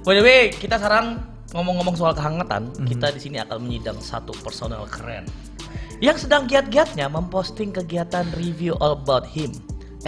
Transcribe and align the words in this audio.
By 0.00 0.16
the 0.16 0.24
way, 0.24 0.48
kita 0.48 0.80
sekarang 0.80 1.20
ngomong-ngomong 1.52 1.92
soal 1.92 2.16
kehangatan, 2.16 2.72
kita 2.88 3.12
di 3.12 3.20
sini 3.20 3.36
akan 3.42 3.60
menyidang 3.60 4.00
satu 4.00 4.32
personel 4.40 4.88
keren 4.88 5.28
yang 6.00 6.16
sedang 6.16 6.48
giat-giatnya 6.48 7.12
memposting 7.12 7.68
kegiatan 7.76 8.24
review 8.40 8.72
all 8.80 8.96
about 8.96 9.28
him 9.28 9.52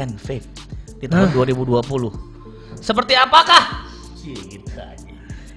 and 0.01 0.17
Faith 0.17 0.49
di 0.97 1.05
tahun 1.05 1.29
2020. 1.37 1.85
Seperti 2.81 3.13
apakah? 3.15 3.85
Kita 4.23 4.97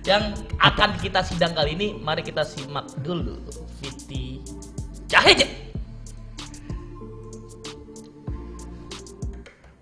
yang 0.05 0.35
akan 0.59 0.99
kita 0.99 1.23
sidang 1.23 1.55
kali 1.55 1.73
ini, 1.79 1.87
mari 1.97 2.21
kita 2.21 2.43
simak 2.43 2.91
dulu 3.01 3.39
Fiti 3.79 4.43
Caheje. 5.09 5.64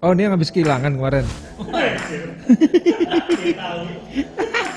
Oh 0.04 0.12
dia 0.12 0.28
habis 0.28 0.52
kehilangan 0.52 1.00
kemarin. 1.00 1.24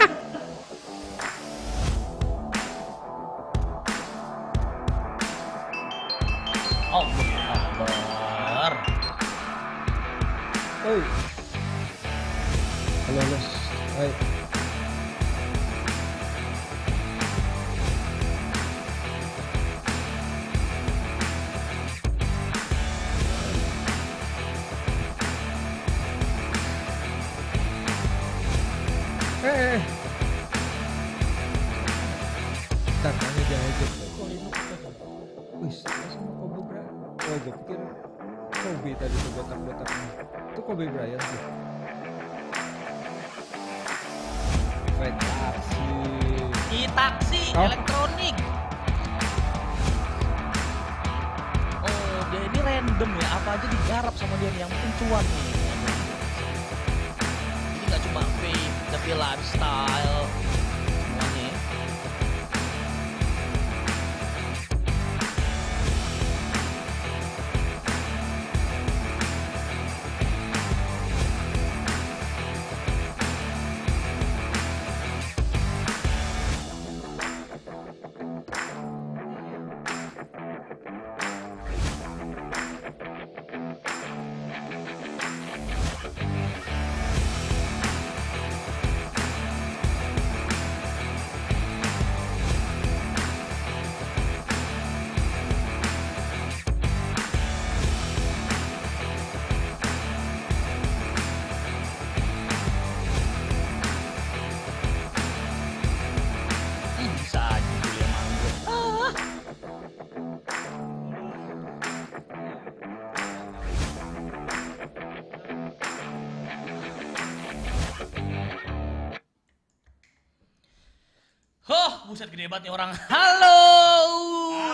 banget 122.47 122.71
nih 122.71 122.75
orang. 122.79 122.91
Halo, 123.11 123.59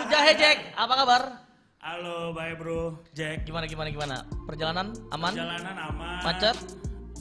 Jahe 0.05 0.33
Jack, 0.37 0.57
apa 0.77 0.93
kabar? 0.93 1.21
Halo, 1.81 2.31
bye 2.31 2.53
bro, 2.53 3.01
Jack. 3.17 3.49
Gimana 3.49 3.65
gimana 3.65 3.89
gimana? 3.89 4.15
Perjalanan 4.45 4.93
aman? 5.09 5.33
Jalanan 5.33 5.75
aman. 5.91 6.21
Macet? 6.21 6.57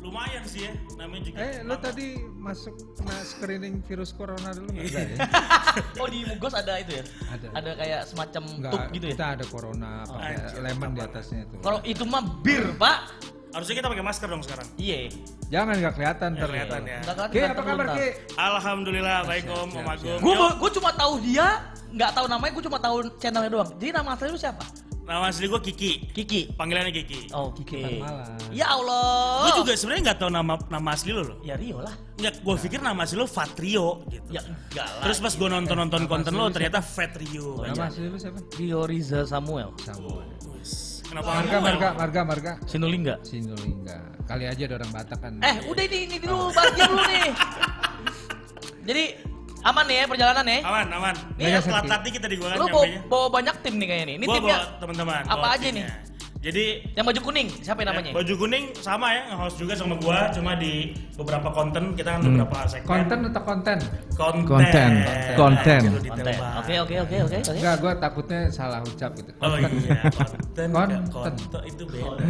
Lumayan 0.02 0.42
sih 0.44 0.66
ya, 0.66 0.74
namanya 0.98 1.22
juga. 1.30 1.36
Eh, 1.40 1.54
lo 1.62 1.78
tadi 1.78 2.20
masuk 2.36 2.74
kena 2.98 3.16
screening 3.22 3.80
virus 3.86 4.10
corona 4.12 4.50
dulu 4.50 4.66
nggak? 4.74 4.84
Nggak 4.92 5.04
ya? 5.14 5.16
Oh 6.02 6.08
di 6.10 6.20
Mugos 6.28 6.52
ada 6.52 6.74
itu 6.82 7.00
ya? 7.00 7.04
Ada. 7.32 7.70
kayak 7.78 8.00
semacam 8.10 8.42
tuk 8.68 8.82
gitu 8.92 9.06
ya? 9.08 9.14
kita 9.16 9.26
ada 9.40 9.44
corona 9.48 10.04
pakai 10.04 10.34
anjir, 10.36 10.58
lemon 10.60 10.90
di 10.92 11.00
atasnya 11.00 11.40
itu. 11.48 11.56
Kalau 11.64 11.80
itu 11.86 12.04
mah 12.04 12.22
bir, 12.44 12.64
Pak. 12.76 12.98
Harusnya 13.52 13.74
kita 13.78 13.88
pakai 13.92 14.04
masker 14.04 14.28
dong 14.32 14.42
sekarang. 14.42 14.66
Iya. 14.80 15.12
Jangan 15.52 15.74
nggak 15.76 15.94
kelihatan 16.00 16.28
ntar. 16.40 16.48
kelihatan 16.48 16.80
ya. 16.88 16.98
Ki, 17.28 17.40
apa 17.44 17.62
kabar 17.62 17.86
Ki? 17.92 18.08
Alhamdulillah, 18.40 19.18
baik 19.28 19.44
om, 19.52 19.68
om 19.68 19.86
Agung. 19.86 20.20
Gue 20.56 20.70
cuma 20.80 20.90
tahu 20.96 21.20
dia, 21.20 21.60
nggak 21.92 22.10
tahu 22.16 22.26
namanya, 22.32 22.52
gue 22.56 22.64
cuma 22.64 22.78
tahu 22.80 22.96
channelnya 23.20 23.50
doang. 23.52 23.70
Jadi 23.76 23.90
nama 23.92 24.16
asli 24.16 24.32
lu 24.32 24.40
siapa? 24.40 24.64
nama 25.02 25.28
asli 25.28 25.50
gue 25.50 25.60
Kiki. 25.60 25.92
Kiki. 26.14 26.40
Panggilannya 26.54 26.94
Kiki. 26.94 27.34
Oh, 27.34 27.50
Kiki 27.50 27.74
Kiki. 27.76 27.98
Parmalan. 28.00 28.38
Ya 28.54 28.66
Allah. 28.70 29.50
Gue 29.50 29.52
juga 29.66 29.72
sebenarnya 29.74 30.02
nggak 30.10 30.18
tahu 30.22 30.30
nama 30.30 30.54
nama 30.70 30.88
asli 30.94 31.10
lo 31.10 31.22
loh. 31.26 31.38
Ya 31.42 31.54
Rio 31.58 31.82
lah. 31.82 31.94
Nggak, 32.16 32.34
gue 32.40 32.54
pikir 32.62 32.78
nama 32.80 33.02
asli 33.02 33.16
lo 33.18 33.26
Fatrio 33.26 34.06
gitu. 34.08 34.28
Ya 34.30 34.40
enggak 34.46 34.86
lah. 34.86 35.02
Terus 35.04 35.18
pas 35.18 35.34
gue 35.34 35.48
nonton 35.50 35.76
nonton 35.76 36.00
Nama 36.06 36.10
konten 36.10 36.32
lo 36.32 36.46
lu 36.46 36.54
ternyata 36.54 36.80
Fatrio. 36.80 37.66
Nama 37.66 37.90
asli 37.90 38.06
lu 38.06 38.18
siapa? 38.18 38.38
Rio 38.54 38.80
Riza 38.86 39.26
Samuel. 39.26 39.74
Samuel. 39.82 40.30
Kenapa 41.12 41.28
Marga, 41.36 41.58
marga, 41.60 41.88
marga, 41.92 42.20
marga. 42.24 42.52
Sinulingga. 42.64 43.14
Sinulingga. 43.20 43.96
Kali 44.24 44.48
aja 44.48 44.62
ada 44.64 44.74
orang 44.80 44.90
Batak 44.90 45.18
kan. 45.20 45.32
Eh, 45.44 45.56
udah 45.68 45.84
ini 45.84 45.98
ini 46.08 46.16
dulu, 46.16 46.48
bahagia 46.48 46.84
dulu 46.88 47.04
nih. 47.04 47.28
Jadi 48.82 49.04
aman 49.62 49.84
nih 49.84 49.96
ya 50.00 50.04
perjalanan 50.08 50.44
ya. 50.48 50.58
Aman, 50.64 50.86
aman. 50.88 51.14
Nih, 51.36 51.44
Ini 51.44 51.50
ya, 51.52 51.60
telat 51.60 51.84
Sakti. 51.84 51.92
tadi 51.92 52.08
kita 52.16 52.26
di 52.26 52.36
gua 52.40 52.48
kan 52.48 52.56
Lu 52.56 52.64
bawa, 52.64 52.72
nyampenya. 52.80 53.00
bawa 53.06 53.26
banyak 53.28 53.56
tim 53.60 53.74
nih 53.76 53.86
kayaknya 53.86 54.06
nih. 54.08 54.14
Ini 54.16 54.24
Gua 54.24 54.34
timnya 54.34 54.56
bawa 54.56 54.80
teman-teman. 54.80 55.22
apa 55.28 55.46
aja 55.52 55.60
timnya. 55.62 55.84
nih? 55.84 55.84
Jadi 56.42 56.82
yang 56.98 57.06
baju 57.06 57.20
kuning, 57.22 57.46
siapa 57.62 57.86
Ya, 57.86 57.94
namanya? 57.94 58.10
baju 58.10 58.34
kuning 58.34 58.74
sama 58.74 59.14
ya, 59.14 59.30
nge-host 59.30 59.62
juga 59.62 59.78
sama 59.78 59.94
gua, 59.94 60.26
cuma 60.34 60.58
di 60.58 60.90
beberapa 61.14 61.54
konten 61.54 61.94
kita 61.94 62.18
kan 62.18 62.20
beberapa 62.20 62.66
segmen. 62.66 62.88
Konten 62.90 63.18
atau 63.30 63.42
konten? 63.46 63.78
konten. 64.18 64.42
Konten. 64.42 64.90
Konten. 65.38 65.80
Banget. 66.02 66.58
Oke, 66.58 66.74
oke, 66.82 66.94
oke, 66.98 67.16
oke. 67.30 67.38
Enggak, 67.46 67.74
gue 67.78 67.92
takutnya 67.96 68.40
salah 68.50 68.82
ucap 68.82 69.14
gitu. 69.14 69.30
Oh 69.38 69.54
Konten. 69.54 69.70
iya, 69.86 70.02
konten. 70.10 70.38
Konten. 70.50 70.68
Konten. 70.74 71.00
konten 71.14 71.62
itu 71.62 71.82
beda. 71.86 72.24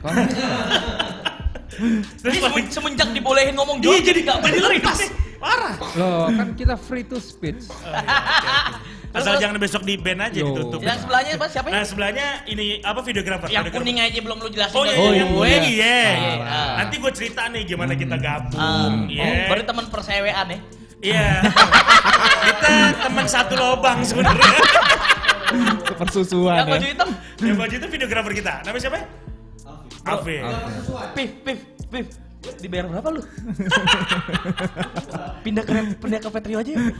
Konten. 0.00 0.28
Terus 1.68 2.32
Ini 2.32 2.40
paling- 2.40 2.66
semen- 2.66 2.72
semenjak 2.72 3.08
dibolehin 3.10 3.52
ngomong 3.52 3.76
Iya, 3.78 3.84
Jawa 3.84 3.98
jadi 4.00 4.20
jadi 4.24 4.40
bener 4.40 4.62
lepas. 4.72 4.98
Parah. 5.38 5.74
Loh, 5.94 6.26
kan 6.28 6.48
kita 6.52 6.74
free 6.74 7.04
to 7.04 7.18
speech. 7.18 7.62
Asal 9.08 9.38
jangan 9.38 9.56
besok 9.56 9.82
di 9.82 9.96
band 9.96 10.20
aja 10.22 10.36
Yo. 10.36 10.50
ditutup. 10.50 10.80
Yang 10.80 11.00
sebelahnya 11.00 11.32
apa 11.34 11.46
siapa? 11.46 11.68
Nah 11.68 11.80
sebelahnya 11.82 12.26
ini 12.44 12.82
apa 12.82 13.00
videografer? 13.00 13.46
yang 13.46 13.62
Videografer. 13.62 13.80
kuning 13.80 13.98
aja 13.98 14.18
belum 14.18 14.36
lu 14.36 14.48
jelasin. 14.48 14.74
Oh 14.74 14.84
iya, 14.84 14.94
iya, 14.94 15.10
yang 15.14 15.30
kuning 15.30 15.64
iya. 15.64 16.00
Iya. 16.12 16.56
Nanti 16.76 16.94
gue 16.98 17.12
cerita 17.12 17.40
nih 17.46 17.62
gimana 17.64 17.92
kita 17.94 18.14
Ah, 18.14 18.20
gabung. 18.20 18.58
oh, 18.58 18.88
Iya. 19.06 19.48
baru 19.48 19.62
teman 19.64 19.84
persewean 19.88 20.46
ya. 20.46 20.58
Iya. 20.98 21.28
kita 22.48 22.74
teman 23.00 23.26
satu 23.26 23.54
lobang 23.54 23.98
sebenarnya. 24.02 24.50
Persusuan 25.96 26.56
Yang 26.58 26.68
baju 26.68 26.84
ya. 26.84 26.90
hitam. 26.92 27.08
Yang 27.40 27.56
baju 27.56 27.74
itu 27.76 27.86
videografer 27.88 28.32
kita. 28.34 28.52
Namanya 28.62 28.82
siapa? 28.82 28.98
Alvin. 30.10 30.42
Pif, 31.12 31.30
pif, 31.42 31.58
pif. 31.88 32.06
Dibayar 32.58 32.86
berapa 32.86 33.08
lu? 33.10 33.18
pindah 35.44 35.60
ke 35.60 35.72
pindah 35.98 36.18
ke 36.18 36.28
Petrio 36.30 36.58
aja. 36.58 36.70
yuk. 36.70 36.82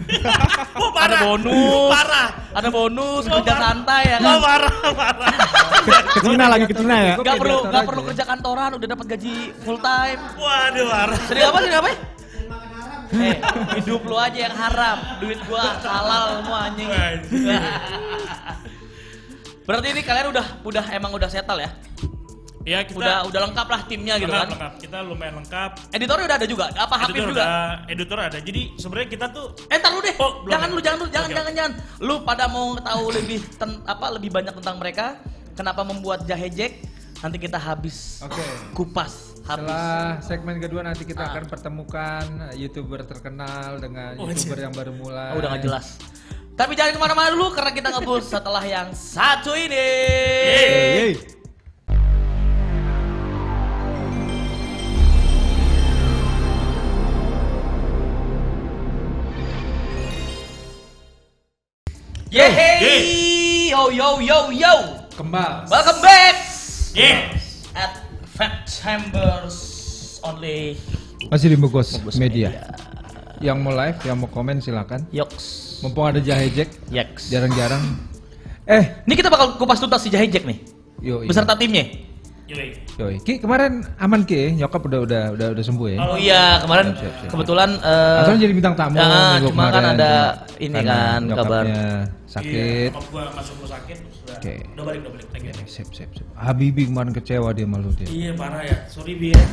Oh, 0.79 0.91
Ada 0.95 1.17
bonus. 1.25 1.89
Parah. 1.89 2.29
Ada 2.53 2.69
bonus, 2.69 3.23
Oh, 3.27 3.31
kerja 3.39 3.51
parah. 3.51 3.63
santai 3.65 4.03
ya 4.05 4.17
Oh, 4.19 4.21
kan. 4.21 4.41
parah, 4.41 4.75
parah. 4.93 5.33
Ke 6.09 6.19
Cina 6.21 6.45
lagi 6.49 6.65
ke 6.67 6.75
Cina 6.75 6.97
ya. 6.99 7.15
Gak 7.17 7.37
perlu 7.39 7.59
gak 7.65 7.85
perlu 7.87 8.03
kerja 8.05 8.25
kantoran, 8.27 8.71
udah 8.75 8.89
dapat 8.89 9.07
gaji 9.09 9.35
full 9.63 9.79
time. 9.79 10.21
Waduh, 10.35 10.87
parah. 10.87 11.19
Sedih 11.25 11.45
apa? 11.45 11.59
Sedih 11.63 11.79
apa? 11.79 11.91
Eh, 13.09 13.37
hidup 13.79 14.03
lu 14.05 14.17
aja 14.19 14.39
yang 14.43 14.53
haram, 14.53 14.99
duit 15.17 15.41
gua 15.49 15.81
halal 15.81 16.43
semua 16.43 16.59
anjing. 16.69 16.89
Anjing. 16.91 17.47
Berarti 19.65 19.87
ini 19.89 20.01
kalian 20.03 20.27
udah 20.29 20.47
udah 20.61 20.85
emang 20.91 21.13
udah 21.13 21.27
settle 21.27 21.59
ya? 21.59 21.71
Ya, 22.69 22.85
kita- 22.85 23.01
udah 23.01 23.17
udah 23.25 23.41
lengkap 23.49 23.67
lah 23.67 23.81
timnya 23.83 24.15
gitu 24.15 24.29
lengkap, 24.29 24.45
kan. 24.45 24.53
lengkap. 24.53 24.73
Kita 24.79 24.99
lumayan 25.01 25.35
lengkap. 25.41 25.71
Editornya 25.91 26.25
udah 26.29 26.37
ada 26.37 26.47
juga. 26.47 26.65
Apa 26.71 26.95
Hafif 26.99 27.15
Editor 27.15 27.31
juga? 27.31 27.43
ada, 27.43 27.57
editor 27.89 28.19
ada. 28.21 28.39
Jadi 28.39 28.61
sebenarnya 28.77 29.09
kita 29.09 29.27
tuh 29.31 29.47
Eh, 29.67 29.79
lu 29.81 29.99
deh. 29.99 30.15
Oh, 30.19 30.31
belum 30.39 30.53
jangan 30.53 30.69
ya? 30.69 30.75
lu, 30.75 30.81
jangan 30.81 30.99
lu, 30.99 31.07
jangan, 31.09 31.27
Oke, 31.27 31.35
jangan, 31.35 31.53
jangan. 31.57 31.73
Lu 31.99 32.15
pada 32.23 32.45
mau 32.47 32.77
tahu 32.79 33.05
lebih 33.11 33.41
ten- 33.55 33.81
apa 33.83 34.07
lebih 34.11 34.29
banyak 34.29 34.53
tentang 34.55 34.77
mereka? 34.77 35.17
Kenapa 35.55 35.81
membuat 35.83 36.23
jahe 36.23 36.47
jack? 36.47 36.73
Nanti 37.19 37.37
kita 37.37 37.57
habis 37.57 38.21
Oke. 38.21 38.39
kupas 38.73 39.35
habis. 39.43 39.65
Setelah 39.65 40.21
segmen 40.21 40.57
kedua 40.59 40.85
nanti 40.85 41.03
kita 41.03 41.19
Ah. 41.21 41.33
akan 41.33 41.45
pertemukan 41.47 42.25
youtuber 42.53 43.01
terkenal 43.03 43.81
dengan 43.81 44.15
Oh, 44.15 44.29
youtuber 44.29 44.55
anjir. 44.55 44.59
yang 44.61 44.75
baru 44.77 44.93
mulai. 44.93 45.33
Oh, 45.33 45.41
udah 45.41 45.51
gak 45.51 45.63
jelas. 45.65 45.87
Tapi 46.53 46.75
jangan 46.75 46.91
ke 46.93 47.01
mana-mana 47.01 47.29
dulu 47.31 47.51
karena 47.51 47.71
kita 47.71 47.89
ngebul 47.93 48.19
setelah 48.21 48.61
yang 48.61 48.91
satu 48.91 49.51
ini. 49.51 49.89
Yeay. 50.45 50.91
Yeay! 50.93 51.38
Yo 62.29 62.45
yo 63.89 64.21
yo 64.21 64.39
yo. 64.53 64.75
Kembal. 65.17 65.65
Welcome 65.65 66.05
back 66.05 66.37
Yeah. 66.93 67.33
at 67.73 68.05
Fat 68.29 68.69
Chambers 68.69 69.57
only. 70.21 70.77
Masih 71.33 71.49
di 71.49 71.57
Bogos 71.57 71.97
Media. 72.13 72.53
Media. 72.53 72.69
Yang 73.41 73.57
mau 73.59 73.73
live, 73.73 73.99
yang 74.05 74.17
mau 74.19 74.29
komen 74.29 74.61
silakan. 74.61 75.09
Yoks. 75.09 75.81
Mumpung 75.81 76.05
ada 76.05 76.21
jahe 76.21 76.51
Jack, 76.51 76.69
Yeks. 76.91 77.33
jarang-jarang. 77.33 77.81
Eh, 78.69 78.85
Ini 79.09 79.15
kita 79.15 79.31
bakal 79.31 79.57
kupas 79.57 79.81
tuntas 79.81 80.05
si 80.05 80.13
Jahe 80.13 80.29
Jack 80.29 80.45
nih. 80.45 80.59
yo. 81.01 81.25
Beserta 81.25 81.57
timnya. 81.57 81.87
Yoi. 82.49 82.69
Yoi. 82.97 83.15
Ki 83.21 83.37
kemarin 83.37 83.85
aman 83.97 84.25
Ki, 84.25 84.57
nyokap 84.57 84.81
udah 84.83 85.05
udah 85.05 85.23
udah 85.33 85.47
udah 85.53 85.63
sembuh 85.63 85.87
ya. 85.87 85.99
Oh, 86.01 86.17
iya, 86.17 86.57
kemarin 86.59 86.87
Siap, 86.91 86.97
siap, 86.99 87.15
siap. 87.15 87.31
kebetulan 87.31 87.71
eh, 87.77 88.21
Atau 88.25 88.33
jadi 88.35 88.55
bintang 88.57 88.73
tamu 88.75 88.97
ya, 88.97 89.05
minggu 89.05 89.49
cuma 89.49 89.65
kan 89.65 89.69
kemarin. 89.71 89.85
ada 89.93 90.13
ini 90.57 90.73
Karena 90.75 90.89
kan 90.89 91.21
kabar. 91.29 91.29
nyokapnya 91.29 91.85
sakit. 92.27 92.49
Iya, 92.49 92.89
nyokap 92.89 93.07
gua 93.07 93.25
masuk 93.31 93.55
rumah 93.55 93.71
sakit 93.71 93.97
terus 93.99 94.17
udah. 94.19 94.37
Oke. 94.39 94.55
Udah 94.67 94.85
balik, 94.87 94.99
udah 94.99 95.13
balik. 95.13 95.27
Thank 95.29 95.45
you. 95.45 95.53
Sip, 95.69 95.89
sip, 95.93 96.09
sip. 96.11 96.27
Habibie 96.35 96.89
kemarin 96.89 97.13
kecewa 97.13 97.53
dia 97.53 97.67
malu 97.67 97.93
dia. 97.93 98.09
Iya 98.09 98.33
parah 98.33 98.63
ya, 98.63 98.77
sorry 98.87 99.13
bi 99.15 99.29
ya. 99.31 99.45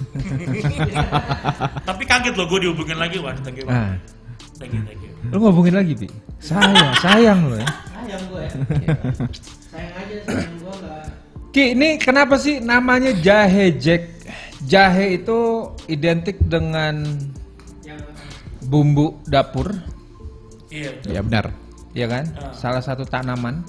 Tapi 1.86 2.02
kaget 2.04 2.34
loh 2.34 2.46
gue 2.46 2.58
dihubungin 2.60 2.96
lagi, 2.96 3.16
waduh 3.18 3.40
thank 3.40 3.56
you 3.56 3.64
Nah, 3.64 3.94
banget. 3.94 4.00
Thank 4.58 4.72
you, 4.72 4.82
thank 4.82 5.00
you. 5.00 5.12
lu 5.26 5.36
ngomongin 5.38 5.74
lagi, 5.74 5.92
Bi. 5.94 6.08
Sayang, 6.38 6.92
sayang 6.98 7.40
lo 7.46 7.56
ya. 7.56 7.68
sayang 7.94 8.22
gue 8.26 8.42
ya. 8.42 8.52
sayang 9.66 9.92
aja 9.94 10.16
sayang. 10.26 10.59
Ki, 11.50 11.74
ini 11.74 11.98
kenapa 11.98 12.38
sih 12.38 12.62
namanya 12.62 13.10
jahe 13.12 13.74
Jack? 13.74 14.06
Jahe 14.62 15.18
itu 15.18 15.38
identik 15.86 16.38
dengan 16.44 17.02
bumbu 18.62 19.18
dapur, 19.26 19.72
Iya, 20.70 20.94
betul. 20.94 21.10
ya 21.10 21.20
benar, 21.24 21.46
ya 21.90 22.06
kan? 22.06 22.24
Ah. 22.38 22.52
Salah 22.54 22.78
satu 22.78 23.02
tanaman, 23.02 23.66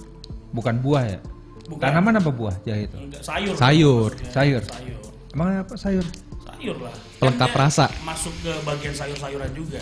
bukan 0.54 0.78
buah 0.78 1.04
ya. 1.10 1.20
Bukan. 1.66 1.82
Tanaman 1.82 2.20
apa 2.20 2.30
buah 2.30 2.54
jahe 2.62 2.86
itu? 2.86 2.98
Enggak, 3.00 3.24
sayur. 3.24 3.56
Sayur. 3.58 4.12
Sayur. 4.30 4.64
Sayur. 4.68 5.00
Emang 5.32 5.48
apa 5.64 5.74
sayur? 5.74 6.06
Sayur 6.44 6.78
lah. 6.78 6.94
Pelengkap 7.18 7.52
rasa. 7.56 7.88
Masuk 8.04 8.36
ke 8.44 8.52
bagian 8.62 8.94
sayur-sayuran 8.94 9.50
juga. 9.56 9.80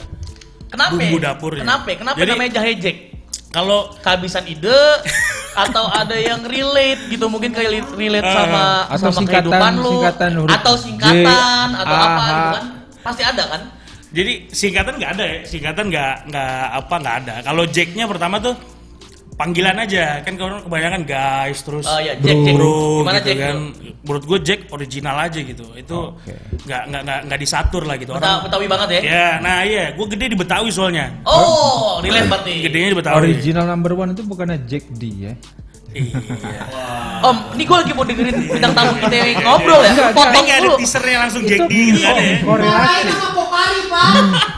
Kenapa? 0.69 0.93
Bumbu 0.95 1.17
dapur 1.17 1.51
ya. 1.57 1.65
Kenapa? 1.65 1.89
Kenapa 1.97 2.15
Jadi- 2.15 2.31
namanya 2.31 2.51
Jahe 2.61 2.73
Jack? 2.77 2.97
Kalau 3.49 3.93
Kehabisan 3.99 4.45
ide 4.45 4.69
atau 5.65 5.89
ada 5.89 6.13
yang 6.13 6.45
relate 6.45 7.09
gitu 7.09 7.25
mungkin 7.25 7.49
kayak 7.49 7.69
relate, 7.73 7.91
relate 7.93 8.23
Eh, 8.23 8.31
sama 8.31 8.61
atau 8.87 9.09
sama 9.09 9.19
singkatan- 9.19 9.49
kehidupan 9.49 9.73
lu 9.75 9.91
singkatan 9.91 10.31
huruf 10.37 10.55
atau 10.55 10.73
singkatan 10.77 11.67
J, 11.67 11.79
atau 11.79 11.95
apa 11.97 12.21
A, 12.21 12.29
gitu 12.29 12.49
kan. 12.53 12.65
Pasti 13.01 13.23
ada 13.23 13.43
kan? 13.47 13.61
Jadi 14.09 14.33
singkatan 14.49 14.93
nggak 14.95 15.11
ada 15.11 15.25
ya, 15.25 15.37
singkatan 15.43 15.85
nggak 15.87 16.13
nggak 16.27 16.53
apa 16.75 16.95
nggak 16.95 17.15
ada. 17.19 17.33
Kalau 17.41 17.63
Jacknya 17.65 18.05
pertama 18.05 18.35
tuh 18.39 18.53
panggilan 19.39 19.79
aja. 19.79 20.19
Kan 20.19 20.35
kalau 20.35 20.59
kebanyakan 20.59 21.01
guys 21.01 21.63
terus 21.63 21.87
Oh 21.87 21.95
iya, 21.97 22.13
Jack, 22.13 22.35
Jack. 22.37 22.53
bro 22.53 23.01
Gimana 23.01 23.17
gitu 23.17 23.29
Jack? 23.29 23.39
kan. 23.39 23.55
Tuh? 23.55 23.97
menurut 23.99 24.23
gue 24.25 24.39
Jack 24.43 24.59
original 24.69 25.15
aja 25.17 25.39
gitu. 25.39 25.65
Itu 25.73 25.97
nggak 26.67 26.81
nggak 26.85 27.01
nggak 27.01 27.19
nggak 27.25 27.39
disatur 27.39 27.83
lah 27.83 27.95
gitu. 27.95 28.11
Beta- 28.11 28.43
Betawi 28.43 28.65
banget 28.67 28.89
ya? 28.91 29.01
Ya 29.01 29.27
nah 29.39 29.63
iya. 29.63 29.95
Gue 29.95 30.05
gede 30.07 30.25
di 30.27 30.37
Betawi 30.37 30.69
soalnya. 30.69 31.15
Oh 31.23 31.99
relate 31.99 32.27
berarti 32.27 32.53
gedenya 32.59 32.87
di 32.91 32.97
Betawi. 32.97 33.15
Original 33.25 33.65
number 33.65 33.91
one 33.93 34.11
itu 34.11 34.21
bukannya 34.21 34.59
Jack 34.65 34.91
D 34.91 35.03
ya? 35.21 35.33
Iya 35.91 36.63
Om 37.19 37.37
ini 37.51 37.63
gue 37.63 37.75
lagi 37.75 37.91
mau 37.91 38.05
dengerin 38.05 38.35
bintang 38.47 38.71
tamu 38.71 38.95
kita 38.97 39.11
yang 39.11 39.43
ngobrol 39.43 39.81
ya 39.81 39.91
potong 40.13 40.39
ini 40.39 40.51
ada 40.55 40.69
teasernya 40.79 41.17
langsung 41.19 41.43
D 41.43 41.51
kan 41.51 41.67
ya 41.67 42.11
korelasi. 42.39 43.07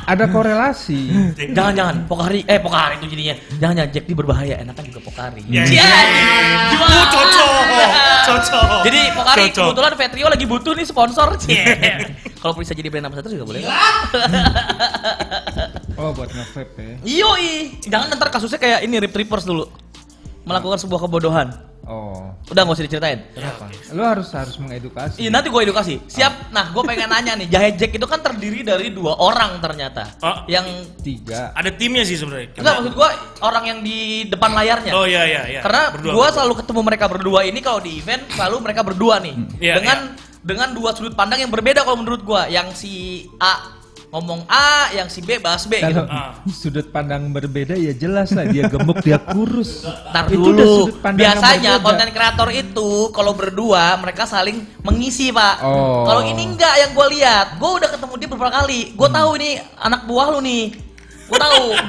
Ada 0.05 0.25
korelasi. 0.27 1.01
jangan 1.51 1.73
jangan 1.73 1.95
Pokari 2.05 2.45
eh 2.45 2.59
Pokari 2.59 2.99
itu 2.99 3.07
jadinya 3.09 3.33
jangan 3.57 3.73
jangan 3.75 3.89
Jack 3.89 4.05
di 4.05 4.13
berbahaya 4.13 4.55
enakan 4.59 4.83
juga 4.85 5.01
Pokari 5.01 5.41
Ya, 5.47 5.63
Cia, 5.65 5.81
iya. 5.81 5.95
gimana? 6.69 6.93
Oh, 6.93 7.07
cocok 7.09 7.65
cocok 8.21 8.65
Jadi 8.85 8.99
Pokari 9.11 9.41
Cocok. 9.49 9.65
kebetulan 9.65 9.91
Vetrio 9.97 10.27
lagi 10.29 10.45
butuh 10.45 10.73
nih 10.73 10.85
sponsor. 10.85 11.27
Kalau 12.41 12.53
bisa 12.53 12.73
jadi 12.73 12.89
brand 12.89 13.05
ambassador 13.05 13.29
juga 13.29 13.45
boleh. 13.47 13.61
Oh, 15.95 16.09
buat 16.11 16.29
nge-vape 16.29 16.81
ya. 17.05 17.21
Yoi, 17.21 17.77
jangan 17.83 18.09
ntar 18.11 18.29
kasusnya 18.29 18.57
kayak 18.57 18.79
ini 18.81 18.97
Rip 18.97 19.13
Trippers 19.13 19.45
dulu. 19.45 19.69
Melakukan 20.51 20.77
sebuah 20.77 20.99
kebodohan. 21.01 21.47
Oh. 21.81 22.29
Udah 22.47 22.61
nggak 22.61 22.77
usah 22.77 22.85
diceritain. 22.85 23.19
Apa? 23.33 23.65
Lu 23.91 24.05
harus 24.05 24.29
harus 24.31 24.53
mengedukasi. 24.55 25.17
Iya 25.17 25.33
nanti 25.33 25.49
gue 25.49 25.61
edukasi. 25.61 25.97
Siap. 26.05 26.53
Nah 26.53 26.69
gue 26.69 26.83
pengen 26.85 27.09
nanya 27.09 27.33
nih, 27.33 27.49
Jahe 27.49 27.73
Jack 27.73 27.97
itu 27.97 28.05
kan 28.05 28.21
terdiri 28.21 28.61
dari 28.61 28.93
dua 28.93 29.17
orang 29.17 29.57
ternyata. 29.57 30.13
Oh. 30.21 30.45
Yang 30.45 30.93
Tiga. 31.01 31.49
ada 31.51 31.73
timnya 31.73 32.05
sih 32.05 32.13
sebenarnya 32.15 32.53
enggak 32.53 32.73
maksud 32.77 32.93
gue 32.93 33.09
orang 33.41 33.63
yang 33.65 33.79
di 33.81 33.97
depan 34.29 34.53
layarnya. 34.53 34.93
oh 34.93 35.09
iya 35.09 35.25
iya 35.25 35.41
iya 35.49 35.61
Karena 35.65 35.89
Berdua, 35.89 36.05
gue 36.05 36.21
berdua. 36.21 36.35
selalu 36.37 36.53
ketemu 36.61 36.81
mereka 36.85 37.05
berdua 37.09 37.39
ini 37.41 37.59
kalau 37.59 37.79
di 37.81 37.91
event 37.97 38.21
selalu 38.29 38.55
mereka 38.61 38.81
berdua 38.85 39.15
nih. 39.17 39.35
Iya, 39.57 39.73
dengan 39.81 39.97
dengan 40.41 40.69
dua 40.73 40.93
sudut 40.93 41.17
pandang 41.17 41.41
yang 41.41 41.49
berbeda 41.49 41.81
kalau 41.81 41.97
menurut 41.97 42.21
gue. 42.21 42.41
Yang 42.53 42.67
si 42.77 42.93
A 43.41 43.80
ngomong 44.11 44.43
A, 44.45 44.91
yang 44.91 45.07
si 45.07 45.19
B 45.19 45.39
bahas 45.39 45.63
B 45.63 45.79
gitu. 45.79 46.03
Kalau 46.03 46.03
Ah. 46.05 46.35
sudut 46.51 46.87
pandang 46.87 47.31
berbeda 47.31 47.73
ya 47.73 47.91
jelas 47.91 48.31
lah 48.31 48.43
dia 48.43 48.67
gemuk 48.67 48.99
dia 48.99 49.15
kurus. 49.17 49.87
Ntar 50.11 50.27
Itu 50.27 50.51
udah 50.51 50.51
dulu. 50.59 50.75
sudut 50.83 50.97
pandang 50.99 51.23
yang 51.23 51.37
Biasanya 51.39 51.71
konten 51.79 52.07
kreator 52.11 52.49
itu 52.51 52.89
kalau 53.09 53.31
berdua 53.31 53.95
mereka 53.97 54.23
saling 54.23 54.67
mengisi 54.81 55.31
pak. 55.31 55.63
Oh. 55.63 56.03
Kalau 56.03 56.21
ini 56.21 56.43
enggak 56.45 56.75
yang 56.77 56.91
gue 56.91 57.07
lihat, 57.13 57.55
gue 57.55 57.69
udah 57.71 57.89
ketemu 57.89 58.13
dia 58.17 58.29
beberapa 58.29 58.51
kali. 58.53 58.81
Gue 58.91 59.09
tahu 59.09 59.29
ini 59.39 59.49
anak 59.79 60.03
buah 60.03 60.27
lu 60.29 60.39
nih. 60.39 60.75
Gue 61.25 61.39
tahu. 61.39 61.65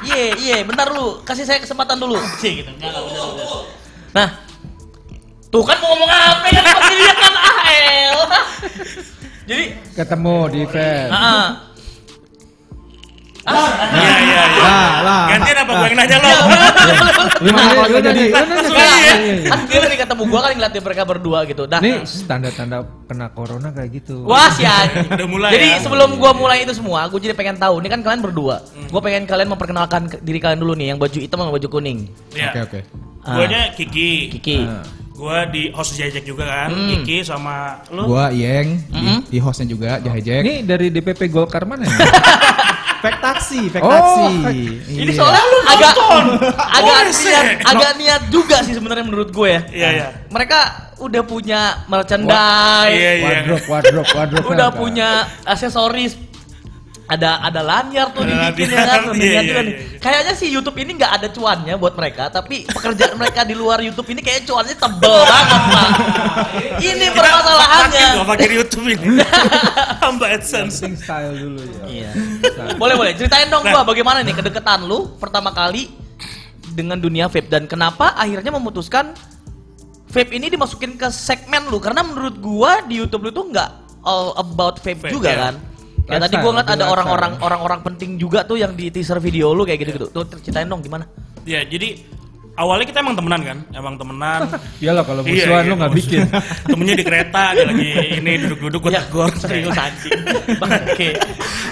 Iya 0.00 0.32
iya, 0.34 0.56
bentar 0.60 0.88
lu 0.88 1.20
kasih 1.22 1.44
saya 1.44 1.60
kesempatan 1.60 1.96
dulu. 1.96 2.16
Sih 2.36 2.52
gitu. 2.60 2.72
Enggak, 2.72 2.88
enggak, 2.88 3.04
bentar, 3.04 3.24
bentar. 3.30 3.60
Nah, 4.10 4.28
tuh 5.46 5.60
kan 5.60 5.76
mau 5.76 5.92
ngomong 5.92 6.08
apa 6.08 6.46
ya? 6.46 6.60
Pasti 6.62 6.94
dia 6.94 7.12
kan 7.14 7.32
AL. 7.62 8.18
Jadi, 9.44 9.64
ketemu 9.92 10.36
di 10.48 10.58
event. 10.62 11.10
ah, 11.10 11.48
ah. 13.50 13.70
iya 13.92 14.14
iya 14.20 14.42
iya 14.46 14.62
Lah, 14.62 14.90
lah. 15.02 15.22
gantian 15.30 15.58
apa 15.58 15.72
gue 15.72 15.86
yang 15.86 15.98
nanya 15.98 16.16
lo 16.18 16.30
Gimana 17.40 17.70
kalau 17.72 17.88
nggak 17.88 18.04
jadi? 18.04 18.22
Iya, 18.70 19.14
iya. 19.16 19.48
kan 19.48 19.58
dia 19.64 19.78
tadi 19.80 19.96
ketemu 19.96 20.22
gue 20.24 20.40
kali 20.40 20.52
ngeliat 20.54 20.72
mereka 20.76 21.02
berdua 21.02 21.38
gitu. 21.48 21.62
Dah. 21.64 21.80
Nih 21.80 21.96
tanda-tanda 22.24 22.78
kena 23.08 23.26
corona 23.32 23.68
kayak 23.72 23.90
gitu. 23.96 24.22
Wah 24.22 24.52
si 24.52 24.62
anjing. 24.62 25.08
Udah 25.16 25.26
mulai 25.26 25.50
Jadi 25.50 25.66
ya? 25.66 25.78
sebelum 25.80 26.20
gua 26.20 26.30
mulai 26.30 26.62
itu 26.62 26.72
semua, 26.72 27.08
gua 27.08 27.18
jadi 27.18 27.32
pengen 27.32 27.56
tahu. 27.56 27.80
Ini 27.80 27.88
kan 27.88 28.00
kalian 28.00 28.20
berdua. 28.20 28.60
Gua 28.88 29.00
pengen 29.00 29.24
kalian 29.24 29.48
memperkenalkan 29.48 30.02
ke- 30.06 30.20
diri 30.20 30.38
kalian 30.38 30.60
dulu 30.60 30.76
nih, 30.76 30.92
yang 30.92 30.98
baju 31.00 31.18
hitam 31.18 31.40
sama 31.40 31.50
baju 31.50 31.68
kuning. 31.70 32.06
Oke, 32.30 32.60
oke. 32.60 32.80
Ah. 33.20 33.36
Guanya 33.36 33.72
Kiki. 33.72 34.30
Kiki. 34.30 34.58
Ah. 34.62 34.84
Gua 35.10 35.44
di 35.44 35.68
host 35.70 35.96
jajak 35.96 36.24
juga 36.24 36.44
kan. 36.44 36.68
Hmm. 36.70 36.88
Kiki 36.94 37.20
sama 37.20 37.80
lu. 37.88 38.08
Gua 38.08 38.28
Yeng, 38.30 38.80
di, 38.84 38.96
Mm-mm. 38.96 39.18
di 39.26 39.38
hostnya 39.38 39.66
juga 39.66 39.96
Jahe 39.98 40.20
Jack. 40.20 40.40
Ini 40.40 40.54
dari 40.64 40.88
DPP 40.88 41.28
Golkar 41.28 41.64
mana 41.64 41.84
ya? 41.84 41.92
fake 43.00 43.18
taksi, 43.18 43.60
fake 43.68 43.80
Oh, 43.80 43.90
taksi. 43.90 44.24
fake- 44.40 44.64
Ini 44.92 45.02
Iya. 45.06 45.16
soalnya 45.16 45.42
agak 45.66 45.92
agak 46.70 46.96
Boleh 47.00 47.12
sih. 47.12 47.28
niat, 47.28 47.44
agak 47.64 47.92
niat 47.96 48.22
juga 48.28 48.56
sih 48.60 48.72
sebenarnya 48.72 49.04
menurut 49.04 49.28
gue 49.28 49.48
ya. 49.48 49.60
Iya 49.70 49.88
iya. 49.90 50.06
Mereka 50.28 50.58
udah 51.00 51.22
punya 51.22 51.60
merchandise, 51.86 52.92
Iya 52.92 53.12
iya. 53.14 53.24
Wardrobe, 53.24 53.64
wardrobe, 53.66 54.10
wardrobe. 54.14 54.46
udah 54.48 54.68
punya 54.70 55.08
aksesoris. 55.44 56.12
Ada 57.10 57.42
ada 57.42 57.60
lanyar 57.60 58.14
tuh 58.14 58.22
Ada 58.22 58.54
dibikin 58.54 58.70
ya 58.70 58.86
kan, 58.86 59.00
iya, 59.18 59.18
iya, 59.18 59.40
kan. 59.50 59.64
iya, 59.66 59.74
iya. 59.82 59.98
Kayaknya 59.98 60.32
sih 60.32 60.46
YouTube 60.46 60.78
ini 60.78 60.94
nggak 60.94 61.12
ada 61.18 61.26
cuannya 61.28 61.74
buat 61.74 61.92
mereka, 61.92 62.30
tapi 62.30 62.62
pekerjaan 62.64 63.18
mereka 63.18 63.42
di 63.42 63.52
luar 63.52 63.82
YouTube 63.82 64.06
ini 64.08 64.22
kayak 64.22 64.46
cuannya 64.46 64.78
tebel 64.78 65.18
banget 65.26 65.60
pak. 65.66 65.88
Ini 66.78 67.06
permasalahannya. 67.10 68.08
Gak 68.14 68.28
pakai 68.30 68.46
YouTube 68.48 68.86
ini. 68.86 69.18
Hamba 70.06 70.26
AdSense. 70.30 70.86
Style 70.86 71.34
dulu 71.34 71.58
ya. 71.58 71.82
Iya. 71.84 72.10
Boleh 72.78 72.94
boleh 72.94 73.12
ceritain 73.12 73.50
dong 73.50 73.60
Nah. 73.60 73.74
gua 73.74 73.82
bagaimana 73.84 74.22
nih 74.22 74.32
kedekatan 74.32 74.86
lu 74.86 75.18
pertama 75.18 75.50
kali 75.50 75.90
dengan 76.70 76.94
dunia 76.94 77.26
vape 77.26 77.50
dan 77.50 77.66
kenapa 77.66 78.14
akhirnya 78.14 78.48
memutuskan 78.50 79.10
vape 80.06 80.30
ini 80.30 80.46
dimasukin 80.46 80.94
ke 80.94 81.10
segmen 81.10 81.66
lu 81.66 81.78
karena 81.78 82.00
menurut 82.00 82.38
gua 82.38 82.80
di 82.82 82.98
YouTube 82.98 83.26
lu 83.26 83.32
tuh 83.32 83.46
nggak 83.46 83.70
all 84.00 84.32
about 84.34 84.78
vape, 84.78 84.96
Vape, 84.96 85.12
juga 85.12 85.28
ya. 85.28 85.38
kan. 85.50 85.54
Ya 86.10 86.18
tadi 86.18 86.34
gua 86.36 86.50
ngeliat 86.52 86.68
ada 86.68 86.84
orang-orang 86.86 87.32
orang-orang 87.38 87.80
penting 87.82 88.10
juga 88.16 88.42
tuh 88.42 88.56
yang 88.56 88.74
di 88.74 88.90
teaser 88.90 89.16
video 89.16 89.50
lu 89.50 89.62
kayak 89.62 89.78
gitu-gitu. 89.80 90.06
Tuh 90.10 90.26
ceritain 90.40 90.66
dong 90.66 90.80
gimana? 90.80 91.06
Ya, 91.42 91.62
jadi 91.62 91.96
awalnya 92.52 92.84
kita 92.84 92.98
emang 93.00 93.14
temenan 93.14 93.40
kan? 93.40 93.58
Emang 93.70 93.94
temenan. 93.94 94.40
Iyalah 94.82 95.04
kalau 95.06 95.22
Iya, 95.22 95.32
musuhan 95.46 95.62
iya, 95.62 95.70
lu 95.70 95.74
nggak 95.78 95.92
bikin. 95.94 96.20
Temennya 96.70 96.94
di 96.94 97.04
kereta, 97.04 97.42
dia 97.54 97.64
lagi 97.64 97.88
ini 98.18 98.32
duduk-duduk 98.42 98.80
gue 98.82 98.92
Ya, 98.92 99.00
tegur. 99.00 99.30
serius 99.42 99.72
anjing. 99.72 100.20
Bangke. 100.58 101.10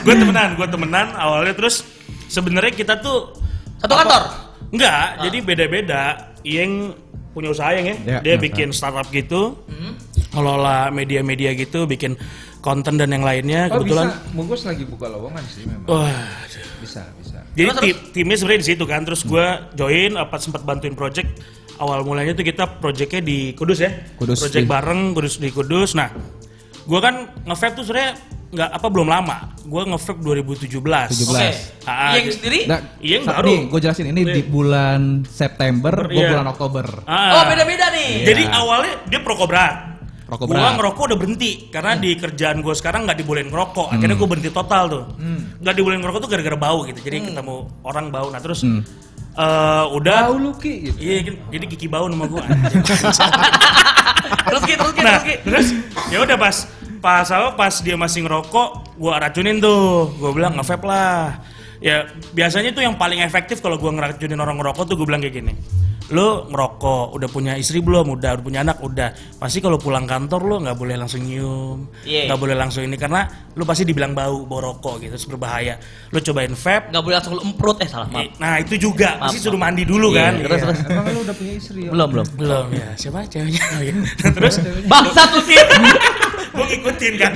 gue 0.01 0.15
temenan, 0.15 0.49
gue 0.55 0.67
temenan 0.67 1.07
awalnya 1.13 1.53
terus 1.53 1.83
sebenarnya 2.27 2.73
kita 2.73 2.95
tuh 2.99 3.35
Satu 3.79 3.95
kantor? 3.95 4.23
Enggak, 4.71 5.23
jadi 5.23 5.39
beda-beda. 5.41 6.03
Yang 6.43 6.97
punya 7.31 7.49
usaha 7.51 7.71
yang 7.71 7.87
ya, 7.87 7.97
Ya, 7.99 8.19
dia 8.19 8.35
punya 8.35 8.43
bikin 8.43 8.69
startup 8.71 9.07
gitu, 9.09 9.55
Hmm. 9.69 9.95
ngelola 10.31 10.91
media-media 10.91 11.55
gitu, 11.55 11.85
bikin 11.85 12.19
konten 12.59 12.99
dan 12.99 13.09
yang 13.09 13.23
lainnya. 13.23 13.71
Oh 13.71 13.81
Kebetulan, 13.81 14.09
bisa, 14.11 14.35
Mungkus 14.35 14.63
lagi 14.67 14.85
buka 14.85 15.07
lowongan 15.07 15.45
sih 15.47 15.63
memang. 15.65 15.87
wah, 15.87 16.27
Bisa, 16.79 17.03
bisa. 17.19 17.39
jadi 17.55 17.71
Terus, 17.75 17.83
tim, 17.83 17.97
timnya 18.15 18.37
sebenarnya 18.39 18.61
di 18.63 18.69
situ 18.75 18.85
kan. 18.87 19.01
Terus 19.07 19.23
gue 19.23 19.47
join, 19.75 20.13
apa 20.19 20.37
sempat 20.39 20.63
bantuin 20.63 20.95
project. 20.95 21.31
Awal 21.79 22.03
mulanya 22.03 22.35
tuh 22.35 22.43
kita 22.43 22.83
projectnya 22.83 23.23
di 23.23 23.55
Kudus 23.55 23.79
ya, 23.79 23.91
Kudus, 24.19 24.43
project 24.43 24.67
iya. 24.67 24.71
bareng 24.71 25.15
Kudus 25.15 25.39
di 25.39 25.49
Kudus. 25.55 25.95
Nah, 25.95 26.11
gue 26.83 26.99
kan 26.99 27.31
nge 27.47 27.67
tuh 27.79 27.87
sebenarnya 27.87 28.19
nggak 28.49 28.71
apa 28.75 28.87
belum 28.89 29.09
lama. 29.13 29.37
Gue 29.63 29.83
nge-vape 29.85 30.21
2017. 30.25 30.73
17. 30.73 31.29
Oke. 31.29 31.49
Ah, 31.85 32.17
Yang 32.17 32.41
sendiri? 32.41 32.61
Nah, 32.65 32.81
Iya, 32.99 33.15
yang 33.21 33.25
baru. 33.29 33.47
Nih, 33.47 33.61
gue 33.69 33.81
jelasin 33.85 34.07
ini 34.11 34.23
di 34.25 34.43
bulan 34.43 35.23
September, 35.29 35.95
gue 36.09 36.17
Iya. 36.17 36.31
bulan 36.35 36.47
Oktober. 36.51 36.87
Ah. 37.05 37.31
Oh, 37.39 37.45
beda-beda 37.47 37.87
nih. 37.93 38.25
Jadi 38.25 38.43
Iya. 38.49 38.57
awalnya 38.59 38.93
dia 39.07 39.21
perokok 39.21 39.47
berat. 39.47 39.75
Rokok 40.29 40.45
gua 40.45 40.61
berat. 40.61 40.77
ngerokok 40.77 41.03
udah 41.09 41.19
berhenti 41.19 41.51
karena 41.73 41.97
di 41.97 42.13
kerjaan 42.13 42.61
gue 42.61 42.75
sekarang 42.77 43.09
nggak 43.09 43.19
dibolehin 43.25 43.49
ngerokok. 43.49 43.89
Akhirnya 43.97 44.17
gue 44.21 44.29
berhenti 44.29 44.51
total 44.53 44.85
tuh. 44.93 45.05
Nggak 45.59 45.75
dibolehin 45.75 46.01
ngerokok 46.05 46.21
tuh 46.21 46.31
gara-gara 46.31 46.59
bau 46.61 46.85
gitu. 46.85 47.01
Jadi 47.01 47.33
ketemu 47.33 47.57
orang 47.81 48.13
bau. 48.13 48.29
Nah 48.29 48.37
terus 48.39 48.61
Hmm. 48.61 48.85
eh, 49.39 49.85
udah. 49.89 50.29
Tahu 50.29 50.37
lu 50.37 50.53
Ki 50.61 50.73
gitu. 50.85 50.99
Iya, 51.01 51.33
jadi 51.49 51.65
Kiki 51.65 51.89
bau 51.89 52.13
nama 52.13 52.29
gue. 52.29 52.43
terus 54.49 54.63
Ki, 54.67 54.75
terus 54.77 54.93
Ki, 54.93 55.01
nah, 55.01 55.19
terus 55.25 55.67
ya 56.13 56.19
udah 56.21 56.37
pas 56.37 56.57
pas 56.99 57.27
apa 57.31 57.55
pas 57.55 57.75
dia 57.81 57.95
masih 57.95 58.27
ngerokok, 58.27 58.99
gue 58.99 59.13
racunin 59.15 59.57
tuh. 59.63 60.13
Gue 60.19 60.31
bilang 60.37 60.59
nge 60.59 60.77
lah. 60.85 61.39
Ya 61.79 62.11
biasanya 62.35 62.75
tuh 62.75 62.83
yang 62.83 62.99
paling 62.99 63.23
efektif 63.23 63.63
kalau 63.63 63.79
gue 63.79 63.87
ngeracunin 63.87 64.37
orang 64.37 64.59
ngerokok 64.59 64.85
tuh 64.91 64.95
gue 64.99 65.07
bilang 65.07 65.23
kayak 65.23 65.41
gini. 65.41 65.55
Lo 66.09 66.49
ngerokok, 66.49 67.13
udah 67.13 67.29
punya 67.29 67.53
istri 67.53 67.79
belum? 67.79 68.17
Udah, 68.17 68.33
udah 68.33 68.45
punya 68.45 68.61
anak? 68.63 68.81
Udah. 68.81 69.13
Pasti 69.37 69.61
kalau 69.61 69.77
pulang 69.77 70.09
kantor 70.09 70.41
lo 70.41 70.57
nggak 70.59 70.73
boleh 70.75 70.97
langsung 70.97 71.21
nyium, 71.21 71.85
Iya. 72.01 72.27
nggak 72.27 72.39
boleh 72.39 72.57
langsung 72.57 72.81
ini 72.81 72.97
karena 72.97 73.29
lo 73.53 73.63
pasti 73.63 73.85
dibilang 73.85 74.17
bau, 74.17 74.49
bau 74.49 74.65
rokok 74.65 75.05
gitu, 75.05 75.13
terus 75.13 75.29
berbahaya. 75.29 75.77
Lo 76.09 76.19
cobain 76.19 76.49
vape. 76.51 76.89
Nggak 76.89 77.03
boleh 77.03 77.15
langsung 77.15 77.35
lu 77.37 77.43
emprut 77.45 77.77
eh 77.79 77.89
salah 77.89 78.09
maaf. 78.09 78.25
Nah 78.37 78.57
itu 78.57 78.75
juga, 78.81 79.15
Maaf, 79.15 79.29
pasti 79.29 79.39
suruh 79.39 79.61
mandi 79.61 79.85
dulu 79.85 80.09
Iya, 80.09 80.17
kan. 80.19 80.33
terus, 80.39 80.49
Iya. 80.49 80.65
terus. 80.65 80.79
Emang 80.89 81.05
lu 81.07 81.21
udah 81.21 81.35
punya 81.37 81.53
istri 81.55 81.79
ya? 81.85 81.91
Belum, 81.93 82.09
belum. 82.09 82.27
Belum 82.35 82.67
ya, 82.73 82.89
siapa 82.97 83.19
ceweknya? 83.25 83.63
Oh, 83.69 83.81
iya. 83.83 83.93
Nah, 83.95 84.31
terus 84.39 84.55
Bangsat 84.85 85.29
lu 85.31 85.41
Ki. 85.45 85.57
gue 86.49 86.67
ngikutin 86.67 87.15
kan 87.15 87.33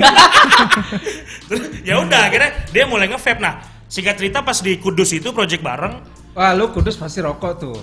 Terus, 1.47 1.63
ya 1.83 1.95
udah 1.97 2.21
akhirnya 2.27 2.51
dia 2.69 2.85
mulai 2.85 3.07
nge-vape 3.07 3.39
nah 3.39 3.61
singkat 3.87 4.17
cerita 4.17 4.41
pas 4.41 4.57
di 4.57 4.75
Kudus 4.77 5.13
itu 5.13 5.31
project 5.31 5.61
bareng 5.61 5.95
Wah, 6.33 6.57
lu 6.57 6.73
kudus 6.73 6.97
pasti 6.97 7.21
rokok 7.21 7.53
tuh. 7.55 7.77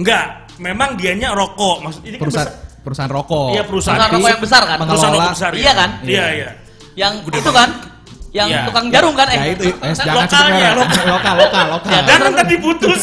Enggak 0.00 0.24
memang 0.56 0.90
dianya 0.94 1.28
rokok 1.30 1.76
maksud 1.80 2.02
ini 2.02 2.16
kan 2.16 2.22
Perusahaan 2.22 2.48
besar- 2.48 2.80
perusahaan 2.80 3.12
rokok. 3.12 3.48
iya 3.50 3.62
perusahaan 3.62 3.98
Perusahaan 3.98 4.12
rokok 4.16 4.30
yang 4.30 4.40
besar 4.40 4.62
kan? 4.62 4.76
Mengelola- 4.76 4.90
perusahaan 4.90 5.14
rokok 5.14 5.32
besar 5.32 5.50
Iya 5.52 5.72
kan? 5.74 5.90
iya 6.02 6.24
iya 6.32 6.50
Yang 6.92 7.12
itu 7.30 7.50
kan? 7.50 7.70
Yang 8.30 8.48
Iya. 8.48 8.62
tukang 8.62 8.86
jarum 8.88 9.12
kan? 9.12 9.26
Eh, 9.26 9.34
Ya 9.34 9.44
itu, 9.50 9.64
eh, 9.66 9.90
jangan 9.90 10.22
Lokalnya, 10.22 10.68
lokal. 10.72 11.04
lokal, 11.18 11.34
lokal, 11.34 11.64
lokal. 11.66 11.90
Ya, 11.90 12.00
jangan 12.06 12.30
tadi 12.32 12.54
putus 12.56 13.00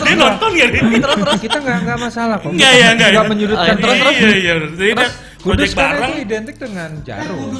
dia 0.00 0.14
nonton 0.16 0.50
ya 0.54 0.66
ini 0.66 0.96
Terus 0.96 1.16
terus. 1.18 1.40
Kita 1.44 1.58
nggak 1.60 1.78
nggak 1.84 1.98
masalah 2.00 2.36
kok. 2.40 2.48
enggak 2.48 2.72
ya 2.72 2.86
enggak 2.90 3.08
Nggak 3.10 3.20
ya. 3.20 3.30
menyudutkan. 3.30 3.74
Terus, 3.76 3.96
terus. 4.00 4.14
iya 4.16 4.32
iya 4.34 4.54
jadi 4.64 5.04
Kudus 5.44 5.72
kan 5.76 5.92
itu 6.00 6.24
identik 6.24 6.56
dengan 6.56 6.90
jarum. 7.04 7.52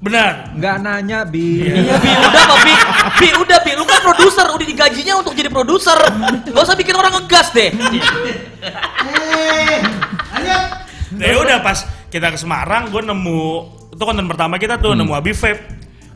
Benar 0.00 0.56
Nggak 0.56 0.76
nanya 0.80 1.18
bi. 1.22 1.60
Iya, 1.62 1.96
Bi, 1.96 2.08
udah 2.10 2.40
apa, 2.42 2.56
Bi? 2.58 2.74
Bi, 3.16 3.28
udah, 3.36 3.58
Bi. 3.60 3.70
Lu 3.72 3.84
kan 3.84 4.00
produser, 4.00 4.46
udah 4.48 4.64
digajinya 4.64 5.14
untuk 5.16 5.32
jadi 5.32 5.48
produser. 5.48 5.96
Gak 6.46 6.62
usah 6.62 6.72
bikin 6.74 6.94
orang 6.94 7.12
ngegas 7.14 7.52
deh. 7.52 7.68
Nah, 11.10 11.26
ya 11.26 11.36
udah 11.36 11.58
pas 11.60 11.78
kita 12.08 12.30
ke 12.30 12.38
Semarang, 12.38 12.88
gue 12.88 13.02
nemu 13.02 13.42
itu 13.90 14.02
konten 14.02 14.24
pertama 14.24 14.56
kita 14.56 14.78
tuh 14.78 14.94
nemu 14.94 15.12
Abi 15.12 15.32
Vape. 15.32 15.62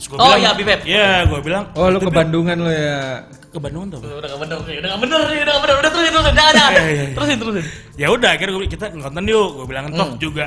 Gua 0.05 0.17
Oh, 0.17 0.27
bilang, 0.27 0.39
iya, 0.39 0.49
Abi 0.51 0.65
Vape. 0.65 0.83
Iya, 0.85 1.09
gue 1.25 1.41
bilang. 1.41 1.65
Oh, 1.73 1.89
lu 1.89 1.97
"Itu, 1.97 2.07
ke 2.07 2.13
Bandungan 2.13 2.57
lu 2.59 2.69
ya. 2.69 3.25
Ke 3.47 3.59
Bandung 3.59 3.89
tuh. 3.89 4.01
Udah 4.03 4.37
bener 4.37 4.59
nih, 4.61 4.77
udah 4.81 4.89
gak 4.91 5.01
bener 5.01 5.21
nih, 5.23 5.39
udah 5.41 5.53
gak 5.53 5.63
bener. 5.63 5.75
Udah 5.77 5.91
terusin, 5.91 6.13
terusin. 6.13 6.35
Jangan, 6.35 6.53
jangan. 6.53 6.73
Iya, 6.73 6.83
iya, 6.83 6.93
iya. 6.93 7.15
Terusin, 7.15 7.37
terusin. 7.39 7.65
Ya 7.95 8.07
udah, 8.11 8.31
akhirnya 8.33 8.53
gua, 8.53 8.63
kita 8.67 8.85
ngonten 8.93 9.25
yuk. 9.25 9.49
Gue 9.55 9.67
bilang 9.67 9.85
toh 9.91 10.09
Hmm. 10.09 10.19
juga 10.19 10.45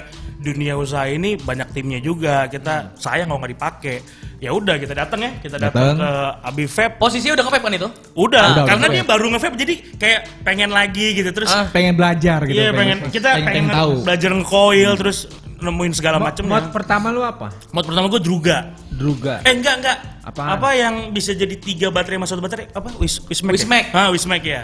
dunia 0.48 0.80
usaha 0.80 1.04
ini 1.04 1.36
banyak 1.36 1.76
timnya 1.76 2.00
juga. 2.00 2.48
Kita 2.48 2.96
sayang 2.96 3.28
kalau 3.28 3.44
nggak 3.44 3.54
dipakai. 3.60 3.96
Ya 4.38 4.54
udah, 4.54 4.80
kita 4.80 4.94
datang 4.96 5.20
ya. 5.20 5.32
Kita 5.44 5.58
datang 5.60 5.98
ke 5.98 6.10
Abi 6.46 6.66
Vape. 6.70 6.96
Posisinya 6.96 7.36
udah 7.36 7.46
nge-vape 7.50 7.66
kan 7.68 7.74
itu? 7.76 7.90
Udah, 8.16 8.46
Udah, 8.54 8.64
karena 8.64 8.86
udah. 8.88 8.96
dia 8.96 9.04
baru 9.04 9.26
nge-vape 9.36 9.56
jadi 9.58 9.74
kayak 9.98 10.22
pengen 10.48 10.70
lagi 10.72 11.08
gitu 11.12 11.30
terus. 11.36 11.52
Ah. 11.52 11.68
pengen 11.68 11.98
belajar 12.00 12.46
gitu. 12.48 12.56
Iya 12.56 12.70
pengen, 12.72 12.98
kita 13.12 13.30
pengen, 13.36 13.48
pengen 13.50 13.66
tahu. 13.74 13.92
belajar 14.08 14.30
nge-coil 14.32 14.92
terus 14.96 15.18
nemuin 15.58 15.94
segala 15.98 16.18
macam. 16.22 16.46
mod 16.46 16.70
pertama 16.70 17.10
lu 17.10 17.26
apa? 17.26 17.50
Mod 17.74 17.84
pertama 17.84 18.06
gue 18.08 18.22
druga. 18.22 18.78
Druga. 18.94 19.42
Eh 19.42 19.58
enggak 19.58 19.76
enggak. 19.82 19.98
Apaan? 20.22 20.50
Apa 20.54 20.70
yang 20.78 20.96
bisa 21.10 21.34
jadi 21.34 21.58
tiga 21.58 21.90
baterai 21.90 22.22
sama 22.22 22.28
satu 22.30 22.42
baterai? 22.46 22.70
Apa? 22.72 22.94
Wis 23.02 23.26
Wismax. 23.26 23.66
Wismax. 23.66 23.84
Ya? 23.90 23.98
Ah, 23.98 24.08
Wismax 24.14 24.42
ya. 24.46 24.62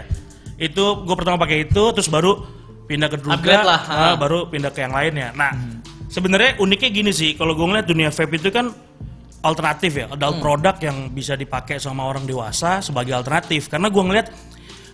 Itu 0.54 1.02
gue 1.02 1.16
pertama 1.18 1.34
pakai 1.34 1.66
itu 1.66 1.82
terus 1.90 2.06
baru 2.06 2.46
pindah 2.84 3.08
ke 3.08 3.18
druga. 3.20 3.36
Upgrade 3.40 3.66
lah, 3.66 3.80
ah, 3.88 3.94
ah. 4.12 4.14
baru 4.16 4.48
pindah 4.48 4.70
ke 4.70 4.80
yang 4.84 4.94
lainnya. 4.94 5.32
Nah, 5.32 5.50
sebenarnya 6.08 6.60
uniknya 6.60 6.90
gini 6.92 7.12
sih, 7.12 7.34
kalau 7.34 7.56
gue 7.56 7.66
ngeliat 7.66 7.86
dunia 7.88 8.08
vape 8.12 8.36
itu 8.36 8.52
kan 8.52 8.70
alternatif 9.44 9.92
ya, 10.00 10.06
adult 10.08 10.40
produk 10.40 10.76
yang 10.80 11.12
bisa 11.12 11.36
dipakai 11.36 11.76
sama 11.76 12.08
orang 12.08 12.24
dewasa 12.24 12.80
sebagai 12.80 13.12
alternatif. 13.12 13.68
Karena 13.68 13.92
gue 13.92 14.02
ngeliat 14.04 14.26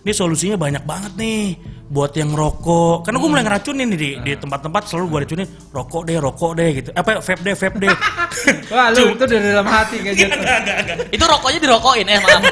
ini 0.01 0.11
solusinya 0.17 0.57
banyak 0.57 0.83
banget 0.83 1.13
nih 1.15 1.55
buat 1.91 2.11
yang 2.15 2.33
rokok. 2.33 3.07
Karena 3.07 3.17
gue 3.21 3.29
mulai 3.29 3.45
ngeracunin 3.45 3.87
nih 3.95 3.99
di, 3.99 4.09
di 4.23 4.31
tempat-tempat 4.35 4.81
selalu 4.89 5.05
gue 5.07 5.19
racunin 5.27 5.47
rokok 5.71 6.01
deh, 6.07 6.17
rokok 6.17 6.51
deh 6.57 6.69
gitu. 6.83 6.89
Apa 6.95 7.21
vape 7.21 7.41
deh, 7.43 7.55
vape 7.55 7.77
deh. 7.79 7.95
Wah, 8.73 8.87
lu 8.91 8.97
Cuma- 8.97 9.13
itu 9.15 9.23
dari 9.27 9.45
dalam 9.51 9.67
hati 9.67 9.95
kayak 9.99 10.15
gitu. 10.19 10.35
Enggak, 10.35 10.57
enggak, 10.63 10.77
enggak. 10.83 10.97
Itu 11.11 11.23
rokoknya 11.27 11.59
dirokokin, 11.61 12.07
eh 12.07 12.19
maaf. 12.19 12.43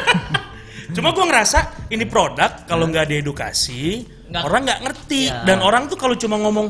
Cuma 0.96 1.14
gue 1.14 1.26
ngerasa 1.26 1.60
ini 1.94 2.06
produk 2.10 2.66
kalau 2.66 2.90
nggak 2.90 3.14
diedukasi 3.14 4.02
Nggak- 4.30 4.46
orang 4.46 4.62
nggak 4.64 4.80
ngerti 4.86 5.22
Ya. 5.28 5.42
dan 5.44 5.58
orang 5.60 5.90
tuh 5.90 5.98
kalau 5.98 6.14
cuma 6.14 6.38
ngomong 6.38 6.70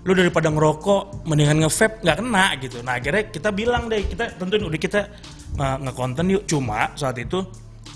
lu 0.00 0.12
daripada 0.16 0.48
ngerokok 0.48 1.28
mendingan 1.28 1.60
nge-vape 1.60 2.00
nggak 2.00 2.16
kena 2.16 2.44
gitu. 2.56 2.76
Nah 2.80 2.96
akhirnya 2.96 3.24
kita 3.28 3.48
bilang 3.52 3.88
deh 3.88 4.00
kita 4.04 4.32
tentuin 4.36 4.64
udah 4.64 4.80
kita 4.80 5.00
uh, 5.56 5.76
nge-konten 5.80 6.24
yuk. 6.28 6.42
Cuma 6.48 6.92
saat 6.94 7.20
itu 7.20 7.44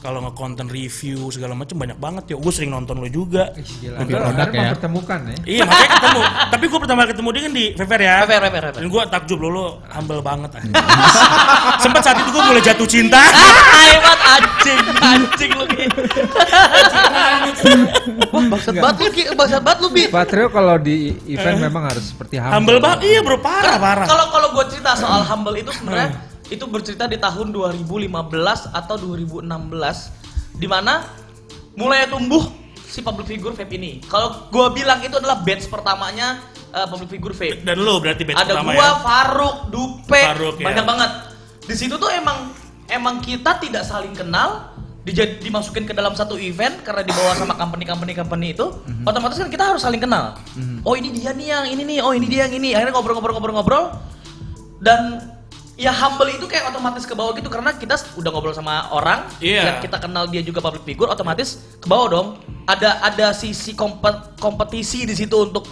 kalau 0.05 0.21
nge-konten 0.21 0.69
review 0.69 1.33
segala 1.33 1.57
macam 1.57 1.81
banyak 1.81 1.97
banget 1.97 2.25
ya. 2.29 2.37
Gue 2.37 2.53
sering 2.53 2.69
nonton 2.69 3.01
lo 3.01 3.09
juga. 3.09 3.57
Ih, 3.57 3.65
Gila. 3.65 4.05
Review 4.05 4.17
Lu 4.21 4.25
produk 4.29 4.49
ya. 4.53 4.61
mempertemukan 4.61 5.19
ya. 5.25 5.37
Iya 5.49 5.63
makanya 5.65 5.91
ketemu. 5.97 6.21
Tapi 6.53 6.65
gue 6.69 6.79
pertama 6.85 6.99
kali 7.01 7.11
ketemu 7.17 7.29
dia 7.33 7.41
kan 7.41 7.53
di 7.57 7.67
Fever 7.73 8.01
ya. 8.05 8.15
Fever, 8.21 8.29
Fever, 8.45 8.63
Fever. 8.69 8.73
Dan 8.85 8.89
gue 8.93 9.03
takjub 9.09 9.39
lo, 9.41 9.49
lo 9.49 9.67
humble 9.89 10.21
banget. 10.21 10.51
Sempat 11.89 12.03
saat 12.05 12.21
itu 12.21 12.29
gue 12.29 12.43
mulai 12.45 12.61
jatuh 12.61 12.85
cinta. 12.85 13.17
Ah, 13.75 13.91
hebat 13.91 14.21
anjing, 14.39 14.81
anjing. 15.03 15.53
Wah, 18.31 18.45
bangsat 18.51 18.75
banget 18.77 18.97
lu 19.01 19.11
Ki, 19.11 19.23
bangsat 19.35 19.63
banget 19.65 19.79
lu 19.83 19.89
Bi. 19.91 20.03
Patrio 20.09 20.47
kalau 20.51 20.77
di 20.79 21.17
event 21.29 21.59
memang 21.65 21.91
harus 21.91 22.13
seperti 22.13 22.39
humble. 22.39 22.55
humble 22.55 22.79
banget. 22.81 22.99
Iya 23.09 23.21
bro, 23.25 23.39
parah 23.41 23.77
parah. 23.81 24.07
Kalau 24.07 24.27
kalau 24.31 24.49
gue 24.53 24.65
cerita 24.71 24.95
soal 24.95 25.25
humble 25.25 25.57
itu 25.57 25.71
sebenarnya 25.73 26.34
itu 26.47 26.65
bercerita 26.65 27.05
di 27.05 27.17
tahun 27.17 27.51
2015 27.51 28.11
atau 28.71 28.95
2016 28.97 29.49
di 30.55 30.69
mana 30.69 31.09
mulai 31.75 32.07
tumbuh 32.07 32.45
si 32.85 33.01
public 33.01 33.27
figure 33.27 33.53
vape 33.53 33.75
ini. 33.75 33.99
Kalau 34.05 34.49
gue 34.49 34.67
bilang 34.73 35.01
itu 35.01 35.17
adalah 35.17 35.41
batch 35.41 35.67
pertamanya 35.67 36.39
eh, 36.71 36.87
public 36.87 37.11
figure 37.11 37.35
vape. 37.35 37.65
Dan 37.65 37.81
lo 37.81 37.99
berarti 37.99 38.23
batch 38.23 38.39
Ada 38.39 38.53
pertama 38.55 38.71
gua, 38.71 38.79
ya? 38.79 38.91
Faruk, 39.01 39.57
Dupe, 39.69 40.21
Faruk, 40.21 40.55
ya. 40.59 40.67
banyak 40.69 40.85
banget. 40.85 41.11
Di 41.65 41.75
situ 41.75 41.97
tuh 41.97 42.13
emang 42.13 42.53
emang 42.87 43.19
kita 43.19 43.57
tidak 43.59 43.83
saling 43.83 44.13
kenal, 44.13 44.71
dijad- 45.03 45.41
dimasukin 45.41 45.85
ke 45.85 45.97
dalam 45.97 46.13
satu 46.13 46.37
event 46.37 46.85
karena 46.85 47.01
dibawa 47.03 47.33
sama 47.35 47.57
company-company 47.57 48.13
company 48.13 48.47
itu, 48.53 48.69
Mhm. 48.69 49.09
otomatis 49.09 49.41
kan 49.41 49.49
kita 49.49 49.65
harus 49.65 49.81
saling 49.81 49.99
kenal. 49.99 50.37
Oh 50.85 50.93
ini 50.93 51.09
dia 51.11 51.33
nih 51.33 51.49
yang 51.51 51.65
ini 51.67 51.83
nih, 51.83 51.99
oh 51.99 52.13
ini 52.13 52.29
dia 52.29 52.45
yang 52.47 52.55
ini. 52.55 52.77
Akhirnya 52.77 52.93
ngobrol-ngobrol-ngobrol-ngobrol 52.93 53.85
dan 54.79 55.33
ya 55.75 55.91
humble 55.91 56.31
itu 56.31 56.47
kayak 56.47 56.71
otomatis 56.71 57.03
ke 57.03 57.13
bawah 57.13 57.35
gitu 57.35 57.51
karena 57.51 57.75
kita 57.75 57.99
udah 58.15 58.31
ngobrol 58.31 58.51
sama 58.51 58.87
orang 58.91 59.27
Iya. 59.39 59.63
yang 59.65 59.77
kita 59.81 59.99
kenal 59.99 60.27
dia 60.27 60.39
juga 60.39 60.63
public 60.63 60.83
figure 60.85 61.11
otomatis 61.11 61.59
ke 61.77 61.87
bawah 61.87 62.07
dong 62.09 62.29
ada 62.65 63.03
ada 63.03 63.31
sisi 63.31 63.75
kompet- 63.75 64.39
kompetisi 64.39 65.03
di 65.03 65.13
situ 65.13 65.35
untuk 65.35 65.67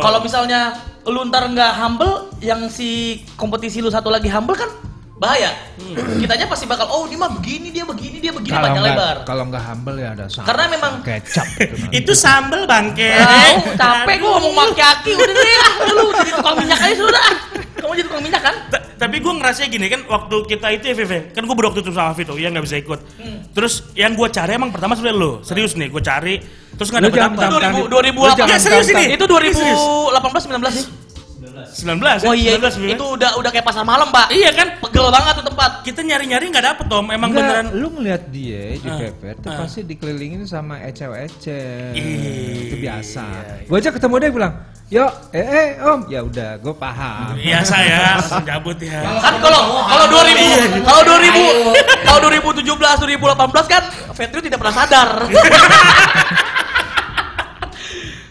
kalau 0.00 0.18
misalnya 0.18 0.78
lu 1.04 1.26
ntar 1.26 1.48
nggak 1.48 1.72
humble 1.74 2.14
yang 2.38 2.68
si 2.68 3.18
kompetisi 3.34 3.78
lu 3.78 3.88
satu 3.88 4.08
lagi 4.08 4.28
humble 4.28 4.54
kan 4.54 4.70
bahaya 5.18 5.50
Hmm. 5.74 5.94
kitanya 6.16 6.46
pasti 6.46 6.64
bakal 6.64 6.86
oh 6.86 7.02
ini 7.04 7.14
mah 7.14 7.30
begini 7.32 7.70
dia 7.70 7.82
begini 7.82 8.18
dia 8.18 8.30
begini 8.30 8.50
Kalau 8.50 8.66
panjang 8.68 8.84
lebar 8.84 9.16
kalau 9.22 9.42
nggak 9.44 9.62
humble 9.64 9.96
ya 9.96 10.08
ada 10.12 10.24
sama. 10.26 10.46
Karena 10.46 10.64
memang- 10.68 11.02
kecap 11.02 11.46
gitu. 11.54 11.74
Itu 11.98 12.12
sambel 12.12 12.62
bangke. 12.64 13.14
Tahu, 13.14 13.56
capek 13.74 14.14
gue 14.16 14.30
ngomong 14.32 14.54
maki-aki 14.54 15.12
udah 15.12 15.34
deh 15.36 15.56
ah, 15.56 15.72
lu 15.88 16.04
jadi 16.12 16.30
tukang 16.32 16.56
minyak 16.56 16.78
aja 16.80 16.94
sudah 16.96 17.24
kamu 17.78 17.92
jadi 17.94 18.06
tukang 18.06 18.22
minyak 18.22 18.42
kan 18.42 18.54
Ta- 18.68 18.84
tapi 18.96 19.16
gue 19.16 19.32
ngerasa 19.32 19.58
gini 19.66 19.86
kan 19.86 20.00
waktu 20.04 20.36
kita 20.46 20.66
itu 20.72 20.84
ya 20.88 20.94
kan 21.28 21.42
gue 21.42 21.56
berwaktu 21.56 21.78
itu 21.80 21.90
sama 21.90 22.10
Vito 22.12 22.34
ya 22.34 22.48
nggak 22.48 22.64
bisa 22.64 22.76
ikut 22.76 23.00
Hmm. 23.16 23.38
terus 23.52 23.74
yang 23.94 24.12
gue 24.12 24.28
cari 24.28 24.52
emang 24.52 24.70
pertama 24.70 24.92
sebenarnya 24.92 25.16
lo 25.16 25.32
serius 25.40 25.72
nih 25.72 25.88
gue 25.88 26.00
cari 26.00 26.34
terus 26.74 26.88
nggak 26.88 27.02
dapet 27.04 27.18
apa 27.18 27.30
mentang-mentang- 27.32 27.74
2000 27.80 27.86
lu 27.86 27.86
2008. 27.88 28.34
jangan 28.36 28.50
Ya, 28.50 28.58
serius 28.58 28.88
ini. 28.88 29.04
itu 29.14 29.24
2018 29.24 30.42
19 30.44 30.74
sih 30.74 30.84
19 31.74 32.28
oh 32.28 32.34
iya 32.34 32.56
19, 32.56 32.80
Vive. 32.80 32.92
itu 32.96 33.04
udah 33.04 33.30
udah 33.40 33.50
kayak 33.52 33.66
pasar 33.66 33.84
malam 33.84 34.08
pak 34.08 34.32
iya 34.32 34.50
kan 34.52 34.80
pegel 34.80 35.08
banget 35.12 35.32
tuh 35.40 35.46
tempat 35.48 35.70
kita 35.84 36.00
nyari-nyari 36.04 36.44
nggak 36.52 36.66
dapet 36.74 36.86
om 36.88 37.06
emang 37.12 37.30
Enggak, 37.32 37.44
beneran 37.44 37.66
lu 37.76 37.88
ngeliat 37.96 38.22
dia 38.32 38.76
di 38.76 38.88
Pepet 38.88 39.36
tuh 39.40 39.50
ah. 39.52 39.58
pasti 39.64 39.84
dikelilingin 39.84 40.44
sama 40.48 40.80
ecel-ecel. 40.84 41.92
Iya, 41.94 42.60
itu 42.68 42.76
biasa. 42.80 43.24
iya, 43.24 43.42
iya. 43.62 43.68
Gue 43.68 43.76
aja 43.78 43.90
ketemu 43.92 44.14
dia 44.18 44.30
bilang, 44.32 44.52
"Yo, 44.88 45.04
eh 45.32 45.44
eh 45.44 45.68
Om." 45.80 46.08
Ya 46.08 46.20
udah, 46.24 46.58
gue 46.58 46.74
paham. 46.74 47.36
biasa 47.36 47.74
ya 47.84 48.18
langsung 48.18 48.44
cabut 48.44 48.78
ya 48.80 49.00
kan 49.04 49.34
kalau 49.40 49.60
kalau 49.86 50.06
2000 50.10 50.82
kalau 50.82 51.02
2000 51.04 52.06
kalau 52.06 52.18
2017 52.28 53.18
2018 53.18 53.72
kan 53.72 53.82
Vetri 54.16 54.40
tidak 54.50 54.58
pernah 54.58 54.74
sadar 54.74 55.08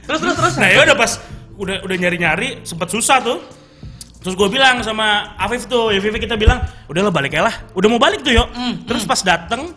terus 0.08 0.20
terus 0.24 0.36
terus 0.36 0.54
nah 0.60 0.68
ya 0.68 0.80
udah 0.88 0.96
pas 0.96 1.12
udah 1.58 1.84
udah 1.84 1.96
nyari-nyari 1.98 2.62
sempet 2.64 2.88
susah 2.94 3.20
tuh. 3.20 3.40
Terus 4.18 4.34
gue 4.34 4.50
bilang 4.50 4.82
sama 4.82 5.38
Afif 5.38 5.70
tuh 5.70 5.94
ya 5.94 6.02
Vivi 6.02 6.20
kita 6.20 6.36
bilang 6.36 6.60
udah 6.90 7.02
lo 7.06 7.12
balik 7.14 7.38
ya 7.38 7.46
lah. 7.46 7.54
Udah 7.78 7.88
mau 7.90 8.02
balik 8.02 8.26
tuh 8.26 8.34
yuk. 8.34 8.50
Terus 8.86 9.06
pas 9.06 9.22
dateng 9.22 9.72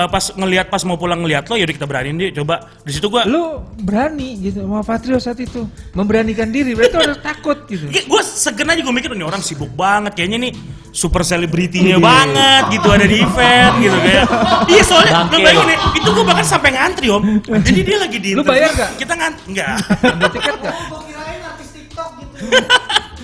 eh, 0.00 0.08
pas 0.08 0.24
ngelihat 0.32 0.66
pas 0.66 0.80
mau 0.82 0.96
pulang 0.96 1.20
ngelihat 1.20 1.44
lo 1.44 1.54
yaudah 1.54 1.74
kita 1.74 1.84
beraniin 1.84 2.16
deh 2.16 2.30
coba 2.32 2.68
di 2.80 2.92
situ 2.92 3.06
gue 3.06 3.22
Lu 3.24 3.60
berani 3.78 4.40
gitu 4.40 4.64
sama 4.64 4.80
Fatrio 4.80 5.16
saat 5.16 5.36
itu, 5.36 5.64
memberanikan 5.92 6.48
diri. 6.48 6.72
Berarti 6.72 6.96
harus 6.96 7.20
takut 7.28 7.58
gitu. 7.66 7.84
gue 7.86 8.22
segen 8.22 8.66
aja 8.66 8.80
gue 8.80 8.90
mikir 8.90 9.12
ini 9.12 9.22
orang 9.22 9.40
sibuk 9.40 9.68
banget 9.70 10.14
kayaknya 10.14 10.48
nih 10.48 10.52
super 10.90 11.20
selebritinya 11.20 11.96
banget 11.98 12.62
gitu 12.74 12.88
ada 12.88 13.04
di 13.04 13.18
event 13.18 13.74
gitu 13.78 13.98
kayak 14.00 14.24
iya 14.72 14.82
soalnya 14.82 15.12
Bangke 15.20 15.34
lo 15.34 15.44
bayangin 15.44 15.66
nih 15.68 15.78
itu 15.94 16.08
gue 16.10 16.24
bahkan 16.24 16.46
sampai 16.46 16.70
ngantri 16.72 17.06
om 17.08 17.22
jadi 17.60 17.80
dia 17.80 17.98
lagi 17.98 18.18
di 18.18 18.30
Lu 18.32 18.40
interview, 18.40 18.50
bayar 18.50 18.70
nggak? 18.74 18.90
kita 18.98 19.12
ngantri 19.14 19.44
enggak 19.48 19.74
Ambil 20.00 20.28
tiket 20.34 20.54
gak? 20.58 20.74
Gua 20.88 21.00
kirain 21.04 21.40
artis 21.44 21.68
TikTok 21.70 22.08
gitu. 22.18 22.34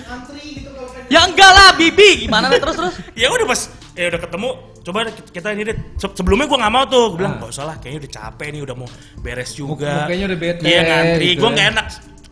Antri 0.07 0.43
gitu 0.55 0.69
ya 1.07 1.19
enggak 1.23 1.51
lah 1.51 1.69
Bibi 1.73 2.09
gimana 2.23 2.45
nih 2.47 2.59
terus 2.59 2.75
terus 2.75 2.93
ya 3.13 3.27
udah 3.27 3.45
pas 3.45 3.61
ya 3.97 4.05
udah 4.07 4.21
ketemu 4.21 4.49
coba 4.79 4.97
kita 5.27 5.47
ini 5.51 5.63
deh 5.65 5.77
Se- 5.97 6.13
sebelumnya 6.13 6.45
gue 6.45 6.57
nggak 6.57 6.71
mau 6.71 6.85
tuh. 6.85 7.05
Gue 7.11 7.17
bilang 7.19 7.33
Ah. 7.33 7.37
nggak 7.41 7.51
usah 7.51 7.65
lah 7.65 7.75
kayaknya 7.75 7.99
udah 7.99 8.11
capek 8.13 8.47
nih 8.49 8.61
udah 8.61 8.75
mau 8.75 8.87
beres 9.17 9.51
juga. 9.51 10.05
mukanya 10.05 10.25
udah 10.27 10.39
bete 10.39 10.63
iya 10.63 10.81
ngantri. 10.81 11.25
gitu 11.27 11.37
gue 11.37 11.43
ya. 11.43 11.53
nggak 11.53 11.67
enak. 11.67 11.85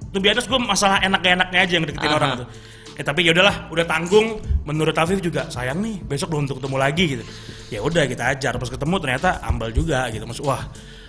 Tuh 0.08 0.22
biasa 0.22 0.38
gue 0.46 0.60
masalah 0.62 0.98
enak 1.02 1.20
gak 1.20 1.34
enaknya 1.36 1.60
aja 1.60 1.74
yang 1.74 1.84
deketin 1.84 2.08
Aha. 2.08 2.16
orang 2.16 2.32
tuh. 2.38 2.48
Ya 2.96 3.04
tapi 3.04 3.20
ya 3.22 3.32
udahlah 3.34 3.56
udah 3.68 3.84
tanggung. 3.84 4.28
Menurut 4.64 4.96
Afif 4.96 5.20
juga 5.20 5.46
sayang 5.48 5.78
nih 5.78 6.00
besok 6.02 6.32
belum 6.32 6.48
untuk 6.48 6.58
ketemu 6.58 6.78
lagi 6.80 7.04
gitu. 7.12 7.24
Ya 7.68 7.80
udah 7.82 8.04
kita 8.06 8.24
ajar. 8.30 8.56
Pas 8.56 8.70
ketemu 8.70 8.96
ternyata 8.98 9.44
ambal 9.44 9.70
juga 9.70 10.08
gitu. 10.08 10.24
Maksud 10.24 10.42
wah 10.42 10.64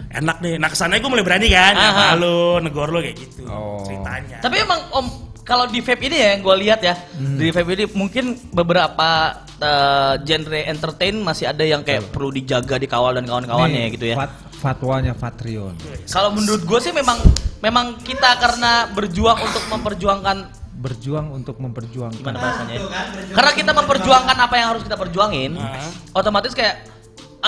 enak 0.09 0.41
nih. 0.41 0.57
Nah 0.57 0.67
kesannya 0.67 0.99
gue 0.99 1.07
mulai 1.09 1.23
berani 1.23 1.47
kan? 1.47 1.73
Aha. 1.73 1.85
nyapa 1.85 2.05
lu 2.19 2.37
negor 2.59 2.91
lu 2.91 2.99
kayak 2.99 3.17
gitu 3.17 3.47
Oh. 3.47 3.79
ceritanya. 3.81 4.43
Tapi 4.43 4.57
emang 4.59 4.81
Om 4.91 5.07
kalau 5.47 5.65
di 5.65 5.79
vape 5.79 6.03
ini 6.03 6.17
ya 6.17 6.29
yang 6.35 6.43
gue 6.43 6.57
lihat 6.61 6.81
ya 6.83 6.95
di 7.15 7.49
vape 7.49 7.71
ini 7.71 7.85
mungkin 7.89 8.25
beberapa 8.51 9.09
eh, 9.57 10.15
genre 10.21 10.61
entertain 10.67 11.15
masih 11.17 11.47
ada 11.47 11.63
yang 11.63 11.81
kayak 11.81 12.11
perlu 12.11 12.29
dijaga 12.31 12.77
dikawal 12.77 13.15
dan 13.15 13.25
kawan-kawannya 13.25 13.95
gitu 13.95 14.11
ya. 14.11 14.17
fat- 14.17 14.43
fatwanya 14.57 15.13
Fatrion. 15.13 15.77
Kalau 16.07 16.33
menurut 16.33 16.61
gue 16.61 16.79
sih 16.81 16.91
memang 16.91 17.21
memang 17.59 18.01
kita 18.01 18.37
karena 18.37 18.73
berjuang 18.91 19.39
untuk 19.39 19.63
memperjuangkan 19.69 20.39
Berjuang 20.77 21.33
untuk 21.33 21.57
memperjuangkan. 21.57 22.21
gimana 22.21 22.37
bahasanya? 22.37 22.75
ya? 22.75 22.85
Karena 23.33 23.53
kita 23.55 23.73
memperjuangkan 23.73 24.37
apa 24.37 24.55
yang 24.55 24.69
harus 24.69 24.83
kita 24.83 24.93
perjuangin, 24.95 25.57
Ah. 25.57 25.89
otomatis 26.13 26.53
kayak 26.53 26.96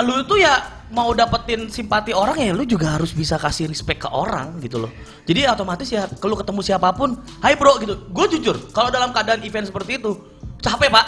lu 0.02 0.22
tuh 0.24 0.38
ya 0.40 0.78
mau 0.88 1.12
dapetin 1.12 1.68
simpati 1.68 2.16
orang 2.16 2.40
ya 2.40 2.52
lu 2.56 2.64
juga 2.64 2.96
harus 2.96 3.12
bisa 3.12 3.36
kasih 3.36 3.68
respect 3.68 4.04
ke 4.04 4.08
orang 4.08 4.56
gitu 4.64 4.80
loh. 4.80 4.92
Jadi 5.28 5.44
otomatis 5.44 5.88
ya 5.92 6.08
kalau 6.16 6.34
ketemu 6.36 6.60
siapa 6.64 6.88
pun, 6.96 7.20
"Hai 7.44 7.54
bro" 7.60 7.76
gitu. 7.80 8.08
Gue 8.08 8.26
jujur, 8.32 8.56
kalau 8.72 8.88
dalam 8.88 9.12
keadaan 9.12 9.44
event 9.44 9.68
seperti 9.68 10.00
itu, 10.00 10.16
capek, 10.64 10.88
Pak. 10.88 11.06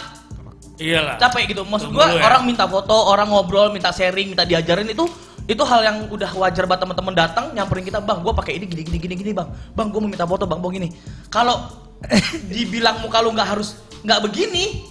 iyalah 0.81 1.17
Capek 1.21 1.53
gitu. 1.53 1.61
Maksud 1.61 1.93
gue 1.93 2.05
ya. 2.05 2.25
orang 2.25 2.41
minta 2.41 2.65
foto, 2.65 2.93
orang 2.93 3.29
ngobrol, 3.29 3.69
minta 3.69 3.93
sharing, 3.93 4.33
minta 4.33 4.45
diajarin 4.45 4.89
itu 4.89 5.05
itu 5.49 5.63
hal 5.65 5.81
yang 5.81 5.97
udah 6.07 6.31
wajar 6.37 6.69
banget 6.69 6.85
teman-teman 6.85 7.13
datang 7.17 7.45
nyamperin 7.51 7.83
kita 7.83 7.99
bang 7.99 8.21
gue 8.21 8.33
pakai 8.33 8.53
ini 8.61 8.65
gini 8.69 8.83
gini 8.85 8.97
gini 9.01 9.15
gini 9.17 9.31
bang 9.33 9.49
bang 9.73 9.87
gue 9.89 9.99
mau 9.99 10.07
minta 10.07 10.23
foto 10.29 10.45
bang 10.45 10.61
bang 10.61 10.73
gini 10.77 10.89
kalau 11.33 11.65
dibilang 12.53 13.01
muka 13.01 13.19
lu 13.25 13.33
nggak 13.33 13.49
harus 13.57 13.81
nggak 14.05 14.21
begini 14.21 14.85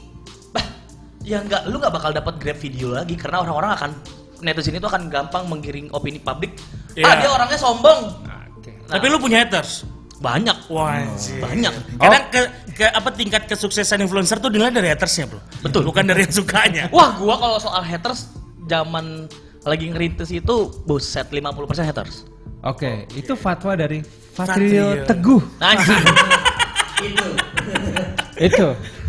ya 1.20 1.40
nggak 1.40 1.68
lu 1.68 1.76
nggak 1.76 1.92
bakal 1.92 2.10
dapat 2.10 2.34
grab 2.36 2.56
video 2.56 2.92
lagi 2.92 3.14
karena 3.14 3.40
orang-orang 3.40 3.70
akan 3.72 3.90
netizen 4.40 4.72
itu 4.72 4.84
akan 4.84 5.06
gampang 5.06 5.44
menggiring 5.46 5.88
opini 5.90 6.16
publik 6.16 6.56
ah 6.96 7.12
Iya. 7.12 7.12
dia 7.18 7.30
orangnya 7.30 7.58
sombong 7.58 8.00
Oke. 8.56 8.72
Nah, 8.88 8.96
tapi 8.96 9.06
lu 9.06 9.16
punya 9.16 9.44
haters 9.44 9.84
banyak 10.20 10.56
Wah, 10.68 11.00
anjir. 11.00 11.40
banyak 11.40 11.72
Kadang 11.96 12.24
ke, 12.28 12.40
ke 12.74 12.84
apa 12.84 13.08
tingkat 13.10 13.42
kesuksesan 13.46 14.00
influencer 14.00 14.36
tuh 14.36 14.48
dinilai 14.48 14.68
dari 14.68 14.88
hatersnya, 14.88 15.24
Bro. 15.24 15.40
Betul. 15.64 15.80
Bukan 15.88 16.04
dari 16.04 16.24
yang 16.24 16.34
sukanya. 16.34 16.84
wah 16.96 17.16
gua 17.16 17.36
kalau 17.36 17.56
soal 17.56 17.80
haters 17.80 18.28
zaman 18.64 19.24
lagi 19.60 19.88
ngerintis 19.88 20.28
itu 20.30 20.56
buset 20.84 21.28
50% 21.28 21.56
haters 21.82 22.24
Oke, 22.60 23.08
itu 23.12 23.32
fatwa 23.32 23.72
dari 23.72 24.04
Fatrio. 24.30 25.04
Teguh. 25.04 25.40
anjing 25.58 26.04
itu. 28.40 28.66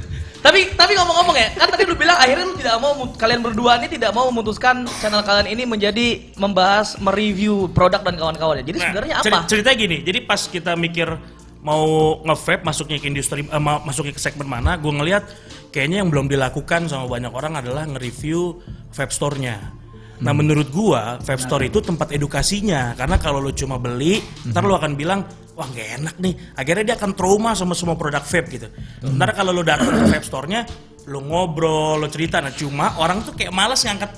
Tapi 0.41 0.73
tapi 0.73 0.97
ngomong-ngomong 0.97 1.37
ya, 1.37 1.53
kan 1.53 1.69
tadi 1.69 1.85
lu 1.85 1.93
bilang 1.93 2.17
akhirnya 2.17 2.49
lu 2.49 2.57
tidak 2.57 2.81
mau 2.81 2.97
kalian 3.13 3.41
berdua 3.45 3.77
ini 3.77 3.87
tidak 3.93 4.11
mau 4.17 4.25
memutuskan 4.33 4.89
channel 4.97 5.21
kalian 5.21 5.53
ini 5.53 5.69
menjadi 5.69 6.33
membahas 6.33 6.97
mereview 6.97 7.69
produk 7.69 8.01
dan 8.01 8.17
kawan-kawannya. 8.17 8.65
Jadi 8.65 8.77
Nah, 8.81 8.85
sebenarnya 8.89 9.15
apa? 9.21 9.45
Ceritanya 9.45 9.77
gini, 9.77 9.97
jadi 10.01 10.19
pas 10.25 10.41
kita 10.49 10.73
mikir 10.73 11.13
mau 11.61 12.17
nge-vape 12.25 12.65
masuknya 12.65 12.97
ke 12.97 13.05
industri 13.05 13.45
ma- 13.45 13.85
masuknya 13.85 14.17
ke 14.17 14.21
segmen 14.21 14.49
mana, 14.49 14.81
gue 14.81 14.89
ngelihat 14.89 15.29
kayaknya 15.69 16.01
yang 16.01 16.09
belum 16.09 16.25
dilakukan 16.25 16.89
sama 16.89 17.05
banyak 17.05 17.29
orang 17.29 17.61
adalah 17.61 17.85
nge-review 17.85 18.57
vape 18.89 19.13
store-nya. 19.13 19.77
Nah 20.21 20.37
menurut 20.37 20.69
gua 20.69 21.17
vape 21.17 21.41
store 21.41 21.65
itu 21.65 21.81
tempat 21.81 22.13
edukasinya 22.13 22.93
karena 22.93 23.17
kalau 23.17 23.41
lu 23.41 23.49
cuma 23.57 23.81
beli, 23.81 24.21
ntar 24.49 24.61
lu 24.61 24.77
akan 24.77 24.93
bilang 24.93 25.25
wah 25.61 25.69
gak 25.69 25.89
enak 26.01 26.15
nih. 26.17 26.33
Akhirnya 26.57 26.83
dia 26.89 26.95
akan 26.97 27.13
trauma 27.13 27.53
sama 27.53 27.77
semua 27.77 27.93
produk 27.93 28.25
vape 28.25 28.49
gitu. 28.49 28.67
Ntar 29.05 29.37
kalau 29.37 29.53
lu 29.53 29.61
datang 29.61 29.93
ke 29.93 30.09
vape 30.09 30.25
store-nya, 30.25 30.65
lu 31.05 31.21
ngobrol, 31.21 32.01
lu 32.01 32.09
cerita. 32.09 32.41
Nah 32.41 32.49
cuma 32.49 32.97
orang 32.97 33.21
tuh 33.21 33.37
kayak 33.37 33.53
males 33.53 33.77
ngangkat 33.85 34.09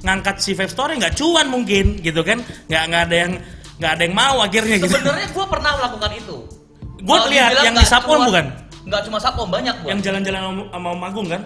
ngangkat 0.00 0.36
si 0.40 0.52
vape 0.52 0.68
store 0.68 0.96
nggak 0.96 1.12
cuan 1.12 1.48
mungkin 1.48 2.00
gitu 2.00 2.24
kan 2.24 2.40
nggak 2.72 2.82
nggak 2.88 3.02
ada 3.04 3.16
yang 3.16 3.32
nggak 3.76 3.92
ada 3.96 4.02
yang 4.04 4.14
mau 4.16 4.36
akhirnya 4.40 4.76
gitu 4.80 4.92
Sebenarnya 4.92 5.28
gua 5.32 5.44
pernah 5.48 5.70
melakukan 5.76 6.10
itu. 6.16 6.36
Kalau 7.00 7.26
lihat 7.28 7.52
yang 7.64 7.72
nggak 7.72 7.84
di 7.84 7.88
Sapon 7.88 8.18
bukan? 8.24 8.44
Nggak 8.88 9.00
cuma 9.08 9.18
Sapon, 9.20 9.48
banyak 9.48 9.74
gua. 9.80 9.88
yang 9.92 10.00
jalan-jalan 10.00 10.40
sama, 10.40 10.62
sama 10.72 10.88
Om 10.96 11.02
Agung 11.04 11.28
kan 11.28 11.42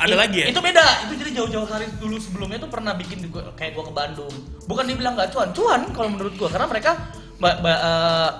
ada 0.00 0.16
lagi 0.16 0.44
ya 0.44 0.46
Itu 0.48 0.60
beda. 0.60 0.86
Itu 1.08 1.12
jadi 1.20 1.30
jauh-jauh 1.40 1.68
hari 1.68 1.92
dulu 2.00 2.16
sebelumnya 2.16 2.56
tuh 2.56 2.72
pernah 2.72 2.96
bikin 2.96 3.20
gua, 3.28 3.52
kayak 3.52 3.76
gua 3.76 3.84
ke 3.84 3.92
Bandung. 3.92 4.32
Bukan 4.64 4.84
dibilang 4.88 5.12
nggak 5.16 5.28
cuan, 5.32 5.48
cuan 5.52 5.80
kalau 5.92 6.08
menurut 6.08 6.32
gua 6.40 6.48
karena 6.48 6.66
mereka 6.68 6.90
ba- 7.36 7.60
ba- 7.60 7.80
eh, 7.84 8.30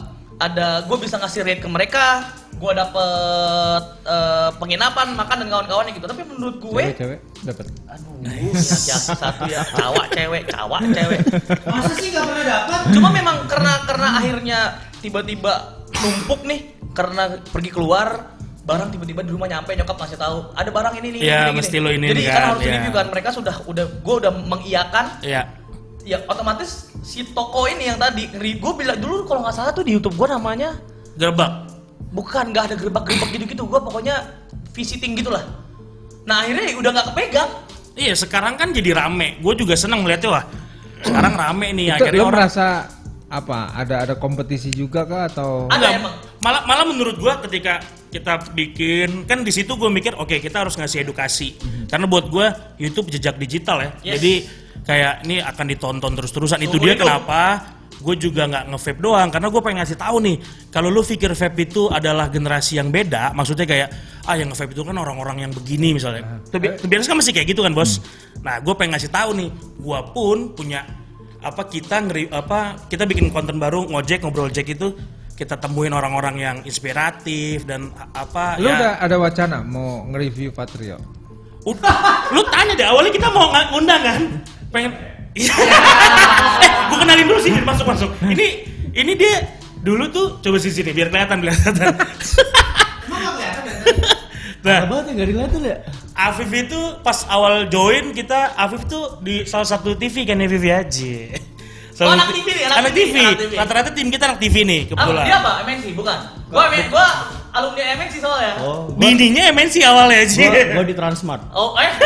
ada 0.41 0.83
gue 0.83 0.97
bisa 0.97 1.21
ngasih 1.21 1.45
rate 1.45 1.61
ke 1.61 1.69
mereka, 1.69 2.25
gue 2.57 2.73
dapet 2.73 3.83
eh, 4.03 4.51
penginapan, 4.57 5.13
makan 5.13 5.37
dan 5.45 5.49
kawan-kawannya 5.49 5.93
gitu. 5.93 6.09
Tapi 6.09 6.23
menurut 6.25 6.57
gue, 6.59 6.83
Cewek-cewek 6.91 7.19
dapat. 7.41 7.67
aduh, 7.87 8.17
ya, 8.25 8.97
satu 8.97 9.45
ya, 9.47 9.61
cawak 9.71 10.07
cewek, 10.11 10.43
cawak 10.49 10.81
cewek. 10.89 11.21
Masa 11.65 11.93
sih 11.97 12.09
gak 12.11 12.25
pernah 12.25 12.45
dapat? 12.47 12.81
Cuma 12.93 13.09
memang 13.13 13.37
karena 13.45 13.73
karena 13.85 14.09
akhirnya 14.17 14.59
tiba-tiba 14.99 15.53
numpuk 15.93 16.41
nih 16.45 16.61
karena 16.93 17.23
pergi 17.45 17.71
keluar 17.71 18.09
barang 18.61 18.93
tiba-tiba 18.93 19.25
di 19.25 19.33
rumah 19.33 19.49
nyampe 19.49 19.73
nyokap 19.73 19.97
ngasih 19.97 20.19
tahu 20.21 20.53
ada 20.53 20.71
barang 20.71 20.95
ini 21.01 21.09
nih 21.17 21.21
Iya, 21.25 21.41
gini, 21.49 21.57
mesti 21.59 21.77
gini. 21.77 21.85
lo 21.85 21.91
ini 21.91 22.07
jadi 22.13 22.23
kan, 22.23 22.31
kan 22.31 22.45
harus 22.47 22.61
iya. 22.63 22.73
review 22.77 22.93
kan 22.93 23.07
mereka 23.11 23.29
sudah 23.33 23.55
udah 23.67 23.85
gue 23.99 24.15
udah 24.21 24.33
mengiyakan 24.47 25.05
ya 25.25 25.43
ya 26.05 26.25
otomatis 26.27 26.91
si 27.05 27.25
toko 27.31 27.69
ini 27.69 27.93
yang 27.93 27.99
tadi 28.01 28.29
gue 28.35 28.73
bilang 28.77 28.99
dulu 28.99 29.29
kalau 29.29 29.45
nggak 29.45 29.55
salah 29.55 29.73
tuh 29.73 29.85
di 29.85 29.97
YouTube 29.97 30.17
gue 30.17 30.29
namanya 30.31 30.77
gerbak. 31.17 31.69
Bukan 32.11 32.51
nggak 32.51 32.73
ada 32.73 32.77
gerbak-gerbak 32.77 33.29
gitu-gitu 33.31 33.63
gue 33.69 33.81
pokoknya 33.81 34.17
visiting 34.75 35.15
gitulah. 35.15 35.45
Nah 36.27 36.45
akhirnya 36.47 36.75
udah 36.77 36.91
nggak 36.91 37.07
kepegang. 37.15 37.51
Iya 37.95 38.15
sekarang 38.17 38.55
kan 38.57 38.73
jadi 38.73 38.97
rame. 38.97 39.39
Gue 39.43 39.55
juga 39.55 39.77
seneng 39.77 40.03
melihatnya 40.03 40.31
wah 40.31 40.45
sekarang 41.01 41.33
rame 41.33 41.69
nih 41.73 41.87
Itu 41.91 41.95
akhirnya 41.97 42.21
lo 42.21 42.27
orang 42.29 42.37
merasa 42.45 42.67
apa? 43.31 43.59
Ada 43.79 43.95
ada 44.05 44.15
kompetisi 44.19 44.69
juga 44.75 45.07
kah 45.07 45.31
atau? 45.31 45.71
Ada 45.71 45.77
Enggak, 45.79 45.93
emang. 46.03 46.15
malah 46.43 46.63
malah 46.67 46.85
menurut 46.89 47.17
gua 47.17 47.39
ketika 47.47 47.79
kita 48.11 48.43
bikin 48.53 49.23
kan 49.25 49.47
di 49.47 49.55
situ 49.55 49.79
gua 49.79 49.87
mikir 49.87 50.19
oke 50.19 50.43
kita 50.43 50.67
harus 50.67 50.75
ngasih 50.75 51.07
edukasi. 51.07 51.55
Karena 51.87 52.11
buat 52.11 52.27
gua 52.27 52.75
YouTube 52.77 53.09
jejak 53.09 53.39
digital 53.39 53.81
ya. 53.81 53.91
Yes. 54.03 54.13
jadi 54.19 54.33
kayak 54.91 55.15
ini 55.23 55.37
akan 55.39 55.65
ditonton 55.71 56.13
terus 56.19 56.31
terusan 56.35 56.59
itu 56.59 56.75
Seumur 56.75 56.87
dia 56.91 56.95
kenapa 56.99 57.43
gue 58.01 58.17
juga 58.17 58.49
nggak 58.49 58.65
nge-vape 58.73 59.01
doang 59.05 59.29
karena 59.29 59.47
gue 59.53 59.61
pengen 59.61 59.79
ngasih 59.85 59.99
tahu 60.01 60.17
nih 60.25 60.37
kalau 60.73 60.89
lu 60.89 61.05
pikir 61.05 61.31
vape 61.37 61.69
itu 61.69 61.87
adalah 61.93 62.33
generasi 62.33 62.81
yang 62.81 62.89
beda 62.89 63.37
maksudnya 63.37 63.69
kayak 63.69 63.89
ah 64.25 64.35
yang 64.41 64.49
nge-vape 64.51 64.73
itu 64.73 64.83
kan 64.83 64.97
orang-orang 64.97 65.47
yang 65.47 65.53
begini 65.53 65.95
misalnya. 65.95 66.41
Itu 66.43 66.57
bi- 66.57 66.81
biasanya 66.81 67.13
kan 67.13 67.19
masih 67.21 67.33
kayak 67.37 67.49
gitu 67.53 67.61
kan 67.61 67.73
bos. 67.77 68.01
Nah 68.41 68.57
gue 68.65 68.73
pengen 68.73 68.97
ngasih 68.97 69.13
tahu 69.13 69.31
nih 69.37 69.49
gue 69.79 69.99
pun 70.17 70.39
punya 70.57 70.81
apa 71.41 71.63
kita 71.69 71.97
ngeri 72.05 72.25
apa 72.33 72.89
kita 72.89 73.05
bikin 73.05 73.33
konten 73.33 73.57
baru 73.61 73.85
ngojek 73.89 74.25
ngobrol 74.25 74.49
jack 74.53 74.69
itu 74.69 74.93
kita 75.37 75.57
temuin 75.57 75.93
orang-orang 75.97 76.37
yang 76.37 76.57
inspiratif 76.69 77.65
dan 77.65 77.89
apa 78.13 78.61
lu 78.61 78.69
ya. 78.69 78.77
udah 78.77 78.93
ada 79.01 79.17
wacana 79.17 79.57
mau 79.65 80.05
nge-review 80.13 80.53
Patrio? 80.53 81.01
Udah, 81.65 82.29
lu 82.33 82.41
tanya 82.49 82.73
deh 82.73 82.89
awalnya 82.89 83.13
kita 83.13 83.29
mau 83.29 83.53
ngundang 83.53 84.01
kan 84.01 84.21
pengen 84.71 84.93
Iya. 85.39 85.55
eh 86.59 86.71
gue 86.91 86.99
kenalin 86.99 87.27
dulu 87.31 87.39
sih 87.39 87.55
masuk 87.63 87.87
masuk. 87.87 88.11
Ini 88.19 88.49
ini 88.99 89.13
dia 89.15 89.47
dulu 89.79 90.11
tuh 90.11 90.27
coba 90.43 90.59
sisi 90.59 90.83
sini 90.83 90.91
biar 90.91 91.07
kelihatan 91.07 91.39
biar 91.39 91.55
kelihatan. 91.55 91.87
Emang 93.07 93.21
nggak 93.23 93.31
kelihatan 93.39 93.65
nah 94.61 94.85
banget 94.91 95.05
ya, 95.07 95.13
nggak 95.15 95.29
dilihatin 95.31 95.63
ya? 95.63 95.77
Afif 96.13 96.51
itu 96.51 96.81
pas 97.01 97.25
awal 97.31 97.71
join 97.71 98.11
kita 98.13 98.59
Afif 98.59 98.85
tuh 98.91 99.23
di 99.23 99.47
salah 99.47 99.65
satu 99.65 99.95
TV 99.97 100.27
kan 100.27 100.37
ya? 100.37 100.51
Vivi 100.51 100.69
aja 100.69 101.15
Oh, 102.01 102.13
anak 102.17 102.29
TV 102.33 102.49
nih, 102.49 102.65
anak 102.65 102.77
anak 102.81 102.93
TV. 102.97 103.15
Rata-rata 103.53 103.91
tim 103.93 104.09
kita 104.09 104.25
anak 104.33 104.39
TV 104.41 104.57
nih 104.65 104.81
Ah, 104.81 104.89
kebetulan. 104.89 105.25
dia 105.29 105.37
apa? 105.37 105.53
MNC 105.69 105.85
bukan? 105.93 106.19
Gua 106.49 106.63
MNC, 106.73 106.87
gua 106.89 107.07
alumni 107.51 107.83
MNC 107.99 108.15
soalnya. 108.19 108.53
Oh, 108.65 108.89
gua, 108.89 108.97
Bininya 108.97 109.43
MNC 109.53 109.75
awalnya 109.85 110.17
aja. 110.25 110.41
gua, 110.41 110.65
gua 110.81 110.85
di 110.87 110.95
Transmart. 110.97 111.43
Oh, 111.53 111.77
eh. 111.77 111.91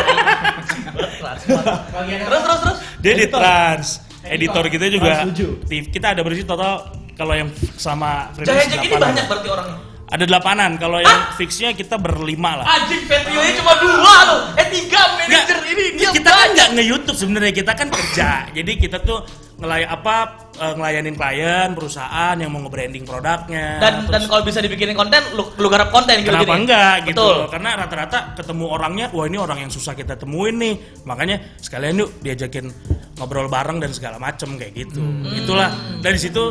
terus 2.27 2.43
terus 2.43 2.61
terus. 2.65 2.79
Dia 2.99 3.15
di 3.15 3.27
trans. 3.29 3.89
Editor 4.25 4.65
kita 4.73 4.85
juga. 4.89 5.29
Trans 5.29 5.39
kita 5.69 6.07
ada 6.17 6.21
berarti 6.25 6.45
total 6.49 6.73
kalau 7.15 7.35
yang 7.37 7.49
sama 7.79 8.33
Jaya 8.41 8.67
Jack 8.67 8.83
ini 8.83 8.97
banyak 8.97 9.25
berarti 9.31 9.49
orangnya. 9.53 9.77
Ada 10.05 10.25
delapanan. 10.31 10.71
Kalau 10.79 10.99
yang 11.01 11.21
fixnya 11.35 11.73
kita 11.75 11.99
berlima 11.99 12.63
lah. 12.63 12.67
Anjing 12.67 13.03
Petrio 13.09 13.41
cuma 13.59 13.73
dua 13.83 14.17
loh. 14.31 14.41
Eh 14.59 14.67
tiga 14.71 15.01
manajer 15.17 15.59
ini 15.71 15.85
dia 15.99 16.09
kita 16.13 16.31
kan 16.31 16.49
nggak 16.55 16.69
nge-YouTube 16.79 17.19
sebenarnya 17.19 17.53
kita 17.53 17.73
kan 17.75 17.89
kerja. 17.91 18.29
Jadi 18.57 18.73
kita 18.79 18.99
tuh 19.03 19.25
ngelay 19.65 19.89
apa 19.89 20.17
eh, 20.55 20.73
ngelayanin 20.77 21.17
klien 21.17 21.69
perusahaan 21.73 22.37
yang 22.37 22.53
mau 22.53 22.61
nge-branding 22.61 23.03
produknya. 23.03 23.81
Dan 23.81 24.05
dan 24.05 24.21
Terus 24.21 24.29
kalau 24.29 24.45
bisa 24.45 24.61
dibikin 24.61 24.93
konten, 24.93 25.25
lu, 25.33 25.49
lu 25.57 25.67
garap 25.67 25.89
konten 25.89 26.21
gitu 26.21 26.29
Kenapa 26.29 26.45
gini. 26.45 26.61
enggak 26.61 26.95
gitu? 27.09 27.17
Betul. 27.17 27.37
Karena 27.49 27.71
rata-rata 27.81 28.19
ketemu 28.37 28.65
orangnya, 28.69 29.07
wah 29.11 29.25
ini 29.25 29.41
orang 29.41 29.65
yang 29.65 29.73
susah 29.73 29.97
kita 29.97 30.15
temuin 30.15 30.61
nih. 30.61 30.75
Makanya 31.09 31.57
sekalian 31.59 32.05
yuk 32.05 32.21
diajakin 32.21 32.69
ngobrol 33.17 33.49
bareng 33.49 33.81
dan 33.81 33.91
segala 33.91 34.21
macem 34.21 34.61
kayak 34.61 34.77
gitu. 34.77 35.01
Hmm. 35.01 35.33
Itulah 35.33 35.73
dari 36.05 36.21
situ. 36.21 36.45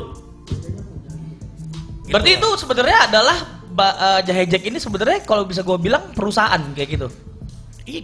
Berarti 2.04 2.30
itu 2.36 2.50
sebenarnya 2.58 2.98
adalah 3.08 3.38
eh, 3.72 4.20
Jahe 4.26 4.44
Jack 4.50 4.64
ini 4.66 4.78
sebenarnya 4.78 5.22
kalau 5.22 5.46
bisa 5.46 5.62
gue 5.62 5.78
bilang 5.78 6.10
perusahaan 6.12 6.60
kayak 6.74 6.90
gitu. 6.90 7.08
Iya, 7.84 8.00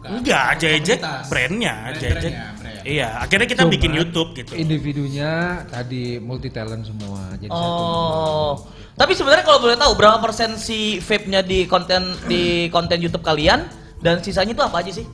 enggak, 0.00 0.46
Jejek 0.56 0.96
Komunitas. 0.96 1.28
brandnya, 1.28 1.74
Brand- 1.92 2.00
Jejek. 2.00 2.32
Brand. 2.80 2.88
Iya, 2.88 3.08
akhirnya 3.20 3.46
kita 3.46 3.62
Cuman, 3.62 3.74
bikin 3.76 3.90
YouTube 3.92 4.28
gitu. 4.32 4.52
Individunya 4.54 5.30
tadi 5.66 6.16
multi 6.16 6.48
talent 6.48 6.82
semua. 6.82 7.36
Jadi 7.36 7.48
satu. 7.48 7.60
Oh. 7.60 8.52
Tapi 8.92 9.12
sebenarnya 9.12 9.44
kalau 9.44 9.60
boleh 9.60 9.76
tahu 9.76 9.92
berapa 9.94 10.18
persen 10.18 10.56
si 10.56 10.98
vape-nya 10.98 11.40
di 11.40 11.64
konten 11.64 12.16
di 12.26 12.68
konten 12.68 13.00
YouTube 13.00 13.22
kalian 13.22 13.64
dan 13.98 14.20
sisanya 14.20 14.52
itu 14.52 14.60
apa 14.60 14.80
aja 14.80 14.92
sih? 14.92 15.06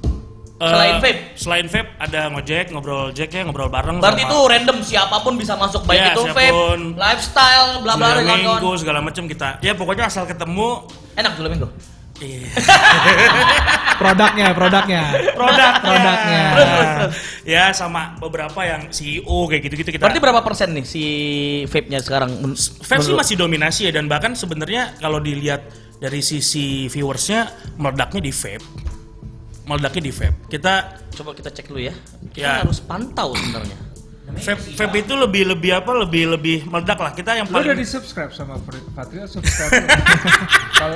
Eh, 0.57 0.65
Selain 0.65 0.97
vape. 0.99 1.21
Selain 1.37 1.67
vape 1.69 1.91
ada 2.01 2.33
ngojek, 2.33 2.73
ngobrol 2.73 3.13
jack 3.13 3.29
ya, 3.29 3.45
ngobrol 3.45 3.69
bareng 3.69 4.01
Berarti 4.01 4.25
sama 4.25 4.31
itu 4.33 4.39
random 4.49 4.79
siapa 4.81 5.17
pun 5.21 5.37
bisa 5.37 5.53
masuk 5.53 5.85
baik 5.85 6.01
Ya, 6.01 6.07
itu 6.17 6.23
siapa 6.25 6.41
pun. 6.49 6.81
vape, 6.97 6.97
lifestyle, 6.97 7.71
bla 7.85 7.93
bla 7.93 8.07
minggu 8.17 8.33
kawan-kawan. 8.57 8.79
segala 8.81 8.99
macam 9.05 9.25
kita. 9.29 9.61
Ya 9.61 9.77
pokoknya 9.77 10.09
asal 10.09 10.25
ketemu 10.25 10.89
Enak 11.13 11.33
dulu 11.37 11.49
minggu. 11.53 11.69
Iya. 12.21 12.49
Produknya, 13.97 14.53
produknya. 14.53 15.03
produknya. 15.33 15.71
Produknya. 15.89 16.45
Ya 17.49 17.73
sama 17.73 18.19
beberapa 18.21 18.61
yang 18.67 18.93
CEO 18.93 19.49
kayak 19.49 19.63
gitu-gitu 19.71 19.91
kita. 19.97 20.03
Berarti 20.05 20.21
berapa 20.21 20.41
persen 20.45 20.77
nih 20.77 20.85
si 20.85 21.05
vape-nya 21.71 22.05
sekarang? 22.05 22.53
Vape 22.57 23.01
sih 23.03 23.17
masih 23.17 23.35
dominasi 23.41 23.89
ya 23.89 23.93
dan 23.97 24.11
bahkan 24.11 24.37
sebenarnya 24.37 24.93
kalau 25.01 25.17
dilihat 25.23 25.65
dari 25.97 26.21
sisi 26.21 26.93
viewersnya 26.93 27.49
meledaknya 27.81 28.21
di 28.21 28.33
vape. 28.35 28.67
Meledaknya 29.65 30.03
di 30.05 30.13
vape. 30.13 30.37
Kita 30.53 30.75
Coba 31.17 31.33
kita 31.33 31.49
cek 31.49 31.73
dulu 31.73 31.81
ya. 31.81 31.95
Kita 32.37 32.45
Ya. 32.45 32.61
harus 32.61 32.85
pantau 32.85 33.33
sebenarnya. 33.33 33.86
Vape, 34.35 34.63
vape 34.75 34.97
itu 35.07 35.15
lebih 35.15 35.43
lebih 35.55 35.71
apa? 35.79 35.91
Lebih 35.95 36.35
lebih 36.35 36.59
meledak 36.67 36.99
lah. 36.99 37.13
Kita 37.15 37.39
yang 37.39 37.47
Lu 37.47 37.57
udah 37.57 37.73
paling 37.73 37.79
di 37.79 37.87
subscribe 37.87 38.33
sama 38.35 38.59
Patrio 38.95 39.27
subscribe. 39.31 39.73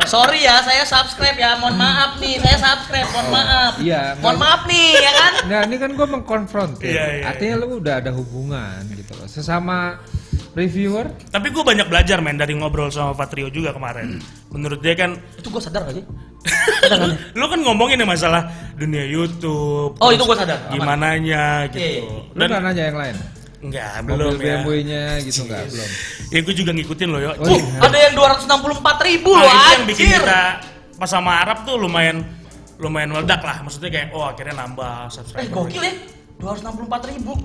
Sorry 0.04 0.44
ya, 0.44 0.60
saya 0.66 0.82
subscribe 0.82 1.38
ya. 1.38 1.56
Mohon 1.62 1.76
maaf 1.78 2.10
nih, 2.18 2.36
saya 2.42 2.58
subscribe. 2.58 3.08
Mohon 3.14 3.28
maaf. 3.30 3.72
Iya, 3.78 4.02
Mohon 4.18 4.38
maaf 4.42 4.60
nih, 4.66 4.88
ya 4.98 5.12
kan? 5.14 5.32
Nah 5.46 5.60
ini 5.64 5.76
kan 5.78 5.90
gue 5.94 6.06
mengkonfrontir. 6.10 6.90
Iya, 6.90 7.04
iya, 7.20 7.24
Artinya 7.30 7.54
lu 7.62 7.78
udah 7.78 7.94
ada 8.02 8.10
hubungan 8.12 8.82
gitu 8.92 9.12
loh. 9.14 9.26
Sesama 9.30 10.02
reviewer. 10.60 11.08
Tapi 11.26 11.48
gue 11.48 11.62
banyak 11.62 11.86
belajar 11.86 12.20
men 12.20 12.36
dari 12.36 12.52
ngobrol 12.52 12.88
sama 12.88 13.12
Patrio 13.12 13.48
juga 13.48 13.72
kemarin. 13.72 14.20
Menurut 14.48 14.78
dia 14.78 14.92
kan, 14.92 15.16
Itu 15.34 15.48
gue 15.48 15.58
sadar 15.58 15.84
gak 15.84 15.96
sih? 15.98 16.04
lu 17.32 17.44
kan 17.46 17.60
ngomongin 17.60 17.96
ya 17.96 18.06
masalah 18.06 18.48
dunia 18.74 19.04
YouTube. 19.04 19.92
Oh, 19.94 20.08
itu 20.08 20.22
gua 20.22 20.32
sadar. 20.34 20.56
Aman. 20.66 20.72
Gimananya 20.74 21.44
gitu. 21.68 21.76
Iya, 21.78 21.88
iya. 21.94 22.00
Lu 22.26 22.38
Dan 22.38 22.48
nggak 22.48 22.62
nanya 22.62 22.84
yang 22.84 22.98
lain? 22.98 23.16
enggak 23.60 23.92
Mobil 24.00 24.16
belum 24.16 24.32
ya. 24.32 24.40
BMW-nya 24.64 25.02
gitu 25.20 25.40
nggak 25.44 25.62
belum. 25.68 25.90
Ya 26.28 26.38
gue 26.40 26.54
juga 26.56 26.70
ngikutin 26.72 27.08
loh 27.08 27.20
ya. 27.20 27.30
Oh, 27.30 27.44
Uh, 27.44 27.52
iya. 27.52 27.76
ada 27.78 27.98
yang 28.00 28.14
264 28.16 28.72
ribu 29.04 29.30
Nah, 29.30 29.42
loh, 29.42 29.52
itu 29.52 29.68
yang 29.70 29.84
bikin 29.84 30.06
kita 30.10 30.42
pas 30.96 31.10
sama 31.10 31.32
Arab 31.38 31.58
tuh 31.62 31.76
lumayan 31.76 32.24
lumayan 32.78 33.12
meledak 33.12 33.44
lah. 33.44 33.60
Maksudnya 33.60 33.92
kayak 33.92 34.08
oh 34.10 34.24
akhirnya 34.24 34.56
nambah 34.56 34.94
Eh, 35.04 35.12
subscriber. 35.12 35.52
gokil 35.52 35.82
ya. 35.82 35.92
264 36.40 37.12
ribu. 37.12 37.36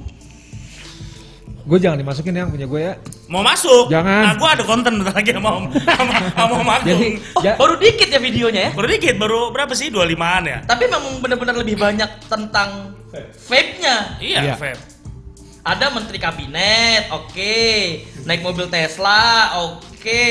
Gue 1.65 1.81
jangan 1.81 1.97
dimasukin 1.97 2.29
yang 2.31 2.47
punya 2.47 2.63
gue 2.63 2.77
ya. 2.79 2.93
Mau 3.25 3.41
masuk? 3.41 3.89
Jangan. 3.89 4.21
Nah, 4.21 4.33
gue 4.35 4.49
ada 4.51 4.63
konten 4.63 5.01
bentar 5.01 5.11
lagi 5.11 5.33
sama 5.33 5.49
Om 5.51 5.65
sama, 5.73 6.13
sama 6.29 6.53
Om 6.55 6.69
Agung. 6.69 6.85
Jadi 6.85 7.07
Oh, 7.33 7.41
ja- 7.41 7.57
baru 7.57 7.73
dikit 7.75 8.05
ya 8.07 8.19
videonya 8.19 8.61
ya. 8.61 8.71
baru 8.71 8.87
dikit, 8.87 9.15
baru 9.17 9.39
berapa 9.49 9.73
sih? 9.73 9.89
25-an 9.89 10.43
ya? 10.45 10.57
Tapi 10.63 10.83
memang 10.85 11.17
benar-benar 11.19 11.57
lebih 11.57 11.73
banyak 11.75 12.05
tentang 12.23 12.93
vape-nya. 13.41 14.21
Iya, 14.21 14.39
Iya. 14.43 14.55
vape. 14.55 14.77
Ada 15.63 15.89
menteri 15.89 16.21
kabinet, 16.21 17.09
oke. 17.09 17.57
Naik 18.21 18.41
mobil 18.41 18.69
Tesla, 18.69 19.57
oke. 19.59 20.25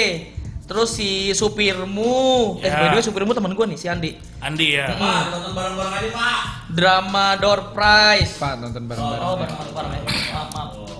Terus 0.64 0.88
si 0.92 1.34
supirmu, 1.34 2.56
eh 2.58 2.70
Ya. 2.70 2.78
by 2.78 2.86
the 2.88 2.96
way 2.96 3.04
supirmu 3.04 3.34
temen 3.34 3.52
gue 3.52 3.66
nih 3.66 3.76
si 3.76 3.84
Andi. 3.84 4.14
Andi 4.38 4.68
ya. 4.72 4.86
Hmm. 4.88 5.34
Nonton 5.34 5.52
bareng-bareng 5.52 5.94
aja, 5.98 6.08
Pak. 6.08 6.36
Drama 6.70 7.26
door 7.36 7.74
prize. 7.74 8.38
Pak 8.38 8.54
nonton 8.56 8.86
bareng-bareng. 8.86 9.20
Oh, 9.20 9.34
bareng-bareng 9.34 9.90
ya. 9.92 10.00
Maaf, 10.30 10.48
maaf. 10.54 10.93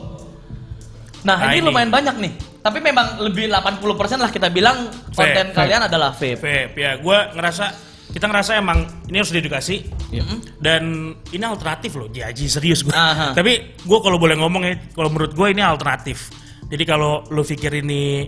Nah, 1.25 1.37
Nah, 1.39 1.51
ini, 1.51 1.59
ini. 1.59 1.67
lumayan 1.67 1.89
banyak 1.89 2.17
nih. 2.19 2.33
Tapi 2.61 2.79
memang 2.79 3.17
lebih 3.19 3.49
80% 3.49 3.81
lah 4.17 4.29
kita 4.29 4.49
bilang 4.49 4.89
konten 5.11 5.47
Vape. 5.49 5.57
kalian 5.57 5.83
adalah 5.83 6.13
vape. 6.13 6.37
Vape 6.37 6.77
ya. 6.77 6.97
Gue 6.97 7.17
ngerasa 7.33 7.65
kita 8.07 8.25
ngerasa 8.25 8.57
emang 8.57 8.79
ini 9.05 9.17
harus 9.17 9.29
diedukasi 9.29 9.85
Mm-mm. 10.11 10.39
dan 10.59 10.83
ini 11.27 11.43
alternatif 11.43 11.93
loh. 11.95 12.07
Jaji 12.07 12.47
serius 12.47 12.81
gue. 12.81 12.93
Tapi 13.35 13.53
gue 13.75 13.99
kalau 13.99 14.17
boleh 14.17 14.33
ngomong 14.35 14.63
ya, 14.63 14.77
kalau 14.91 15.09
menurut 15.09 15.33
gue 15.33 15.47
ini 15.47 15.61
alternatif. 15.61 16.29
Jadi 16.65 16.85
kalau 16.85 17.25
lu 17.27 17.43
pikir 17.43 17.75
ini 17.75 18.25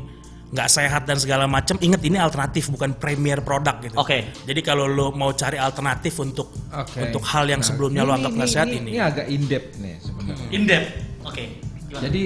nggak 0.47 0.69
sehat 0.69 1.03
dan 1.05 1.17
segala 1.17 1.45
macam, 1.45 1.75
inget 1.79 1.99
ini 2.03 2.17
alternatif 2.17 2.69
bukan 2.69 2.95
premier 2.95 3.41
produk 3.41 3.77
gitu. 3.79 3.97
Oke. 3.97 4.31
Jadi 4.43 4.61
kalau 4.61 4.85
lu 4.85 5.11
mau 5.11 5.33
cari 5.33 5.57
alternatif 5.57 6.13
untuk 6.19 6.53
Oke. 6.67 7.03
untuk 7.03 7.23
hal 7.25 7.45
yang 7.47 7.59
Nah, 7.59 7.67
sebelumnya 7.67 8.03
lu 8.03 8.13
anggap 8.13 8.33
nggak 8.33 8.51
sehat 8.51 8.69
ini. 8.69 8.79
ini. 8.81 8.91
Ini 8.91 9.01
agak 9.03 9.27
in 9.27 9.43
depth 9.45 9.71
nih 9.77 9.95
sebenarnya. 9.99 10.49
In 10.51 10.63
depth. 10.65 10.91
Oke. 11.25 11.45
Gimana? 11.87 12.03
Jadi 12.03 12.23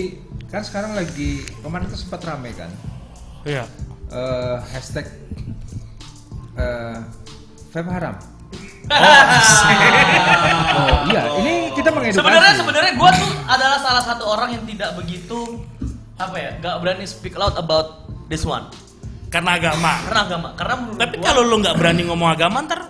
kan 0.51 0.61
sekarang 0.61 0.93
lagi 0.93 1.47
kemarin 1.59 1.87
tuh 1.87 1.97
sempat 1.97 2.21
rame 2.23 2.51
kan 2.53 2.69
Iya. 3.41 3.65
eh, 4.11 4.57
hashtag 4.69 5.07
eh, 6.55 6.99
vape 7.71 7.89
haram. 7.89 8.15
oh 8.91 8.97
iya, 11.07 11.23
ini 11.39 11.53
kita 11.73 11.89
mengedukasi. 11.89 12.19
Sebenarnya 12.19 12.53
sebenarnya 12.53 12.93
gue 12.93 13.11
tuh 13.15 13.31
adalah 13.47 13.79
salah 13.79 14.03
satu 14.03 14.23
orang 14.27 14.49
yang 14.53 14.65
tidak 14.67 14.91
begitu 14.95 15.63
apa 16.17 16.37
ya, 16.37 16.51
nggak 16.59 16.75
berani 16.79 17.05
speak 17.07 17.33
loud 17.33 17.55
about 17.55 18.05
this 18.27 18.43
one 18.43 18.67
Karena 19.31 19.57
agama. 19.57 19.93
karena 20.05 20.21
agama. 20.27 20.49
Karena 20.53 20.75
menurut 20.77 20.99
Tapi 20.99 21.15
gua- 21.17 21.25
kalau 21.25 21.41
lu 21.45 21.55
nggak 21.57 21.75
berani 21.77 22.03
ngomong 22.05 22.29
agama 22.29 22.57
ntar 22.61 22.81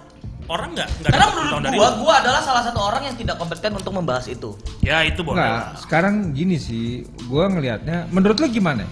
orang 0.50 0.68
nggak 0.74 0.88
nggak 1.00 1.10
Karena 1.14 1.26
menurut 1.30 1.46
pengetahuan 1.46 1.62
dari 1.62 1.76
gua, 1.78 1.90
gua 2.02 2.14
adalah 2.18 2.40
salah 2.42 2.62
satu 2.66 2.80
orang 2.82 3.02
yang 3.06 3.16
tidak 3.16 3.36
kompeten 3.38 3.72
untuk 3.78 3.92
membahas 3.94 4.26
itu. 4.26 4.50
ya 4.82 5.06
itu 5.06 5.22
boleh 5.22 5.38
lah. 5.38 5.78
sekarang 5.78 6.34
gini 6.34 6.58
sih, 6.58 7.06
gua 7.30 7.46
ngelihatnya 7.46 8.10
menurut 8.10 8.36
lu 8.42 8.50
gimana? 8.50 8.82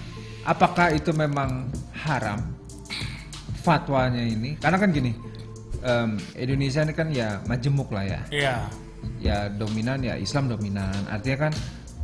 Apakah 0.47 0.95
itu 0.95 1.11
memang 1.11 1.67
haram 1.93 2.39
fatwanya 3.59 4.23
ini? 4.23 4.55
Karena 4.55 4.79
kan 4.79 4.89
gini, 4.95 5.11
em, 5.83 6.15
Indonesia 6.39 6.81
ini 6.87 6.93
kan 6.95 7.11
ya 7.11 7.43
majemuk 7.45 7.91
lah 7.91 8.07
ya. 8.07 8.21
Iya. 8.31 8.55
Ya 9.19 9.37
dominan 9.51 9.99
ya 9.99 10.15
Islam 10.15 10.47
dominan. 10.47 11.05
Artinya 11.11 11.51
kan 11.51 11.53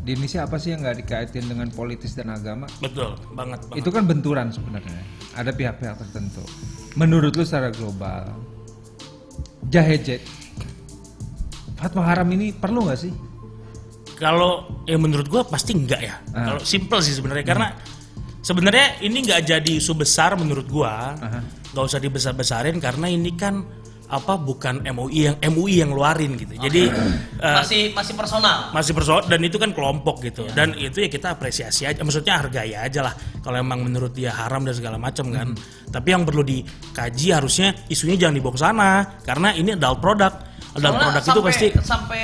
di 0.05 0.13
Indonesia 0.13 0.45
apa 0.45 0.61
sih 0.61 0.75
yang 0.75 0.85
nggak 0.85 1.01
dikaitin 1.01 1.47
dengan 1.49 1.67
politis 1.73 2.13
dan 2.13 2.29
agama? 2.29 2.69
betul 2.83 3.17
banget, 3.33 3.63
banget. 3.65 3.79
Itu 3.81 3.89
kan 3.89 4.03
benturan 4.05 4.51
sebenarnya. 4.53 5.01
Ada 5.33 5.51
pihak-pihak 5.55 5.95
tertentu. 5.97 6.43
Menurut 6.95 7.33
lu 7.35 7.43
secara 7.43 7.73
global, 7.73 8.29
jahejet 9.69 10.21
fatwa 11.75 12.01
haram 12.08 12.28
ini 12.34 12.56
perlu 12.56 12.88
nggak 12.88 12.99
sih? 12.99 13.13
Kalau 14.15 14.84
ya 14.88 14.95
menurut 14.95 15.28
gua 15.28 15.43
pasti 15.43 15.75
enggak 15.75 16.01
ya. 16.01 16.15
Ah. 16.32 16.49
Kalau 16.56 16.62
simple 16.63 16.99
sih 17.04 17.13
sebenarnya 17.13 17.45
karena 17.45 17.67
sebenarnya 18.39 19.04
ini 19.04 19.21
nggak 19.28 19.41
jadi 19.43 19.71
isu 19.78 19.93
besar 19.93 20.34
menurut 20.39 20.65
gua. 20.65 21.13
Aha. 21.19 21.39
nggak 21.75 21.91
usah 21.91 21.99
dibesar-besarin 21.99 22.80
karena 22.80 23.12
ini 23.12 23.36
kan 23.36 23.60
apa 24.05 24.37
bukan 24.37 24.85
MUI 24.85 25.33
yang 25.33 25.35
MUI 25.49 25.81
yang 25.81 25.89
ngeluarin 25.89 26.37
gitu. 26.37 26.53
Jadi 26.55 26.89
eh, 27.41 27.55
Masih 27.57 27.81
masih 27.91 28.13
personal. 28.13 28.69
masih 28.69 28.93
persoalan 28.93 29.25
dan 29.25 29.41
itu 29.41 29.57
kan 29.57 29.73
kelompok 29.73 30.21
gitu 30.21 30.45
dan 30.53 30.77
itu 30.77 31.01
ya 31.01 31.09
kita 31.09 31.33
apresiasi 31.33 31.89
aja 31.89 32.01
maksudnya 32.05 32.37
hargai 32.37 32.77
aja 32.77 33.01
lah 33.01 33.13
kalau 33.41 33.57
emang 33.57 33.81
menurut 33.81 34.13
dia 34.13 34.29
haram 34.29 34.61
dan 34.61 34.77
segala 34.77 35.01
macam 35.01 35.33
kan 35.33 35.57
tapi 35.89 36.13
yang 36.13 36.21
perlu 36.21 36.45
dikaji 36.45 37.33
harusnya 37.33 37.73
isunya 37.89 38.17
jangan 38.19 38.35
dibawa 38.37 38.53
ke 38.53 38.61
sana 38.61 38.89
karena 39.25 39.49
ini 39.57 39.73
adult 39.73 39.99
product 40.03 40.35
adult 40.75 40.93
Soalnya 40.93 41.01
product 41.01 41.25
itu 41.25 41.31
sampai, 41.31 41.49
pasti 41.49 41.67
sampai 41.81 42.21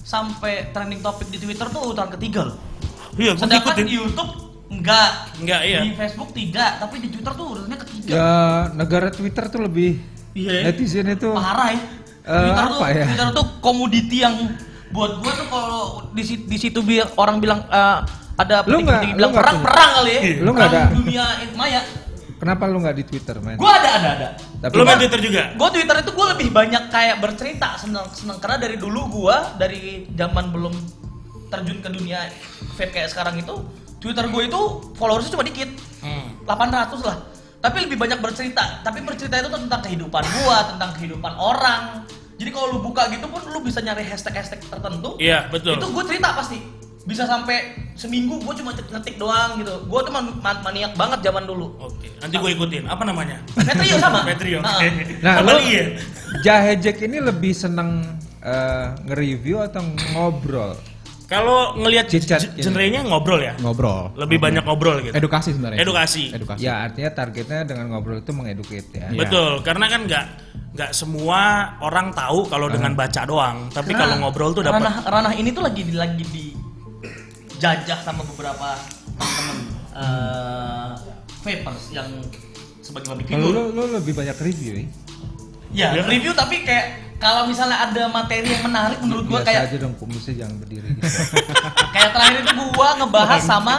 sampai 0.00 0.52
trending 0.72 1.00
topik 1.04 1.28
di 1.28 1.38
Twitter 1.38 1.66
tuh 1.68 1.80
urutan 1.92 2.08
ketiga 2.16 2.40
loh. 2.50 2.56
iya 3.14 3.32
Sedangkan 3.36 3.60
ngikutin 3.60 3.86
di 3.86 3.94
YouTube 3.94 4.30
enggak. 4.70 5.10
Enggak, 5.42 5.60
iya. 5.66 5.80
Di 5.82 5.92
Facebook 5.98 6.30
tidak, 6.30 6.78
tapi 6.78 7.02
di 7.02 7.08
Twitter 7.10 7.32
tuh 7.34 7.46
urutannya 7.50 7.78
ketiga. 7.82 8.10
Ya 8.10 8.30
negara 8.72 9.08
Twitter 9.10 9.44
tuh 9.50 9.60
lebih 9.66 9.98
Iya. 10.30 10.64
netizen 10.64 11.06
itu 11.08 11.30
Parah 11.30 11.70
ya. 11.70 11.80
Eh, 12.20 12.36
Twitter 12.38 12.64
tuh 12.64 12.76
apa 12.76 12.86
ya? 12.88 13.04
Twitter 13.04 13.28
tuh 13.32 13.46
komoditi 13.58 14.16
yang 14.18 14.34
buat 14.90 15.18
gua 15.18 15.32
tuh 15.32 15.46
kalau 15.46 15.82
di 16.10 16.22
di 16.40 16.56
situ 16.56 16.80
bi- 16.80 17.02
orang 17.14 17.38
bilang 17.38 17.64
eh, 17.64 17.98
ada 18.36 18.62
Lu 18.64 18.78
nggak- 18.78 19.02
lu 19.04 19.16
bilang 19.16 19.32
perang 19.32 19.56
punya? 19.56 19.66
perang 19.66 19.90
kali 19.96 20.10
ya. 20.10 20.20
Lu 20.38 20.50
nggak 20.50 20.68
Perang 20.68 20.84
ada? 20.84 20.94
dunia 20.94 21.24
maya. 21.52 21.82
kenapa 22.36 22.64
lu 22.64 22.78
nggak 22.78 22.96
di 22.96 23.04
Twitter 23.04 23.36
men? 23.38 23.54
Gua 23.54 23.72
ada 23.74 23.90
ada 23.92 24.08
ada. 24.14 24.28
Tapi 24.60 24.72
lo 24.72 24.82
main 24.82 24.96
Twitter 24.98 25.20
juga 25.22 25.42
Gue 25.52 25.68
Twitter 25.70 25.96
itu 25.98 26.10
gue 26.10 26.26
lebih 26.30 26.48
banyak 26.50 26.82
kayak 26.88 27.16
bercerita 27.18 27.68
seneng 27.76 28.04
seneng 28.10 28.36
karena 28.38 28.56
dari 28.58 28.76
dulu 28.76 29.00
gue 29.10 29.36
dari 29.56 29.82
zaman 30.10 30.48
belum 30.48 30.74
terjun 31.48 31.80
ke 31.80 31.88
dunia 31.90 32.28
vape 32.74 32.92
kayak 32.92 33.08
sekarang 33.08 33.36
itu 33.36 33.56
Twitter 33.96 34.24
gue 34.24 34.42
itu 34.42 34.60
followersnya 34.94 35.32
cuma 35.32 35.42
dikit 35.42 35.68
Hmm. 36.00 36.32
800 36.44 36.96
lah 37.02 37.16
tapi 37.60 37.84
lebih 37.84 37.96
banyak 37.96 38.18
bercerita. 38.18 38.80
Tapi 38.80 39.00
bercerita 39.00 39.36
itu 39.36 39.48
tentang 39.48 39.80
kehidupan 39.80 40.24
gua 40.42 40.58
tentang 40.66 40.90
kehidupan 40.96 41.32
orang. 41.36 42.08
Jadi 42.40 42.50
kalau 42.50 42.72
lu 42.72 42.80
buka 42.80 43.04
gitu 43.08 43.28
pun 43.28 43.44
lu 43.46 43.60
bisa 43.60 43.84
nyari 43.84 44.00
hashtag-hashtag 44.02 44.64
tertentu. 44.64 45.20
Iya, 45.20 45.52
betul. 45.52 45.76
itu 45.76 45.86
gue 45.86 46.04
cerita 46.08 46.32
pasti. 46.32 46.56
Bisa 47.00 47.24
sampai 47.24 47.76
seminggu 47.92 48.40
gue 48.40 48.54
cuma 48.56 48.72
ngetik 48.72 49.16
doang 49.16 49.60
gitu. 49.60 49.84
Gue 49.84 50.00
tuh 50.00 50.08
man- 50.08 50.40
man- 50.40 50.60
maniak 50.62 50.96
banget 50.96 51.20
zaman 51.20 51.44
dulu. 51.44 51.76
Oke 51.78 52.08
nanti 52.16 52.36
gue 52.36 52.50
ikutin. 52.50 52.88
Apa 52.88 53.04
namanya? 53.04 53.44
Petrio 53.52 53.96
sama? 54.00 54.24
Petrio 54.24 54.60
oke 54.60 54.64
Nah. 54.64 54.80
Nah, 55.20 55.34
apa 55.36 55.50
lu- 55.52 55.58
lagi 55.60 55.72
ya 55.72 55.84
Jahejek 56.40 56.96
ini 57.04 57.20
lebih 57.20 57.52
seneng 57.52 58.04
eh, 58.40 58.86
nge-review 59.04 59.60
atau 59.60 59.84
ngobrol? 60.12 60.72
Kalau 61.30 61.78
ngelihat 61.78 62.04
Chit-chat 62.04 62.42
g- 62.42 62.50
gini. 62.50 62.60
genrenya 62.60 63.00
ngobrol 63.00 63.38
ya 63.38 63.54
Ngobrol. 63.56 64.10
lebih 64.18 64.36
banyak 64.36 64.60
ngobrol 64.60 64.98
gitu 65.00 65.14
Edukasi 65.14 65.54
sebenarnya. 65.54 65.78
Edukasi. 65.78 66.22
Edukasi. 66.28 66.60
Ya 66.60 66.82
artinya 66.82 67.10
targetnya 67.12 67.62
dengan 67.62 67.86
ngobrol 67.88 68.18
itu 68.18 68.32
mengeduket 68.32 68.90
ya. 68.90 69.06
Iya. 69.08 69.16
Betul, 69.16 69.62
karena 69.62 69.86
kan 69.86 70.00
nggak 70.04 70.24
nggak 70.70 70.90
semua 70.90 71.40
orang 71.78 72.10
tahu 72.10 72.44
kalau 72.44 72.66
dengan 72.66 72.92
baca 72.92 73.22
doang, 73.22 73.70
tapi 73.70 73.90
kalau 73.92 74.18
ngobrol 74.18 74.50
tuh 74.50 74.60
dapat 74.60 74.82
ranah, 74.82 74.96
ranah 75.04 75.32
ini 75.32 75.50
tuh 75.50 75.62
lagi 75.62 75.82
di 75.82 75.94
lagi 75.94 76.24
di 76.24 76.44
jajah 77.56 77.98
sama 78.00 78.26
beberapa 78.26 78.74
teman-teman 79.12 79.58
eh, 79.92 80.90
vapers 81.40 81.84
yang 81.90 82.08
sebagai 82.80 83.06
public 83.08 83.26
figure. 83.28 83.46
lu, 83.46 83.62
lu 83.70 83.82
lebih 83.92 84.12
banyak 84.12 84.36
review 84.36 84.72
ya? 84.72 84.86
Ya, 85.70 85.88
Iya. 85.92 86.02
review 86.04 86.32
tapi 86.32 86.62
kayak 86.62 87.09
kalau 87.20 87.44
misalnya 87.44 87.84
ada 87.84 88.08
materi 88.08 88.48
yang 88.48 88.64
menarik 88.64 88.98
menurut 89.04 89.28
gua 89.28 89.40
Biasa 89.44 89.48
kayak 89.52 89.62
aja 89.68 89.76
dong 89.76 89.94
kumisnya 89.94 90.34
jangan 90.40 90.56
berdiri 90.58 90.88
gitu. 90.96 91.04
kayak 91.94 92.10
terakhir 92.16 92.38
itu 92.42 92.64
gua 92.72 92.88
ngebahas 92.96 93.42
sama 93.44 93.74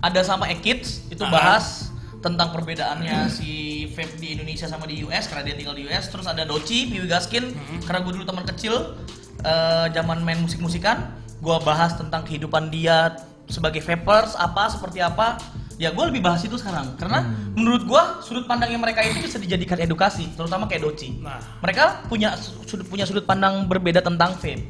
ada 0.00 0.20
sama 0.22 0.44
Ekids 0.48 1.04
itu 1.12 1.20
Ah. 1.20 1.30
bahas 1.30 1.92
tentang 2.18 2.50
perbedaannya 2.50 3.28
si 3.28 3.50
vape 3.92 4.18
di 4.18 4.34
Indonesia 4.34 4.66
sama 4.66 4.88
di 4.88 5.04
US 5.04 5.28
karena 5.28 5.46
dia 5.46 5.54
tinggal 5.54 5.76
di 5.76 5.86
US 5.86 6.10
terus 6.10 6.26
ada 6.26 6.42
Doci, 6.42 6.90
Piwi 6.90 7.06
Gaskin 7.06 7.54
karena 7.86 8.02
gue 8.02 8.12
dulu 8.12 8.24
teman 8.26 8.42
kecil 8.42 8.96
eh, 9.40 9.86
zaman 9.92 10.24
main 10.24 10.40
musik-musikan 10.40 11.12
gua 11.38 11.60
bahas 11.60 11.94
tentang 11.94 12.24
kehidupan 12.24 12.72
dia 12.72 13.14
sebagai 13.46 13.78
vapers 13.78 14.34
apa 14.34 14.66
seperti 14.66 14.98
apa 14.98 15.38
ya 15.76 15.90
gue 15.90 16.04
lebih 16.06 16.20
bahas 16.20 16.40
itu 16.40 16.54
sekarang 16.54 16.92
karena 16.96 17.24
menurut 17.52 17.84
gua 17.84 18.18
sudut 18.18 18.44
pandangnya 18.44 18.76
mereka 18.76 19.00
itu 19.00 19.20
bisa 19.20 19.36
dijadikan 19.36 19.76
edukasi 19.76 20.24
terutama 20.32 20.64
kayak 20.64 20.82
Doci 20.82 21.20
Nah. 21.20 21.36
mereka 21.60 22.00
punya 22.04 22.32
su- 22.34 22.56
sudut 22.64 22.84
punya 22.84 23.04
sudut 23.04 23.22
pandang 23.22 23.64
berbeda 23.64 24.00
tentang 24.00 24.34
vape 24.34 24.60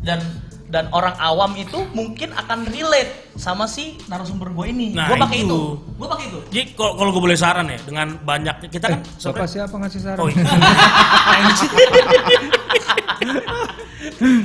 dan 0.00 0.20
dan 0.64 0.84
orang 0.90 1.12
awam 1.16 1.54
itu 1.54 1.76
mungkin 1.92 2.32
akan 2.34 2.66
relate 2.66 3.30
sama 3.34 3.64
si 3.64 3.94
narasumber 4.04 4.50
gue 4.50 4.64
ini. 4.68 4.90
Nah, 4.90 5.06
gue 5.06 5.16
pakai 5.16 5.38
itu. 5.38 5.46
itu. 5.46 5.60
Gue 5.94 6.06
pakai 6.10 6.24
itu. 6.26 6.38
Jadi 6.50 6.62
kalau 6.74 6.92
kalau 6.98 7.08
gue 7.14 7.22
boleh 7.22 7.38
saran 7.38 7.62
ya, 7.64 7.78
dengan 7.78 8.18
banyaknya 8.18 8.66
kita 8.66 8.90
kan 8.90 8.98
Eh, 8.98 9.30
Bapak 9.30 9.46
siapa 9.46 9.70
ngasih 9.70 10.00
saran? 10.02 10.18
Oh 10.18 10.26
iya. 10.26 10.42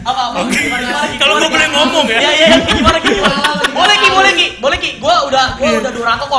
Apa 0.02 0.22
apa? 0.32 0.38
Gimana, 0.48 0.82
gimana? 0.82 1.16
Kalau 1.20 1.34
gue 1.36 1.50
boleh 1.50 1.68
ngomong 1.70 2.06
ya. 2.08 2.20
Iya 2.20 2.32
iya 2.32 2.48
iya, 2.48 2.58
gimana? 2.68 2.98
Gimana? 3.00 3.36
Boleh 3.70 3.96
Ki, 3.96 4.08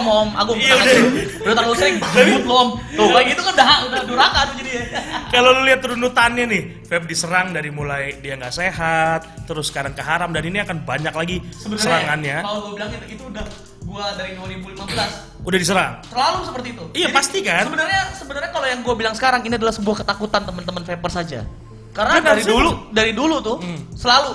sama 0.01 0.13
Om 0.19 0.31
Agung. 0.35 0.57
Iya, 0.57 0.73
udah. 0.73 0.83
aja. 0.83 1.01
Udah 1.41 1.55
terlalu 1.55 1.75
sering 1.77 1.97
jemput 2.17 2.45
lo 2.45 2.55
Om. 2.57 2.69
Tuh 2.91 3.07
kayak 3.11 3.27
gitu 3.29 3.41
kan 3.43 3.53
udah 3.53 3.67
udah 3.87 4.01
duraka 4.05 4.41
tuh 4.43 4.55
jadi. 4.57 4.71
Kalau 5.33 5.51
lu 5.53 5.63
lihat 5.63 5.81
runutannya 5.81 6.45
nih, 6.47 6.63
Feb 6.83 7.03
diserang 7.05 7.51
dari 7.51 7.69
mulai 7.69 8.19
dia 8.19 8.35
nggak 8.35 8.51
sehat, 8.53 9.21
terus 9.45 9.69
sekarang 9.69 9.93
ke 9.93 10.01
haram 10.01 10.29
dan 10.29 10.43
ini 10.43 10.59
akan 10.59 10.83
banyak 10.83 11.13
lagi 11.13 11.37
Sebenarnya 11.53 11.85
serangannya. 11.85 12.37
kalau 12.41 12.59
gue 12.63 12.73
bilang 12.75 12.91
itu, 12.91 13.07
itu 13.11 13.23
udah 13.25 13.45
gue 13.81 14.05
dari 14.15 14.33
2015 14.35 15.41
Udah 15.41 15.59
diserang. 15.59 15.93
selalu 16.05 16.39
seperti 16.45 16.69
itu. 16.71 16.85
Iya, 16.95 17.09
pasti 17.11 17.39
kan? 17.41 17.65
Sebenarnya 17.65 18.03
sebenarnya 18.13 18.51
kalau 18.51 18.67
yang 18.67 18.81
gue 18.81 18.95
bilang 18.95 19.15
sekarang 19.15 19.41
ini 19.43 19.55
adalah 19.55 19.71
sebuah 19.71 19.97
ketakutan 20.01 20.43
teman-teman 20.43 20.83
vapor 20.83 21.11
saja. 21.11 21.47
Karena 21.91 22.13
Kan 22.13 22.23
dari 22.25 22.43
harusnya- 22.43 22.55
dulu 22.55 22.71
dari 22.91 23.13
dulu 23.13 23.37
tuh 23.41 23.57
Hmm. 23.59 23.81
selalu 23.93 24.31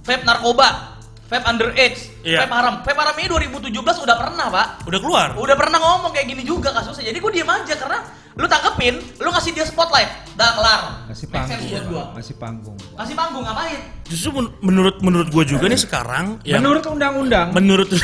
vape 0.00 0.22
narkoba, 0.22 0.89
vape 1.30 1.46
underage, 1.46 1.98
Iya. 2.20 2.42
vape 2.42 2.52
haram. 2.52 2.74
Vape 2.82 2.98
haram 2.98 3.14
ini 3.14 3.28
2017 3.30 3.70
udah 4.02 4.16
pernah, 4.18 4.46
Pak. 4.50 4.66
Udah 4.84 4.98
keluar. 4.98 5.28
Udah 5.38 5.54
pernah 5.54 5.78
ngomong 5.78 6.10
kayak 6.10 6.26
gini 6.26 6.42
juga 6.42 6.74
kasusnya. 6.74 7.06
Jadi 7.06 7.18
gue 7.18 7.30
diem 7.30 7.46
aja 7.46 7.74
karena 7.74 7.98
lu 8.34 8.46
tangkepin, 8.46 8.94
lu 9.16 9.28
ngasih 9.28 9.52
dia 9.52 9.62
spotlight, 9.62 10.10
udah 10.34 10.50
kelar. 10.52 10.80
Sense 11.08 11.26
panggung. 11.26 11.86
gua. 11.86 12.04
Masih 12.12 12.34
panggung. 12.34 12.76
Kasih 12.94 13.14
panggung 13.14 13.42
ngapain? 13.42 13.78
Justru 14.04 14.28
men- 14.32 14.52
menurut 14.60 14.96
menurut 15.00 15.28
gue 15.28 15.44
juga 15.46 15.64
nih 15.66 15.78
sekarang 15.78 16.26
yang 16.42 16.58
Menurut 16.60 16.82
undang-undang, 16.84 17.54
menurut 17.54 17.86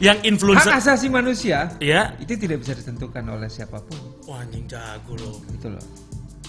yang 0.00 0.18
hak 0.18 0.26
influencer 0.26 0.72
asasi 0.72 1.06
manusia 1.06 1.70
ya 1.78 2.10
itu 2.18 2.34
tidak 2.34 2.58
bisa 2.58 2.74
ditentukan 2.74 3.22
oleh 3.28 3.46
siapa 3.46 3.78
pun. 3.78 3.98
wah 4.24 4.42
anjing 4.42 4.66
jago 4.66 5.14
loh 5.14 5.38
Gitu 5.48 5.70
loh. 5.70 5.84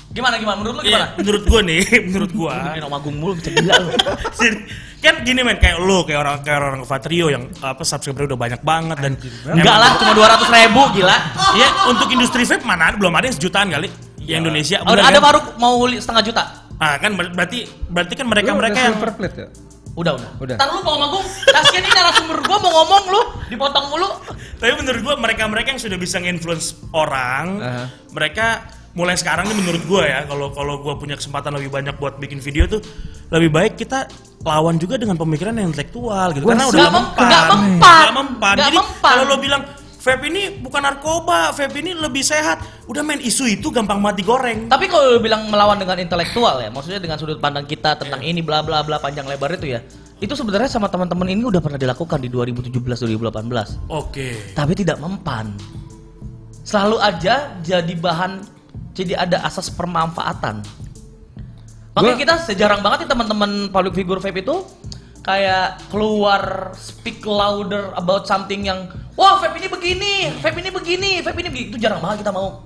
Gimana 0.09 0.37
gimana? 0.37 0.57
Menurut 0.57 0.75
lu 0.77 0.81
Iya, 0.83 0.89
gimana? 0.93 1.07
menurut 1.17 1.43
gue 1.43 1.59
nih 1.63 1.81
menurut 2.07 2.31
gue 2.31 2.53
Ini 2.53 2.81
Om 2.81 2.93
Agung 2.93 3.15
mulu 3.17 3.33
bisa 3.35 3.49
gila 3.49 3.73
lu. 3.79 3.89
kan 5.03 5.19
gini 5.19 5.41
men 5.41 5.57
kayak 5.57 5.77
lo 5.77 6.07
kayak 6.07 6.15
orang 6.17 6.35
kayak 6.39 6.57
orang 6.57 6.81
Vatrio 6.83 7.27
yang 7.27 7.43
apa 7.59 7.83
subscriber 7.83 8.23
udah 8.23 8.39
banyak 8.39 8.61
banget 8.61 8.97
dan 8.97 9.13
Enggak 9.43 9.75
lah, 9.75 9.91
cuma 9.97 10.15
200 10.15 10.47
ribu 10.47 10.81
gila. 10.93 11.17
ya 11.53 11.67
untuk 11.87 12.07
industri 12.07 12.43
vape 12.43 12.63
mana 12.63 12.93
belum 12.93 13.11
ada 13.11 13.27
yang 13.27 13.35
sejutaan 13.35 13.67
kali 13.69 13.91
di 14.15 14.31
Indonesia 14.31 14.79
Udah 14.79 14.95
bener 14.95 15.03
ada 15.03 15.19
kan? 15.19 15.23
baru 15.27 15.39
mau 15.57 15.75
setengah 15.83 16.23
juta. 16.23 16.43
ah 16.77 16.95
kan 16.97 17.11
ber- 17.13 17.29
berarti 17.29 17.67
berarti 17.85 18.13
kan 18.15 18.25
mereka 18.25 18.49
Lu 18.49 18.59
mereka 18.59 18.77
yang 18.81 18.95
silver 18.95 19.11
plate 19.13 19.35
ya? 19.35 19.47
Udah, 19.93 20.11
udah. 20.15 20.29
Udah. 20.39 20.55
Ntar 20.57 20.67
lu 20.71 20.81
mau 20.81 20.95
ngomong, 20.97 21.21
kasihan 21.45 21.79
ini 21.79 21.91
narasumber 21.91 22.37
gua 22.41 22.57
mau 22.57 22.71
ngomong 22.73 23.03
lu, 23.13 23.21
dipotong 23.45 23.85
mulu. 23.87 24.09
tapi 24.57 24.73
menurut 24.73 25.01
gua 25.03 25.15
mereka 25.19 25.45
mereka 25.45 25.67
yang 25.69 25.81
sudah 25.83 25.99
bisa 25.99 26.17
nge-influence 26.17 26.79
orang 26.89 27.59
Aha. 27.59 27.83
mereka 28.09 28.65
mulai 28.93 29.17
sekarang 29.17 29.49
nih 29.49 29.57
menurut 29.57 29.83
gua 29.89 30.05
ya 30.05 30.19
kalau 30.29 30.53
kalau 30.53 30.81
gua 30.81 30.93
punya 30.97 31.17
kesempatan 31.17 31.57
lebih 31.57 31.73
banyak 31.73 31.97
buat 31.97 32.21
bikin 32.21 32.37
video 32.37 32.69
tuh 32.69 32.81
lebih 33.33 33.49
baik 33.49 33.73
kita 33.77 34.05
lawan 34.45 34.77
juga 34.77 35.01
dengan 35.01 35.17
pemikiran 35.17 35.57
yang 35.57 35.73
intelektual 35.73 36.29
gitu 36.33 36.45
Wah, 36.45 36.53
karena 36.53 36.65
udah 36.69 36.87
mem- 36.87 36.93
mempan 36.93 37.25
nggak 37.25 37.45
mempan. 37.49 37.95
Nggak 37.97 38.13
mempan 38.13 38.55
jadi 38.61 38.77
kalau 39.01 39.23
lo 39.25 39.37
bilang 39.41 39.63
vape 40.03 40.27
ini 40.27 40.59
bukan 40.59 40.83
narkoba, 40.83 41.55
vape 41.55 41.79
ini 41.79 41.95
lebih 41.95 42.19
sehat. 42.27 42.59
Udah 42.91 42.99
main 42.99 43.23
isu 43.23 43.47
itu 43.47 43.71
gampang 43.71 44.03
mati 44.03 44.19
goreng. 44.19 44.67
Tapi 44.67 44.91
kalau 44.91 45.15
lu 45.15 45.19
bilang 45.23 45.47
melawan 45.47 45.79
dengan 45.79 45.95
intelektual 45.95 46.59
ya, 46.59 46.67
maksudnya 46.67 46.99
dengan 46.99 47.15
sudut 47.15 47.39
pandang 47.39 47.63
kita 47.63 47.95
tentang 47.95 48.19
ini 48.19 48.43
bla 48.43 48.59
bla 48.59 48.83
bla 48.83 48.99
panjang 48.99 49.23
lebar 49.23 49.55
itu 49.55 49.71
ya. 49.71 49.79
Itu 50.19 50.35
sebenarnya 50.35 50.67
sama 50.67 50.91
teman-teman 50.91 51.31
ini 51.31 51.47
udah 51.47 51.63
pernah 51.63 51.79
dilakukan 51.79 52.19
di 52.19 52.27
2017 52.27 52.83
2018. 52.83 53.91
Oke. 53.91 54.51
Tapi 54.51 54.73
tidak 54.75 54.99
mempan. 54.99 55.55
Selalu 56.63 56.99
aja 56.99 57.59
jadi 57.63 57.93
bahan 57.95 58.43
jadi 58.93 59.13
ada 59.19 59.41
asas 59.41 59.67
permanfaatan. 59.67 60.61
Makanya 61.93 62.09
Gua- 62.11 62.21
kita 62.21 62.35
sejarang 62.43 62.81
banget 62.81 63.05
nih 63.05 63.09
teman-teman 63.09 63.49
public 63.69 63.93
figure 63.93 64.17
vape 64.17 64.39
itu 64.39 64.65
kayak 65.21 65.81
keluar 65.87 66.73
speak 66.75 67.21
louder 67.23 67.93
about 67.93 68.23
something 68.23 68.63
yang 68.63 68.85
wah 69.13 69.37
vape 69.37 69.55
ini 69.55 69.67
begini, 69.67 70.13
vape 70.37 70.57
ini 70.57 70.69
begini, 70.69 71.11
vape 71.19 71.37
ini 71.37 71.49
begini. 71.49 71.67
Itu 71.69 71.77
jarang 71.77 71.99
banget 71.99 72.21
kita 72.21 72.31
mau. 72.31 72.65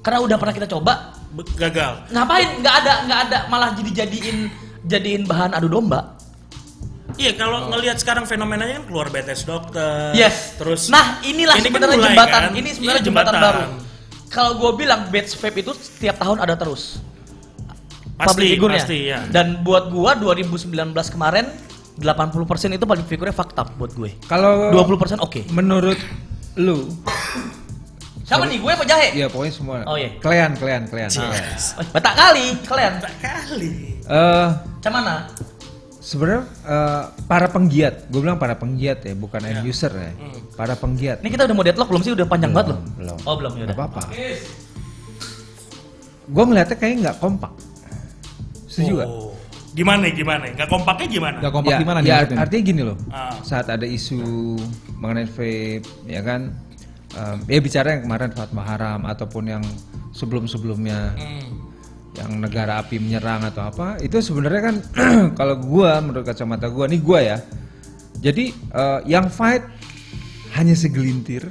Karena 0.00 0.22
udah 0.22 0.36
pernah 0.36 0.54
kita 0.54 0.68
coba, 0.68 1.16
gagal. 1.56 2.06
ngapain 2.08 2.48
nggak 2.56 2.74
ada 2.78 2.92
nggak 3.02 3.20
ada 3.26 3.38
malah 3.46 3.74
jadi 3.74 3.90
jadiin 3.98 4.38
jadiin 4.82 5.22
bahan 5.24 5.52
adu 5.52 5.68
domba 5.68 6.14
Iya, 7.16 7.32
kalau 7.32 7.72
ngelihat 7.72 7.96
sekarang 7.96 8.22
fenomenanya 8.22 8.76
kan 8.76 8.84
keluar 8.84 9.08
BTS 9.08 9.46
dokter. 9.46 10.12
yes 10.12 10.54
Terus 10.54 10.92
nah 10.92 11.16
inilah 11.22 11.54
ini 11.54 11.64
kan 11.64 11.70
sebenarnya 11.72 11.96
mulai, 11.96 12.08
jembatan 12.12 12.40
kan? 12.42 12.50
ini 12.52 12.68
sebenarnya 12.70 12.92
Iya, 12.94 13.06
jembatan, 13.08 13.32
jembatan. 13.32 13.54
baru 13.56 13.64
kalau 14.30 14.58
gue 14.58 14.84
bilang 14.84 15.08
batch 15.10 15.38
vape 15.38 15.62
itu 15.62 15.72
setiap 15.76 16.18
tahun 16.20 16.42
ada 16.42 16.54
terus 16.58 16.98
Pasti, 18.16 18.32
public 18.32 18.48
figure-nya 18.56 18.80
pasti 18.80 18.98
ya. 19.12 19.18
dan 19.28 19.60
buat 19.60 19.92
gua 19.92 20.16
2019 20.16 20.72
kemarin 21.12 21.52
80% 22.00 22.72
itu 22.72 22.84
public 22.88 23.06
figure-nya 23.08 23.36
fakta 23.36 23.68
buat 23.76 23.92
gue 23.92 24.16
Kalau 24.24 24.72
20% 24.72 25.20
oke 25.20 25.52
menurut 25.52 26.00
lu, 26.56 26.88
siapa 28.24 28.48
nih 28.48 28.56
gue 28.58 28.72
apa 28.72 28.84
jahe 28.88 29.08
ya 29.12 29.28
pokoknya 29.28 29.52
semua. 29.52 29.84
Oh, 29.84 29.92
iya. 30.00 30.16
Kalian, 30.24 30.56
kalian, 30.56 30.88
kalian. 30.88 31.12
Yes. 31.12 31.76
Batak 31.92 32.16
kali 32.16 32.56
kalian 32.64 32.92
Kali. 33.20 34.00
Eh, 34.08 34.48
mana 34.88 35.28
sebenarnya 36.06 36.42
eh, 36.62 37.02
para 37.26 37.50
penggiat, 37.50 38.06
gue 38.06 38.20
bilang 38.22 38.38
para 38.38 38.54
penggiat 38.54 39.02
ya, 39.02 39.12
bukan 39.12 39.42
Iya. 39.42 39.50
end 39.58 39.66
user 39.66 39.90
ya. 39.90 40.12
Hmm. 40.14 40.38
Para 40.54 40.74
penggiat. 40.74 41.18
ini 41.20 41.28
kita 41.28 41.44
udah 41.44 41.54
mau 41.54 41.66
deadlock 41.66 41.88
belum 41.90 42.02
sih 42.02 42.12
udah 42.14 42.24
panjang 42.24 42.54
banget 42.54 42.72
loh 42.72 42.80
belum. 42.94 43.18
oh 43.26 43.34
belum 43.34 43.52
ya 43.58 43.64
udah 43.66 43.76
apa-apa. 43.76 44.00
Gue 46.26 46.44
ngeliatnya 46.44 46.76
kayaknya 46.76 46.98
nggak 47.10 47.18
kompak. 47.18 47.52
Setuju 48.66 48.92
nggak? 48.96 49.10
Oh. 49.10 49.32
Gimana 49.76 50.08
gimana? 50.08 50.44
Nggak 50.48 50.70
kompaknya 50.72 51.06
gimana? 51.06 51.36
Gak 51.38 51.52
kompak 51.52 51.72
ya, 51.76 51.78
gimana 51.84 51.98
ya, 52.00 52.04
maksudnya? 52.16 52.38
artinya 52.40 52.62
gini 52.64 52.82
loh. 52.82 52.96
Ah. 53.12 53.36
Saat 53.44 53.66
ada 53.68 53.84
isu 53.84 54.16
mengenai 54.96 55.28
vape, 55.28 55.84
ya 56.08 56.24
kan, 56.24 56.48
em, 57.12 57.36
ya 57.44 57.60
bicara 57.60 57.92
yang 57.92 58.08
kemarin 58.08 58.32
fatwa 58.32 58.62
haram 58.64 59.04
ataupun 59.04 59.44
yang 59.46 59.64
sebelum-sebelumnya 60.10 61.12
Hmm. 61.12 61.65
Yang 62.16 62.40
negara 62.40 62.80
api 62.80 62.96
menyerang 62.96 63.44
atau 63.44 63.68
apa, 63.68 64.00
itu 64.00 64.16
sebenarnya 64.18 64.62
kan 64.72 64.76
kalau 65.38 65.60
gua 65.60 66.00
menurut 66.00 66.24
kacamata 66.24 66.66
gua, 66.66 66.88
nih 66.88 67.00
gua 67.00 67.20
ya. 67.20 67.38
Jadi 68.16 68.50
eh, 68.52 69.00
yang 69.04 69.28
fight 69.28 69.62
hanya 70.54 70.72
segelintir, 70.72 71.44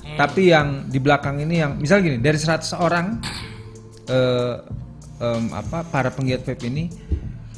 Hmm. 0.00 0.18
tapi 0.18 0.50
yang 0.50 0.90
di 0.90 0.98
belakang 0.98 1.38
ini 1.38 1.62
yang 1.62 1.78
misal 1.78 2.02
gini 2.02 2.18
dari 2.18 2.34
100 2.34 2.74
orang 2.74 3.22
eh, 4.04 4.54
em, 5.20 5.44
apa 5.54 5.86
para 5.86 6.10
penggiat 6.10 6.42
vape 6.42 6.66
ini 6.66 6.90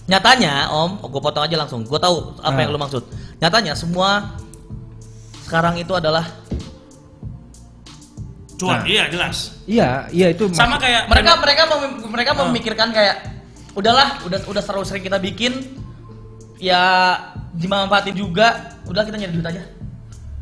Nyatanya, 0.03 0.69
Om, 0.69 0.99
gue 0.99 1.23
potong 1.23 1.47
aja 1.47 1.55
langsung. 1.55 1.87
Gue 1.87 1.97
tahu 1.97 2.35
apa 2.43 2.53
Ah. 2.53 2.61
yang 2.61 2.75
lu 2.75 2.77
maksud. 2.77 3.07
Nyatanya 3.39 3.73
semua 3.73 4.35
sekarang 5.47 5.79
itu 5.79 5.95
adalah 5.95 6.27
Cuan, 8.63 8.79
Nah. 8.79 8.87
iya 8.87 9.05
jelas. 9.07 9.59
Iya, 9.65 9.89
iya 10.09 10.27
itu 10.31 10.47
Sama 10.49 10.79
maksud- 10.79 10.83
kayak 10.83 11.03
mereka 11.07 11.33
mereka 11.37 11.63
mem- 11.69 11.99
mereka 12.09 12.31
Ah. 12.33 12.39
memikirkan 12.45 12.89
kayak 12.89 13.17
udahlah, 13.73 14.23
udah 14.23 14.39
udah 14.45 14.63
terlalu 14.63 14.87
sering 14.87 15.03
kita 15.03 15.19
bikin 15.19 15.53
ya 16.57 16.83
dimanfaatin 17.53 18.15
juga, 18.15 18.49
udah 18.85 19.03
kita 19.03 19.17
nyari 19.17 19.33
duit 19.33 19.49
aja. 19.49 19.63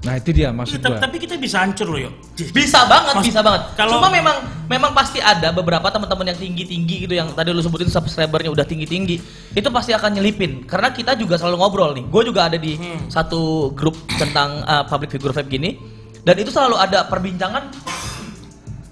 Nah 0.00 0.16
itu 0.16 0.32
dia 0.32 0.48
maksud 0.48 0.80
tapi, 0.80 0.96
gua. 0.96 1.00
tapi 1.02 1.16
kita 1.18 1.36
bisa 1.36 1.60
hancur 1.60 1.84
loh 1.86 2.00
yuk. 2.00 2.14
Bisa 2.50 2.88
banget, 2.88 3.14
Mas- 3.14 3.26
bisa 3.26 3.40
banget. 3.40 3.68
kalau- 3.74 4.00
Cuma 4.00 4.08
memang 4.08 4.36
memang 4.64 4.92
pasti 4.92 5.20
ada 5.20 5.48
beberapa 5.50 5.84
teman-teman 5.86 6.24
yang 6.26 6.40
tinggi-tinggi 6.40 7.04
gitu 7.04 7.14
yang 7.14 7.28
tadi 7.30 7.52
lu 7.52 7.60
sebutin 7.60 7.84
subscribernya 7.86 8.48
udah 8.48 8.64
tinggi-tinggi. 8.64 9.20
Itu 9.52 9.68
pasti 9.68 9.92
akan 9.92 10.16
nyelipin 10.16 10.64
karena 10.64 10.88
kita 10.88 11.12
juga 11.14 11.36
selalu 11.36 11.56
ngobrol 11.58 11.92
nih. 11.92 12.04
Gue 12.06 12.22
juga 12.24 12.48
ada 12.48 12.56
di 12.56 12.80
Hmm. 12.80 13.08
satu 13.08 13.72
grup 13.72 13.92
tentang 14.10 14.60
uh, 14.62 14.84
public 14.84 15.12
figure 15.12 15.32
vape 15.32 15.52
gini 15.52 15.76
dan 16.18 16.32
itu 16.34 16.48
selalu 16.48 16.80
ada 16.80 17.04
perbincangan 17.04 17.68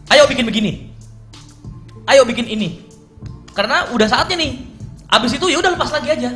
ayo 0.09 0.23
bikin 0.27 0.45
begini. 0.45 0.73
Ayo 2.05 2.25
bikin 2.25 2.47
ini. 2.47 2.81
Karena 3.53 3.91
udah 3.91 4.07
saatnya 4.07 4.39
nih. 4.39 4.53
Abis 5.09 5.35
itu 5.35 5.47
ya 5.49 5.59
udah 5.59 5.73
lepas 5.73 5.91
lagi 5.91 6.09
aja. 6.09 6.31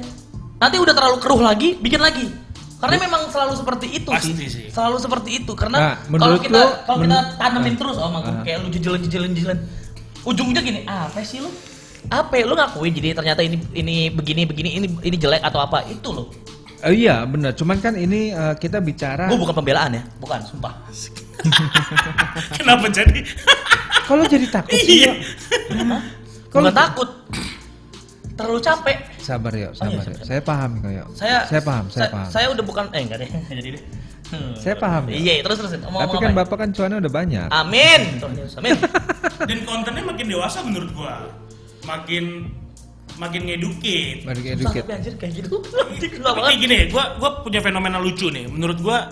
Nanti 0.57 0.77
udah 0.77 0.93
terlalu 0.93 1.17
keruh 1.19 1.41
lagi, 1.41 1.77
bikin 1.77 1.99
lagi. 1.99 2.29
Karena 2.77 2.99
memang 2.99 3.31
selalu 3.31 3.55
seperti 3.55 3.87
itu 3.95 4.11
Pasti 4.11 4.35
sih. 4.35 4.49
sih. 4.51 4.67
Selalu 4.69 4.99
seperti 4.99 5.31
itu 5.39 5.53
karena 5.55 5.79
Nah, 6.03 6.19
kalau 6.19 6.35
kita 6.37 6.83
kalau 6.83 6.99
kita 6.99 7.19
tanemin 7.39 7.75
ah. 7.75 7.79
terus 7.79 7.97
oh 7.97 8.11
maksud 8.11 8.35
Ah. 8.35 8.43
kayak 8.43 8.59
lu 8.59 8.69
jejelan 8.69 9.01
jejelan 9.01 9.31
jejelan 9.31 9.59
ujungnya 10.23 10.59
gini 10.61 10.81
apa 10.83 11.23
sih 11.23 11.39
lu 11.39 11.51
apa 12.11 12.35
ya? 12.35 12.43
lu 12.43 12.59
ngakuin 12.59 12.91
jadi 12.91 13.15
ternyata 13.15 13.39
ini 13.41 13.55
ini 13.71 14.11
begini 14.11 14.43
begini 14.43 14.71
ini 14.75 14.87
ini 14.99 15.15
jelek 15.17 15.43
atau 15.43 15.63
apa 15.63 15.87
itu 15.87 16.11
loh 16.11 16.27
Eh, 16.83 17.07
iya 17.07 17.23
benar. 17.23 17.55
Cuman 17.55 17.79
kan 17.79 17.95
ini 17.95 18.35
eh, 18.35 18.55
kita 18.59 18.83
bicara. 18.83 19.31
gue 19.31 19.39
bukan 19.39 19.55
pembelaan 19.55 19.95
ya 19.95 20.03
bukan 20.19 20.43
sumpah 20.43 20.75
Kenapa 22.59 22.87
jadi? 22.89 23.21
Kalau 24.05 24.25
jadi 24.25 24.47
takut 24.47 24.77
sih. 24.77 25.05
Iya. 25.05 25.13
Kalau- 26.49 26.71
takut 26.71 27.09
terlalu 28.33 28.61
capek 28.61 28.97
Sabar 29.17 29.53
ya, 29.53 29.71
Oh, 29.71 29.73
iya, 29.73 29.79
sabar 29.79 29.93
ya. 29.93 30.03
siap-siap. 30.03 30.27
Saya 30.27 30.41
paham 30.43 30.71
kok 30.77 30.91
ya. 30.91 31.05
saya 31.13 31.37
saya 31.45 31.63
paham, 31.63 31.85
saya, 31.87 32.09
paham. 32.09 32.29
saya 32.29 32.47
udah 32.49 32.65
bukan 32.65 32.85
eh 32.91 33.01
enggak 33.01 33.19
deh 33.21 33.31
jadi 33.59 33.71
deh 33.73 33.85
Hmm. 34.33 34.57
Saya 34.65 34.73
paham, 34.75 35.13
ya. 35.13 35.15
iya 35.15 35.33
terus 35.39 35.61
terus 35.61 35.77
ngomong 35.77 36.01
Tapi 36.01 36.17
kan 36.19 36.33
bapak 36.33 36.57
kan 36.57 36.69
cuannya 36.73 37.05
udah 37.05 37.13
banyak. 37.13 37.49
amin 37.53 38.01
amin 38.57 38.73
Dan 39.45 39.59
kontennya 39.63 40.01
makin 40.03 40.25
dewasa 40.27 40.65
menurut 40.65 40.89
gua. 40.91 41.29
Makin 41.85 42.49
makin 43.15 43.41
ngedukit. 43.45 44.25
Susah 44.25 44.33
educate. 44.49 44.83
tapi 44.83 44.93
anjir 44.97 45.15
kayak 45.21 45.33
gitu 45.37 45.61
banget 46.17 46.57
gini, 46.57 46.77
gua 46.89 47.13
gua 47.21 47.45
punya 47.45 47.61
fenomena 47.61 48.01
lucu 48.01 48.33
nih. 48.33 48.49
Menurut 48.49 48.81
gua 48.81 49.05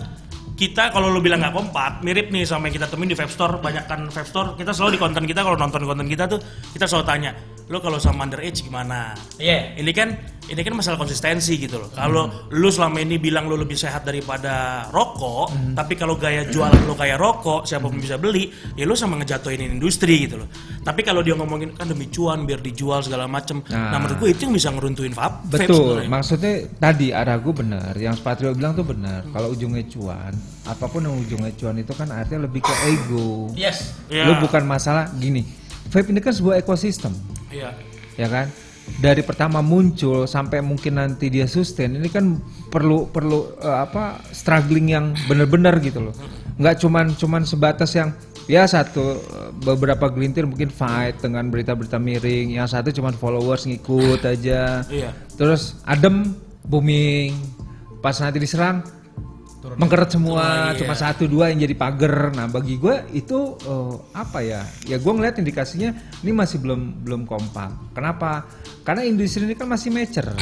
kita 0.61 0.93
kalau 0.93 1.09
lu 1.09 1.25
bilang 1.25 1.41
nggak 1.41 1.57
kompak, 1.57 2.05
mirip 2.05 2.29
nih 2.29 2.45
sama 2.45 2.69
yang 2.69 2.77
kita 2.77 2.85
temuin 2.85 3.09
di 3.09 3.17
Vape 3.17 3.33
Store, 3.33 3.57
banyak 3.57 3.89
kan 3.89 4.05
Vape 4.13 4.29
Store, 4.29 4.53
kita 4.53 4.69
selalu 4.77 4.93
di 4.93 4.99
konten 5.01 5.25
kita 5.25 5.41
kalau 5.41 5.57
nonton 5.57 5.81
konten 5.89 6.05
kita 6.05 6.29
tuh 6.29 6.37
kita 6.77 6.85
selalu 6.85 7.05
tanya, 7.09 7.33
lo 7.65 7.81
kalau 7.81 7.97
sama 7.97 8.29
underage 8.29 8.61
gimana? 8.61 9.17
iya 9.41 9.73
Ini 9.73 9.89
kan 9.89 10.13
ini 10.41 10.61
kan 10.61 10.73
masalah 10.73 10.97
konsistensi 10.97 11.53
gitu 11.55 11.77
loh. 11.77 11.89
Kalau 11.89 12.49
lu 12.49 12.67
selama 12.67 12.97
ini 12.97 13.15
bilang 13.15 13.45
lu 13.45 13.55
lebih 13.55 13.75
sehat 13.75 14.03
daripada 14.03 14.83
rokok, 14.89 15.53
tapi 15.73 15.93
kalau 15.93 16.17
gaya 16.17 16.43
jualan 16.43 16.81
lu 16.83 16.93
kayak 16.93 17.15
rokok, 17.15 17.63
siapa 17.63 17.85
pun 17.85 17.95
bisa 17.95 18.17
beli, 18.17 18.49
ya 18.73 18.83
lu 18.83 18.93
sama 18.93 19.21
ngejatuhin 19.21 19.61
industri 19.61 20.25
gitu 20.25 20.41
loh. 20.41 20.49
Tapi 20.81 21.01
kalau 21.01 21.21
dia 21.21 21.37
ngomongin 21.37 21.71
kan 21.71 21.85
demi 21.85 22.09
cuan 22.09 22.43
biar 22.43 22.57
dijual 22.57 22.99
segala 22.99 23.29
macem, 23.29 23.61
nah, 23.69 23.91
Nah. 23.91 23.99
menurut 24.01 24.17
gue 24.17 24.29
itu 24.31 24.41
yang 24.43 24.55
bisa 24.55 24.69
ngeruntuhin 24.69 25.13
vape. 25.13 25.45
vape 25.45 25.67
Betul, 25.67 25.77
sebenarnya. 26.01 26.09
maksudnya 26.09 26.53
tadi 26.75 27.07
arah 27.11 27.37
gue 27.37 27.53
benar. 27.53 27.93
Yang 27.93 28.15
Patrio 28.19 28.51
bilang 28.51 28.73
tuh 28.73 28.83
benar. 28.83 29.21
Kalau 29.29 29.51
ujungnya 29.51 29.85
cuan, 29.87 30.33
apa 30.65 30.85
pun 30.85 31.01
yang 31.01 31.15
ujungnya 31.15 31.53
cuan 31.53 31.75
itu 31.77 31.93
kan 31.93 32.09
artinya 32.09 32.45
lebih 32.45 32.59
ke 32.59 32.73
ego. 32.89 33.53
yes 33.53 33.93
Iya. 34.09 34.25
Lu 34.25 34.41
bukan 34.41 34.65
masalah 34.65 35.07
gini. 35.15 35.45
Vape 35.87 36.09
ini 36.09 36.19
kan 36.19 36.31
sebuah 36.31 36.57
ekosistem, 36.57 37.11
Iya. 37.47 37.71
ya 38.15 38.27
kan? 38.27 38.47
Dari 38.99 39.21
pertama 39.23 39.63
muncul 39.63 40.27
sampai 40.27 40.59
mungkin 40.59 40.99
nanti 40.99 41.31
dia 41.31 41.47
sustain, 41.47 41.95
ini 41.95 42.11
kan 42.11 42.37
perlu 42.69 43.07
perlu 43.09 43.55
eh, 43.61 43.79
apa 43.87 44.19
struggling 44.35 44.91
yang 44.91 45.05
benar-benar 45.25 45.79
gitu 45.79 46.11
loh. 46.11 46.15
Nggak 46.59 46.83
cuman 46.83 47.05
cuman 47.15 47.41
sebatas 47.47 47.95
yang 47.95 48.13
ya 48.45 48.67
satu 48.67 49.17
eh, 49.17 49.49
beberapa 49.63 50.11
gelintir 50.11 50.45
mungkin 50.45 50.69
fight 50.69 51.17
dengan 51.23 51.49
berita-berita 51.49 51.97
miring, 51.97 52.57
yang 52.59 52.69
satu 52.69 52.93
cuman 52.93 53.15
followers 53.17 53.65
ngikut 53.65 54.21
aja. 54.21 54.85
Iya. 54.85 55.15
Terus 55.33 55.79
adem 55.87 56.35
booming. 56.65 57.33
Pas 58.01 58.17
nanti 58.17 58.41
diserang 58.41 58.81
mengkeret 59.61 60.09
semua, 60.09 60.73
Turun, 60.73 60.79
cuma 60.83 60.95
iya. 60.97 61.01
satu 61.05 61.23
dua 61.29 61.53
yang 61.53 61.61
jadi 61.61 61.75
pagar. 61.77 62.33
Nah 62.33 62.49
bagi 62.49 62.81
gue 62.81 63.13
itu 63.13 63.55
eh, 63.61 63.93
apa 64.17 64.39
ya? 64.41 64.65
Ya 64.89 64.97
gue 64.97 65.13
ngeliat 65.13 65.37
indikasinya 65.37 65.93
ini 66.25 66.31
masih 66.33 66.57
belum 66.57 67.05
belum 67.05 67.21
kompak. 67.29 67.93
Kenapa? 67.93 68.49
Karena 68.81 69.05
industri 69.05 69.45
ini 69.45 69.53
kan 69.53 69.69
masih 69.69 69.93
mature. 69.93 70.33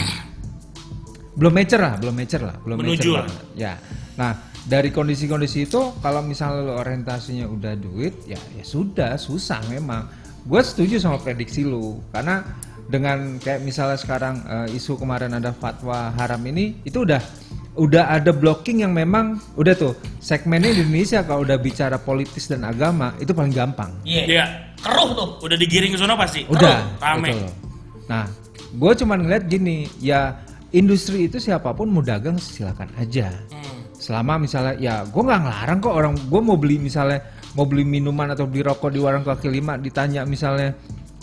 Belum 1.35 1.51
mature 1.51 1.83
lah, 1.83 1.95
belum 1.99 2.15
mature 2.15 2.43
lah, 2.47 2.55
belum 2.63 2.77
Menuju 2.79 3.09
lah. 3.15 3.27
Ya. 3.59 3.75
Nah 4.15 4.39
dari 4.63 4.91
kondisi-kondisi 4.91 5.67
itu 5.67 5.81
kalau 5.99 6.23
misalnya 6.23 6.71
lo 6.71 6.73
orientasinya 6.79 7.43
udah 7.47 7.75
duit, 7.75 8.23
ya 8.23 8.39
ya 8.55 8.63
sudah 8.63 9.19
susah 9.19 9.59
memang. 9.67 10.07
Gue 10.47 10.63
setuju 10.63 10.95
sama 10.95 11.19
prediksi 11.19 11.67
lu 11.67 11.99
karena 12.15 12.41
dengan 12.89 13.37
kayak 13.37 13.61
misalnya 13.61 13.99
sekarang 14.01 14.41
eh, 14.47 14.77
isu 14.79 14.97
kemarin 14.97 15.35
ada 15.37 15.53
fatwa 15.53 16.09
haram 16.17 16.41
ini 16.49 16.81
itu 16.81 17.05
udah 17.05 17.21
udah 17.77 18.09
ada 18.11 18.33
blocking 18.33 18.81
yang 18.81 18.91
memang 18.91 19.37
udah 19.53 19.73
tuh 19.77 19.93
segmennya 20.17 20.73
di 20.73 20.81
Indonesia 20.83 21.21
kalau 21.21 21.45
udah 21.45 21.57
bicara 21.61 22.01
politis 22.01 22.49
dan 22.49 22.65
agama 22.65 23.13
itu 23.21 23.31
paling 23.31 23.53
gampang. 23.53 23.93
Iya. 24.03 24.23
Iya. 24.25 24.45
Keruh 24.79 25.09
tuh. 25.13 25.29
Udah 25.43 25.57
digiring 25.59 25.93
ke 25.93 25.99
sana 25.99 26.15
pasti. 26.15 26.47
Udah, 26.47 26.87
rame. 27.03 27.35
loh. 27.35 27.51
Nah, 28.07 28.25
gue 28.73 28.91
cuman 29.03 29.27
ngeliat 29.27 29.43
gini, 29.51 29.91
ya 29.99 30.39
industri 30.71 31.27
itu 31.27 31.37
siapa 31.37 31.75
pun 31.75 31.91
mau 31.91 32.01
dagang 32.01 32.39
silakan 32.39 32.89
aja. 32.95 33.29
Hmm. 33.51 33.83
Selama 33.99 34.39
misalnya, 34.39 34.79
ya 34.79 35.03
gue 35.03 35.19
nggak 35.19 35.41
ngelarang 35.43 35.79
kok 35.83 35.93
orang 35.93 36.13
gue 36.15 36.41
mau 36.41 36.55
beli 36.55 36.79
misalnya 36.79 37.19
mau 37.53 37.67
beli 37.67 37.83
minuman 37.83 38.31
atau 38.31 38.47
beli 38.47 38.63
rokok 38.63 38.93
di 38.93 38.99
warung 39.01 39.25
kaki 39.25 39.49
lima 39.49 39.75
ditanya 39.75 40.21
misalnya 40.23 40.71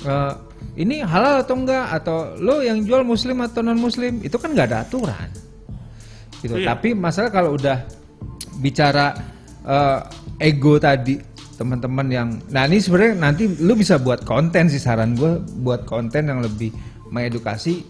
"Eh, 0.03 0.32
ini 0.76 1.01
halal 1.01 1.47
atau 1.47 1.55
enggak 1.57 1.86
atau 2.03 2.34
lo 2.36 2.61
yang 2.61 2.82
jual 2.82 3.07
muslim 3.07 3.40
atau 3.40 3.62
non 3.62 3.78
muslim 3.78 4.20
itu 4.20 4.34
kan 4.36 4.53
nggak 4.53 4.68
ada 4.74 4.78
aturan 4.84 5.30
gitu. 6.47 6.57
Iya. 6.57 6.72
Tapi 6.72 6.94
masalah 6.94 7.28
kalau 7.28 7.53
udah 7.53 7.82
bicara 8.57 9.12
eh, 9.62 10.01
ego 10.42 10.78
tadi 10.78 11.18
teman-teman 11.53 12.07
yang 12.07 12.28
nah 12.47 12.64
ini 12.64 12.76
sebenarnya 12.76 13.14
nanti 13.16 13.49
lu 13.59 13.72
bisa 13.72 13.97
buat 13.97 14.22
konten 14.22 14.68
sih 14.68 14.76
saran 14.76 15.12
gue 15.12 15.40
buat 15.59 15.84
konten 15.84 16.28
yang 16.28 16.40
lebih 16.40 16.68
mengedukasi 17.09 17.80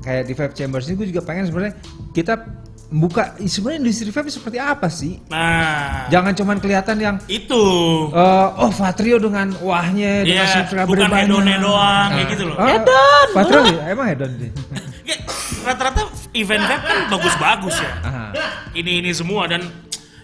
kayak 0.00 0.24
di 0.24 0.32
Vape 0.32 0.54
Chambers 0.54 0.86
ini 0.86 0.94
gue 0.96 1.08
juga 1.10 1.22
pengen 1.22 1.46
sebenarnya 1.46 1.74
kita 2.12 2.38
buka 2.88 3.34
sebenarnya 3.36 3.78
industri 3.82 4.08
vape 4.08 4.30
seperti 4.30 4.56
apa 4.56 4.88
sih 4.88 5.18
Nah, 5.28 6.06
jangan 6.08 6.32
cuman 6.32 6.56
kelihatan 6.56 6.96
yang 6.96 7.16
itu. 7.26 7.64
eh, 8.08 8.48
oh 8.56 8.70
Fatrio 8.70 9.18
dengan 9.18 9.50
wahnya 9.58 10.22
dengan 10.22 10.46
Iya, 10.46 10.54
subscriber 10.56 10.88
bukan 10.88 11.06
banyak 11.06 11.26
hedonnya 11.26 11.56
doang, 11.58 12.08
kayak 12.08 12.26
gitu 12.32 12.44
loh. 12.48 12.56
oh, 12.56 12.64
Hedon, 12.64 13.26
Fatrio 13.34 13.60
ya? 13.66 13.84
emang 13.88 14.06
hedon 14.08 14.30
deh 14.38 14.50
rata-rata 15.66 16.00
event 16.36 16.64
vape 16.64 16.84
kan 16.84 16.98
bagus-bagus 17.12 17.76
ya. 17.80 17.92
Aha. 18.04 18.24
Ini 18.76 19.04
ini 19.04 19.10
semua 19.12 19.48
dan 19.48 19.64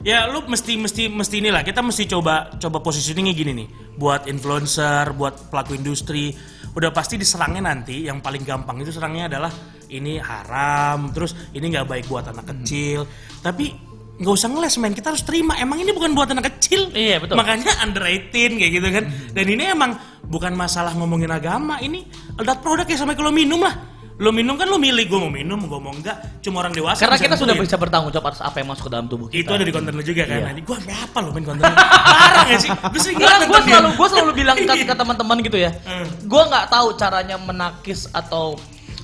ya 0.04 0.28
lu 0.28 0.44
mesti 0.44 0.76
mesti 0.76 1.08
mesti 1.08 1.40
inilah 1.40 1.64
kita 1.64 1.80
mesti 1.80 2.04
coba 2.04 2.52
coba 2.60 2.78
positioningnya 2.84 3.32
gini 3.32 3.52
nih 3.64 3.68
buat 3.96 4.28
influencer, 4.28 5.16
buat 5.16 5.48
pelaku 5.48 5.78
industri. 5.78 6.34
Udah 6.74 6.90
pasti 6.90 7.14
diserangnya 7.14 7.70
nanti 7.70 8.02
yang 8.02 8.18
paling 8.18 8.42
gampang 8.42 8.82
itu 8.82 8.90
serangnya 8.90 9.30
adalah 9.30 9.52
ini 9.94 10.18
haram, 10.18 11.14
terus 11.14 11.32
ini 11.54 11.70
nggak 11.70 11.86
baik 11.86 12.04
buat 12.10 12.26
anak 12.26 12.50
kecil. 12.50 13.06
Tapi 13.38 13.94
nggak 14.14 14.34
usah 14.34 14.50
ngeles 14.50 14.74
men, 14.82 14.90
kita 14.90 15.14
harus 15.14 15.22
terima. 15.22 15.54
Emang 15.54 15.78
ini 15.78 15.94
bukan 15.94 16.14
buat 16.18 16.34
anak 16.34 16.58
kecil. 16.58 16.90
Iya, 16.90 17.22
betul. 17.22 17.38
Makanya 17.38 17.78
under 17.82 18.02
18 18.02 18.58
kayak 18.58 18.72
gitu 18.74 18.88
kan. 18.90 19.04
Dan 19.34 19.46
ini 19.46 19.70
emang 19.70 19.94
bukan 20.26 20.54
masalah 20.58 20.94
ngomongin 20.98 21.30
agama, 21.30 21.78
ini 21.78 22.02
adult 22.38 22.58
produk 22.58 22.86
ya 22.90 22.98
sama 22.98 23.14
kalau 23.14 23.30
minum 23.30 23.62
lah. 23.62 23.93
Lo 24.14 24.30
minum 24.30 24.54
kan 24.54 24.70
lo 24.70 24.78
milih 24.78 25.10
gue 25.10 25.18
mau 25.18 25.32
minum, 25.32 25.58
gue 25.58 25.80
mau 25.82 25.90
enggak. 25.90 26.38
Cuma 26.38 26.62
orang 26.62 26.70
dewasa 26.70 27.02
Karena 27.02 27.18
kita 27.18 27.34
sudah 27.34 27.54
bisa 27.58 27.74
bertanggung 27.74 28.14
jawab 28.14 28.30
atas 28.30 28.46
apa 28.46 28.62
yang 28.62 28.70
masuk 28.70 28.86
ke 28.86 28.92
dalam 28.94 29.06
tubuh 29.10 29.26
kita. 29.26 29.42
Itu 29.42 29.50
ada 29.58 29.64
di 29.66 29.74
konten 29.74 29.90
lo 29.90 30.02
juga 30.06 30.22
kan. 30.22 30.38
Iya. 30.38 30.62
Gue 30.62 30.76
apa 30.86 31.18
lo 31.18 31.34
main 31.34 31.42
konten? 31.42 31.66
Parah 32.14 32.42
gak 32.46 32.60
sih? 32.62 32.70
Gue 32.70 33.00
sering 33.02 33.16
gue 33.18 33.60
selalu 33.66 33.88
gue 33.98 34.08
selalu 34.14 34.32
bilang 34.38 34.56
ke, 34.58 34.74
ke 34.90 34.94
teman-teman 34.94 35.36
gitu 35.42 35.58
ya. 35.58 35.70
Hmm. 35.82 36.06
Gue 36.30 36.42
nggak 36.46 36.66
tahu 36.70 36.88
caranya 36.94 37.36
menakis 37.42 38.06
atau 38.14 38.54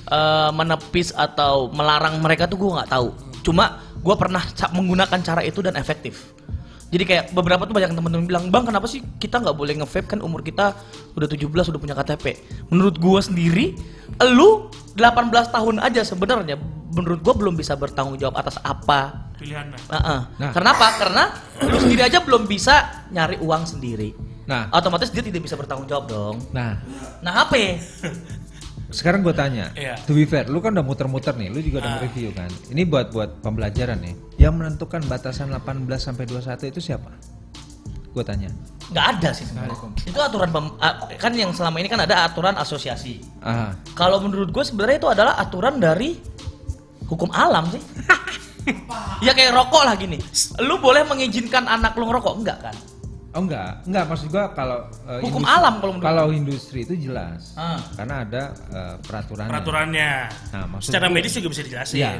eh, 0.07 0.49
menepis 0.55 1.11
atau 1.11 1.67
melarang 1.75 2.15
mereka 2.23 2.47
tuh 2.47 2.55
gue 2.55 2.71
nggak 2.71 2.89
tahu. 2.95 3.11
Cuma 3.43 3.83
gue 3.99 4.15
pernah 4.15 4.41
menggunakan 4.71 5.19
cara 5.19 5.41
itu 5.43 5.59
dan 5.59 5.75
efektif. 5.75 6.31
Jadi 6.91 7.03
kayak 7.07 7.25
beberapa 7.31 7.63
tuh 7.63 7.71
banyak 7.71 7.95
teman-teman 7.95 8.27
bilang, 8.27 8.43
"Bang, 8.51 8.67
kenapa 8.67 8.83
sih 8.83 8.99
kita 9.15 9.39
nggak 9.39 9.55
boleh 9.55 9.79
nge-vape 9.79 10.11
kan 10.11 10.19
umur 10.19 10.43
kita 10.43 10.75
udah 11.15 11.27
17 11.27 11.71
udah 11.71 11.79
punya 11.79 11.95
KTP." 11.95 12.35
Menurut 12.67 12.99
gue 12.99 13.19
sendiri, 13.23 13.65
lu 14.27 14.67
18 14.99 15.47
tahun 15.55 15.79
aja 15.79 16.03
sebenarnya 16.03 16.59
menurut 16.91 17.23
gue 17.23 17.31
belum 17.31 17.55
bisa 17.55 17.79
bertanggung 17.79 18.19
jawab 18.19 18.35
atas 18.35 18.59
apa 18.59 19.31
Pilihannya. 19.41 19.79
Heeh. 19.89 20.19
Nah. 20.37 20.51
Kenapa? 20.53 20.85
Karena 21.01 21.23
lu 21.65 21.79
sendiri 21.81 22.05
aja 22.05 22.21
belum 22.21 22.45
bisa 22.45 23.07
nyari 23.09 23.41
uang 23.41 23.63
sendiri. 23.65 24.13
Nah. 24.45 24.69
Otomatis 24.69 25.09
dia 25.09 25.23
tidak 25.23 25.41
bisa 25.41 25.57
bertanggung 25.57 25.89
jawab 25.89 26.05
dong. 26.05 26.35
nah 26.51 26.77
Nah, 27.23 27.47
apa? 27.47 27.57
sekarang 28.91 29.23
gue 29.23 29.31
tanya 29.31 29.71
Iya. 29.71 29.95
to 30.03 30.11
be 30.11 30.27
fair 30.27 30.51
lu 30.51 30.59
kan 30.59 30.75
udah 30.75 30.83
muter-muter 30.83 31.31
nih 31.39 31.47
lu 31.47 31.63
juga 31.63 31.79
udah 31.79 31.89
Ah. 31.89 31.95
nge-review 32.03 32.29
kan 32.35 32.51
ini 32.75 32.83
buat 32.83 33.07
buat 33.15 33.39
pembelajaran 33.39 34.03
nih 34.03 34.30
yang 34.41 34.57
menentukan 34.57 35.05
batasan 35.05 35.53
18 35.53 35.85
sampai 35.95 36.25
21 36.25 36.41
itu 36.67 36.81
siapa 36.81 37.13
gue 38.11 38.23
tanya 38.25 38.49
Nggak 38.91 39.05
ada 39.07 39.29
sih 39.31 39.47
sebenarnya. 39.47 39.77
Itu 40.03 40.19
aturan 40.19 40.51
pem- 40.51 40.75
kan 41.15 41.31
yang 41.31 41.55
selama 41.55 41.79
ini 41.79 41.87
kan 41.87 42.03
ada 42.03 42.27
aturan 42.27 42.59
asosiasi. 42.59 43.23
Aha. 43.39 43.71
Kalau 43.95 44.19
menurut 44.19 44.51
gue 44.51 44.59
sebenarnya 44.59 44.99
itu 44.99 45.07
adalah 45.07 45.39
aturan 45.39 45.79
dari 45.79 46.19
hukum 47.07 47.31
alam 47.31 47.71
sih. 47.71 47.79
ya 49.25 49.31
kayak 49.31 49.55
rokok 49.55 49.87
lah 49.87 49.95
gini. 49.95 50.19
Lu 50.59 50.75
boleh 50.77 51.07
mengizinkan 51.07 51.65
anak 51.65 51.95
lu 51.95 52.03
ngerokok 52.03 52.33
enggak 52.35 52.59
kan? 52.61 52.75
Oh 53.31 53.47
enggak, 53.47 53.79
enggak 53.87 54.03
maksud 54.11 54.27
gua 54.27 54.51
kalau 54.51 54.83
eh, 55.07 55.23
Hukum 55.23 55.39
industri- 55.39 55.55
alam 55.55 55.73
kalau 55.79 55.91
menurut 55.95 56.07
kalau 56.11 56.25
industri 56.35 56.79
itu 56.83 56.93
jelas. 56.99 57.55
Ah. 57.55 57.79
Karena 57.95 58.27
ada 58.27 58.43
eh, 58.51 58.95
peraturannya. 58.99 59.51
Peraturannya. 59.55 60.11
Nah, 60.51 60.65
maksud 60.67 60.91
Secara 60.91 61.07
gua- 61.07 61.15
medis 61.15 61.31
juga 61.31 61.47
bisa 61.47 61.63
dijelasin. 61.63 61.95
Iya. 61.95 62.11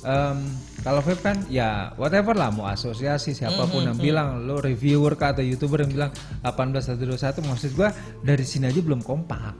Em, 0.00 0.38
kalau 0.80 1.04
vape 1.04 1.20
kan 1.20 1.36
ya 1.52 1.92
whatever 2.00 2.32
lah 2.32 2.48
mau 2.48 2.64
asosiasi 2.64 3.36
siapa 3.36 3.68
pun 3.68 3.84
yang 3.84 4.00
bilang 4.00 4.48
lo 4.48 4.56
reviewer 4.56 5.12
kah 5.20 5.36
atau 5.36 5.44
youtuber 5.44 5.84
yang 5.84 5.92
bilang 5.92 6.10
18 6.40 6.96
atau 6.96 7.04
21 7.44 7.52
maksud 7.52 7.70
gua 7.76 7.92
dari 8.24 8.40
sini 8.40 8.72
aja 8.72 8.80
belum 8.80 9.04
kompak. 9.04 9.52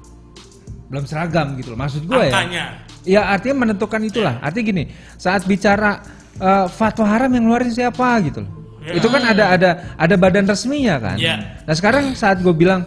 Belum 0.88 1.04
seragam 1.04 1.52
gitu 1.60 1.76
loh 1.76 1.78
maksud 1.84 2.08
gua 2.08 2.24
ya. 2.24 2.32
Angkanya. 2.32 2.64
ya 3.04 3.20
artinya 3.28 3.68
menentukan 3.68 4.00
itulah. 4.08 4.40
Artinya 4.40 4.64
gini 4.72 4.84
saat 5.20 5.44
bicara 5.44 6.00
eh, 6.40 6.66
fatwa 6.72 7.04
haram 7.12 7.28
yang 7.28 7.44
ngeluarin 7.46 7.70
siapa 7.70 8.08
gitu 8.24 8.40
loh. 8.42 8.52
Ya. 8.82 8.98
itu 8.98 9.06
kan 9.06 9.22
ada 9.22 9.44
ada 9.54 9.70
ada 9.94 10.14
badan 10.18 10.48
resminya 10.48 10.98
kan. 10.98 11.14
Ya. 11.20 11.62
nah 11.62 11.74
sekarang 11.76 12.18
saat 12.18 12.42
gue 12.42 12.50
bilang 12.50 12.82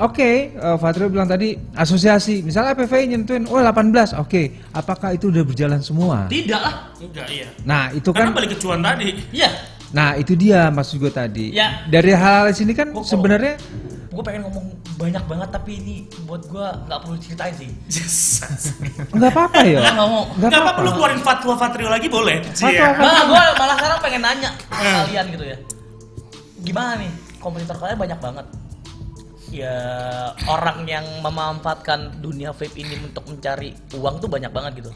oke 0.00 0.30
eh, 0.50 0.76
Fatrio 0.76 1.06
bilang 1.06 1.24
tadi 1.24 1.52
asosiasi 1.72 2.40
misalnya 2.40 2.72
PVI 2.74 3.04
nyentuhin 3.10 3.44
oh 3.44 3.60
18 3.60 4.16
oke 4.16 4.42
apakah 4.72 5.12
itu 5.12 5.28
udah 5.28 5.44
berjalan 5.44 5.80
semua 5.80 6.24
Tidak 6.26 6.56
lah. 6.56 6.90
Enggak, 6.96 7.28
iya. 7.28 7.48
Nah 7.62 7.88
itu 7.90 8.08
Karena 8.10 8.28
kan, 8.28 8.36
balik 8.36 8.50
ke 8.52 8.58
cuan 8.58 8.80
tadi. 8.80 9.08
Iya. 9.30 9.50
nah 9.90 10.14
itu 10.14 10.32
dia 10.34 10.70
maksud 10.70 10.98
gue 10.98 11.10
tadi. 11.10 11.50
Ya. 11.50 11.82
Dari 11.84 12.12
hal, 12.12 12.46
-hal 12.46 12.54
sini 12.54 12.72
kan 12.72 12.88
Gua 12.88 13.00
kalau- 13.00 13.08
sebenarnya 13.08 13.54
Gue 14.10 14.22
pengen 14.22 14.42
ngomong 14.42 14.66
banyak 14.98 15.22
banget 15.22 15.48
tapi 15.48 15.70
ini 15.76 15.96
buat 16.26 16.42
gue 16.44 16.66
nggak 16.84 16.98
perlu 16.98 17.16
ceritain 17.16 17.54
sih. 17.54 17.70
nggak 19.10 19.30
apa-apa 19.30 19.60
ya. 19.62 19.80
Nggak 19.80 19.96
mau. 19.96 20.22
Nggak 20.28 20.48
Enggak 20.50 20.60
apa-apa 20.60 20.80
lu 20.82 20.90
keluarin 20.92 21.20
fatwa 21.20 21.54
Fatrio 21.54 21.88
lagi 21.88 22.08
boleh. 22.10 22.36
Fatwa 22.44 22.68
Iya. 22.68 22.84
Fatwa. 22.90 23.06
Nah, 23.06 23.22
gue 23.24 23.42
malah 23.54 23.76
sekarang 23.76 23.98
pengen 24.02 24.20
nanya 24.20 24.50
ke 24.58 24.66
kalian 24.74 25.24
gitu 25.30 25.44
ya. 25.46 25.56
Gimana 26.60 26.92
nih 26.98 27.10
kompetitor 27.38 27.76
kalian 27.78 27.98
banyak 27.98 28.18
banget. 28.18 28.46
Ya 29.50 29.76
orang 30.46 30.86
yang 30.86 31.02
memanfaatkan 31.26 32.22
dunia 32.22 32.54
vape 32.54 32.78
ini 32.78 32.94
untuk 33.02 33.26
mencari 33.26 33.74
uang 33.98 34.22
tuh 34.22 34.30
banyak 34.30 34.50
banget 34.54 34.86
gitu. 34.86 34.90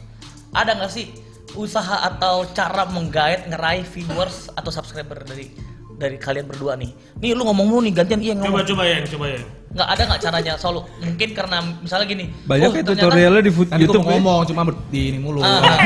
Ada 0.55 0.79
nggak 0.79 0.91
sih 0.91 1.11
usaha 1.59 2.07
atau 2.07 2.47
cara 2.55 2.87
menggait 2.87 3.47
ngeraih 3.51 3.83
viewers 3.83 4.47
atau 4.55 4.71
subscriber 4.71 5.27
dari 5.27 5.51
dari 5.95 6.15
kalian 6.15 6.47
berdua 6.47 6.79
nih? 6.79 6.91
Nih 7.19 7.31
lu 7.35 7.43
ngomong 7.43 7.67
mulu 7.67 7.81
nih 7.83 7.93
gantian 7.95 8.19
iya 8.23 8.33
Coba 8.35 8.63
ngomong. 8.63 8.67
coba 8.67 8.83
ya, 8.87 8.97
coba 9.03 9.25
ya. 9.31 9.39
Nggak 9.75 9.89
ada 9.91 10.01
nggak 10.07 10.21
caranya 10.23 10.53
solo? 10.55 10.81
Mungkin 11.03 11.29
karena 11.35 11.57
misalnya 11.83 12.07
gini. 12.07 12.25
banyak 12.47 12.69
oh, 12.71 12.75
ya 12.79 12.83
tutorialnya 12.83 13.43
di 13.43 13.51
food 13.51 13.67
YouTube. 13.75 14.03
mau 14.03 14.07
ya. 14.07 14.11
ngomong 14.15 14.39
cuma 14.47 14.61
ber- 14.63 14.79
di 14.87 15.01
ini 15.11 15.19
mulu. 15.19 15.43
Ah, 15.43 15.59
ah. 15.59 15.79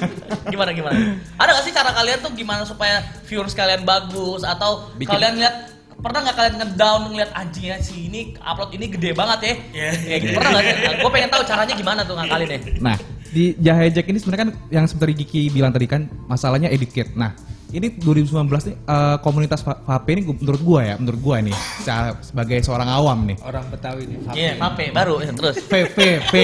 gimana 0.52 0.76
gimana? 0.76 1.16
Ada 1.40 1.50
gak 1.56 1.64
sih 1.64 1.72
cara 1.72 1.90
kalian 1.96 2.18
tuh 2.20 2.32
gimana 2.36 2.68
supaya 2.68 3.00
viewers 3.24 3.56
kalian 3.56 3.88
bagus 3.88 4.44
atau 4.44 4.92
Bikin- 5.00 5.08
kalian 5.16 5.34
lihat 5.40 5.79
pernah 6.00 6.20
nggak 6.22 6.34
kalian 6.34 6.54
ngedown 6.58 7.00
ngeliat 7.08 7.30
anjingnya 7.32 7.76
si 7.78 8.06
ini 8.06 8.20
upload 8.38 8.72
ini 8.72 8.86
gede 8.88 9.10
banget 9.12 9.38
ya? 9.40 9.54
Iya. 9.70 9.90
Kayak 9.98 10.18
gitu 10.18 10.32
pernah 10.34 10.50
nggak 10.50 10.64
sih? 10.64 10.74
gue 10.96 11.10
pengen 11.10 11.30
tahu 11.30 11.42
caranya 11.44 11.74
gimana 11.74 12.00
tuh 12.02 12.14
ngakalin 12.14 12.48
ya. 12.48 12.58
Nah, 12.78 12.96
di 13.26 13.44
Jahe 13.56 13.86
Jack 13.88 14.06
ini 14.06 14.16
sebenarnya 14.16 14.42
kan 14.42 14.52
yang 14.68 14.84
seperti 14.84 15.12
Kiki 15.18 15.48
bilang 15.48 15.70
tadi 15.70 15.84
kan 15.84 16.08
masalahnya 16.24 16.68
educate. 16.68 17.12
Nah, 17.12 17.36
ini 17.70 17.92
2019 17.94 18.32
nih 18.66 18.76
eh, 18.80 19.16
komunitas 19.20 19.60
va- 19.60 19.78
vape 19.78 20.10
ini 20.10 20.22
menurut 20.26 20.60
gua 20.60 20.80
ya, 20.82 20.94
menurut 20.96 21.20
gua 21.20 21.36
nih 21.38 21.54
secara- 21.76 22.16
sebagai 22.20 22.58
seorang 22.60 22.88
awam 22.88 23.18
nih. 23.24 23.36
Orang 23.40 23.64
Betawi 23.68 24.02
nih. 24.04 24.16
vape. 24.20 24.34
Iya, 24.34 24.52
mape 24.56 24.84
baru 24.90 25.14
ya, 25.20 25.30
terus. 25.30 25.56
V 25.62 25.72
V 25.86 25.98
V. 26.26 26.34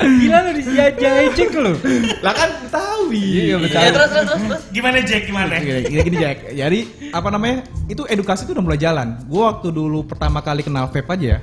Gila 0.00 0.38
lu 0.42 0.50
dijajah 0.56 1.12
cek 1.30 1.50
lu. 1.52 1.72
lah 2.20 2.32
kan 2.32 2.50
Betawi. 2.64 3.20
Iya 3.20 3.56
Betawi. 3.60 3.84
Ya, 3.84 3.90
terus 3.92 4.08
terus 4.10 4.26
terus. 4.26 4.62
Gimana 4.70 4.96
Jack 5.00 5.22
gimana? 5.24 5.54
Gini, 5.58 5.80
gini, 5.86 6.00
gini 6.04 6.16
Jack. 6.16 6.36
Jadi 6.50 6.80
apa 7.10 7.28
namanya? 7.28 7.56
Itu 7.84 8.02
edukasi 8.04 8.44
itu 8.44 8.52
udah 8.52 8.64
mulai 8.64 8.80
jalan. 8.80 9.20
Gua 9.26 9.52
waktu 9.52 9.68
dulu 9.68 10.04
pertama 10.04 10.40
kali 10.40 10.60
kenal 10.60 10.88
vape 10.88 11.04
aja 11.04 11.26
ya. 11.36 11.38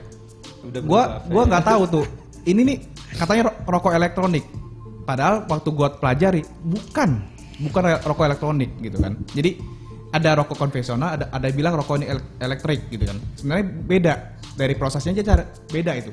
Udah 0.65 0.81
gua 0.81 1.01
berubah, 1.21 1.29
gua 1.29 1.41
nggak 1.47 1.65
tahu 1.65 1.83
tuh. 1.87 2.05
Ini 2.43 2.61
nih 2.63 2.77
katanya 3.15 3.43
ro- 3.51 3.57
rokok 3.67 3.93
elektronik. 3.93 4.45
Padahal 5.03 5.45
waktu 5.45 5.69
gua 5.71 5.87
pelajari 5.93 6.41
bukan 6.63 7.09
bukan 7.57 7.81
rokok 8.01 8.25
elektronik 8.25 8.71
gitu 8.81 8.97
kan. 8.97 9.13
Jadi 9.31 9.57
ada 10.07 10.39
rokok 10.39 10.55
konvensional, 10.57 11.19
ada 11.19 11.25
ada 11.29 11.47
bilang 11.51 11.75
rokok 11.75 11.99
ini 11.99 12.07
el- 12.09 12.25
elektrik 12.39 12.87
gitu 12.89 13.05
kan. 13.05 13.17
Sebenarnya 13.35 13.65
beda 13.85 14.13
dari 14.55 14.73
prosesnya 14.73 15.13
aja 15.13 15.23
cara 15.23 15.43
beda 15.67 15.93
itu. 15.93 16.11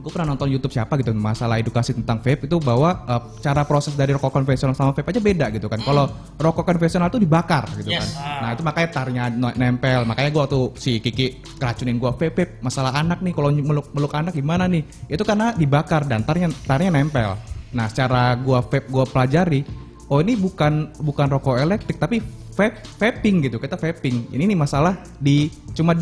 Gue 0.00 0.10
pernah 0.10 0.32
nonton 0.32 0.48
YouTube 0.48 0.72
siapa 0.72 0.96
gitu 0.96 1.12
masalah 1.12 1.60
edukasi 1.60 1.92
tentang 1.92 2.24
vape 2.24 2.48
itu 2.48 2.56
bahwa 2.56 3.04
eh, 3.04 3.22
cara 3.44 3.62
proses 3.68 3.92
dari 3.92 4.16
rokok 4.16 4.32
konvensional 4.32 4.72
sama 4.72 4.96
vape 4.96 5.12
aja 5.12 5.20
beda 5.20 5.46
gitu 5.52 5.68
kan. 5.68 5.78
Kalau 5.84 6.08
rokok 6.40 6.64
konvensional 6.64 7.12
tuh 7.12 7.20
dibakar 7.20 7.68
gitu 7.76 7.92
Yes. 7.92 8.16
kan. 8.16 8.40
Nah 8.40 8.48
itu 8.56 8.62
makanya 8.64 8.88
tarnya 8.90 9.24
nempel. 9.54 10.08
Makanya 10.08 10.30
gue 10.32 10.40
waktu 10.40 10.60
si 10.80 10.92
Kiki 10.98 11.44
keracunin 11.60 12.00
gue 12.00 12.10
vape, 12.16 12.64
masalah 12.64 12.96
anak 12.96 13.20
nih 13.20 13.36
kalau 13.36 13.52
meluk 13.52 13.92
meluk 13.92 14.12
anak 14.16 14.32
gimana 14.32 14.64
nih? 14.64 14.82
Itu 15.06 15.22
karena 15.22 15.52
dibakar 15.52 16.08
dan 16.08 16.24
tarnya 16.24 16.48
tarnya 16.64 16.88
nempel. 16.88 17.36
Nah 17.76 17.86
secara 17.86 18.34
gue 18.34 18.56
vape 18.56 18.88
gue 18.88 19.04
pelajari, 19.06 19.60
oh 20.08 20.18
ini 20.18 20.34
bukan 20.34 20.96
bukan 20.98 21.26
rokok 21.30 21.60
elektrik 21.60 22.00
tapi 22.00 22.24
vape 22.56 22.82
vaping 22.98 23.46
gitu. 23.46 23.60
Kita 23.60 23.76
vaping. 23.76 24.32
Ini 24.32 24.42
nih 24.48 24.58
masalah 24.58 24.96
di 25.20 25.52
cuma 25.76 25.92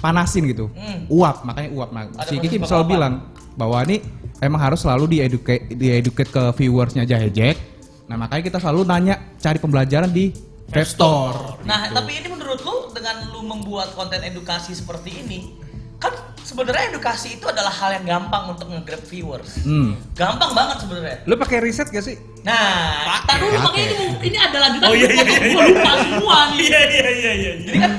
dipanasin 0.00 0.48
gitu. 0.48 0.72
Hmm. 0.72 1.04
Uap 1.12 1.44
makanya 1.44 1.68
uap. 1.76 1.88
Nah 1.92 2.08
Ada 2.16 2.32
si 2.32 2.40
Kiki 2.40 2.56
selalu 2.64 2.96
bilang 2.96 3.28
bahwa 3.60 3.84
ini 3.84 4.00
emang 4.40 4.64
harus 4.64 4.80
selalu 4.80 5.20
dieducate 5.20 5.68
dieducate 5.76 6.32
ke 6.32 6.42
viewersnya 6.56 7.04
Jahejek. 7.04 7.60
Nah 8.08 8.16
makanya 8.16 8.48
kita 8.48 8.58
selalu 8.58 8.88
nanya 8.88 9.20
cari 9.36 9.60
pembelajaran 9.60 10.08
di 10.08 10.32
Vape 10.70 10.86
Store. 10.86 11.58
Nah, 11.66 11.90
tapi 11.90 12.14
ini 12.22 12.30
menurut 12.30 12.62
lu 12.62 12.94
dengan 12.94 13.26
lu 13.34 13.42
membuat 13.42 13.90
konten 13.98 14.22
edukasi 14.22 14.70
seperti 14.70 15.18
ini, 15.18 15.58
kan 15.98 16.14
sebenarnya 16.46 16.94
edukasi 16.94 17.42
itu 17.42 17.46
adalah 17.50 17.74
hal 17.74 17.98
yang 17.98 18.06
gampang 18.06 18.54
untuk 18.54 18.70
nge-grab 18.70 19.02
viewers. 19.02 19.66
Hmm. 19.66 19.98
Gampang 20.14 20.54
banget 20.54 20.86
sebenarnya. 20.86 21.16
Lu 21.26 21.34
pakai 21.34 21.58
riset 21.66 21.90
gak 21.90 22.06
sih? 22.06 22.22
Nah, 22.46 23.18
tak 23.26 23.42
dulu 23.42 23.58
Pakai. 23.66 23.82
ini, 23.82 24.30
ini 24.30 24.38
ada 24.38 24.58
lanjutan 24.62 24.88
Oh 24.88 24.94
iya 24.94 25.10
iya 25.10 25.22
iya. 25.26 25.54
gua 25.58 25.64
lupa 25.74 25.92
semua 26.06 26.38
nih. 26.54 26.66
Iya 26.70 26.80
iya 26.86 27.10
iya 27.10 27.32
iya. 27.34 27.52
Jadi 27.66 27.78
kan 27.82 27.92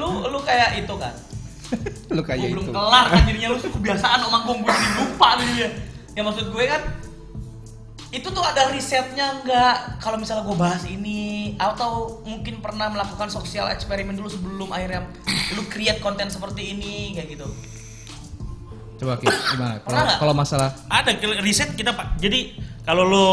lu 0.00 0.08
lu 0.32 0.38
kayak 0.40 0.80
itu 0.80 0.94
kan. 0.96 1.12
Lu 2.16 2.20
Gua 2.20 2.28
kayak 2.32 2.48
belum 2.52 2.64
itu. 2.66 2.72
kelar 2.72 3.06
kan 3.12 3.22
jadinya 3.28 3.48
lu 3.52 3.56
tuh 3.60 3.70
kebiasaan 3.76 4.20
omong 4.24 4.64
gue 4.64 4.72
jadi 4.72 4.90
lupa 4.96 5.28
nih 5.38 5.48
dia. 5.54 5.68
Ya 6.16 6.22
maksud 6.24 6.46
gue 6.50 6.64
kan 6.64 6.82
itu 8.08 8.24
tuh 8.32 8.40
ada 8.40 8.72
risetnya 8.72 9.44
nggak 9.44 10.00
kalau 10.00 10.16
misalnya 10.16 10.48
gue 10.48 10.56
bahas 10.56 10.88
ini 10.88 11.52
atau 11.60 12.24
mungkin 12.24 12.64
pernah 12.64 12.88
melakukan 12.88 13.28
sosial 13.28 13.68
eksperimen 13.68 14.16
dulu 14.16 14.32
sebelum 14.32 14.72
akhirnya 14.72 15.04
lu 15.52 15.68
create 15.68 16.00
konten 16.00 16.32
seperti 16.32 16.72
ini 16.72 17.12
kayak 17.12 17.36
gitu 17.36 17.48
Coba 18.98 19.14
Ki, 19.14 19.30
gimana? 19.30 19.78
Kalau 20.18 20.34
masalah 20.34 20.74
Ada 20.90 21.14
riset 21.38 21.70
kita 21.78 21.94
pak. 21.94 22.18
Jadi 22.18 22.58
kalau 22.82 23.06
lo 23.06 23.28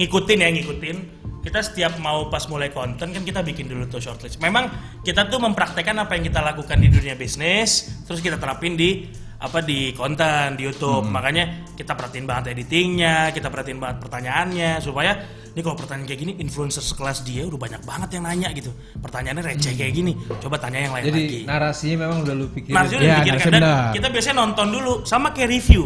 ngikutin 0.00 0.40
ya 0.40 0.48
ngikutin, 0.48 0.96
kita 1.42 1.58
setiap 1.58 1.98
mau 1.98 2.30
pas 2.30 2.46
mulai 2.46 2.70
konten 2.70 3.10
kan 3.10 3.22
kita 3.26 3.42
bikin 3.42 3.66
dulu 3.66 3.90
tuh 3.90 3.98
shortlist. 3.98 4.38
Memang 4.38 4.70
kita 5.02 5.26
tuh 5.26 5.42
mempraktekkan 5.42 5.98
apa 5.98 6.14
yang 6.14 6.30
kita 6.30 6.38
lakukan 6.38 6.78
di 6.78 6.88
dunia 6.88 7.18
bisnis, 7.18 7.90
terus 8.06 8.22
kita 8.22 8.38
terapin 8.38 8.78
di 8.78 9.10
apa 9.42 9.58
di 9.58 9.90
konten 9.90 10.54
di 10.54 10.62
YouTube. 10.70 11.10
Makanya 11.10 11.74
kita 11.74 11.98
perhatiin 11.98 12.30
banget 12.30 12.54
editingnya, 12.54 13.34
kita 13.34 13.50
perhatiin 13.50 13.82
banget 13.82 13.98
pertanyaannya 13.98 14.78
supaya 14.78 15.18
ini 15.52 15.60
kalau 15.60 15.76
pertanyaan 15.76 16.06
kayak 16.08 16.20
gini 16.22 16.32
influencer 16.40 16.80
sekelas 16.80 17.26
dia 17.26 17.44
udah 17.44 17.58
banyak 17.58 17.82
banget 17.82 18.08
yang 18.16 18.24
nanya 18.24 18.48
gitu. 18.54 18.70
Pertanyaannya 19.02 19.42
receh 19.42 19.74
kayak 19.74 19.92
gini. 19.92 20.14
Coba 20.38 20.62
tanya 20.62 20.78
yang 20.86 20.94
lain 20.94 21.04
Jadi 21.10 21.22
lagi. 21.26 21.40
narasinya 21.44 21.96
memang 22.06 22.18
udah 22.22 22.34
lu 22.38 22.46
pikirin. 22.54 22.72
Iya, 22.72 22.86
dipikirkan. 22.86 23.18
harusnya 23.26 23.50
dan 23.52 23.62
benar. 23.66 23.92
kita 23.92 24.06
biasanya 24.14 24.36
nonton 24.38 24.66
dulu 24.70 24.92
sama 25.02 25.34
kayak 25.34 25.50
review. 25.58 25.82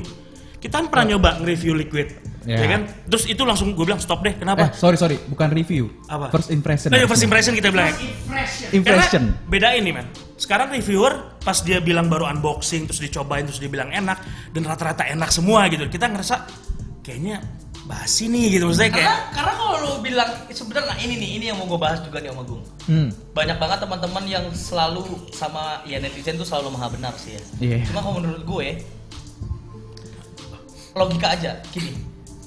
Kita 0.67 0.83
kan 0.83 0.87
pernah 0.91 1.14
nyoba 1.14 1.39
nge-review 1.39 1.79
liquid, 1.79 2.09
Iya. 2.43 2.59
ya 2.59 2.67
kan? 2.69 2.81
Terus 3.07 3.25
itu 3.27 3.43
langsung 3.43 3.71
gue 3.71 3.83
bilang 3.83 4.03
stop 4.03 4.19
deh. 4.21 4.31
eh 4.31 4.37
Kenapa? 4.37 4.75
sorry 4.75 4.99
sorry 4.99 5.14
bukan 5.25 5.47
review. 5.49 5.95
Apa? 6.07 6.27
First 6.29 6.51
impression. 6.51 6.91
Nah, 6.91 6.99
ya, 6.99 7.07
first 7.07 7.23
impression 7.23 7.55
kita 7.55 7.71
bilang. 7.71 7.95
Impression. 8.75 9.23
Karena 9.31 9.47
beda 9.47 9.69
ini 9.73 9.91
man. 9.95 10.07
Sekarang 10.35 10.69
reviewer 10.69 11.39
pas 11.39 11.62
dia 11.62 11.79
bilang 11.79 12.07
baru 12.07 12.27
unboxing 12.29 12.85
terus 12.85 12.99
dicobain 12.99 13.47
terus 13.47 13.57
dia 13.57 13.71
bilang 13.71 13.89
enak 13.89 14.19
dan 14.51 14.62
rata-rata 14.62 15.07
enak 15.07 15.31
semua 15.31 15.71
gitu. 15.71 15.87
Kita 15.87 16.11
ngerasa 16.11 16.35
kayaknya 17.01 17.39
basi 17.87 18.27
nih 18.27 18.59
gitu 18.59 18.67
maksudnya 18.67 18.91
kayak 18.91 19.07
karena 19.07 19.23
karena 19.31 19.53
kalau 19.55 19.75
lu 19.79 19.91
bilang 20.03 20.27
sebenarnya 20.51 20.91
nah 20.91 20.99
ini 20.99 21.14
nih 21.17 21.31
ini 21.39 21.45
yang 21.47 21.57
mau 21.57 21.71
gue 21.71 21.79
bahas 21.79 22.03
juga 22.03 22.19
nih 22.19 22.35
sama 22.35 22.43
Gung 22.43 22.59
Hmm. 22.83 23.14
banyak 23.31 23.59
banget 23.59 23.79
teman-teman 23.79 24.25
yang 24.27 24.45
selalu 24.51 25.07
sama 25.31 25.87
ya 25.87 26.03
netizen 26.03 26.35
tuh 26.35 26.43
selalu 26.43 26.75
maha 26.75 26.91
benar 26.91 27.14
sih 27.14 27.39
ya 27.39 27.43
Iya. 27.62 27.79
cuma 27.87 28.03
kalau 28.03 28.19
menurut 28.19 28.43
gue 28.43 28.83
logika 30.97 31.36
aja 31.36 31.53
gini 31.70 31.92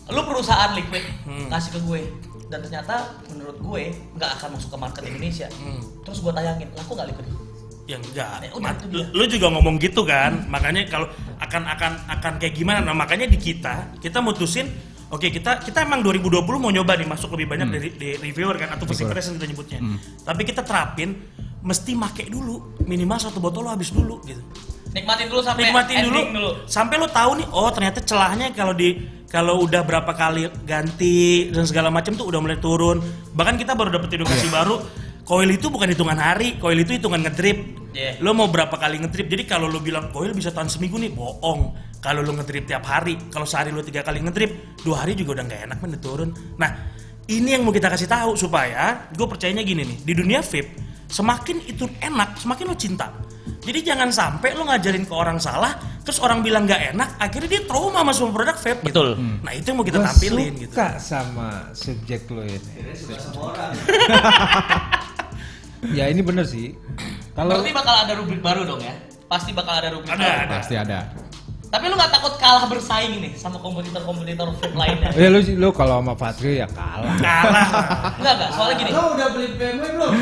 lu 0.09 0.21
perusahaan 0.25 0.73
liquid 0.73 1.05
Hmm. 1.23 1.47
ngasih 1.53 1.77
ke 1.77 1.79
gue 1.85 2.01
dan 2.49 2.65
ternyata 2.65 3.13
menurut 3.29 3.61
gue 3.61 3.83
nggak 4.17 4.29
akan 4.41 4.57
masuk 4.57 4.73
ke 4.73 4.77
market 4.81 5.03
Indonesia 5.05 5.47
Hmm. 5.53 5.81
terus 6.01 6.17
gue 6.19 6.33
tayangin 6.33 6.67
laku 6.73 6.97
nggak 6.97 7.09
liquid 7.13 7.27
yang 7.89 8.05
enggak. 8.05 8.45
Ya 8.45 8.53
udah, 8.53 8.69
itu 8.77 8.85
dia. 8.93 9.05
Lu 9.17 9.25
juga 9.25 9.49
ngomong 9.49 9.81
gitu 9.81 10.05
kan. 10.05 10.45
Makanya 10.45 10.85
kalau 10.85 11.09
akan 11.41 11.65
akan 11.73 11.91
akan 12.05 12.33
kayak 12.37 12.53
gimana? 12.53 12.85
Nah, 12.85 12.93
makanya 12.93 13.25
di 13.25 13.41
kita 13.41 13.97
kita 13.97 14.21
mutusin 14.21 14.69
Oke 15.09 15.33
kita 15.33 15.57
kita 15.57 15.89
emang 15.89 16.05
2020 16.05 16.45
mau 16.61 16.69
nyoba 16.69 16.93
nih 16.93 17.09
masuk 17.09 17.33
lebih 17.33 17.49
banyak 17.49 17.67
dari 17.73 17.89
di 17.97 18.09
reviewer 18.21 18.53
kan 18.61 18.77
atau 18.77 18.85
first 18.85 19.01
impression 19.01 19.41
kita 19.41 19.49
nyebutnya. 19.49 19.81
Tapi 20.21 20.41
kita 20.45 20.61
terapin 20.61 21.17
mesti 21.65 21.97
make 21.97 22.29
dulu 22.29 22.77
minimal 22.85 23.17
satu 23.17 23.41
botol 23.41 23.65
lo 23.65 23.73
habis 23.73 23.89
dulu 23.89 24.21
gitu. 24.21 24.37
Nikmatin 24.89 25.29
dulu 25.29 25.41
sampai 25.45 25.61
Nikmatin 25.69 25.97
dulu, 26.01 26.17
ending 26.17 26.29
dulu 26.33 26.51
sampai 26.65 26.95
lo 26.97 27.07
tahu 27.07 27.31
nih 27.37 27.47
oh 27.53 27.69
ternyata 27.69 27.99
celahnya 28.01 28.49
kalau 28.57 28.73
di 28.73 28.97
kalau 29.29 29.61
udah 29.61 29.85
berapa 29.85 30.09
kali 30.17 30.49
ganti 30.65 31.53
dan 31.53 31.61
segala 31.69 31.93
macam 31.93 32.17
tuh 32.17 32.25
udah 32.25 32.41
mulai 32.41 32.57
turun. 32.57 32.97
Bahkan 33.37 33.61
kita 33.61 33.77
baru 33.77 33.93
dapet 33.93 34.17
edukasi 34.17 34.49
baru 34.49 34.81
Coil 35.29 35.45
itu 35.53 35.69
bukan 35.69 35.93
hitungan 35.93 36.17
hari, 36.17 36.57
coil 36.57 36.73
itu 36.81 36.97
hitungan 36.97 37.21
ngedrip. 37.21 37.77
Iya. 37.93 38.17
Lo 38.17 38.33
mau 38.33 38.49
berapa 38.49 38.73
kali 38.73 38.97
ngedrip? 38.97 39.29
Jadi 39.29 39.45
kalau 39.45 39.69
lo 39.69 39.77
bilang 39.77 40.09
coil 40.09 40.33
bisa 40.33 40.49
tahan 40.49 40.65
seminggu 40.65 40.97
nih, 40.97 41.13
bohong. 41.13 41.77
Kalau 42.01 42.25
lo 42.25 42.33
ngedrip 42.33 42.65
tiap 42.65 42.81
hari, 42.89 43.13
kalau 43.29 43.45
sehari 43.45 43.69
lo 43.69 43.85
tiga 43.85 44.01
kali 44.01 44.25
ngedrip, 44.25 44.81
dua 44.81 45.05
hari 45.05 45.13
juga 45.13 45.37
udah 45.37 45.45
nggak 45.45 45.61
enak 45.69 45.77
men 45.85 46.01
turun. 46.01 46.33
Nah, 46.57 46.73
ini 47.29 47.53
yang 47.53 47.61
mau 47.61 47.69
kita 47.69 47.93
kasih 47.93 48.09
tahu 48.09 48.33
supaya 48.33 49.05
gue 49.13 49.27
percayanya 49.29 49.61
gini 49.61 49.85
nih, 49.85 49.97
di 50.01 50.13
dunia 50.17 50.41
vape 50.41 50.81
semakin 51.05 51.61
itu 51.69 51.85
enak, 52.01 52.41
semakin 52.41 52.65
lo 52.65 52.73
cinta. 52.73 53.13
Jadi 53.69 53.85
jangan 53.85 54.09
sampai 54.09 54.57
lo 54.57 54.65
ngajarin 54.65 55.05
ke 55.05 55.13
orang 55.13 55.37
salah, 55.37 55.77
terus 56.01 56.17
orang 56.17 56.41
bilang 56.41 56.65
nggak 56.65 56.97
enak, 56.97 57.21
akhirnya 57.21 57.49
dia 57.53 57.61
trauma 57.69 58.01
sama 58.01 58.11
semua 58.17 58.33
produk 58.33 58.57
vape. 58.57 58.81
Betul. 58.81 59.13
Nah 59.45 59.53
itu 59.53 59.69
yang 59.69 59.77
mau 59.77 59.85
kita 59.85 60.01
Gua 60.01 60.09
tampilin 60.09 60.53
gitu. 60.57 60.73
suka 60.73 60.89
sama 60.97 61.69
subjek 61.77 62.25
lo 62.33 62.41
ini. 62.41 62.71
ya 66.01 66.09
ini 66.09 66.21
bener 66.25 66.49
sih. 66.49 66.73
Kalau 67.37 67.61
berarti 67.61 67.69
bakal 67.69 67.95
ada 68.09 68.13
rubrik 68.17 68.41
baru 68.41 68.65
dong 68.65 68.81
ya 68.81 68.97
pasti 69.29 69.53
bakal 69.53 69.77
ada 69.77 69.93
rubrik 69.93 70.09
Ada, 70.09 70.17
baru 70.17 70.33
ada. 70.41 70.55
Pasti 70.57 70.75
ada. 70.75 70.99
Tapi 71.69 71.85
lu 71.85 71.93
nggak 71.93 72.09
takut 72.09 72.33
kalah 72.35 72.65
bersaing 72.65 73.21
nih 73.21 73.37
sama 73.37 73.61
kompetitor-kompetitor 73.61 74.49
vape 74.57 74.73
lainnya 74.81 75.13
ya 75.13 75.29
lu 75.29 75.37
lu 75.37 75.69
kalau 75.69 76.01
sama 76.01 76.17
Patrio 76.17 76.53
ya 76.55 76.67
kalah. 76.67 77.13
Kalah. 77.21 77.67
Enggak 78.17 78.33
enggak, 78.41 78.49
soalnya 78.57 78.75
gini. 78.75 78.89
Lo 78.89 79.13
udah 79.13 79.27
beli 79.29 79.47
BMW 79.53 79.85
belum? 79.93 80.13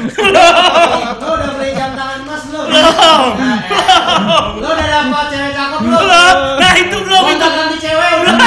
Lo 1.23 1.29
udah 1.33 1.49
beli 1.55 1.71
jam 1.71 1.91
tangan 1.95 2.19
emas 2.21 2.43
belum? 2.51 2.65
Lo 4.59 4.67
udah 4.67 4.87
dapat 4.91 5.25
cewek 5.31 5.51
cakep 5.55 5.79
belum? 5.79 5.99
Belum. 6.03 6.35
Nah 6.59 6.73
itu 6.75 6.97
belum 6.99 7.21
Lo 7.23 7.29
itu. 7.31 7.39
udah 7.39 7.51
ganti 7.55 7.77
cewek 7.79 8.09
belum? 8.19 8.37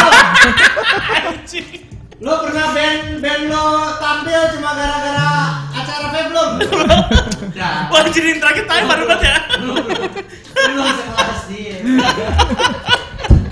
Lo 2.20 2.32
pernah 2.44 2.66
band 2.76 3.00
band 3.18 3.42
lo 3.48 3.64
tampil 3.96 4.40
cuma 4.52 4.70
gara-gara 4.76 5.30
acara 5.72 6.06
vape 6.12 6.28
belum? 6.28 6.50
Wah 7.88 8.04
jadi 8.12 8.30
terakhir 8.36 8.64
time 8.68 8.84
baru 8.84 9.04
banget 9.08 9.24
ya. 9.24 9.36
belum 10.60 10.84
sekelas 10.92 11.40
dia. 11.48 11.76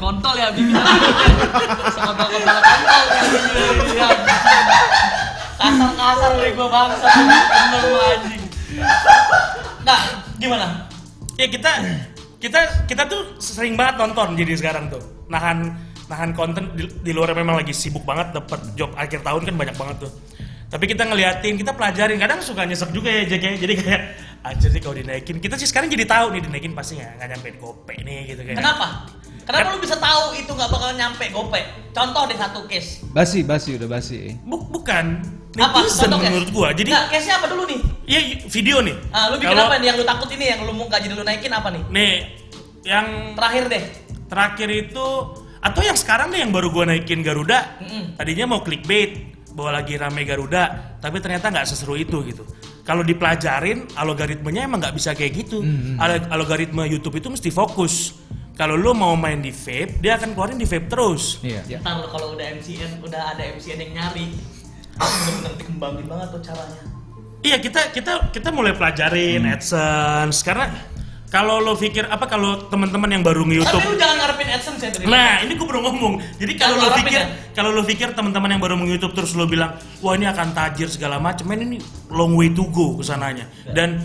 Kontol 0.08 0.34
ya 0.40 0.48
bikin. 0.56 0.72
Sama 1.92 2.12
kontol 2.16 2.40
kontol 2.40 3.04
ya 3.12 3.20
bikin. 3.28 3.92
Ya, 3.92 4.08
Kasar-kasar 5.60 6.30
lu 6.40 6.48
gua 6.56 6.68
bangsa. 6.72 7.08
Bener 7.12 7.82
lu 7.84 7.98
anjing. 8.00 8.42
Nah, 9.84 10.00
gimana? 10.40 10.66
Ya 11.36 11.46
kita 11.52 11.72
kita 12.40 12.60
kita 12.88 13.02
tuh 13.04 13.36
sering 13.36 13.76
banget 13.76 14.00
nonton 14.00 14.32
jadi 14.32 14.56
sekarang 14.56 14.88
tuh 14.88 15.02
nahan 15.28 15.76
nahan 16.08 16.32
konten 16.32 16.72
di, 16.72 16.88
di 17.04 17.12
luar 17.12 17.36
memang 17.36 17.60
lagi 17.60 17.76
sibuk 17.76 18.06
banget 18.08 18.32
dapat 18.32 18.62
job 18.78 18.94
akhir 18.94 19.20
tahun 19.26 19.42
kan 19.44 19.54
banyak 19.58 19.76
banget 19.76 20.06
tuh 20.06 20.12
tapi 20.70 20.84
kita 20.86 21.02
ngeliatin 21.02 21.58
kita 21.58 21.74
pelajarin 21.74 22.20
kadang 22.20 22.38
suka 22.38 22.62
nyesek 22.62 22.94
juga 22.94 23.10
ya 23.10 23.26
Jack 23.26 23.42
ya 23.42 23.52
jadi 23.58 23.74
kayak 23.74 24.02
anjir 24.46 24.70
nih 24.70 24.82
kalau 24.84 24.96
dinaikin 24.96 25.36
kita 25.42 25.58
sih 25.58 25.66
sekarang 25.66 25.90
jadi 25.90 26.06
tahu 26.06 26.26
nih 26.36 26.40
dinaikin 26.46 26.72
pasti 26.78 27.02
nggak 27.02 27.10
nggak 27.18 27.28
nyampe 27.34 27.48
gope 27.58 27.94
nih 28.06 28.20
gitu 28.32 28.40
kayak 28.46 28.56
Kenapa? 28.62 28.86
Kenapa 29.48 29.72
lu 29.72 29.80
bisa 29.80 29.96
tahu 29.96 30.36
itu 30.36 30.50
nggak 30.50 30.68
bakal 30.68 30.92
nyampe 30.92 31.24
gope? 31.28 31.56
Contoh 31.90 32.28
deh 32.28 32.36
satu 32.36 32.68
case. 32.68 33.00
Basi 33.08 33.40
basi 33.40 33.74
udah 33.74 33.88
basi. 33.88 34.36
Bu- 34.42 34.68
bukan 34.68 35.24
Apa? 35.56 35.80
netizen 35.80 36.04
Contoh 36.06 36.18
case. 36.18 36.28
menurut 36.28 36.50
gua 36.52 36.68
jadi 36.70 36.90
Nggak, 36.90 37.06
case-nya 37.08 37.34
apa 37.34 37.46
dulu 37.48 37.62
nih? 37.66 37.80
ya 38.06 38.20
video 38.46 38.76
nih 38.78 38.96
Ah, 39.08 39.28
lu 39.28 39.36
bikin 39.36 39.48
Kalau- 39.50 39.66
apa 39.66 39.76
nih 39.76 39.86
yang 39.86 39.96
lu 39.96 40.04
takut 40.04 40.28
ini 40.30 40.44
yang 40.46 40.60
lu 40.62 40.72
mau 40.72 40.84
nggak 40.84 41.00
jadi 41.00 41.12
lu 41.12 41.20
naikin 41.22 41.48
apa 41.50 41.68
nih? 41.68 41.82
nih 41.88 42.14
yang 42.84 43.06
Terakhir 43.34 43.64
deh. 43.66 43.84
terakhir 44.26 44.68
itu 44.70 45.06
atau 45.58 45.80
yang 45.80 45.92
sekarang 45.94 46.28
nih 46.28 46.40
yang 46.40 46.52
baru 46.52 46.68
gua 46.68 46.84
naikin 46.86 47.20
Garuda 47.20 47.80
Mm-mm. 47.80 48.14
tadinya 48.14 48.44
mau 48.46 48.60
clickbait 48.60 49.32
bahwa 49.50 49.74
lagi 49.74 49.96
rame 49.96 50.22
Garuda 50.22 50.62
tapi 50.96 51.18
ternyata 51.18 51.48
nggak 51.48 51.66
seseru 51.66 51.96
itu 51.96 52.20
gitu 52.22 52.44
kalau 52.82 53.00
dipelajarin 53.02 53.88
algoritmenya 53.92 54.62
emang 54.62 54.78
nggak 54.78 54.94
bisa 54.94 55.12
kayak 55.12 55.32
gitu 55.34 55.64
Al- 55.96 56.28
algoritma 56.30 56.84
YouTube 56.84 57.16
itu 57.16 57.26
mesti 57.26 57.50
fokus 57.50 58.14
kalau 58.58 58.74
lu 58.74 58.90
mau 58.90 59.14
main 59.14 59.38
di 59.38 59.54
vape, 59.54 60.02
dia 60.02 60.18
akan 60.18 60.34
keluarin 60.34 60.58
di 60.58 60.66
vape 60.66 60.90
terus. 60.90 61.38
Iya. 61.46 61.78
Ntar 61.78 62.02
lu 62.02 62.10
kalau 62.10 62.34
udah 62.34 62.46
MCN, 62.58 62.98
udah 63.06 63.38
ada 63.38 63.42
MCN 63.54 63.78
yang 63.86 63.92
nyari, 63.94 64.34
aku 64.98 65.14
bener-bener 65.14 65.52
dikembangin 65.62 66.06
banget 66.10 66.28
tuh 66.34 66.42
caranya. 66.42 66.82
Iya 67.38 67.56
kita 67.62 67.94
kita 67.94 68.34
kita 68.34 68.50
mulai 68.50 68.74
pelajarin 68.74 69.46
AdSense 69.46 70.42
karena 70.42 70.74
kalau 71.30 71.62
lo 71.62 71.78
pikir 71.78 72.08
apa 72.10 72.26
kalau 72.26 72.66
teman-teman 72.66 73.06
yang 73.14 73.22
baru 73.22 73.46
nge-YouTube 73.46 73.78
Tapi 73.78 73.94
lu 73.94 74.00
jangan 74.00 74.16
ngarepin 74.26 74.48
AdSense 74.48 74.82
ya 74.82 74.90
dari 74.90 75.04
Nah, 75.06 75.32
ini 75.44 75.52
gue 75.54 75.66
baru 75.68 75.80
ngomong. 75.86 76.14
Jadi 76.40 76.52
kalau 76.58 76.82
lo 76.82 76.88
pikir 76.98 77.20
ya. 77.20 77.26
kalau 77.54 77.70
lo 77.70 77.82
pikir 77.86 78.10
teman-teman 78.10 78.58
yang 78.58 78.62
baru 78.64 78.74
meng-YouTube 78.74 79.14
terus 79.14 79.38
lo 79.38 79.46
bilang, 79.46 79.78
"Wah, 80.02 80.18
ini 80.18 80.26
akan 80.26 80.50
tajir 80.50 80.90
segala 80.90 81.22
macam." 81.22 81.46
Men 81.46 81.62
ini 81.62 81.78
long 82.10 82.34
way 82.34 82.50
to 82.50 82.66
go 82.74 82.98
ke 82.98 83.06
sananya. 83.06 83.46
Ya. 83.70 83.76
Dan 83.76 84.02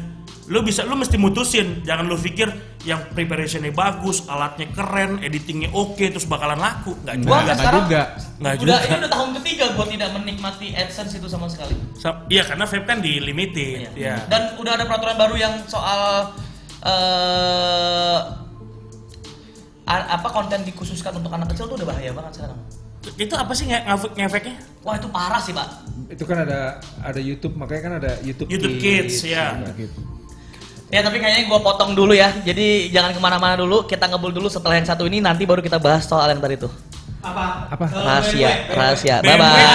lo 0.52 0.60
bisa 0.62 0.84
lo 0.84 1.00
mesti 1.00 1.16
mutusin, 1.16 1.82
jangan 1.88 2.06
lo 2.12 2.20
pikir 2.20 2.52
yang 2.84 3.00
preparationnya 3.08 3.72
bagus, 3.72 4.24
alatnya 4.26 4.68
keren, 4.70 5.20
editingnya 5.20 5.72
oke 5.72 6.04
terus 6.04 6.24
bakalan 6.24 6.58
laku. 6.58 6.92
Nggak 7.00 7.16
Gua 7.18 7.24
juga. 7.24 7.32
kan 7.34 7.44
Nggak 7.44 7.58
sekarang 7.58 7.82
juga. 7.82 8.02
Nggak 8.34 8.54
udah 8.54 8.60
juga. 8.60 8.76
ini 8.84 8.96
udah 8.98 9.12
tahun 9.12 9.30
ketiga 9.40 9.66
gua 9.72 9.86
tidak 9.88 10.10
menikmati 10.12 10.68
AdSense 10.72 11.14
itu 11.14 11.28
sama 11.28 11.48
sekali. 11.48 11.76
Sa- 11.96 12.24
Iya, 12.26 12.44
karena 12.44 12.64
vape 12.64 12.84
kan 12.84 13.00
di 13.00 13.14
limited. 13.18 13.76
Iya. 13.80 13.92
Ya. 13.96 14.16
Dan 14.28 14.58
udah 14.58 14.72
ada 14.74 14.84
peraturan 14.84 15.16
baru 15.16 15.36
yang 15.36 15.54
soal 15.64 16.32
eh 16.84 18.20
a- 19.84 20.08
apa 20.14 20.28
konten 20.30 20.64
dikhususkan 20.64 21.12
untuk 21.14 21.32
anak 21.32 21.52
kecil 21.52 21.66
tuh 21.66 21.76
udah 21.76 21.88
bahaya 21.88 22.12
banget 22.12 22.34
sekarang. 22.38 22.60
Itu 23.14 23.34
apa 23.34 23.52
sih 23.52 23.66
nge- 23.66 23.84
ngefek- 23.86 24.14
ngefeknya? 24.14 24.56
Wah 24.82 24.96
itu 24.96 25.08
parah 25.08 25.40
sih 25.40 25.52
pak. 25.52 25.68
Itu 26.08 26.24
kan 26.24 26.44
ada 26.44 26.80
ada 27.00 27.20
YouTube, 27.20 27.56
makanya 27.56 27.82
kan 27.82 27.94
ada 27.98 28.12
YouTube, 28.20 28.48
YouTube 28.48 28.76
Kids, 28.78 29.24
ya. 29.24 29.56
gitu. 29.74 30.00
Ya 30.94 31.02
tapi 31.02 31.18
kayaknya 31.18 31.50
gua 31.50 31.58
potong 31.58 31.98
dulu 31.98 32.14
ya. 32.14 32.30
Jadi 32.46 32.94
jangan 32.94 33.18
ke 33.18 33.18
mana-mana 33.18 33.58
dulu. 33.58 33.90
Kita 33.90 34.06
ngebul 34.06 34.30
dulu 34.30 34.46
setelah 34.46 34.78
yang 34.78 34.86
satu 34.86 35.10
ini 35.10 35.18
nanti 35.26 35.42
baru 35.42 35.58
kita 35.58 35.82
bahas 35.82 36.06
soal 36.06 36.30
yang 36.30 36.38
tadi 36.38 36.54
tuh. 36.54 36.70
Apa? 37.26 37.74
Apa? 37.74 37.86
Eh, 37.90 37.98
Rahasia, 37.98 38.50
BMW. 38.70 38.78
rahasia. 38.78 39.16
Bye 39.26 39.38
bye. 39.42 39.66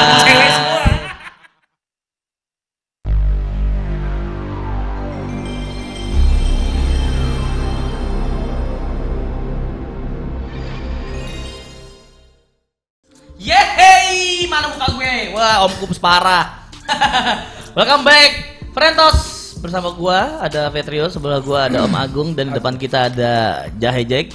Yeay, 13.43 14.47
mana 14.47 14.71
muka 14.71 14.87
gue? 14.95 15.35
Wah, 15.35 15.67
Om 15.67 15.73
Kups 15.83 15.99
parah. 15.99 16.71
Welcome 17.79 18.07
back, 18.07 18.31
Frentos. 18.71 19.38
Bersama 19.59 19.91
gua 19.91 20.19
ada 20.41 20.71
Petrio, 20.71 21.11
sebelah 21.11 21.43
gua 21.43 21.67
ada 21.67 21.83
Om 21.83 21.95
Agung 21.95 22.29
dan 22.33 22.49
di 22.49 22.55
depan 22.55 22.75
kita 22.75 23.11
ada 23.11 23.33
Jahe 23.75 24.03
Jack. 24.03 24.31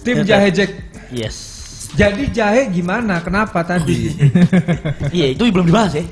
Tim 0.00 0.24
Jahe 0.24 0.48
Jack. 0.48 0.70
Yes. 1.08 1.52
Jadi 1.94 2.26
Jahe 2.28 2.66
gimana? 2.68 3.20
Kenapa 3.20 3.62
tadi? 3.62 4.10
Iya, 5.12 5.30
itu 5.36 5.46
belum 5.46 5.68
dibahas 5.68 5.94
ya. 5.94 6.04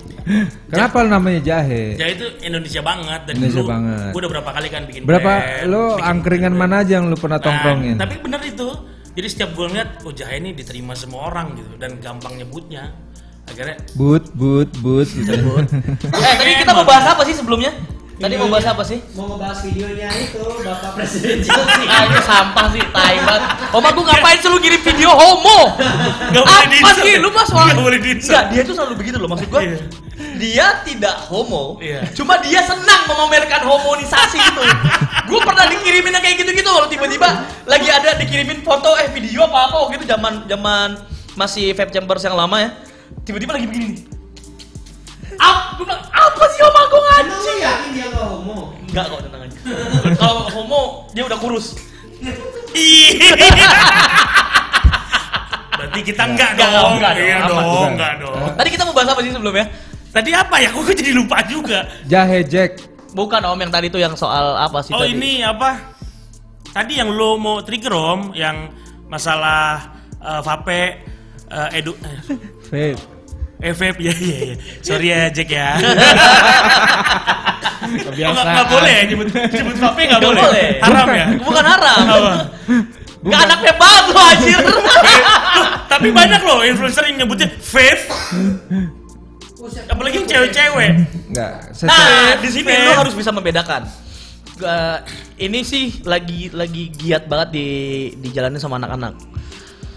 Kenapa 0.68 1.02
namanya 1.02 1.40
Jahe? 1.42 1.96
Ya 1.96 2.06
itu 2.06 2.22
Indonesia 2.38 2.78
banget 2.80 3.20
dan 3.26 3.34
Indonesia 3.34 3.58
dulu 3.58 3.72
banget. 3.72 4.10
gue 4.12 4.20
udah 4.22 4.30
berapa 4.30 4.50
kali 4.52 4.68
kan 4.70 4.82
bikin 4.86 5.00
Berapa 5.02 5.32
band, 5.34 5.66
lo 5.66 5.82
bikin 5.90 6.06
angkringan 6.06 6.52
video. 6.54 6.62
mana 6.62 6.74
aja 6.78 6.92
yang 6.94 7.04
lu 7.10 7.16
pernah 7.18 7.34
Nah, 7.34 7.44
tongkrongin? 7.44 7.96
tapi 7.98 8.14
bener 8.20 8.40
itu. 8.44 8.68
Jadi 9.12 9.26
setiap 9.28 9.50
gue 9.52 9.66
ngeliat, 9.66 9.88
oh 10.04 10.12
Jahe 10.14 10.38
ini 10.38 10.50
diterima 10.52 10.94
semua 10.94 11.26
orang 11.26 11.56
gitu 11.56 11.72
dan 11.76 11.98
gampang 11.98 12.36
nyebutnya. 12.36 12.92
Akhirnya 13.42 13.74
But, 13.92 14.30
but, 14.32 14.70
but 14.78 15.08
gitu. 15.08 15.34
Eh, 16.22 16.34
tadi 16.38 16.52
kita 16.62 16.72
mau 16.72 16.86
bahas 16.86 17.10
apa 17.10 17.26
sih 17.26 17.34
sebelumnya? 17.34 17.74
Tadi 18.22 18.38
mau 18.38 18.46
bahas 18.46 18.66
apa 18.70 18.86
sih? 18.86 19.02
Mau 19.12 19.26
ngebahas 19.26 19.58
videonya 19.66 20.06
itu 20.14 20.38
Bapak 20.38 20.94
Presiden 20.94 21.42
Chelsea. 21.42 21.82
Ah, 21.90 22.06
itu 22.06 22.22
sampah 22.22 22.66
sih, 22.70 22.82
tai 22.88 23.18
banget. 23.18 23.42
Om 23.74 23.82
Agung 23.82 24.06
ngapain 24.06 24.38
sih 24.38 24.46
lu 24.46 24.62
ngirim 24.62 24.78
video 24.78 25.10
homo? 25.10 25.74
Gak 26.30 26.42
boleh 26.46 26.66
Apa 26.78 26.90
sih? 26.96 27.10
ya? 27.10 27.18
Lu 27.18 27.34
mah 27.34 27.42
soal 27.42 27.66
Gak 27.68 27.82
boleh 27.82 27.98
di-insert. 27.98 28.30
Enggak, 28.30 28.44
dia 28.48 28.62
tuh 28.62 28.74
selalu 28.78 28.94
begitu 28.94 29.16
loh 29.18 29.26
maksud 29.26 29.50
gua. 29.50 29.60
Iya. 29.60 29.76
Dia 30.38 30.66
tidak 30.86 31.16
homo, 31.26 31.82
Iya. 31.82 32.06
cuma 32.14 32.38
dia 32.38 32.62
senang 32.62 33.10
memamerkan 33.10 33.66
homonisasi 33.66 34.38
itu. 34.38 34.62
Gue 35.26 35.40
pernah 35.42 35.66
dikirimin 35.66 36.14
yang 36.14 36.22
kayak 36.22 36.36
gitu-gitu 36.38 36.70
loh 36.70 36.86
tiba-tiba 36.86 37.26
lagi 37.66 37.88
ada 37.90 38.14
dikirimin 38.14 38.62
foto 38.62 38.94
eh 38.96 39.10
video 39.10 39.46
apa 39.46 39.66
apa 39.66 39.76
waktu 39.82 39.98
itu 39.98 40.06
zaman 40.06 40.46
zaman 40.46 40.88
masih 41.34 41.74
vape 41.74 41.90
chambers 41.90 42.22
yang 42.22 42.38
lama 42.38 42.54
ya. 42.58 42.70
Tiba-tiba 43.22 43.58
lagi 43.58 43.66
begini. 43.66 43.86
nih. 43.90 44.11
Ap, 45.42 45.74
gua 45.74 45.84
bilang, 45.84 46.02
apa 46.06 46.44
sih 46.48 46.60
Om 46.60 46.76
Agung 46.76 47.02
Emang 47.02 47.18
lu 47.18 47.34
anjing? 47.34 47.58
yakin 47.60 47.88
dia 47.90 48.06
nggak 48.08 48.24
homo? 48.24 48.58
Enggak 48.80 49.04
kok 49.04 49.20
tenang 49.20 49.42
aja. 49.42 49.58
Kalau 50.20 50.42
homo 50.50 50.82
dia 51.10 51.24
udah 51.24 51.38
kurus. 51.38 51.66
Iya. 52.72 53.34
Berarti 55.72 56.00
kita 56.04 56.22
enggak 56.24 56.50
Enggak, 56.54 56.68
dong. 56.70 56.92
enggak 56.94 57.12
dong. 57.12 57.24
Iya 57.24 57.36
Aman. 57.38 57.48
dong, 57.50 57.90
enggak 57.92 58.12
dong. 58.20 58.38
Tadi 58.54 58.68
kita 58.70 58.82
mau 58.84 58.94
bahas 58.94 59.08
apa 59.10 59.20
sih 59.20 59.30
sebelumnya? 59.30 59.66
Tadi 60.08 60.30
apa 60.30 60.56
ya? 60.58 60.68
Kok 60.70 60.92
jadi 60.92 61.12
lupa 61.12 61.38
juga. 61.44 61.78
Jahe 62.04 62.40
Jack. 62.44 62.70
Bukan 63.12 63.42
Om 63.42 63.58
yang 63.58 63.72
tadi 63.72 63.86
tuh 63.88 64.00
yang 64.00 64.14
soal 64.14 64.56
apa 64.56 64.80
sih 64.80 64.92
Oh 64.92 65.00
tadi? 65.00 65.12
ini 65.12 65.42
apa? 65.42 65.76
Tadi 66.72 66.96
yang 66.96 67.10
lo 67.10 67.36
mau 67.36 67.60
trigger 67.60 67.92
om, 67.92 68.32
yang 68.32 68.72
masalah 69.04 69.92
eh, 70.16 70.40
vape 70.40 70.82
eh, 71.46 71.76
edu 71.76 71.92
Vape. 72.64 72.96
Eh 73.62 73.72
vape 73.72 74.00
ya 74.02 74.12
ya 74.12 74.38
ya. 74.52 74.54
Sorry 74.82 75.06
ya 75.08 75.20
Jack 75.30 75.48
ya. 75.48 75.78
Kebiasaan. 77.82 78.34
Nggak 78.34 78.44
nggak 78.46 78.66
boleh 78.68 78.92
ya 78.92 79.02
nyebut 79.06 79.28
nyebut 79.30 79.76
vape 79.78 80.00
nggak 80.02 80.18
Nggak 80.18 80.30
boleh. 80.30 80.42
boleh. 80.42 80.68
Haram 80.82 81.06
ya. 81.08 81.26
Bukan 81.38 81.64
haram. 81.64 81.98
Apa? 82.02 82.32
Gak 83.22 83.38
anaknya 83.38 83.74
banget 83.78 84.04
lo 84.10 84.18
anjir. 84.20 84.58
Loh, 84.66 85.66
tapi 85.86 86.08
banyak 86.10 86.42
loh 86.42 86.58
influencer 86.66 87.06
yang 87.06 87.22
nyebutnya 87.22 87.48
vape. 87.54 88.02
Apalagi 89.86 90.14
yang 90.18 90.26
cewek-cewek. 90.26 90.90
Enggak. 91.30 91.52
nah, 91.86 92.34
di 92.34 92.48
sini 92.50 92.72
lo 92.82 92.98
harus 92.98 93.14
bisa 93.14 93.30
membedakan. 93.30 93.86
Gak, 94.58 95.06
ini 95.38 95.62
sih 95.62 96.02
lagi 96.02 96.50
lagi 96.50 96.90
giat 96.90 97.30
banget 97.30 97.54
di 97.54 97.66
dijalani 98.18 98.58
sama 98.58 98.82
anak-anak. 98.82 99.14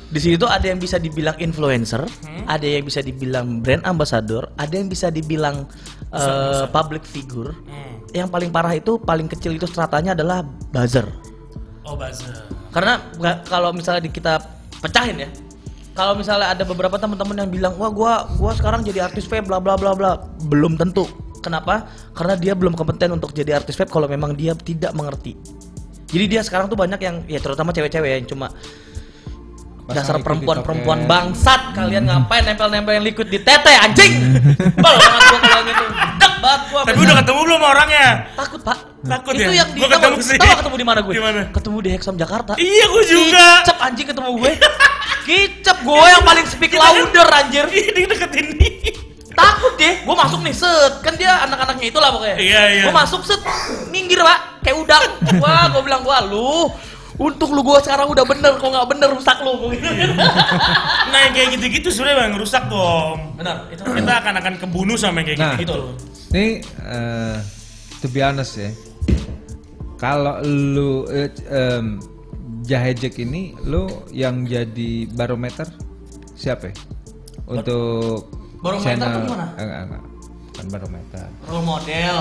Di 0.06 0.20
sini 0.22 0.36
tuh 0.38 0.48
ada 0.48 0.64
yang 0.70 0.78
bisa 0.78 1.02
dibilang 1.02 1.36
influencer, 1.42 2.06
ada 2.46 2.64
yang 2.66 2.86
bisa 2.86 3.02
dibilang 3.02 3.60
brand 3.60 3.82
ambassador, 3.84 4.48
ada 4.56 4.74
yang 4.78 4.88
bisa 4.88 5.10
dibilang 5.10 5.66
eh, 6.14 6.66
public 6.70 7.04
figure. 7.04 7.52
Hmm. 7.66 8.00
Yang 8.16 8.30
paling 8.32 8.50
parah 8.54 8.74
itu 8.78 8.96
paling 9.02 9.28
kecil 9.28 9.58
itu 9.58 9.68
stratanya 9.68 10.16
adalah 10.16 10.46
buzzer. 10.72 11.04
Oh 11.84 11.98
buzzer. 11.98 12.48
Karena 12.72 13.02
kalau 13.50 13.74
misalnya 13.76 14.06
di- 14.08 14.14
kita 14.14 14.40
pecahin 14.80 15.26
ya, 15.26 15.30
kalau 15.98 16.16
misalnya 16.16 16.52
ada 16.52 16.64
beberapa 16.64 16.96
teman-teman 16.96 17.44
yang 17.44 17.52
bilang, 17.52 17.74
wah 17.76 17.92
gua 17.92 18.14
gua 18.40 18.52
sekarang 18.56 18.84
jadi 18.84 19.08
artis 19.10 19.28
vape 19.28 19.48
bla 19.48 19.60
bla 19.60 19.76
bla 19.76 19.92
bla, 19.96 20.22
belum 20.48 20.80
tentu. 20.80 21.08
Kenapa? 21.44 21.88
Karena 22.16 22.36
dia 22.40 22.54
belum 22.58 22.74
kompeten 22.74 23.14
untuk 23.16 23.36
jadi 23.36 23.60
artis 23.60 23.76
vape 23.76 23.92
kalau 23.92 24.08
memang 24.08 24.32
dia 24.38 24.56
tidak 24.56 24.96
mengerti. 24.96 25.36
Jadi 26.08 26.26
dia 26.32 26.42
sekarang 26.46 26.72
tuh 26.72 26.78
banyak 26.80 27.00
yang 27.02 27.26
ya 27.28 27.42
terutama 27.42 27.74
cewek-cewek 27.76 28.10
ya, 28.12 28.16
yang 28.22 28.28
cuma 28.30 28.48
dasar 29.88 30.18
perempuan-perempuan 30.18 31.06
bangsat 31.06 31.72
kalian 31.72 32.06
ngapain 32.06 32.42
nempel-nempel 32.44 32.90
yang 32.92 33.06
liquid 33.06 33.28
di 33.28 33.38
tete 33.38 33.70
anjing 33.78 34.14
bal 34.76 34.96
banget 34.96 35.22
gua 35.24 35.40
kalau 35.40 35.64
gitu 35.64 35.86
dek 36.16 36.34
banget 36.36 36.62
gua 36.68 36.82
Tapi 36.84 37.00
udah 37.00 37.16
ketemu 37.20 37.40
belum 37.42 37.60
sama 37.60 37.68
orangnya? 37.70 38.08
takut 38.34 38.62
pak 38.62 38.78
Takut 39.06 39.34
itu 39.34 39.46
ya? 39.46 39.62
yang 39.62 39.70
di 39.70 39.78
Gua 39.78 39.90
ketemu 39.92 40.18
sih. 40.20 40.38
tahu 40.42 40.58
ketemu 40.58 40.76
di 40.76 40.86
mana 40.86 41.00
gue 41.00 41.14
Di 41.14 41.22
mana? 41.22 41.42
ketemu 41.54 41.78
di 41.78 41.90
Hexom 41.92 42.16
Jakarta 42.16 42.52
Iya 42.58 42.86
gue 42.88 43.04
juga. 43.06 43.46
Kicep 43.62 43.78
anjing 43.80 44.08
ketemu 44.10 44.30
gue. 44.36 44.52
Kicep 45.24 45.78
gue 45.80 46.06
yang 46.08 46.24
paling 46.24 46.46
speak 46.46 46.74
louder 46.74 47.28
anjir. 47.32 47.66
Iya 47.68 47.90
dia 47.92 48.06
deketin 48.08 48.48
nih. 48.58 48.74
Takut 49.32 49.74
deh. 49.76 50.02
Gue 50.02 50.16
masuk 50.16 50.40
nih 50.42 50.56
set. 50.56 50.94
Kan 51.02 51.14
dia 51.16 51.38
anak-anaknya 51.40 51.86
itulah 51.86 52.10
pokoknya. 52.10 52.38
Iya, 52.40 52.62
iya. 52.72 52.84
Gue 52.84 52.94
masuk 52.96 53.22
set. 53.22 53.42
Minggir 53.90 54.18
pak. 54.20 54.40
Kayak 54.62 54.78
udang. 54.80 55.04
Wah 55.38 55.66
gue 55.68 55.82
bilang 55.82 56.02
wah 56.02 56.22
lu. 56.24 56.74
Untung 57.16 57.52
lu 57.52 57.62
gue 57.62 57.80
sekarang 57.80 58.12
udah 58.12 58.26
bener. 58.26 58.60
Kok 58.60 58.68
nggak 58.68 58.88
bener 58.92 59.10
rusak 59.12 59.38
lu. 59.40 59.52
Gua 59.56 59.72
gitu. 59.72 59.88
Nah 61.12 61.20
yang 61.22 61.34
kayak 61.34 61.50
gitu-gitu 61.56 61.88
sebenarnya 61.88 62.18
bang 62.22 62.34
rusak 62.36 62.64
dong. 62.68 63.18
Benar. 63.36 63.56
Itu 63.70 63.82
Kita 63.84 64.14
akan 64.20 64.34
akan 64.40 64.54
kebunuh 64.60 64.96
sama 64.96 65.24
yang 65.24 65.28
kayak 65.32 65.40
Nah, 65.40 65.50
gitu-gitu. 65.56 65.80
Ini 66.32 66.48
eh 66.84 67.36
to 68.00 68.08
be 68.08 68.20
honest 68.20 68.60
ya. 68.60 68.72
Kalau 69.96 70.44
lu 70.44 71.08
eh, 71.08 71.32
em, 71.48 72.04
Jahe 72.62 72.92
Jack 72.92 73.16
ini 73.16 73.56
lu 73.64 73.88
yang 74.12 74.44
jadi 74.44 75.08
barometer 75.08 75.72
siapa 76.36 76.68
ya? 76.68 76.76
Untuk 77.46 78.28
Barometer 78.60 78.84
channel 78.84 79.08
tuh 79.08 79.22
gimana? 79.24 79.46
enggak 79.56 79.80
enggak. 79.88 80.04
Bukan 80.46 80.66
barometer. 80.68 81.26
role 81.46 81.64
model. 81.64 82.18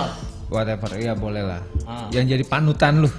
Whatever. 0.46 0.90
Iya 0.94 1.12
boleh 1.16 1.42
lah. 1.42 1.62
Ah. 1.82 2.06
Yang 2.12 2.38
jadi 2.38 2.44
panutan 2.46 3.02
lu. 3.02 3.10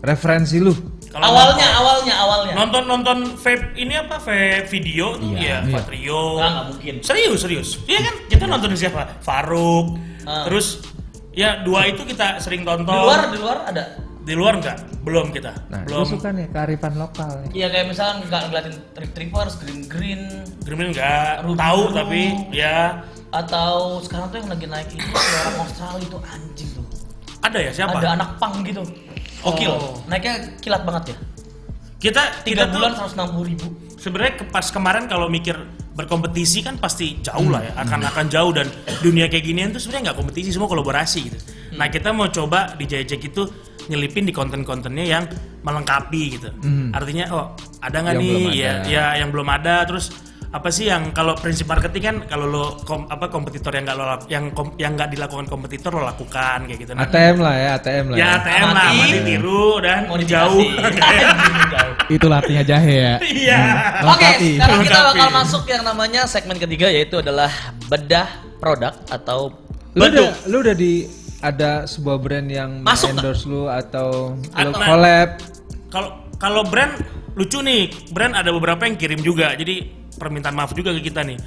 Referensi 0.00 0.56
lu. 0.56 0.72
Kalau 1.10 1.26
awalnya, 1.26 1.68
awalnya, 1.74 2.14
awalnya. 2.22 2.52
nonton 2.54 2.82
nonton 2.86 3.18
vape 3.34 3.74
ini 3.74 3.98
apa 3.98 4.22
vape 4.22 4.70
video 4.70 5.18
tuh 5.18 5.34
Iya, 5.34 5.42
ya 5.42 5.58
iya. 5.66 5.74
Patrio. 5.74 6.22
Nggak, 6.38 6.50
nggak 6.54 6.66
mungkin. 6.70 6.94
Serius 7.02 7.40
serius. 7.42 7.68
Iya 7.84 8.00
kan 8.06 8.14
kita 8.30 8.44
nontonin 8.46 8.78
siapa? 8.78 9.18
Faruk. 9.20 9.98
Ah. 10.22 10.46
Terus 10.46 10.86
ya 11.34 11.60
dua 11.66 11.90
itu 11.90 12.06
kita 12.06 12.38
sering 12.38 12.62
tonton. 12.62 12.94
Di 12.94 13.02
luar, 13.04 13.20
di 13.26 13.38
luar 13.42 13.58
ada. 13.66 13.84
Di 14.20 14.36
luar 14.38 14.52
enggak, 14.62 14.78
belum 15.02 15.32
kita. 15.34 15.50
Nah, 15.72 15.82
belum. 15.82 16.04
suka 16.06 16.30
nih 16.30 16.46
kearifan 16.52 16.94
lokal 16.94 17.40
nih. 17.42 17.64
Iya 17.64 17.66
kayak 17.74 17.86
misalnya 17.90 18.14
nggak 18.30 18.42
ngeliatin 18.46 18.74
retrievers, 18.94 19.54
green 19.58 19.80
green, 19.90 20.22
Gremlin 20.62 20.94
enggak 20.94 21.42
Rudu. 21.42 21.58
tahu 21.58 21.82
tapi 21.90 22.22
ya 22.54 23.02
atau 23.34 23.98
sekarang 23.98 24.30
tuh 24.30 24.38
yang 24.44 24.50
lagi 24.54 24.66
naik 24.70 24.88
itu 24.94 25.02
orang 25.10 25.56
Australia 25.66 26.04
itu 26.06 26.18
anjing 26.22 26.70
tuh. 26.70 26.86
ada 27.40 27.58
ya 27.58 27.70
siapa? 27.74 27.96
Ada 27.98 28.10
anak 28.20 28.30
pang 28.38 28.54
gitu. 28.62 28.84
Gokil. 29.40 29.70
Oh. 29.70 29.98
Naiknya 30.06 30.34
kilat 30.58 30.82
banget 30.84 31.12
ya. 31.12 31.16
Kita 32.00 32.22
Tiga 32.42 32.64
bulan 32.66 32.96
tuh 32.96 33.12
160 33.12 33.44
ribu. 33.44 33.66
sebenarnya 34.00 34.32
ke- 34.34 34.48
pas 34.48 34.64
kemarin 34.64 35.04
kalau 35.04 35.28
mikir 35.28 35.52
berkompetisi 35.92 36.64
kan 36.64 36.80
pasti 36.80 37.20
jauh 37.20 37.52
lah 37.52 37.60
ya 37.60 37.76
akan 37.76 38.08
akan 38.08 38.26
jauh 38.32 38.48
dan 38.50 38.64
dunia 39.00 39.28
kayak 39.28 39.44
ginian 39.44 39.68
tuh 39.68 39.76
sebenarnya 39.76 40.08
nggak 40.08 40.18
kompetisi 40.18 40.48
semua 40.48 40.64
kolaborasi 40.66 41.28
gitu. 41.28 41.36
Hmm. 41.36 41.76
Nah 41.76 41.92
kita 41.92 42.08
mau 42.10 42.24
coba 42.26 42.72
di 42.72 42.88
Jajak 42.88 43.20
itu 43.20 43.44
nyelipin 43.86 44.24
di 44.24 44.32
konten-kontennya 44.32 45.04
yang 45.04 45.24
melengkapi 45.60 46.22
gitu. 46.32 46.48
Hmm. 46.56 46.88
Artinya 46.90 47.24
oh 47.30 47.46
ada 47.78 47.96
nggak 48.00 48.16
nih 48.16 48.48
ya 48.54 48.72
ya 48.88 49.04
yang 49.20 49.28
belum 49.28 49.44
ada 49.46 49.84
terus 49.84 50.08
apa 50.50 50.66
sih 50.68 50.84
yang 50.84 51.14
kalau 51.14 51.32
prinsip 51.32 51.62
marketing 51.64 52.02
kan 52.02 52.16
kalau 52.26 52.42
lo 52.44 52.64
kom- 52.82 53.06
apa 53.06 53.26
kompetitor 53.26 53.70
yang 53.70 53.86
nggak 53.86 53.94
lo 53.94 54.04
yang 54.26 54.50
kom- 54.50 54.74
yang 54.74 54.98
nggak 54.98 55.14
dilakukan 55.14 55.46
kompetitor 55.46 55.94
lo 55.94 56.02
lakukan 56.02 56.66
kayak 56.66 56.78
gitu. 56.80 56.90
Nah, 56.90 57.06
ATM 57.06 57.36
lah 57.38 57.54
ya, 57.54 57.68
ATM 57.78 58.04
lah. 58.04 58.16
ya 58.16 58.20
Ya. 58.20 58.28
ATM 58.36 58.66
lah, 58.66 58.82
Amati. 58.84 58.98
mati 58.98 59.18
tiru 59.22 59.64
dan 59.78 60.00
Modifikasi. 60.04 60.34
jauh. 60.34 60.60
Itulah 62.10 62.36
artinya 62.42 62.64
jahe 62.66 62.94
ya. 62.96 63.14
Iya. 63.22 63.58
Oke, 64.02 64.26
Melengkapi. 64.26 64.50
sekarang 64.52 64.78
kita 64.82 65.00
bakal 65.06 65.28
masuk 65.30 65.62
yang 65.64 65.82
namanya 65.82 66.20
segmen 66.26 66.58
ketiga 66.58 66.86
yaitu 66.88 67.16
adalah 67.16 67.50
bedah 67.86 68.26
produk 68.58 68.94
atau 69.06 69.54
Lu 69.92 70.02
beduk. 70.02 70.18
udah, 70.20 70.30
lu 70.46 70.56
udah 70.60 70.74
di 70.74 70.92
ada 71.40 71.70
sebuah 71.84 72.18
brand 72.18 72.46
yang 72.46 72.82
Masuk 72.82 73.14
endorse 73.14 73.46
lu 73.46 73.64
atau 73.64 74.34
lu 74.36 74.70
collab 74.74 75.38
Kalau 75.88 76.10
kalau 76.36 76.62
brand 76.62 76.90
lucu 77.32 77.58
nih, 77.58 77.86
brand 78.10 78.34
ada 78.34 78.50
beberapa 78.50 78.82
yang 78.82 78.94
kirim 78.94 79.20
juga. 79.20 79.54
Jadi 79.54 79.99
permintaan 80.20 80.52
maaf 80.52 80.76
juga 80.76 80.92
ke 80.92 81.00
kita 81.00 81.24
nih. 81.24 81.40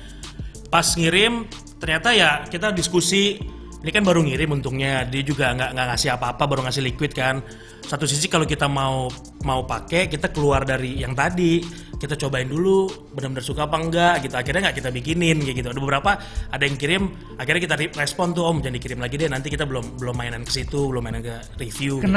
Pas 0.74 0.98
ngirim 0.98 1.46
ternyata 1.78 2.10
ya 2.18 2.42
kita 2.50 2.74
diskusi 2.74 3.38
ini 3.84 3.92
kan 3.92 4.02
baru 4.08 4.24
ngirim 4.24 4.48
untungnya 4.56 5.04
dia 5.04 5.22
juga 5.28 5.52
nggak 5.52 5.76
nggak 5.76 5.88
ngasih 5.92 6.10
apa-apa 6.16 6.44
baru 6.48 6.64
ngasih 6.64 6.82
liquid 6.88 7.12
kan 7.12 7.44
satu 7.84 8.08
sisi 8.08 8.32
kalau 8.32 8.48
kita 8.48 8.72
mau 8.72 9.12
mau 9.44 9.68
pakai 9.68 10.08
kita 10.08 10.32
keluar 10.32 10.64
dari 10.64 11.04
yang 11.04 11.12
tadi 11.12 11.60
kita 12.00 12.16
cobain 12.16 12.48
dulu 12.48 12.88
benar-benar 13.12 13.44
suka 13.44 13.68
apa 13.68 13.76
enggak 13.76 14.24
gitu 14.24 14.36
akhirnya 14.40 14.72
nggak 14.72 14.78
kita 14.80 14.90
bikinin 14.90 15.38
kayak 15.44 15.56
gitu 15.60 15.68
ada 15.76 15.82
beberapa 15.84 16.12
ada 16.48 16.64
yang 16.64 16.80
kirim 16.80 17.12
akhirnya 17.36 17.62
kita 17.68 17.76
re- 17.76 17.96
respon 18.00 18.32
tuh 18.32 18.48
om 18.48 18.64
jangan 18.64 18.80
dikirim 18.80 19.00
lagi 19.04 19.20
deh 19.20 19.28
nanti 19.28 19.52
kita 19.52 19.68
belum 19.68 20.00
belum 20.00 20.16
mainan 20.16 20.48
ke 20.48 20.52
situ 20.64 20.88
belum 20.88 21.04
mainan 21.04 21.20
ke 21.20 21.36
review 21.60 22.00
kayak 22.00 22.08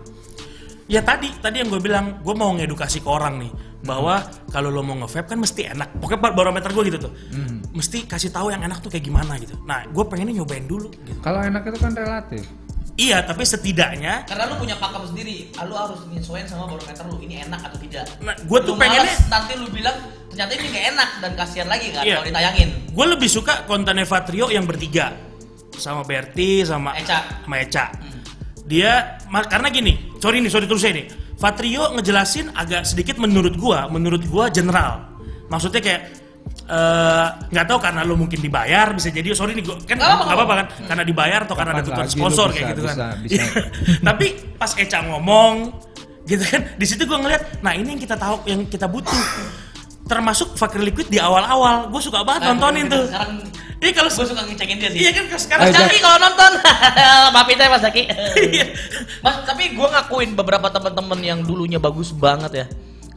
gitu. 0.00 0.09
Ya 0.90 1.00
tadi, 1.00 1.30
tadi 1.38 1.62
yang 1.62 1.70
gue 1.70 1.78
bilang, 1.78 2.18
gue 2.18 2.34
mau 2.34 2.50
ngedukasi 2.50 2.98
ke 2.98 3.06
orang 3.06 3.38
nih 3.38 3.52
bahwa 3.80 4.18
kalau 4.50 4.68
lo 4.68 4.82
mau 4.82 4.98
nge-vape 4.98 5.30
kan 5.30 5.38
mesti 5.38 5.70
enak. 5.70 5.94
Pokoknya 5.96 6.18
bar- 6.20 6.34
barometer 6.34 6.66
gue 6.68 6.84
gitu 6.84 6.98
tuh, 7.06 7.12
mesti 7.70 8.04
kasih 8.04 8.28
tahu 8.28 8.50
yang 8.50 8.60
enak 8.60 8.82
tuh 8.82 8.90
kayak 8.90 9.06
gimana 9.06 9.38
gitu. 9.38 9.54
Nah, 9.62 9.86
gue 9.86 10.04
pengennya 10.04 10.34
nyobain 10.36 10.66
dulu. 10.66 10.90
Gitu. 10.90 11.22
Kalau 11.22 11.40
enak 11.40 11.62
itu 11.62 11.78
kan 11.78 11.94
relatif. 11.94 12.42
Iya, 12.98 13.22
tapi 13.22 13.46
setidaknya, 13.46 14.26
Karena 14.26 14.50
lu 14.50 14.58
punya 14.58 14.76
pakem 14.76 15.06
sendiri, 15.06 15.48
lu 15.56 15.72
harus 15.72 16.04
menyesuaikan 16.04 16.50
sama 16.50 16.68
barometer 16.68 17.04
lu 17.06 17.16
ini 17.18 17.40
enak 17.40 17.60
atau 17.64 17.78
tidak. 17.78 18.04
nah, 18.20 18.34
gue 18.36 18.58
tuh 18.60 18.74
males, 18.76 19.14
nanti 19.30 19.52
lu 19.56 19.70
bilang 19.70 19.94
ternyata 20.28 20.52
ini 20.52 20.66
gak 20.68 20.84
enak 20.90 21.08
dan 21.18 21.32
kasihan 21.32 21.68
lagi 21.70 21.86
kan 21.90 22.02
Iya. 22.02 22.18
kalau 22.18 22.26
ditayangin. 22.28 22.68
gue 22.90 23.06
lebih 23.08 23.30
suka 23.30 23.64
konten 23.64 23.94
Evatrio 23.96 24.46
yang 24.46 24.62
bertiga 24.62 25.16
sama 25.72 26.04
Berti 26.04 26.60
sama 26.62 26.92
Eca. 26.92 27.40
sama 27.40 27.56
Eca. 27.56 27.84
Dia 28.70 29.18
karena 29.50 29.66
gini, 29.68 30.14
sorry 30.16 30.38
nih, 30.38 30.46
sorry 30.46 30.70
terus 30.70 30.86
nih. 30.86 31.10
Vatrio 31.34 31.90
ngejelasin 31.90 32.54
agak 32.54 32.86
sedikit 32.86 33.18
menurut 33.18 33.58
gua, 33.58 33.90
menurut 33.90 34.22
gua 34.24 34.46
general. 34.46 35.10
Maksudnya 35.50 35.82
kayak 35.82 36.02
eh, 36.70 37.26
nggak 37.50 37.66
tahu 37.66 37.78
karena 37.80 38.06
lo 38.06 38.14
mungkin 38.14 38.38
dibayar 38.38 38.94
bisa 38.94 39.10
jadi 39.10 39.34
sorry 39.34 39.58
nih 39.58 39.64
gua 39.64 39.76
kan 39.82 39.98
Nggak 39.98 40.06
apa-apa. 40.06 40.22
nggak 40.22 40.36
apa-apa 40.38 40.54
kan 40.54 40.66
karena 40.86 41.02
dibayar 41.02 41.40
atau 41.42 41.56
karena 41.58 41.72
ada 41.72 41.82
tutupan 41.82 42.06
lagi 42.06 42.14
sponsor 42.14 42.46
lu 42.46 42.54
kayak 42.54 42.62
bisa- 42.62 42.70
gitu 42.70 42.82
kan 42.86 42.94
bisa- 42.94 43.14
bisa. 43.26 43.42
tapi 44.08 44.26
pas 44.54 44.72
Eca 44.76 44.98
ngomong 45.02 45.54
gitu 46.22 46.44
kan 46.46 46.60
di 46.78 46.86
situ 46.86 47.02
gua 47.04 47.18
ngeliat 47.18 47.42
nah 47.60 47.72
ini 47.74 47.88
yang 47.90 48.00
kita 48.00 48.14
tahu 48.14 48.36
yang 48.46 48.60
kita 48.66 48.86
butuh 48.86 49.18
termasuk 50.06 50.54
Fakir 50.54 50.82
Liquid 50.82 51.06
di 51.06 51.18
awal-awal 51.18 51.86
gue 51.86 52.02
suka 52.02 52.22
banget 52.22 52.42
Nah, 52.42 52.48
nontonin 52.54 52.86
tuh 52.86 53.04
Sekarang 53.06 53.30
Ini 53.80 53.96
kalau 53.96 54.12
gue 54.12 54.26
suka 54.28 54.44
ngecekin 54.44 54.76
dia 54.76 54.90
sih. 54.92 55.00
Iya 55.08 55.10
kan 55.16 55.24
sekarang 55.40 55.72
Mas 55.72 55.72
Eh, 55.72 55.80
Zaki 55.80 55.98
kalau 56.04 56.18
nonton, 56.20 56.52
maafin 57.34 57.56
saya 57.56 57.70
Mas 57.72 57.80
Zaki. 57.80 58.02
Iya. 58.52 58.66
Mas, 59.24 59.36
tapi 59.48 59.72
gue 59.72 59.88
ngakuin 59.88 60.36
beberapa 60.36 60.68
teman-teman 60.68 61.20
yang 61.24 61.40
dulunya 61.40 61.80
bagus 61.80 62.12
banget 62.12 62.52
ya, 62.52 62.66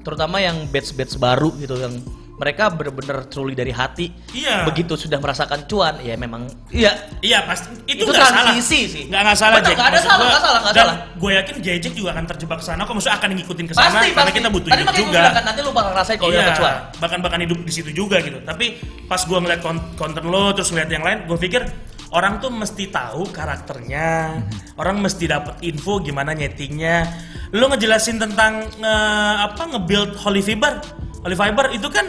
terutama 0.08 0.40
yang 0.40 0.64
batch-batch 0.72 1.20
baru 1.20 1.52
gitu 1.60 1.76
yang 1.76 2.00
mereka 2.44 2.68
bener-bener 2.68 3.24
truly 3.26 3.56
dari 3.56 3.72
hati. 3.72 4.12
Iya. 4.30 4.68
Begitu 4.68 5.00
sudah 5.00 5.16
merasakan 5.16 5.64
cuan, 5.64 5.96
ya 5.98 6.14
memang 6.14 6.44
iya. 6.70 6.92
Iya 7.18 7.48
pasti 7.48 7.72
itu, 7.88 8.04
Itu 8.04 8.12
salah. 8.12 8.44
transisi 8.44 8.80
sih. 8.86 9.04
Nggak 9.08 9.22
nggak 9.24 9.38
salah 9.40 9.58
Betul, 9.58 9.72
Jack. 9.72 9.80
ada 9.80 9.88
Maksud 9.90 10.04
salah, 10.04 10.18
gua- 10.20 10.28
nggak 10.28 10.44
salah, 10.44 10.60
nggak 10.60 10.74
dan 10.76 10.84
salah. 10.84 10.98
Gue 11.16 11.32
yakin 11.34 11.56
Jejek 11.58 11.94
juga 11.94 12.10
akan 12.12 12.26
terjebak 12.28 12.58
ke 12.60 12.66
sana. 12.68 12.82
Kok 12.84 12.94
maksudnya 12.94 13.16
akan 13.16 13.30
ngikutin 13.34 13.66
ke 13.66 13.74
sana 13.74 13.88
Pasti, 13.88 14.08
karena 14.12 14.20
pasti. 14.20 14.36
kita 14.36 14.50
butuh 14.52 14.70
Tadi 14.70 14.84
hidup 14.84 14.96
juga. 15.00 15.16
bilang 15.16 15.34
kan 15.34 15.44
nanti 15.46 15.60
lu 15.60 15.72
bakal 15.72 15.90
ngerasain 15.96 16.18
kalau 16.20 16.30
udah 16.30 16.38
Iya, 16.38 16.50
kecuan. 16.52 16.76
bahkan 17.00 17.20
bahkan 17.24 17.40
hidup 17.40 17.60
di 17.60 17.72
situ 17.72 17.90
juga 17.90 18.16
gitu. 18.20 18.38
Tapi 18.40 18.66
pas 19.06 19.22
gue 19.24 19.38
ngeliat 19.40 19.62
kon- 19.62 19.86
konten 19.96 20.24
lo 20.28 20.52
terus 20.52 20.70
ngeliat 20.70 20.90
yang 20.90 21.02
lain, 21.02 21.18
gue 21.24 21.38
pikir 21.40 21.64
orang 22.12 22.38
tuh 22.38 22.52
mesti 22.52 22.84
tahu 22.88 23.32
karakternya, 23.32 24.08
Mhm. 24.36 24.78
orang 24.78 25.00
mesti 25.00 25.26
dapat 25.26 25.56
info 25.62 25.98
gimana 25.98 26.34
nyetingnya. 26.34 27.08
Lo 27.52 27.70
ngejelasin 27.70 28.18
tentang 28.18 28.66
nge- 28.68 29.38
apa 29.44 29.64
nge-build 29.70 30.18
Holy 30.18 30.42
Fiber, 30.42 30.82
Holy 31.22 31.34
Fiber 31.34 31.72
itu 31.72 31.88
kan 31.88 32.04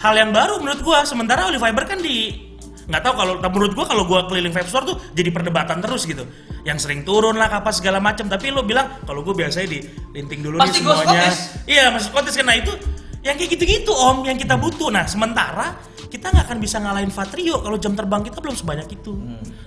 hal 0.00 0.14
yang 0.16 0.30
baru 0.32 0.58
menurut 0.58 0.80
gua. 0.80 1.04
Sementara 1.04 1.46
Holy 1.46 1.60
Fiber 1.60 1.84
kan 1.84 2.00
di 2.00 2.48
nggak 2.90 3.02
tahu 3.06 3.14
kalau 3.14 3.34
menurut 3.38 3.72
gua 3.78 3.86
kalau 3.86 4.02
gua 4.08 4.26
keliling 4.26 4.50
vape 4.50 4.66
store 4.66 4.82
tuh 4.88 4.96
jadi 5.14 5.30
perdebatan 5.30 5.78
terus 5.78 6.08
gitu. 6.08 6.26
Yang 6.66 6.88
sering 6.88 7.06
turun 7.06 7.36
lah 7.38 7.48
apa 7.52 7.70
segala 7.70 8.02
macam. 8.02 8.26
Tapi 8.26 8.50
lo 8.50 8.64
bilang 8.66 9.04
kalau 9.04 9.22
gua 9.22 9.36
biasanya 9.36 9.68
di 9.70 9.80
linting 10.16 10.40
dulu 10.42 10.58
Pasti 10.58 10.82
nih 10.82 10.90
semuanya. 10.90 11.30
Iya 11.68 11.84
masuk 11.94 12.10
kontes 12.16 12.34
karena 12.34 12.58
itu 12.58 12.72
yang 13.20 13.36
kayak 13.36 13.50
gitu-gitu 13.52 13.92
om 13.92 14.24
yang 14.24 14.40
kita 14.40 14.56
butuh. 14.56 14.88
Nah 14.88 15.04
sementara 15.04 15.76
kita 16.10 16.26
nggak 16.34 16.44
akan 16.50 16.58
bisa 16.58 16.76
ngalahin 16.82 17.12
Vatrio 17.14 17.62
kalau 17.62 17.78
jam 17.78 17.94
terbang 17.94 18.26
kita 18.26 18.42
belum 18.42 18.56
sebanyak 18.58 18.88
itu. 18.90 19.14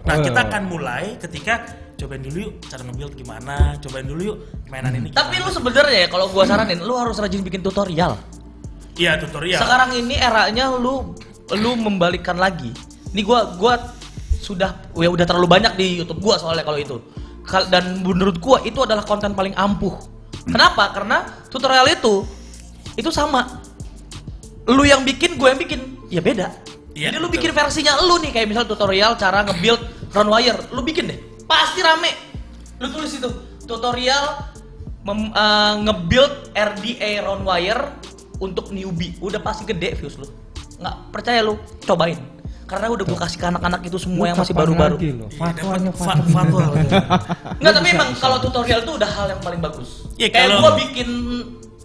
Nah 0.04 0.20
Oh. 0.20 0.24
kita 0.26 0.40
akan 0.52 0.68
mulai 0.68 1.16
ketika 1.16 1.64
cobain 1.96 2.20
dulu 2.20 2.52
yuk 2.52 2.54
cara 2.68 2.84
nge-build 2.84 3.16
gimana, 3.16 3.80
cobain 3.80 4.04
dulu 4.04 4.22
yuk 4.36 4.38
mainan 4.68 4.92
ini. 5.00 5.16
Tapi 5.16 5.40
gimana. 5.40 5.48
lu 5.48 5.56
sebenarnya 5.56 5.98
ya 6.04 6.08
kalau 6.12 6.28
gua 6.28 6.44
saranin, 6.44 6.84
lu 6.84 7.00
harus 7.00 7.16
rajin 7.16 7.40
bikin 7.40 7.64
tutorial. 7.64 8.20
Iya 8.98 9.18
tutorial. 9.18 9.62
Sekarang 9.62 9.91
ini 9.98 10.16
eranya 10.18 10.70
lu 10.74 11.14
lu 11.54 11.72
membalikkan 11.78 12.38
lagi. 12.38 12.72
Ini 13.14 13.22
gua 13.22 13.54
gua 13.58 13.78
sudah 14.44 14.91
ya 14.98 15.10
udah 15.10 15.26
terlalu 15.26 15.48
banyak 15.48 15.74
di 15.78 16.02
YouTube 16.02 16.22
gua 16.22 16.36
soalnya 16.41 16.66
kalau 16.66 16.80
itu. 16.80 16.98
Dan 17.70 18.02
menurut 18.02 18.39
gua 18.39 18.64
itu 18.64 18.80
adalah 18.82 19.04
konten 19.04 19.36
paling 19.36 19.54
ampuh. 19.54 19.94
Kenapa? 20.44 20.91
Karena 20.91 21.24
tutorial 21.48 21.88
itu 21.88 22.24
itu 22.96 23.10
sama. 23.10 23.62
Lu 24.64 24.88
yang 24.88 25.04
bikin, 25.04 25.36
gue 25.36 25.48
yang 25.52 25.60
bikin, 25.60 25.80
ya 26.08 26.24
beda. 26.24 26.48
Iya, 26.96 27.12
Jadi 27.12 27.18
lu 27.20 27.28
betul. 27.28 27.36
bikin 27.36 27.52
versinya 27.52 28.00
lu 28.00 28.16
nih 28.24 28.32
kayak 28.32 28.48
misal 28.48 28.64
tutorial 28.64 29.20
cara 29.20 29.44
nge-build 29.44 29.82
round 30.16 30.30
wire, 30.32 30.60
lu 30.72 30.80
bikin 30.88 31.12
deh. 31.12 31.20
Pasti 31.44 31.84
rame. 31.84 32.16
Lu 32.80 32.88
tulis 32.88 33.12
itu 33.12 33.28
tutorial 33.68 34.24
mem- 35.04 35.36
eh, 35.36 35.74
nge-build 35.84 36.56
RDA 36.56 37.12
round 37.28 37.44
wire 37.44 37.84
untuk 38.38 38.70
newbie. 38.70 39.14
Udah 39.20 39.38
pasti 39.38 39.64
gede 39.64 39.94
views 39.94 40.16
lu. 40.16 40.28
Nggak 40.76 40.96
percaya 41.10 41.40
lu, 41.40 41.56
cobain. 41.82 42.18
Karena 42.64 42.90
udah 42.90 43.04
gue 43.04 43.20
kasih 43.20 43.38
ke 43.38 43.46
anak-anak 43.46 43.82
itu 43.84 43.98
semua 44.00 44.26
yang 44.26 44.38
masih 44.40 44.56
baru-baru. 44.56 44.96
lo? 44.96 45.00
Iya, 45.00 45.28
Fatwanya 45.32 45.92
fatwa. 45.92 46.16
fa- 46.16 46.26
fatwa. 46.40 46.62
Enggak, 47.54 47.74
tapi 47.76 47.88
emang 47.92 48.10
kalau 48.18 48.38
tutorial 48.40 48.80
itu 48.82 48.92
udah 48.94 49.10
hal 49.12 49.26
yang 49.30 49.42
paling 49.42 49.60
bagus. 49.60 50.08
Iya, 50.16 50.32
Kayak 50.32 50.48
kalau- 50.50 50.62
gua 50.64 50.74
bikin 50.80 51.10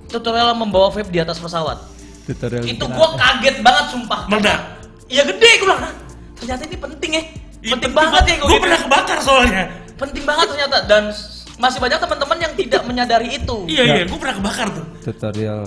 tutorial 0.06 0.54
membawa 0.54 0.88
vape 0.88 1.10
di 1.10 1.18
atas 1.18 1.36
pesawat. 1.36 1.76
Tutorial 2.24 2.62
itu 2.62 2.84
apa? 2.84 3.04
kaget 3.16 3.56
banget 3.60 3.84
sumpah. 3.90 4.20
Meledak. 4.26 4.60
Iya 5.06 5.22
gede 5.24 5.50
gua 5.58 5.66
bilang. 5.66 5.82
"Hah, 5.82 5.92
Ternyata 6.36 6.62
ini 6.64 6.76
penting 6.78 7.10
ya. 7.10 7.22
Iya, 7.58 7.70
penting 7.74 7.92
banget 7.92 8.22
ya 8.22 8.34
gua 8.34 8.46
Gue 8.46 8.52
gitu. 8.52 8.64
pernah 8.64 8.80
kebakar 8.80 9.18
soalnya. 9.18 9.64
Penting 9.98 10.24
banget 10.24 10.46
ternyata 10.48 10.76
dan 10.86 11.02
masih 11.58 11.78
banyak 11.78 11.98
teman-teman 11.98 12.38
yang 12.38 12.52
tidak 12.54 12.82
menyadari 12.86 13.28
itu. 13.34 13.56
Iya 13.66 13.82
iya, 13.84 14.02
gue 14.06 14.14
pernah 14.16 14.36
kebakar 14.38 14.66
tuh. 14.70 14.86
tutorial 15.02 15.66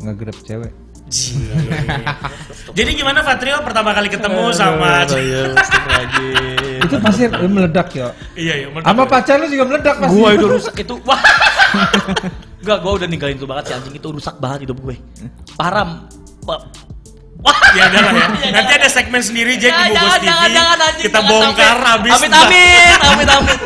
ngegrab 0.00 0.38
cewek. 0.44 0.72
Jadi 2.78 2.90
gimana 2.94 3.26
Fatrio 3.26 3.58
pertama 3.66 3.90
kali 3.90 4.06
ketemu 4.06 4.54
sama 4.54 5.02
itu 6.90 6.96
pasti 6.98 7.22
meledak 7.30 7.88
ya. 7.94 8.08
Iya 8.34 8.54
iya. 8.64 8.68
meledak. 8.70 8.88
Sama 8.90 9.04
pacar 9.06 9.36
lu 9.38 9.46
juga 9.46 9.64
meledak 9.70 9.96
pasti. 10.02 10.16
Gua 10.16 10.28
itu 10.34 10.46
rusak 10.46 10.74
itu. 10.82 10.94
Wah. 11.06 11.20
Enggak, 12.60 12.78
gua 12.84 12.92
udah 13.00 13.06
ninggalin 13.08 13.36
itu 13.38 13.46
banget 13.48 13.64
si 13.70 13.72
anjing 13.72 13.94
itu 13.96 14.08
rusak 14.10 14.36
banget 14.42 14.68
hidup 14.68 14.78
gue. 14.84 14.96
Parah. 15.56 16.04
Wah. 16.44 16.60
Wah. 17.40 17.58
Ya 17.72 17.86
lah 17.88 18.12
ya. 18.12 18.26
Iya, 18.40 18.50
Nanti 18.52 18.72
jangan. 18.74 18.84
ada 18.84 18.88
segmen 18.90 19.22
sendiri 19.22 19.52
Jack 19.56 19.72
di 19.72 19.96
Bogos 19.96 20.14
TV. 20.20 20.26
jangan, 20.28 20.48
jangan, 20.50 20.78
anjing, 20.78 21.04
Kita 21.08 21.20
bongkar 21.24 21.78
habis. 21.80 22.12
Amin 22.12 22.32
amin, 22.32 22.96
amin 23.00 23.28
amin. 23.28 23.58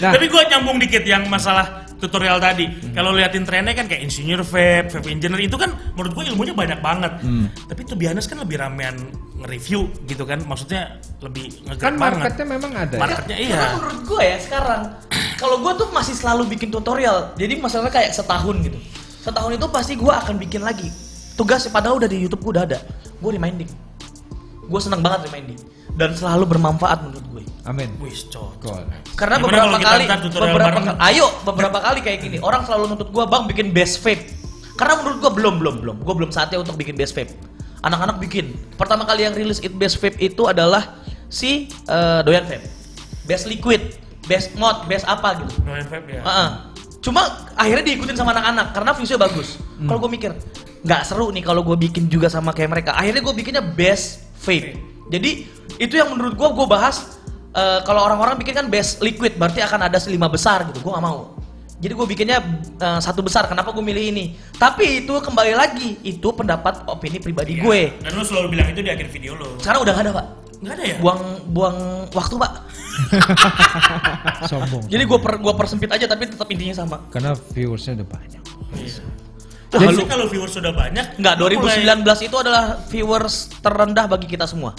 Nah, 0.00 0.12
Tapi 0.14 0.26
gue 0.30 0.42
nyambung 0.48 0.76
dikit 0.78 1.04
yang 1.04 1.26
masalah 1.28 1.83
tutorial 1.98 2.38
tadi. 2.38 2.66
Kalau 2.92 3.10
liatin 3.10 3.42
trennya 3.42 3.72
kan 3.72 3.86
kayak 3.86 4.02
insinyur 4.02 4.42
vape, 4.42 4.90
vape 4.90 5.08
engineer 5.08 5.40
itu 5.40 5.54
kan 5.54 5.70
menurut 5.92 6.12
gue 6.12 6.24
ilmunya 6.30 6.54
banyak 6.54 6.78
banget. 6.78 7.12
Tapi 7.66 7.80
tuh 7.84 7.96
biasanya 7.96 8.22
kan 8.22 8.38
lebih 8.42 8.56
ramean 8.58 8.96
nge-review 9.40 9.86
gitu 10.04 10.24
kan. 10.24 10.42
Maksudnya 10.42 10.98
lebih 11.20 11.50
ngegerak 11.64 11.80
Kan 11.80 11.94
banget. 11.96 12.20
marketnya 12.20 12.46
memang 12.46 12.72
ada. 12.72 12.94
ya? 12.94 13.00
Marketnya 13.00 13.36
iya. 13.36 13.56
Karena 13.56 13.68
menurut 13.76 14.00
gue 14.04 14.22
ya 14.22 14.38
sekarang, 14.38 14.80
kalau 15.36 15.56
gue 15.60 15.72
tuh 15.76 15.88
masih 15.90 16.14
selalu 16.14 16.42
bikin 16.50 16.68
tutorial. 16.68 17.32
Jadi 17.34 17.54
masalahnya 17.58 17.92
kayak 17.92 18.10
setahun 18.12 18.56
gitu. 18.62 18.78
Setahun 19.24 19.50
itu 19.52 19.66
pasti 19.72 19.92
gue 19.96 20.12
akan 20.12 20.34
bikin 20.36 20.60
lagi. 20.60 20.88
Tugas 21.34 21.66
padahal 21.66 21.98
udah 21.98 22.08
di 22.08 22.20
YouTube 22.20 22.44
gue 22.44 22.52
udah 22.60 22.64
ada. 22.68 22.78
Gue 23.18 23.34
reminding. 23.34 23.70
Gue 24.64 24.80
seneng 24.80 25.00
banget 25.00 25.26
reminding. 25.28 25.58
Dan 25.94 26.12
selalu 26.14 26.44
bermanfaat 26.56 27.02
menurut 27.02 27.26
gue. 27.32 27.42
Amin. 27.64 27.88
Wih, 27.96 28.12
cocok. 28.12 28.84
Karena 29.16 29.40
Gimana 29.40 29.72
beberapa 29.72 29.78
kali, 29.80 30.04
beberapa 30.36 30.80
kali, 30.84 30.96
ayo 31.00 31.26
beberapa 31.48 31.78
kali 31.80 31.98
kayak 32.04 32.18
gini. 32.20 32.36
Orang 32.44 32.68
selalu 32.68 32.92
nuntut 32.92 33.08
gue 33.08 33.24
bang 33.24 33.44
bikin 33.48 33.72
best 33.72 34.04
vape. 34.04 34.28
Karena 34.76 35.00
menurut 35.00 35.18
gue 35.24 35.32
belum 35.32 35.54
belum 35.64 35.74
belum. 35.80 35.96
Gue 36.04 36.14
belum 36.14 36.30
saatnya 36.30 36.60
untuk 36.60 36.76
bikin 36.76 36.92
best 36.92 37.16
vape. 37.16 37.32
Anak-anak 37.80 38.20
bikin. 38.20 38.52
Pertama 38.76 39.08
kali 39.08 39.24
yang 39.24 39.32
rilis 39.32 39.64
it 39.64 39.72
best 39.80 39.96
vape 39.96 40.20
itu 40.20 40.44
adalah 40.44 41.00
si 41.32 41.72
eh, 41.88 42.20
doyan 42.20 42.44
vape. 42.44 42.68
Best 43.24 43.48
liquid, 43.48 43.96
best 44.28 44.52
mod, 44.60 44.84
best 44.84 45.08
apa 45.08 45.40
gitu. 45.40 45.56
Doain 45.64 45.88
vape 45.88 46.20
ya. 46.20 46.20
Heeh. 46.20 46.48
Cuma 47.00 47.48
akhirnya 47.56 47.84
diikutin 47.84 48.16
sama 48.16 48.36
anak-anak 48.36 48.76
karena 48.76 48.90
viewsnya 48.92 49.20
bagus. 49.20 49.56
Kalau 49.88 49.98
gue 50.04 50.10
mikir 50.12 50.36
nggak 50.84 51.02
seru 51.08 51.32
nih 51.32 51.40
kalau 51.40 51.64
gue 51.64 51.76
bikin 51.80 52.12
juga 52.12 52.28
sama 52.28 52.52
kayak 52.52 52.76
mereka. 52.76 52.90
Akhirnya 52.92 53.24
gue 53.24 53.34
bikinnya 53.40 53.64
best 53.64 54.20
vape. 54.44 54.76
Jadi 55.08 55.48
itu 55.80 55.94
yang 55.96 56.12
menurut 56.12 56.36
gue 56.36 56.48
gue 56.48 56.66
bahas 56.68 57.23
eh, 57.54 57.80
kalau 57.82 58.02
orang-orang 58.02 58.34
bikin 58.36 58.54
kan 58.54 58.66
best 58.66 58.98
liquid 59.00 59.34
berarti 59.34 59.58
akan 59.58 59.86
ada 59.86 59.98
lima 60.06 60.26
besar 60.26 60.66
gitu. 60.68 60.82
Gue 60.82 60.92
nggak 60.92 61.04
mau. 61.04 61.38
Jadi 61.74 61.92
gue 61.92 62.06
bikinnya 62.06 62.38
eh, 62.76 63.00
satu 63.00 63.20
besar. 63.20 63.46
Kenapa 63.46 63.70
gue 63.70 63.80
milih 63.80 64.04
ini? 64.10 64.24
Tapi 64.54 65.02
itu 65.02 65.14
kembali 65.14 65.52
lagi 65.52 65.98
itu 66.02 66.28
pendapat 66.30 66.86
opini 66.86 67.18
pribadi 67.18 67.56
Iya. 67.56 67.62
gue. 67.62 67.80
Dan 68.02 68.12
lu 68.14 68.22
selalu 68.22 68.46
bilang 68.50 68.68
itu 68.68 68.80
di 68.80 68.90
akhir 68.90 69.08
video 69.08 69.34
lo. 69.34 69.58
Sekarang 69.58 69.82
udah 69.82 69.92
nggak 69.92 70.04
ada 70.04 70.12
pak. 70.14 70.26
Enggak 70.64 70.74
ada 70.74 70.84
ya? 70.86 70.96
Buang 70.96 71.20
buang 71.50 71.76
waktu 72.10 72.34
pak. 72.36 72.52
Sombong. 74.50 74.84
Jadi 74.86 75.02
gue 75.04 75.18
per, 75.18 75.36
gua 75.38 75.54
persempit 75.54 75.90
aja 75.90 76.06
tapi 76.06 76.24
tetap 76.24 76.48
intinya 76.48 76.74
sama. 76.74 76.96
Karena 77.10 77.34
viewersnya 77.52 77.98
udah 77.98 78.08
banyak. 78.08 78.42
Iya. 78.74 79.02
Harusnya 79.74 80.06
kalau 80.06 80.30
viewers 80.30 80.54
sudah 80.54 80.70
banyak, 80.70 81.18
Enggak, 81.18 81.34
lu 81.34 81.58
mulai- 81.58 81.82
2019 81.82 82.30
itu 82.30 82.36
adalah 82.38 82.78
viewers 82.86 83.50
terendah 83.58 84.06
bagi 84.06 84.30
kita 84.30 84.46
semua. 84.46 84.70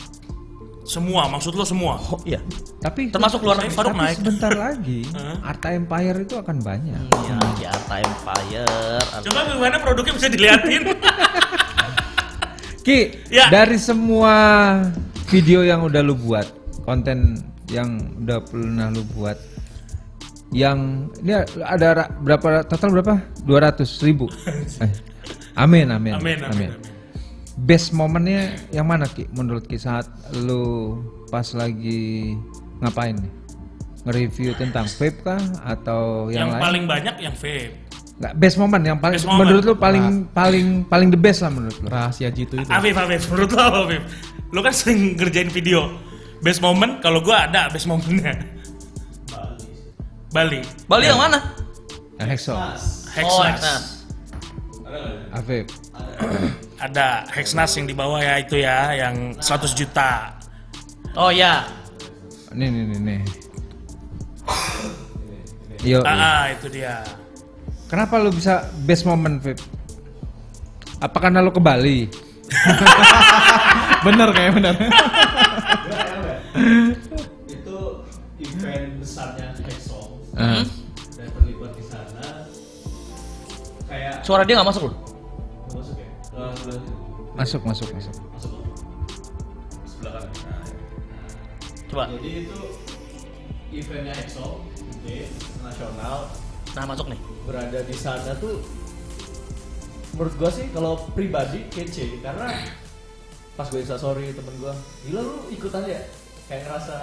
Semua, 0.85 1.25
maksud 1.25 1.51
lo 1.51 1.63
semua. 1.63 1.97
Oh 1.99 2.21
iya. 2.21 2.37
Tapi 2.77 3.09
Termasuk 3.09 3.41
luar 3.41 3.57
negeri. 3.57 3.73
Faruk 3.73 3.91
tapi 3.91 4.01
naik. 4.05 4.15
sebentar 4.15 4.51
lagi? 4.65 5.01
Arta 5.41 5.67
Empire 5.71 6.17
itu 6.21 6.35
akan 6.35 6.57
banyak. 6.59 7.01
Iya, 7.03 7.35
di 7.51 7.63
Arta 7.65 7.95
Empire. 7.97 8.69
Arta- 9.01 9.25
Coba 9.25 9.39
gimana 9.47 9.77
produknya 9.77 10.13
bisa 10.13 10.27
diliatin? 10.27 10.81
Ki, 12.85 12.99
Ya. 13.27 13.49
dari 13.49 13.75
semua 13.75 14.33
video 15.25 15.61
yang 15.61 15.81
udah 15.81 15.99
lu 15.99 16.13
buat, 16.13 16.45
konten 16.81 17.41
yang 17.65 17.97
udah 18.15 18.37
pernah 18.39 18.93
lu 18.93 19.01
buat, 19.09 19.41
yang 20.51 21.09
ini 21.17 21.33
ada 21.57 21.87
ra- 21.97 22.11
berapa 22.13 22.61
total 22.63 22.93
berapa? 22.93 23.13
200 23.41 24.05
ribu. 24.05 24.29
Eh, 24.77 24.91
amin, 25.57 25.89
amin, 25.89 26.13
Amin, 26.13 26.37
amin, 26.37 26.69
amin. 26.69 26.71
Best 27.55 27.95
momennya 27.95 28.59
yang 28.75 28.83
mana 28.83 29.07
Ki? 29.07 29.31
Menurut 29.31 29.63
Ki 29.63 29.79
saat 29.79 30.11
lu 30.35 30.99
pas 31.31 31.47
lagi 31.55 32.35
ngapain 32.83 33.15
nih? 33.15 33.31
Nge-review 34.05 34.53
tentang 34.59 34.85
vape 34.85 35.23
kah 35.23 35.39
atau 35.65 36.29
yang, 36.29 36.45
yang 36.45 36.49
lain? 36.53 36.61
paling 36.61 36.83
banyak 36.85 37.15
yang 37.23 37.33
vape. 37.33 37.73
Nggak, 38.15 38.33
best 38.39 38.55
moment 38.55 38.83
yang 38.83 38.97
paling 38.99 39.19
Best 39.19 39.27
moment. 39.27 39.39
menurut 39.43 39.63
lu 39.67 39.75
paling 39.75 40.05
paling 40.31 40.67
paling 40.87 41.09
the 41.11 41.19
best 41.19 41.43
lah 41.43 41.51
menurut 41.51 41.75
lu. 41.83 41.87
Rahasia 41.91 42.31
jitu 42.31 42.59
itu. 42.59 42.69
Afif, 42.71 42.95
Afif, 42.95 43.21
menurut 43.31 43.51
lo 43.51 43.59
apa, 43.59 43.79
Afif? 43.87 44.03
Lo 44.55 44.59
kan 44.63 44.73
sering 44.75 45.19
ngerjain 45.19 45.51
video. 45.51 45.91
Best 46.39 46.63
moment, 46.63 47.03
kalau 47.03 47.19
gua 47.19 47.47
ada 47.47 47.67
best 47.71 47.87
momennya. 47.87 48.35
Bali. 50.31 50.59
Bali 50.87 51.05
yang 51.07 51.19
mana? 51.19 51.39
Yang 52.19 52.29
Hexo. 52.35 52.53
Hexnas. 52.55 52.83
Hexnas. 53.15 53.83
Afif. 55.31 55.65
Ada 56.85 57.25
Hexnas 57.33 57.73
yang 57.81 57.89
di 57.89 57.97
bawah 57.97 58.21
ya 58.21 58.37
itu 58.37 58.61
ya, 58.61 58.93
yang 58.93 59.33
100 59.41 59.73
juta. 59.73 60.37
Oh 61.17 61.33
ya. 61.33 61.65
Nih 62.53 62.69
nih 62.69 62.83
nih 62.93 62.99
nih. 63.01 63.21
Yo. 65.81 66.05
Ah, 66.05 66.13
ah, 66.13 66.43
itu 66.53 66.69
dia. 66.69 67.01
Kenapa 67.89 68.21
lu 68.21 68.29
bisa 68.29 68.69
best 68.85 69.01
moment, 69.09 69.41
Vip? 69.41 69.57
Apa 71.01 71.17
karena 71.17 71.41
lu 71.41 71.49
ke 71.49 71.57
Bali? 71.57 72.05
bener 74.05 74.29
kayak 74.29 74.51
bener. 74.53 74.75
itu 77.49 77.77
event 78.37 78.89
besarnya 79.01 79.49
Hexom 79.65 80.21
Ah. 80.37 80.61
dan 81.17 81.27
terlibat 81.33 81.73
di 81.73 81.83
sana 81.89 82.45
kayak 83.89 84.21
Suara 84.21 84.45
dia 84.45 84.61
nggak 84.61 84.69
masuk 84.69 84.93
loh. 84.93 85.04
Masuk 87.35 87.61
masuk 87.61 87.87
masuk. 87.91 88.15
masuk 88.31 88.51
sebelah 89.85 90.11
kanan 90.15 90.29
Nah, 90.31 90.63
Coba. 91.85 92.03
jadi 92.15 92.29
itu 92.43 92.59
eventnya 93.71 94.13
Hexom 94.13 94.63
gede 94.73 95.27
nasional 95.61 96.31
Nah, 96.71 96.83
masuk 96.85 97.07
nih. 97.07 97.19
berada 97.45 97.79
di 97.81 97.93
sana 97.93 98.33
tuh 98.35 98.63
menurut 100.11 100.33
gua 100.35 100.49
sih 100.49 100.65
kalau 100.71 100.95
pribadi 101.11 101.67
kece 101.69 102.19
karena 102.19 102.47
pas 103.53 103.67
gue 103.67 103.83
sorry 103.85 104.31
temen 104.31 104.55
gua 104.57 104.71
gila 105.03 105.21
lu 105.21 105.35
ikutan 105.49 105.83
ya 105.85 106.01
kayak 106.47 106.65
ngerasa 106.65 106.97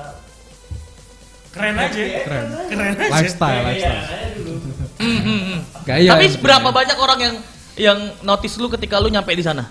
Keren 1.52 1.76
aja. 1.76 2.00
Keren. 2.24 2.44
Keren 2.72 2.96
aja. 2.96 3.12
Lifestyle, 3.12 3.60
lifestyle. 3.60 4.00
ya, 4.00 4.28
dulu 4.32 4.52
Gaya. 5.88 6.10
Tapi 6.16 6.24
seberapa 6.26 6.68
banyak 6.72 6.96
orang 6.96 7.18
yang 7.20 7.34
yang 7.76 7.98
notice 8.24 8.56
lu 8.56 8.72
ketika 8.72 8.96
lu 8.96 9.12
nyampe 9.12 9.36
di 9.36 9.44
sana? 9.44 9.68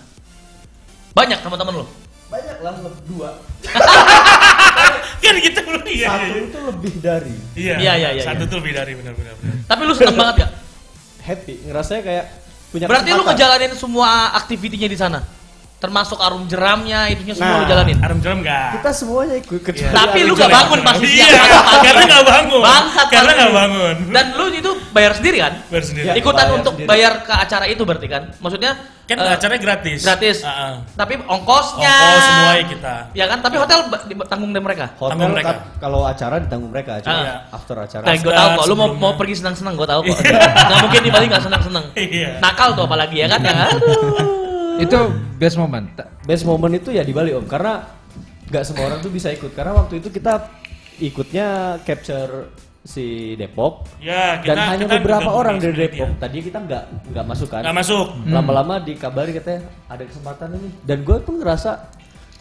Banyak 1.12 1.40
teman-teman 1.40 1.84
lu. 1.84 1.86
banyak 2.28 2.58
lah 2.60 2.76
lebih 2.80 3.04
dua 3.12 3.30
Kan 5.22 5.36
gitu 5.38 5.62
loh. 5.62 5.84
Iya, 5.84 6.08
satu 6.08 6.24
iya. 6.26 6.42
itu 6.42 6.60
lebih 6.64 6.94
dari 6.98 7.34
Iya, 7.54 7.76
Iya, 7.78 7.94
iya, 7.94 8.10
iya, 8.16 8.24
Satu 8.24 8.44
iya. 8.44 8.50
tuh 8.50 8.58
lebih 8.58 8.74
dari 8.74 8.92
benar-benar. 8.96 9.36
Tapi 9.68 9.82
lu 9.84 9.94
seneng 9.94 10.16
banget 10.16 10.36
gak? 10.42 10.52
happy 11.22 11.56
ngerasanya 11.68 12.02
kayak 12.02 12.26
punya 12.72 12.86
Berarti 12.88 13.10
lu 13.10 13.22
kesempatan. 13.22 13.36
ngejalanin 13.36 13.74
semua 13.76 14.10
aktivitinya 14.34 14.88
di 14.88 14.98
sana. 14.98 15.20
Termasuk 15.82 16.22
arum 16.22 16.46
jeramnya, 16.46 17.10
itunya 17.10 17.34
semua 17.34 17.52
Nah. 17.52 17.60
lu 17.60 17.66
jalanin. 17.66 17.98
Arum 17.98 18.22
jeram 18.22 18.38
enggak? 18.38 18.78
kita 18.78 18.90
semuanya 18.94 19.36
ikut 19.36 19.60
kecuali 19.60 19.90
Tapi 19.92 20.20
lu 20.22 20.34
gak 20.36 20.52
bangun 20.52 20.80
pasti 20.80 21.06
Iya, 21.10 21.26
siang 21.26 21.42
pagi-pagi. 21.42 21.82
karena 21.82 22.04
nggak 22.06 22.26
bangun. 22.28 22.62
Bangsat 22.62 23.08
Karena 23.10 23.32
nggak 23.34 23.52
bangun. 23.52 23.96
Dan 24.08 24.26
lu 24.32 24.46
itu 24.52 24.72
bayar 24.92 25.12
sendiri 25.12 25.38
kan? 25.42 25.54
Bayar 25.68 25.84
sendiri. 25.84 26.06
Ya. 26.06 26.14
Ikutan 26.14 26.46
bayar 26.46 26.56
untuk 26.56 26.74
sendiri. 26.76 26.86
bayar 26.88 27.14
ke 27.20 27.34
acara 27.34 27.66
itu 27.66 27.82
berarti 27.82 28.08
kan? 28.08 28.24
Maksudnya 28.38 28.72
Kan 29.02 29.18
eh, 29.18 29.28
acaranya 29.28 29.60
gratis. 29.60 30.00
gratis. 30.02 30.38
Ah, 30.40 30.48
ah. 30.48 30.74
Tapi 30.96 31.20
ongkosnya. 31.20 31.92
Ongkos 31.92 32.24
semua 32.24 32.54
kita. 32.64 32.94
Ya 33.12 33.26
kan? 33.26 33.38
Tapi 33.42 33.56
hotel 33.58 33.80
ba- 33.86 34.06
ditanggung 34.06 34.52
dari 34.54 34.64
mereka. 34.64 34.86
hotel 34.96 35.10
Tanggung 35.12 35.34
mereka. 35.34 35.52
kalau 35.82 36.06
acara 36.06 36.36
ditanggung 36.38 36.70
mereka 36.70 37.02
cuma 37.02 37.18
Ah. 37.18 37.38
after 37.52 37.76
acara 37.76 38.04
Nah, 38.06 38.14
gue 38.16 38.30
tahu 38.32 38.50
kok. 38.56 38.66
Lu 38.70 38.76
mau 38.76 38.88
mau 38.94 39.14
pergi 39.16 39.36
senang-senang, 39.36 39.74
gue 39.74 39.84
tahu 39.84 40.06
kok. 40.06 40.16
Gak 40.54 40.78
mungkin 40.80 41.02
di 41.02 41.10
Bali 41.10 41.26
gak 41.28 41.42
senang-senang. 41.42 41.86
Iya. 41.92 42.38
Nakal 42.38 42.72
tuh 42.72 42.86
apalagi 42.86 43.18
ya 43.18 43.28
kan? 43.28 43.42
Ya, 43.42 43.68
aduh. 43.68 44.41
Itu 44.82 45.00
best 45.36 45.56
moment. 45.56 45.88
Best 46.22 46.44
moment 46.44 46.74
itu 46.74 46.90
ya 46.90 47.02
di 47.02 47.12
Bali 47.12 47.32
om 47.32 47.46
karena 47.46 47.86
nggak 48.48 48.64
semua 48.64 48.84
orang 48.86 49.00
tuh 49.00 49.10
bisa 49.10 49.30
ikut 49.30 49.52
karena 49.52 49.72
waktu 49.72 49.98
itu 49.98 50.10
kita 50.10 50.52
ikutnya 51.00 51.48
capture 51.82 52.52
si 52.82 53.34
Depok 53.36 53.86
Ya, 53.98 54.42
kita 54.42 54.52
dan 54.52 54.58
hanya 54.68 54.86
kita 54.86 54.96
beberapa 54.98 55.30
orang 55.30 55.56
dari. 55.56 55.86
Depok 55.88 56.18
tadi 56.18 56.38
kita 56.42 56.58
nggak 56.60 56.84
nggak 57.14 57.26
masuk 57.26 57.48
kan 57.48 57.62
Nggak 57.62 57.78
masuk. 57.78 58.06
lama-lama 58.28 58.76
dikabari 58.78 59.32
katanya 59.32 59.62
ada 59.86 60.04
kesempatan 60.04 60.58
ini 60.58 60.70
dan 60.82 60.98
gue 61.02 61.18
tuh 61.22 61.34
ngerasa 61.38 61.72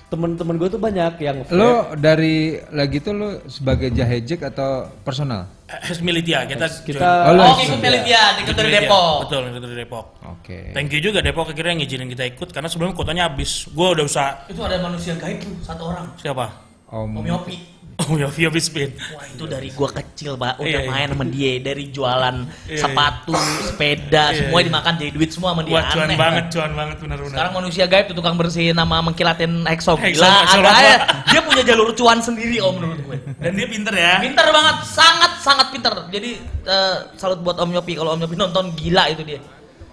temen-temen 0.09 0.59
gue 0.59 0.69
tuh 0.69 0.81
banyak 0.81 1.13
yang 1.21 1.37
Lu 1.47 1.95
dari 1.95 2.59
lagi 2.69 2.99
tuh 2.99 3.13
lu 3.13 3.29
sebagai 3.47 3.93
jahejek 3.93 4.43
atau 4.43 4.91
personal? 5.07 5.47
Hes 5.71 6.03
Militia 6.03 6.43
kita 6.45 6.67
kita 6.83 7.31
Oh, 7.31 7.39
Oh, 7.39 7.55
ikut? 7.57 7.79
Militia, 7.79 8.35
ikut 8.39 8.55
dari 8.55 8.71
Depok. 8.75 9.15
Betul, 9.23 9.43
ikut 9.49 9.63
dari 9.63 9.77
Depok. 9.79 10.05
Oke. 10.27 10.59
Thank 10.75 10.91
you 10.91 11.01
juga 11.01 11.23
Depok 11.23 11.47
akhirnya 11.47 11.79
ngizinin 11.79 12.11
kita 12.11 12.27
ikut 12.27 12.51
karena 12.51 12.67
sebelumnya 12.67 12.95
kotanya 12.95 13.23
habis. 13.31 13.71
Gua 13.71 13.95
udah 13.95 14.05
usah 14.05 14.51
Itu 14.51 14.61
ada 14.61 14.83
manusia 14.83 15.15
gaib 15.15 15.39
tuh, 15.39 15.55
satu 15.63 15.83
orang. 15.87 16.11
siapa? 16.19 16.51
Om 16.91 17.23
Om 17.23 17.25
Yopi. 17.25 17.57
Oh 18.01 18.17
ya, 18.17 18.33
Via 18.33 18.49
Spin. 18.57 18.97
Wah 19.13 19.29
itu 19.29 19.45
dari 19.45 19.69
gua 19.77 19.93
kecil 19.93 20.33
pak 20.35 20.57
udah 20.57 20.65
Iya, 20.65 20.81
iya. 20.83 20.91
main 20.91 21.09
sama 21.13 21.25
dia 21.29 21.53
dari 21.61 21.85
jualan 21.93 22.37
Iya, 22.65 22.81
sepatu, 22.81 23.37
sepeda, 23.69 24.33
Iya, 24.33 24.39
semua 24.41 24.59
iya. 24.59 24.67
dimakan 24.73 24.93
jadi 24.97 25.11
duit 25.13 25.31
semua 25.31 25.49
sama 25.53 25.63
dia. 25.69 25.75
Wah, 25.77 25.85
cuan 25.93 26.07
Aneh, 26.09 26.17
banget, 26.17 26.45
Pak. 26.49 26.53
cuan 26.57 26.73
banget 26.73 26.97
benar-benar. 27.05 27.31
Sekarang 27.37 27.53
manusia 27.53 27.85
gaib 27.85 28.05
tuh 28.09 28.17
tukang 28.17 28.37
bersihin 28.41 28.73
nama 28.73 28.97
mengkilatin 29.05 29.53
Exo 29.69 30.01
Exo, 30.01 30.17
gila 30.17 30.29
ada 30.49 30.71
aja. 30.73 30.95
Dia 31.29 31.41
punya 31.45 31.63
jalur 31.63 31.93
cuan 31.93 32.19
sendiri 32.25 32.57
om 32.65 32.73
menurut 32.81 33.01
gue. 33.05 33.17
Dan 33.37 33.53
dia 33.53 33.67
pinter 33.69 33.93
ya. 33.93 34.17
Pinter 34.25 34.47
banget, 34.49 34.77
sangat 34.89 35.33
sangat 35.41 35.67
pinter. 35.69 35.93
Jadi 36.09 36.31
eh, 36.65 36.97
salut 37.21 37.45
buat 37.45 37.61
Om 37.61 37.69
Nyopi 37.77 37.93
kalau 37.95 38.17
Om 38.17 38.21
Nyopi 38.25 38.37
nonton 38.37 38.73
gila 38.73 39.13
itu 39.13 39.25
dia. 39.25 39.41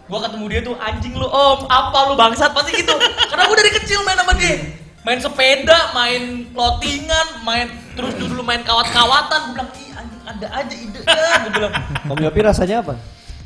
Gua 0.07 0.23
ketemu 0.23 0.45
dia 0.47 0.61
tuh 0.63 0.75
anjing 0.79 1.11
lu 1.11 1.27
Om, 1.27 1.67
apa 1.67 1.97
lu 2.07 2.15
bangsat 2.15 2.55
pasti 2.55 2.71
gitu. 2.71 2.95
Karena 3.27 3.43
gua 3.43 3.57
dari 3.59 3.71
kecil 3.75 3.99
main 4.07 4.15
sama 4.15 4.31
dia. 4.39 4.86
Main 5.07 5.23
sepeda, 5.23 5.95
main 5.95 6.23
plottingan, 6.51 7.27
main 7.41 7.71
terus 7.95 8.11
dulu 8.13 8.43
main 8.43 8.59
kawat-kawatan. 8.59 9.39
Gua 9.47 9.63
bilang, 9.63 9.69
"Ih, 9.73 9.95
anjing 9.95 10.21
ada 10.21 10.47
aja 10.51 10.75
ide." 10.75 10.99
Gua 11.47 11.49
bilang, 11.49 11.73
Om 12.05 12.17
Yopi 12.19 12.39
rasanya 12.43 12.83
apa? 12.83 12.93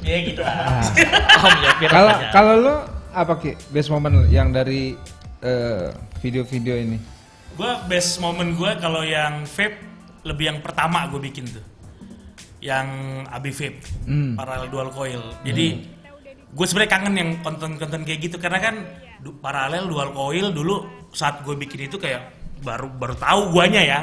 ya 0.01 0.17
gitu 0.25 0.41
lah. 0.41 0.81
Om 1.45 1.53
Nyopi 1.61 1.85
Kalau 1.85 2.09
rasanya. 2.09 2.31
kalau 2.33 2.53
lo 2.57 2.75
apa 3.13 3.33
ki 3.37 3.53
best 3.69 3.93
moment 3.93 4.25
yang 4.25 4.49
dari 4.49 4.97
eh, 5.39 5.93
video-video 6.17 6.81
ini? 6.81 6.97
Gue 7.53 7.69
best 7.85 8.17
moment 8.17 8.49
gue 8.49 8.71
kalau 8.81 9.05
yang 9.05 9.45
vape 9.45 9.77
lebih 10.23 10.49
yang 10.49 10.59
pertama 10.59 11.05
gue 11.05 11.21
bikin 11.21 11.45
tuh. 11.45 11.61
Yang 12.57 12.87
Abi 13.29 13.51
Vape, 13.51 13.79
Hmm. 14.05 14.33
parallel 14.33 14.69
dual 14.69 14.89
coil. 14.89 15.21
Jadi 15.41 15.85
gue 16.49 16.65
sebenarnya 16.65 16.91
kangen 16.91 17.13
yang 17.13 17.29
konten-konten 17.39 18.01
kayak 18.01 18.19
gitu 18.23 18.37
karena 18.37 18.57
kan 18.57 18.75
du- 19.21 19.37
paralel 19.37 19.85
dual 19.85 20.09
coil 20.11 20.49
dulu 20.49 20.83
saat 21.09 21.39
gue 21.41 21.53
bikin 21.55 21.85
itu 21.85 21.95
kayak 21.95 22.33
baru 22.59 22.89
baru 22.89 23.15
tahu 23.15 23.51
guanya 23.51 23.81
ya. 23.81 23.99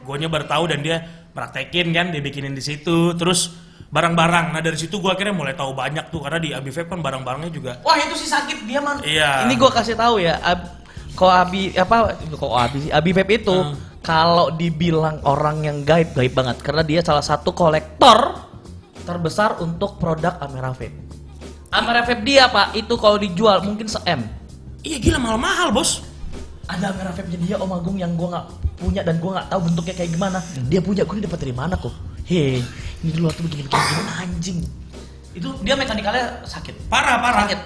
Guanya 0.00 0.26
baru 0.26 0.44
tahu 0.44 0.64
dan 0.66 0.80
dia 0.80 1.00
praktekin 1.30 1.90
kan 1.90 2.08
dia 2.08 2.18
bikinin 2.18 2.52
di 2.52 2.60
situ 2.60 3.12
terus 3.14 3.56
barang-barang. 3.88 4.52
Nah 4.52 4.60
dari 4.60 4.74
situ 4.74 4.96
gue 4.96 5.08
akhirnya 5.08 5.32
mulai 5.32 5.52
tahu 5.52 5.72
banyak 5.72 6.08
tuh 6.08 6.20
karena 6.20 6.36
di 6.36 6.50
Abi 6.50 6.68
Vape 6.68 6.88
kan 6.88 6.98
barang-barangnya 6.98 7.48
juga 7.48 7.72
Wah 7.80 7.96
itu 7.96 8.16
sih 8.16 8.26
sakit 8.26 8.64
dia 8.64 8.80
man. 8.80 9.00
Iya. 9.00 9.44
Ini 9.44 9.54
gua 9.54 9.68
kasih 9.70 9.92
tahu 9.94 10.16
ya. 10.18 10.36
Ab, 10.38 10.84
kok 11.12 11.28
Abi 11.30 11.72
apa? 11.72 12.16
Kok 12.30 12.52
Abi 12.52 12.78
sih? 12.82 12.90
Abi 12.90 13.12
Vape 13.12 13.38
itu 13.38 13.52
Hmm. 13.52 13.76
kalau 14.00 14.50
dibilang 14.50 15.20
orang 15.22 15.62
yang 15.62 15.78
gaib 15.82 16.12
gaib 16.12 16.32
banget 16.32 16.60
karena 16.60 16.82
dia 16.82 17.00
salah 17.00 17.22
satu 17.22 17.52
kolektor 17.52 18.34
terbesar 19.02 19.56
untuk 19.58 19.96
produk 19.96 20.36
Amera 20.38 20.70
Vape. 20.70 20.92
Amera 21.70 22.02
Vape 22.02 22.20
dia 22.22 22.46
pak 22.46 22.74
itu 22.74 22.92
kalau 22.94 23.16
dijual 23.16 23.60
mungkin 23.62 23.86
se 23.86 23.96
M. 24.04 24.20
Iya 24.82 24.96
gila 24.98 25.18
mahal-mahal 25.22 25.70
bos. 25.70 26.02
Ada 26.66 26.90
Amera 26.94 27.14
Vape 27.14 27.30
dia 27.38 27.58
Om 27.58 27.70
Agung 27.70 27.96
yang 27.98 28.18
gua 28.18 28.38
nggak 28.38 28.46
punya 28.82 29.00
dan 29.06 29.18
gua 29.22 29.38
nggak 29.38 29.46
tahu 29.50 29.60
bentuknya 29.70 29.94
kayak 29.94 30.10
gimana. 30.14 30.38
Dia 30.66 30.80
punya, 30.82 31.02
gua 31.06 31.14
ini 31.18 31.24
dapat 31.26 31.40
dari 31.42 31.54
mana 31.54 31.74
kok? 31.78 31.94
Hei, 32.26 32.62
ini 33.02 33.10
dulu 33.14 33.30
waktu 33.30 33.42
begini 33.46 33.62
begini, 33.66 33.82
begini 33.82 34.12
anjing. 34.18 34.58
Itu 35.34 35.48
dia 35.62 35.74
mekanikalnya 35.74 36.46
sakit. 36.46 36.86
Parah 36.90 37.18
parah. 37.18 37.46
Sakit. 37.46 37.60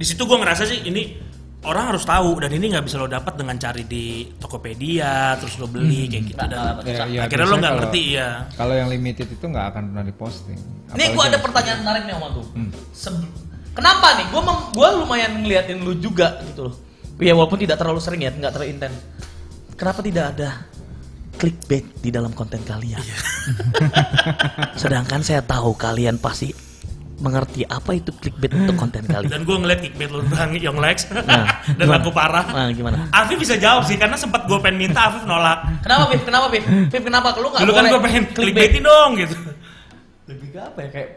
Di 0.00 0.04
situ 0.08 0.22
gue 0.24 0.38
ngerasa 0.40 0.64
sih 0.64 0.80
ini 0.88 1.20
orang 1.60 1.92
harus 1.92 2.08
tahu 2.08 2.40
dan 2.40 2.48
ini 2.56 2.72
nggak 2.72 2.88
bisa 2.88 2.96
lo 2.96 3.04
dapat 3.04 3.36
dengan 3.36 3.60
cari 3.60 3.84
di 3.84 4.24
Tokopedia 4.40 5.36
terus 5.36 5.60
lo 5.60 5.68
beli 5.68 6.08
kayak 6.08 6.24
gitu 6.32 6.40
dan 6.40 6.80
nggak. 6.80 7.08
Ya, 7.12 7.28
akhirnya 7.28 7.46
lo 7.52 7.56
nggak 7.60 7.74
ngerti 7.84 8.02
ya. 8.16 8.28
Kalau 8.56 8.72
yang 8.72 8.88
limited 8.88 9.28
itu 9.28 9.44
nggak 9.44 9.66
akan 9.76 9.82
pernah 9.92 10.04
diposting. 10.08 10.56
Nih 10.96 11.12
Apalagi 11.12 11.12
gue 11.12 11.24
ada 11.28 11.38
pertanyaan 11.44 11.78
menarik 11.84 12.02
nih 12.08 12.14
Om 12.16 12.24
Agung. 12.24 12.48
Hmm. 12.56 12.70
Kenapa 13.70 14.18
nih? 14.18 14.26
Gue 14.28 14.42
gua 14.74 14.88
lumayan 14.98 15.40
ngeliatin 15.40 15.78
lu 15.80 15.94
juga 15.96 16.42
gitu 16.46 16.70
loh. 16.70 16.74
Ya 17.20 17.36
walaupun 17.36 17.60
tidak 17.60 17.76
terlalu 17.76 18.00
sering 18.00 18.24
ya, 18.24 18.32
nggak 18.32 18.52
terlalu 18.56 18.70
intens. 18.72 18.96
Kenapa 19.76 20.00
tidak 20.00 20.24
ada 20.36 20.48
clickbait 21.36 21.84
di 22.00 22.10
dalam 22.12 22.32
konten 22.32 22.60
kalian? 22.64 23.00
Iya. 23.00 23.16
Sedangkan 24.80 25.20
saya 25.20 25.40
tahu 25.40 25.72
kalian 25.76 26.16
pasti 26.16 26.52
mengerti 27.20 27.68
apa 27.68 27.92
itu 27.92 28.10
clickbait 28.16 28.48
untuk 28.56 28.76
konten 28.80 29.04
kalian. 29.04 29.28
Dan 29.28 29.44
gue 29.44 29.56
ngeliat 29.56 29.80
kickbait 29.84 30.08
lo 30.08 30.24
tentang 30.24 30.56
Young 30.56 30.80
Lex 30.80 31.12
Nah, 31.12 31.20
dan 31.76 31.84
gimana? 31.84 32.00
laku 32.00 32.10
parah. 32.16 32.46
Nah, 32.48 32.72
gimana? 32.72 32.96
Afif 33.12 33.36
bisa 33.36 33.60
jawab 33.60 33.84
sih 33.84 34.00
karena 34.00 34.16
sempat 34.16 34.48
gue 34.48 34.56
pengen 34.64 34.88
minta 34.88 35.12
Afif 35.12 35.28
nolak. 35.28 35.84
Kenapa 35.84 36.08
Pip? 36.08 36.24
Kenapa 36.24 36.46
Pip? 36.48 36.64
Pip 36.88 37.02
kenapa? 37.04 37.36
Lu 37.36 37.52
nggak 37.52 37.60
Dulu 37.60 37.72
kan 37.76 37.84
gue 37.92 38.00
pengen 38.00 38.24
clickbaitin 38.32 38.82
dong 38.82 39.10
gitu. 39.20 39.36
Lebih 40.32 40.48
ke 40.48 40.60
apa 40.64 40.78
ya 40.80 40.88
kayak 40.88 41.08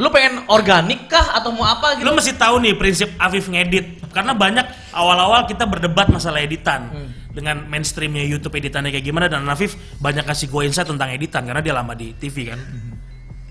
Lu 0.00 0.08
pengen 0.08 0.48
organik 0.48 1.06
kah 1.12 1.36
atau 1.36 1.52
mau 1.52 1.68
apa 1.68 2.00
gitu? 2.00 2.08
Lo 2.08 2.16
mesti 2.16 2.32
tahu 2.32 2.64
nih 2.64 2.74
prinsip 2.74 3.12
Afif 3.20 3.52
ngedit 3.52 4.00
karena 4.10 4.32
banyak 4.32 4.64
awal-awal 4.96 5.44
kita 5.44 5.68
berdebat 5.68 6.08
masalah 6.08 6.40
editan 6.40 6.88
dengan 7.30 7.68
mainstreamnya 7.68 8.24
YouTube 8.24 8.56
editannya 8.56 8.90
kayak 8.90 9.06
gimana 9.06 9.28
dan 9.28 9.44
Afif 9.46 9.76
banyak 10.00 10.24
kasih 10.24 10.48
gue 10.48 10.62
insight 10.66 10.88
tentang 10.88 11.12
editan 11.12 11.44
karena 11.44 11.60
dia 11.60 11.76
lama 11.76 11.92
di 11.92 12.16
TV 12.16 12.48
kan. 12.48 12.58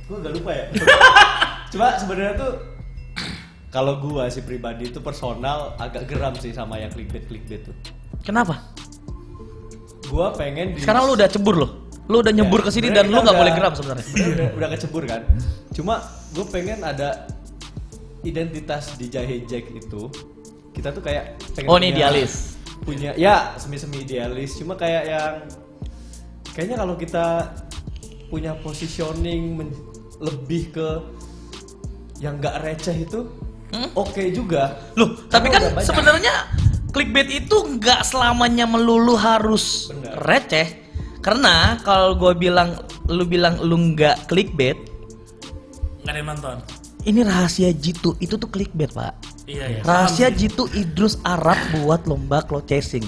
gue 0.10 0.18
gak 0.26 0.34
lupa 0.34 0.52
ya. 0.52 0.66
Cuma 1.70 1.93
sebenarnya 2.02 2.34
tuh 2.34 2.52
kalau 3.70 4.02
gua 4.02 4.26
sih 4.34 4.41
pribadi 4.41 4.89
itu 4.89 4.97
personal 4.97 5.78
agak 5.78 6.10
geram 6.10 6.34
sih 6.34 6.50
sama 6.50 6.82
yang 6.82 6.89
clickbait 6.89 7.30
clickbait 7.30 7.62
tuh. 7.62 7.76
Kenapa? 8.26 8.74
Gua 10.10 10.34
pengen 10.34 10.74
di 10.74 10.82
Sekarang 10.82 11.06
lu 11.06 11.14
udah 11.14 11.30
cebur 11.30 11.54
loh. 11.54 11.72
Lu 12.10 12.26
udah 12.26 12.34
nyebur 12.34 12.66
ke 12.66 12.74
sini 12.74 12.89
dan 12.89 13.14
lu 13.14 13.22
nggak 13.22 13.38
boleh 13.38 13.54
geram 13.54 13.78
sebenarnya. 13.78 14.02
sebenarnya 14.02 14.34
udah, 14.34 14.47
udah 14.58 14.70
kecebur 14.74 15.04
kan. 15.06 15.22
Cuma 15.78 16.02
gue 16.30 16.45
pengen 16.45 16.82
ada 16.82 17.25
identitas 18.21 18.93
di 18.95 19.07
Jahe 19.07 19.43
Jack 19.43 19.69
itu 19.69 20.11
kita 20.71 20.91
tuh 20.91 20.99
kayak 20.99 21.39
pengen 21.53 21.67
Oh, 21.67 21.77
ini 21.77 21.91
idealis. 21.91 22.55
punya 22.80 23.11
ya 23.13 23.55
semi 23.55 23.75
semi 23.75 24.01
idealis 24.01 24.55
cuma 24.55 24.73
kayak 24.73 25.03
yang 25.05 25.34
kayaknya 26.49 26.77
kalau 26.77 26.95
kita 26.95 27.25
punya 28.27 28.55
positioning 28.55 29.55
men- 29.55 29.77
lebih 30.19 30.71
ke 30.71 30.88
yang 32.17 32.38
nggak 32.38 32.59
receh 32.61 32.97
itu 32.97 33.21
Hmm? 33.69 33.86
oke 33.93 34.17
juga 34.34 34.82
Loh, 34.97 35.13
tapi 35.30 35.45
kan 35.47 35.61
sebenarnya 35.77 36.49
clickbait 36.89 37.30
itu 37.30 37.53
nggak 37.53 38.01
selamanya 38.01 38.65
melulu 38.65 39.13
harus 39.13 39.93
Benar. 39.93 40.17
receh. 40.19 40.67
Karena 41.21 41.77
kalau 41.80 42.17
gue 42.17 42.34
bilang, 42.34 42.73
lu 43.05 43.30
bilang 43.30 43.61
lu 43.61 43.93
nggak 43.93 44.25
clickbait, 44.25 44.88
Nggak 46.10 46.18
ada 46.18 46.26
yang 46.26 46.32
nonton. 46.41 46.57
ini 47.05 47.22
rahasia 47.22 47.70
jitu 47.70 48.18
itu 48.18 48.34
tuh 48.34 48.49
clickbait 48.49 48.89
pak. 48.89 49.14
Iya 49.45 49.78
iya. 49.78 49.82
Rahasia 49.86 50.34
jitu 50.34 50.66
Idrus 50.74 51.22
Arab 51.22 51.53
buat 51.78 52.10
lomba 52.10 52.41
cloud 52.41 52.66
chasing. 52.66 53.05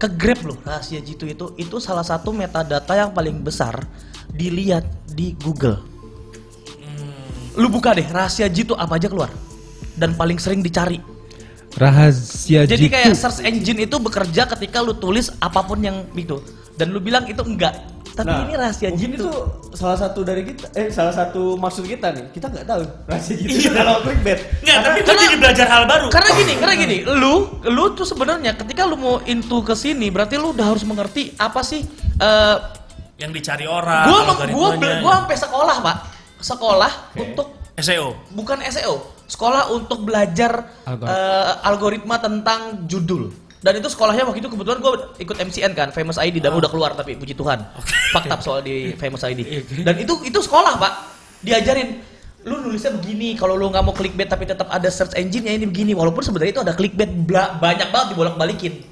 Ke 0.00 0.08
Grab 0.08 0.40
loh 0.40 0.56
rahasia 0.64 1.04
jitu 1.04 1.28
itu 1.28 1.52
itu 1.60 1.76
salah 1.76 2.00
satu 2.00 2.32
metadata 2.32 2.96
yang 2.96 3.12
paling 3.12 3.44
besar 3.44 3.84
dilihat 4.32 4.88
di 5.12 5.36
Google. 5.44 5.84
Lu 7.52 7.68
buka 7.68 7.92
deh 7.92 8.08
rahasia 8.08 8.48
jitu 8.48 8.72
apa 8.72 8.96
aja 8.96 9.12
keluar 9.12 9.28
dan 10.00 10.16
paling 10.16 10.40
sering 10.40 10.64
dicari. 10.64 10.96
rahasia 11.76 12.64
Jadi 12.64 12.88
jitu. 12.88 12.96
kayak 12.96 13.12
search 13.12 13.44
engine 13.44 13.84
itu 13.84 14.00
bekerja 14.00 14.48
ketika 14.56 14.80
lu 14.80 14.96
tulis 14.96 15.28
apa 15.44 15.60
pun 15.60 15.84
yang 15.84 16.08
itu 16.16 16.40
dan 16.80 16.96
lu 16.96 16.96
bilang 16.96 17.28
itu 17.28 17.44
enggak. 17.44 17.76
Tapi 18.12 18.32
ini 18.40 18.52
rahasia 18.52 18.86
Nah, 18.86 18.92
mungkin 18.92 19.10
jitu. 19.12 19.22
itu 19.22 19.32
salah 19.72 19.96
satu 19.96 20.20
dari 20.20 20.42
kita 20.42 20.66
eh 20.72 20.88
salah 20.88 21.10
satu 21.10 21.54
maksud 21.54 21.84
kita 21.84 22.10
nih 22.10 22.30
kita 22.30 22.46
nggak 22.46 22.64
tahu 22.64 22.82
rahasia 23.04 23.34
gitu 23.34 23.50
Iya. 23.50 23.70
kalau 23.78 23.94
clickbait 24.00 24.38
Nggak, 24.60 24.78
tapi 24.78 24.98
karena- 25.00 25.22
jadi 25.22 25.36
belajar 25.36 25.66
hal 25.66 25.82
baru. 25.84 26.06
Karena 26.08 26.30
gini, 26.34 26.52
karena 26.54 26.74
gini, 26.76 26.96
lu 27.04 27.34
lu 27.64 27.84
tuh 27.92 28.04
sebenarnya 28.04 28.52
ketika 28.54 28.82
lu 28.84 28.94
mau 28.94 29.18
into 29.24 29.58
ke 29.60 29.74
sini 29.74 30.06
berarti 30.08 30.34
lu 30.34 30.50
udah 30.50 30.66
harus 30.68 30.82
mengerti 30.82 31.34
apa 31.34 31.60
sih 31.60 31.82
eh 32.16 32.56
yang 33.16 33.32
dicari 33.32 33.64
orang. 33.64 34.04
gua 34.06 34.20
gua 34.46 34.68
gua 35.00 35.12
sampai 35.18 35.36
sekolah, 35.38 35.76
Pak. 35.80 35.96
Sekolah 36.36 36.92
Oke. 37.10 37.20
untuk 37.22 37.48
SEO. 37.74 38.12
bukan 38.30 38.60
SEO, 38.66 38.96
sekolah 39.24 39.68
untuk 39.70 40.00
belajar 40.02 40.68
Algor- 40.82 41.04
eh, 41.06 41.52
algoritma 41.62 42.16
tentang 42.16 42.84
judul. 42.84 43.32
Dan 43.66 43.74
itu 43.76 43.90
sekolahnya 43.90 44.22
waktu 44.22 44.38
itu 44.38 44.46
kebetulan 44.46 44.78
gue 44.78 44.92
ikut 45.18 45.36
MCN 45.42 45.74
kan, 45.74 45.88
Famous 45.90 46.14
ID 46.16 46.38
dan 46.38 46.54
udah 46.54 46.70
keluar 46.70 46.94
tapi 46.94 47.18
puji 47.18 47.34
Tuhan. 47.34 47.66
Fakta 48.14 48.38
soal 48.38 48.62
di 48.62 48.94
Famous 48.94 49.26
ID. 49.26 49.42
Dan 49.82 49.98
itu 49.98 50.22
itu 50.22 50.38
sekolah, 50.38 50.78
Pak. 50.78 50.92
Diajarin 51.42 51.98
lu 52.46 52.62
nulisnya 52.62 52.94
begini, 52.94 53.34
kalau 53.34 53.58
lu 53.58 53.66
nggak 53.66 53.82
mau 53.82 53.90
clickbait 53.90 54.30
tapi 54.30 54.46
tetap 54.46 54.70
ada 54.70 54.86
search 54.86 55.18
engine-nya 55.18 55.50
ini 55.52 55.66
begini. 55.66 55.92
Walaupun 55.92 56.22
sebenarnya 56.22 56.52
itu 56.54 56.62
ada 56.62 56.72
clickbait 56.72 57.10
banyak 57.58 57.90
banget 57.90 58.06
dibolak-balikin. 58.14 58.86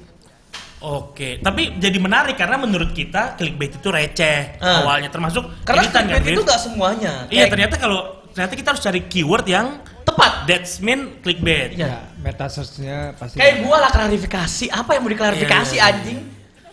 Oke, 0.83 1.39
tapi 1.39 1.79
jadi 1.79 1.97
menarik 1.97 2.35
karena 2.35 2.59
menurut 2.59 2.91
kita 2.91 3.33
clickbait 3.33 3.73
itu 3.73 3.87
receh 3.89 4.59
Ah. 4.59 4.83
awalnya 4.83 5.09
termasuk 5.09 5.41
Karena 5.63 5.81
editan 5.81 6.03
kan, 6.03 6.09
clickbait 6.19 6.35
itu 6.35 6.43
Viv? 6.43 6.47
nggak 6.51 6.61
semuanya. 6.61 7.13
Iya, 7.25 7.47
Kayak 7.47 7.51
ternyata 7.57 7.75
kalau 7.79 7.99
ternyata 8.35 8.53
kita 8.53 8.67
harus 8.75 8.83
cari 8.83 9.01
keyword 9.07 9.45
yang 9.47 9.67
tepat. 10.15 10.31
that's 10.45 10.79
mean 10.79 11.19
clickbait. 11.19 11.75
Iya. 11.75 11.85
ya, 11.85 11.97
meta 12.17 12.47
search-nya 12.47 13.13
pasti 13.13 13.35
Kayak 13.35 13.55
gua 13.61 13.77
lah 13.77 13.89
klarifikasi, 13.89 14.65
apa 14.69 14.89
yang 14.89 15.01
mau 15.01 15.11
diklarifikasi 15.11 15.45
Iya, 15.71 15.77
iya, 15.77 15.85
iya. 15.85 15.93
anjing? 15.93 16.19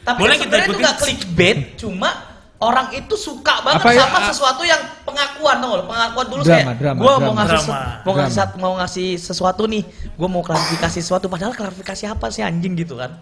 Tapi 0.00 0.18
Boleh 0.18 0.34
kan 0.34 0.42
kita 0.44 0.56
itu 0.60 0.72
nggak 0.76 0.96
clickbait, 0.96 1.58
cuma 1.76 2.10
orang 2.58 2.90
itu 2.92 3.14
suka 3.14 3.58
banget 3.60 3.78
Apa 3.78 3.90
ya, 3.90 4.02
sama 4.04 4.18
sesuatu 4.24 4.62
yang 4.62 4.78
pengakuan 5.02 5.56
nggak? 5.58 5.82
pengakuan 5.84 6.26
dulu 6.28 6.40
Drama, 6.40 6.58
kayak 6.64 6.76
drama, 6.76 6.98
gua 6.98 7.12
mau 7.12 7.18
drama. 7.18 7.34
ngasih 7.36 7.58
se- 7.58 7.66
Drama. 7.66 8.00
mau 8.00 8.12
ngasih 8.12 8.34
Drama. 8.36 8.56
mau 8.56 8.72
ngasih 8.76 9.08
sesuatu 9.16 9.62
nih 9.64 9.82
gua 10.12 10.28
mau 10.28 10.42
klarifikasi 10.42 10.96
sesuatu 10.96 11.26
padahal 11.26 11.52
klarifikasi 11.52 12.02
apa 12.08 12.26
sih 12.28 12.40
anjing 12.40 12.74
gitu 12.76 12.94
kan 12.94 13.18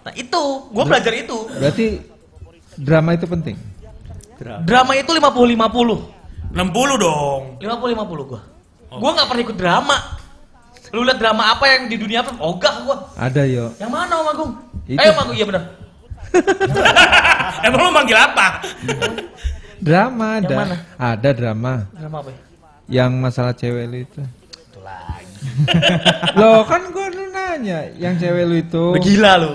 nah 0.00 0.12
itu 0.12 0.42
gua 0.68 0.84
belajar 0.84 1.10
itu 1.12 1.38
berarti 1.50 1.86
drama 2.76 3.10
itu 3.12 3.26
penting. 3.26 3.56
Drama 4.60 4.92
itu 4.92 5.06
50-50. 5.08 6.50
60 6.50 6.58
dong. 6.96 7.40
50-50 7.58 7.64
gua. 8.26 8.40
Gua 8.96 9.10
nggak 9.12 9.26
pernah 9.26 9.42
ikut 9.42 9.56
drama. 9.56 9.96
Lu 10.90 11.02
lihat 11.02 11.18
drama 11.18 11.50
apa 11.50 11.64
yang 11.66 11.82
di 11.86 11.96
dunia 11.96 12.20
apa? 12.20 12.32
Ogah 12.36 12.74
gua. 12.82 12.96
Ada 13.14 13.42
yo. 13.44 13.74
Yang 13.76 13.90
mana 13.90 14.12
Om 14.16 14.28
Agung? 14.28 14.50
Itu. 14.84 14.96
Ayo 14.96 15.10
Om 15.10 15.20
Agung, 15.20 15.34
iya 15.34 15.44
benar. 15.44 15.62
Emang 17.64 17.80
lu 17.80 17.90
manggil 17.90 18.14
apa? 18.16 18.46
Drama 19.76 20.28
Yang 20.36 20.44
ada. 20.44 20.54
mana? 20.56 20.76
Ada 20.96 21.30
drama 21.32 21.72
Drama 21.92 22.16
apa 22.18 22.30
ya? 22.30 22.38
yang 22.86 23.10
masalah 23.14 23.52
cewek 23.52 23.84
lu 23.86 23.98
itu. 24.00 24.20
Itu 24.52 24.80
lagi. 24.80 25.24
Loh 26.38 26.62
kan 26.62 26.90
gua 26.90 27.06
lu 27.08 27.24
nanya 27.28 27.86
yang 27.94 28.14
cewek 28.14 28.44
lu 28.44 28.56
itu. 28.60 28.84
Gila 29.00 29.32
lu. 29.36 29.52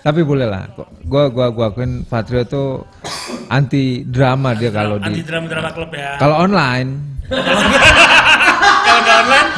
Tapi 0.00 0.20
boleh 0.20 0.44
lah. 0.44 0.68
Kok- 0.70 0.90
Gua 1.04 1.28
gua 1.28 1.46
gua 1.48 1.66
akuin 1.68 2.02
Fatrio 2.02 2.44
tuh 2.44 2.84
anti 3.46 4.02
drama 4.02 4.52
dia 4.52 4.68
kalau 4.68 4.96
Anti 4.96 5.10
di 5.14 5.22
drama 5.22 5.46
drama 5.46 5.70
klub 5.70 5.90
ya. 5.92 6.16
kalau 6.16 6.40
online. 6.40 7.13
Kalau 7.28 9.00
nggak 9.00 9.18
online, 9.20 9.50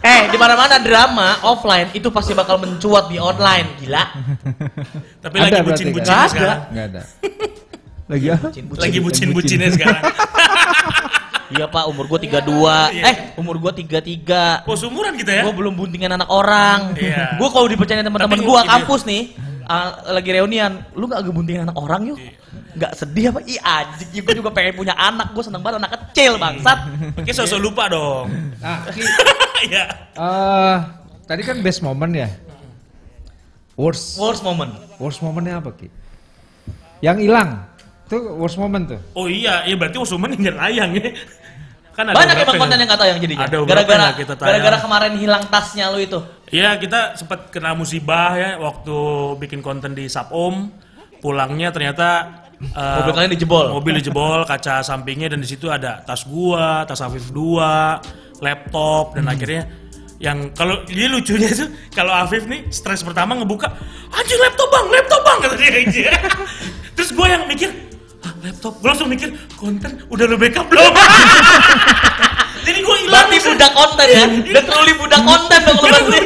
Eh, 0.00 0.32
di 0.32 0.40
mana-mana 0.40 0.80
drama 0.80 1.44
offline 1.44 1.92
itu 1.92 2.08
pasti 2.08 2.32
bakal 2.32 2.56
mencuat 2.56 3.12
di 3.12 3.20
online, 3.20 3.76
gila. 3.76 4.00
tapi 5.20 5.34
Ada 5.36 5.44
lagi 5.44 5.52
berarti 5.52 5.68
bucin-bucinnya 5.84 6.16
kan? 6.16 6.32
sekarang. 6.32 6.60
Enggak 6.72 6.86
ada. 6.88 7.02
Lagi 8.08 8.26
apa? 8.26 8.48
Lagi 8.80 8.98
bucin-bucinnya 8.98 9.68
sekarang. 9.70 10.02
Iya 11.50 11.66
Pak, 11.66 11.84
umur 11.84 12.06
gua 12.06 12.16
32. 12.16 12.94
Iya. 12.94 13.02
Eh, 13.04 13.16
umur 13.36 13.58
gua 13.58 13.72
33. 13.74 14.64
Oh, 14.64 14.72
seumuran 14.72 15.18
kita 15.18 15.36
ya? 15.36 15.42
Gua 15.44 15.52
belum 15.52 15.74
buntingan 15.74 16.16
anak 16.16 16.30
orang. 16.30 16.94
Iya. 16.96 17.36
Gua 17.36 17.50
kalau 17.50 17.68
dipercaya 17.68 18.00
teman-teman 18.00 18.40
ini- 18.40 18.64
kampus 18.64 19.02
nih, 19.04 19.22
ah, 19.70 19.88
lagi 20.10 20.34
reunian, 20.34 20.82
lu 20.98 21.06
gak 21.06 21.22
buntingin 21.30 21.62
anak 21.62 21.78
orang 21.78 22.10
yuk? 22.10 22.18
Iya. 22.18 22.34
Nggak 22.70 22.92
sedih 22.98 23.24
apa? 23.30 23.40
Ih 23.46 23.58
anjing, 23.62 24.22
gua 24.22 24.34
juga 24.34 24.50
pengen 24.50 24.74
punya 24.74 24.94
anak. 24.98 25.30
Gua 25.30 25.42
seneng 25.46 25.62
banget 25.62 25.78
anak 25.86 25.90
kecil 25.94 26.34
bangsat. 26.38 26.78
Oke, 27.14 27.30
sosok 27.30 27.62
lupa 27.62 27.86
dong. 27.86 28.26
Nah, 28.58 28.82
Ki, 28.94 29.02
Iya. 29.70 29.84
eh, 30.18 30.76
tadi 31.26 31.42
kan 31.46 31.62
best 31.62 31.82
moment 31.82 32.10
ya. 32.10 32.26
Worst 33.78 34.18
Worst 34.18 34.42
moment. 34.44 34.74
worst 35.00 35.22
momennya 35.24 35.62
apa 35.62 35.70
Ki? 35.72 35.88
Yang 37.00 37.30
hilang. 37.30 37.64
Tuh 38.10 38.34
worst 38.36 38.58
moment 38.58 38.84
tuh. 38.90 39.00
Oh 39.14 39.30
iya, 39.30 39.62
iya 39.64 39.78
berarti 39.78 39.96
Usuman 39.96 40.34
yang 40.34 40.58
tayang 40.58 40.90
ya. 40.98 41.14
Kan 42.00 42.08
ada 42.08 42.16
Banyak 42.16 42.36
emang 42.40 42.56
konten 42.56 42.76
ya. 42.76 42.80
yang 42.80 42.88
gak 42.88 43.00
tayang 43.04 43.18
jadinya. 43.20 43.44
Ada 43.44 43.56
Gara-gara 43.60 44.04
yang 44.08 44.16
kita 44.16 44.32
tayang. 44.32 44.48
gara-gara 44.48 44.76
kemarin 44.80 45.12
hilang 45.20 45.44
tasnya 45.52 45.84
lu 45.92 45.98
itu. 46.00 46.18
Iya, 46.48 46.80
kita 46.80 47.00
sempat 47.12 47.52
kena 47.52 47.76
musibah 47.76 48.32
ya 48.40 48.50
waktu 48.56 48.96
bikin 49.36 49.60
konten 49.60 49.92
di 49.92 50.08
Sapom. 50.08 50.72
Pulangnya 51.20 51.68
ternyata 51.68 52.08
eh, 52.56 52.96
Mobil 53.04 53.12
kalian 53.12 53.32
dijebol. 53.36 53.66
Mobil 53.76 54.00
dijebol, 54.00 54.48
kaca 54.48 54.80
sampingnya 54.80 55.28
dan 55.28 55.44
di 55.44 55.48
situ 55.48 55.68
ada 55.68 56.00
tas 56.00 56.24
gua, 56.24 56.88
tas 56.88 57.04
Afif 57.04 57.28
2, 57.28 58.40
laptop 58.40 59.12
dan 59.12 59.28
akhirnya 59.28 59.68
yang 60.16 60.52
kalau 60.52 60.80
dia 60.84 61.08
lucunya 61.08 61.52
tuh 61.52 61.68
kalau 61.92 62.12
Afif 62.12 62.44
nih 62.44 62.68
stres 62.68 63.00
pertama 63.00 63.36
ngebuka 63.36 63.68
anjing 64.12 64.36
laptop 64.36 64.68
bang 64.68 64.86
laptop 64.92 65.20
bang 65.24 65.38
kata 65.40 65.54
dia 65.56 65.70
aja 65.80 66.12
terus 66.96 67.10
gue 67.12 67.24
yang 67.24 67.48
mikir 67.48 67.72
"Hah, 68.20 68.32
laptop 68.38 68.74
gue 68.76 68.86
langsung 68.86 69.08
mikir 69.08 69.28
konten 69.54 69.90
udah 70.06 70.24
lu 70.24 70.36
backup 70.36 70.66
belum 70.66 70.92
jadi 72.60 72.78
gue 72.78 72.96
hilang 73.00 73.26
Berarti 73.26 73.38
budak 73.42 73.72
konten 73.72 74.06
ya. 74.06 74.24
Udah 74.28 74.62
truly 74.62 74.94
budak 74.94 75.20
konten 75.22 75.58
dong 75.60 75.78
lu 75.78 75.86
berarti. 75.86 76.18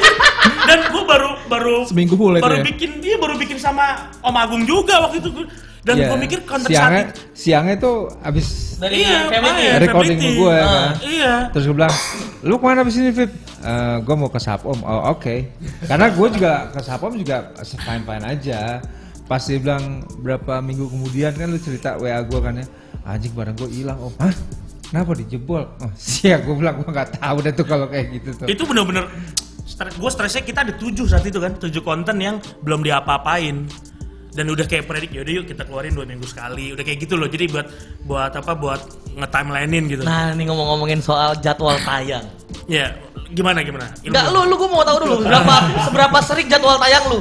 dan 0.65 0.79
gue 0.85 1.03
baru 1.05 1.31
baru 1.47 1.77
Seminggu 1.87 2.15
full 2.15 2.35
baru 2.37 2.55
ya? 2.57 2.65
bikin 2.65 2.91
dia 2.99 3.17
baru 3.17 3.35
bikin 3.35 3.57
sama 3.57 4.11
Om 4.21 4.35
Agung 4.35 4.63
juga 4.65 4.99
waktu 5.01 5.23
itu 5.23 5.31
dan 5.81 5.95
Iya. 5.95 6.09
gue 6.09 6.19
mikir 6.19 6.39
konten 6.43 6.67
siangnya 6.67 7.03
saat 7.05 7.37
siangnya 7.37 7.77
tuh 7.77 7.97
abis 8.19 8.47
Dari 8.75 9.01
iya, 9.01 9.29
family. 9.29 9.39
makanya, 9.39 9.73
recording 9.79 10.19
family. 10.19 10.35
gue 10.35 10.57
Ah, 10.57 10.65
kan. 10.65 10.91
iya 11.01 11.35
Terus 11.49 11.65
gue 11.65 11.77
bilang, 11.77 11.95
lu 12.43 12.55
ke 12.57 12.65
mana 12.65 12.79
abis 12.83 12.97
ini 12.99 13.11
Vip? 13.13 13.31
gue 13.99 14.15
mau 14.15 14.29
ke 14.29 14.37
Sapom. 14.37 14.77
Oh 14.83 15.03
oke. 15.09 15.35
Karena 15.85 16.11
gue 16.11 16.29
juga 16.31 16.53
ke 16.69 16.81
Sapom 16.81 17.13
juga 17.15 17.53
fine 17.55 18.03
fine 18.03 18.25
aja. 18.27 18.61
Pas 19.25 19.41
dia 19.41 19.57
bilang 19.57 20.05
berapa 20.21 20.61
minggu 20.61 20.85
kemudian 20.87 21.33
kan 21.33 21.49
lu 21.49 21.57
cerita 21.57 21.97
WA 21.97 22.21
gue 22.21 22.41
kan 22.41 22.61
ya, 22.61 22.67
anjing 23.03 23.33
barang 23.33 23.57
gue 23.57 23.69
hilang 23.73 23.99
om. 23.99 24.13
Hah? 24.21 24.35
Kenapa 24.85 25.17
dijebol? 25.17 25.65
Oh 25.81 25.93
siap 25.99 26.45
gue 26.45 26.55
bilang 26.55 26.79
gue 26.79 26.89
nggak 26.89 27.19
tahu 27.19 27.37
deh 27.41 27.53
tuh 27.53 27.67
kalau 27.67 27.87
kayak 27.89 28.21
gitu 28.21 28.31
tuh. 28.37 28.47
itu 28.47 28.63
bener-bener 28.63 29.09
gue 29.75 30.11
stresnya 30.13 30.45
kita 30.45 30.61
ada 30.63 30.73
tujuh 30.77 31.09
saat 31.09 31.25
itu 31.27 31.41
kan 31.41 31.57
tujuh 31.59 31.83
konten 31.83 32.15
yang 32.21 32.37
belum 32.63 32.85
diapa-apain 32.85 33.67
dan 34.35 34.51
udah 34.51 34.67
kayak 34.67 34.91
predik 34.91 35.15
yaudah 35.15 35.43
yuk 35.43 35.47
kita 35.47 35.63
keluarin 35.63 35.95
dua 35.95 36.07
minggu 36.07 36.27
sekali 36.27 36.75
udah 36.75 36.83
kayak 36.83 37.07
gitu 37.07 37.15
loh 37.15 37.31
jadi 37.31 37.47
buat 37.51 37.67
buat 38.03 38.33
apa 38.35 38.53
buat 38.55 38.81
nge-timelinein 39.15 39.85
gitu 39.87 40.03
Nah, 40.03 40.35
ini 40.35 40.47
ngomong-ngomongin 40.47 40.99
soal 40.99 41.39
jadwal 41.39 41.79
tayang. 41.83 42.27
ya 42.67 42.91
gimana 43.31 43.63
gimana. 43.63 43.87
Enggak 44.03 44.31
lu 44.31 44.47
lu 44.47 44.55
gua 44.59 44.69
mau 44.71 44.83
tahu 44.83 44.99
dulu 45.07 45.17
berapa 45.27 45.55
seberapa 45.87 46.19
sering 46.23 46.47
jadwal 46.51 46.77
tayang 46.79 47.05
lu. 47.11 47.19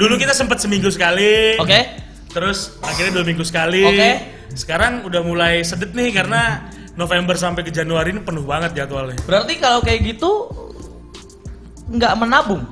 Dulu 0.00 0.16
kita 0.16 0.32
sempat 0.32 0.56
seminggu 0.58 0.88
sekali 0.88 1.60
Oke? 1.60 1.80
terus 2.32 2.80
akhirnya 2.80 3.20
dua 3.20 3.24
minggu 3.26 3.44
sekali 3.44 3.84
Oke. 3.84 4.10
sekarang 4.54 5.04
udah 5.04 5.20
mulai 5.20 5.60
sedet 5.60 5.92
nih 5.92 6.08
karena 6.10 6.64
November 6.96 7.36
sampai 7.36 7.60
ke 7.60 7.70
Januari 7.70 8.10
ini 8.10 8.20
penuh 8.20 8.42
banget 8.42 8.72
jadwalnya 8.74 9.20
Berarti 9.22 9.54
kalau 9.56 9.78
kayak 9.80 10.00
gitu 10.06 10.48
nggak 11.90 12.14
menabung. 12.16 12.62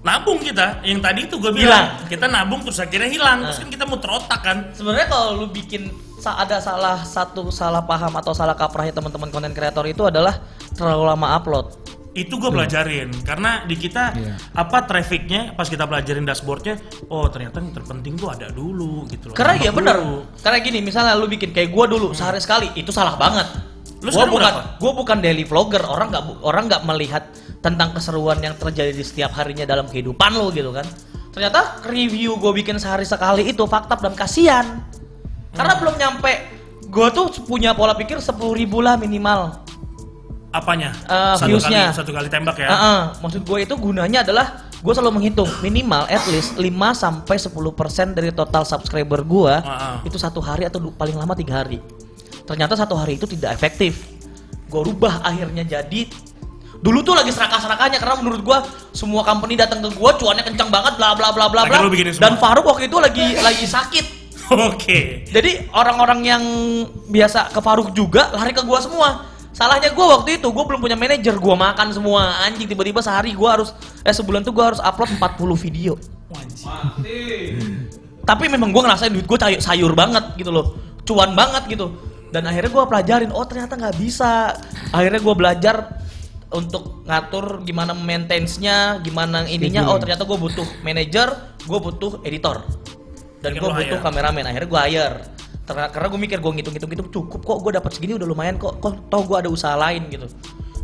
nabung 0.00 0.36
kita 0.36 0.84
yang 0.84 1.00
tadi 1.00 1.24
itu 1.24 1.38
gue 1.38 1.48
Hilang. 1.54 1.64
bilang 1.96 2.08
kita 2.08 2.26
nabung 2.26 2.60
terus 2.60 2.76
akhirnya 2.76 3.08
hilang 3.08 3.40
terus 3.40 3.56
Nah. 3.56 3.62
kan 3.64 3.70
kita 3.72 3.84
muter 3.86 4.10
otak 4.10 4.40
kan 4.42 4.58
Sebenarnya 4.72 5.06
kalau 5.08 5.28
lu 5.38 5.46
bikin 5.48 5.88
ada 6.20 6.56
salah 6.56 7.00
satu 7.00 7.48
salah 7.48 7.80
paham 7.80 8.12
atau 8.14 8.32
salah 8.32 8.52
kaprahnya 8.52 8.92
teman-teman 8.92 9.28
konten 9.28 9.52
kreator 9.52 9.84
itu 9.84 10.00
adalah 10.02 10.40
terlalu 10.72 11.04
lama 11.06 11.36
upload. 11.36 11.66
Itu 12.14 12.38
gue 12.38 12.46
pelajarin 12.46 13.10
karena 13.26 13.66
di 13.66 13.74
kita 13.74 14.14
Iya. 14.14 14.34
apa 14.54 14.86
trafficnya 14.86 15.50
pas 15.58 15.66
kita 15.66 15.82
pelajarin 15.82 16.22
dashboardnya 16.22 16.78
oh 17.10 17.26
ternyata 17.26 17.58
yang 17.58 17.74
terpenting 17.74 18.14
tuh 18.14 18.30
ada 18.30 18.54
dulu 18.54 19.02
gitu 19.10 19.30
loh 19.30 19.36
Karena 19.36 19.58
ya 19.58 19.70
dulu. 19.74 20.22
Karena 20.38 20.58
gini, 20.62 20.78
misalnya 20.78 21.18
lu 21.18 21.26
bikin 21.26 21.50
kayak 21.50 21.74
gua 21.74 21.90
dulu 21.90 22.14
sehari 22.14 22.38
sekali, 22.38 22.70
itu 22.78 22.94
salah 22.94 23.18
banget. 23.18 23.50
Lu 24.00 24.14
gua 24.14 24.26
sekarang 24.26 24.30
bukan 24.30 24.54
gua 24.78 24.92
bukan 24.94 25.16
daily 25.18 25.42
vlogger, 25.42 25.82
orang 25.82 26.14
nggak 26.14 26.24
orang 26.46 26.64
nggak 26.70 26.82
melihat 26.86 27.24
tentang 27.58 27.96
keseruan 27.96 28.38
yang 28.44 28.54
terjadi 28.60 28.92
di 28.92 29.02
setiap 29.02 29.32
harinya 29.34 29.64
dalam 29.66 29.88
kehidupan 29.90 30.36
lo 30.36 30.52
gitu 30.54 30.70
kan. 30.70 30.84
Ternyata 31.34 31.82
review 31.90 32.38
gue 32.38 32.52
bikin 32.62 32.78
sehari 32.78 33.02
sekali 33.02 33.48
itu 33.50 33.66
fakta 33.66 33.98
dan 33.98 34.14
kasihan. 34.14 34.84
Karena 35.50 35.74
belum 35.82 35.98
nyampe 35.98 36.32
gue 36.86 37.08
tuh 37.10 37.26
punya 37.42 37.74
pola 37.74 37.96
pikir 37.98 38.22
10.000 38.22 38.38
ribu 38.54 38.78
lah 38.78 38.94
minimal. 38.94 39.64
Apanya 40.54 40.94
Eh, 41.04 41.34
satu 41.34 41.58
kali 41.58 41.74
satu 41.90 42.10
kali 42.14 42.28
tembak 42.30 42.56
ya 42.56 42.68
Heeh, 42.70 43.00
maksud 43.18 43.42
gue 43.42 43.58
itu 43.60 43.74
gunanya 43.74 44.22
adalah 44.22 44.46
gue 44.70 44.92
selalu 44.92 45.12
menghitung 45.18 45.50
minimal 45.58 46.06
at 46.06 46.22
least 46.30 46.54
5 46.54 46.62
sampai 46.94 47.36
10% 47.36 47.50
dari 48.14 48.30
total 48.30 48.62
subscriber 48.62 49.20
gue 49.20 49.54
Heeh. 49.58 49.96
itu 50.06 50.14
satu 50.14 50.38
hari 50.38 50.64
atau 50.64 50.78
paling 50.92 51.16
lama 51.16 51.34
tiga 51.34 51.64
hari. 51.64 51.82
Ternyata 52.44 52.76
satu 52.76 52.92
hari 52.92 53.16
itu 53.16 53.24
tidak 53.24 53.56
efektif. 53.56 54.04
Gue 54.68 54.84
rubah 54.84 55.24
akhirnya 55.24 55.64
jadi 55.64 56.04
dulu 56.78 57.00
tuh 57.00 57.16
lagi 57.16 57.32
serakah-serakahnya 57.32 57.96
karena 57.96 58.16
menurut 58.20 58.44
gue 58.44 58.58
semua 58.92 59.24
company 59.24 59.56
datang 59.56 59.80
ke 59.80 59.88
gue 59.88 60.10
cuannya 60.20 60.44
kencang 60.44 60.68
banget 60.68 61.00
bla 61.00 61.16
bla 61.16 61.32
bla 61.32 61.48
bla 61.48 61.62
bla 61.64 61.80
dan 62.20 62.36
Faruk 62.36 62.68
waktu 62.68 62.92
itu 62.92 63.00
lagi 63.00 63.24
lagi 63.40 63.64
sakit 63.64 64.04
oke 64.68 65.00
jadi 65.32 65.72
orang-orang 65.72 66.20
yang 66.20 66.42
biasa 67.08 67.48
ke 67.48 67.60
Faruk 67.64 67.96
juga 67.96 68.28
lari 68.30 68.52
ke 68.52 68.60
gua 68.60 68.76
semua. 68.78 69.08
Salahnya 69.54 69.94
gua 69.94 70.18
waktu 70.18 70.42
itu 70.42 70.50
gua 70.50 70.66
belum 70.66 70.82
punya 70.82 70.98
manajer, 70.98 71.38
gua 71.38 71.54
makan 71.54 71.94
semua 71.94 72.42
anjing 72.42 72.66
tiba-tiba 72.66 72.98
sehari 72.98 73.32
gua 73.32 73.60
harus 73.60 73.70
eh 74.02 74.10
sebulan 74.10 74.42
tuh 74.42 74.50
gua 74.50 74.74
harus 74.74 74.80
upload 74.82 75.14
40 75.14 75.54
video. 75.54 75.94
Tapi 78.26 78.44
memang 78.50 78.74
gua 78.74 78.90
ngerasain 78.90 79.14
duit 79.14 79.24
gua 79.30 79.38
sayur, 79.38 79.60
sayur 79.62 79.92
banget 79.94 80.34
gitu 80.34 80.50
loh. 80.50 80.74
Cuan 81.06 81.38
banget 81.38 81.70
gitu. 81.70 81.94
Dan 82.34 82.50
akhirnya 82.50 82.74
gua 82.74 82.84
pelajarin, 82.90 83.30
oh 83.30 83.46
ternyata 83.46 83.78
nggak 83.78 83.94
bisa. 83.94 84.58
Akhirnya 84.90 85.22
gua 85.22 85.34
belajar 85.38 86.02
untuk 86.50 87.06
ngatur 87.06 87.62
gimana 87.62 87.94
maintenance-nya, 87.94 88.98
gimana 89.06 89.46
ininya. 89.46 89.86
Oh 89.86 90.02
ternyata 90.02 90.26
gua 90.26 90.36
butuh 90.36 90.66
manajer, 90.82 91.30
gua 91.70 91.78
butuh 91.78 92.18
editor 92.26 92.66
dan 93.44 93.52
gue 93.60 93.68
butuh 93.68 94.00
kameramen 94.00 94.48
akhirnya 94.48 94.68
gue 94.72 94.80
hire 94.88 95.16
karena 95.64 96.06
gue 96.08 96.20
mikir 96.20 96.38
gue 96.38 96.52
ngitung-ngitung 96.52 96.90
itu 96.92 97.04
cukup 97.08 97.40
kok 97.40 97.58
gue 97.64 97.72
dapat 97.72 97.90
segini 97.90 98.12
udah 98.14 98.28
lumayan 98.28 98.56
kok. 98.56 98.78
Kok 98.78 99.08
toh 99.08 99.22
gue 99.24 99.36
ada 99.40 99.48
usaha 99.48 99.72
lain 99.74 100.06
gitu. 100.08 100.28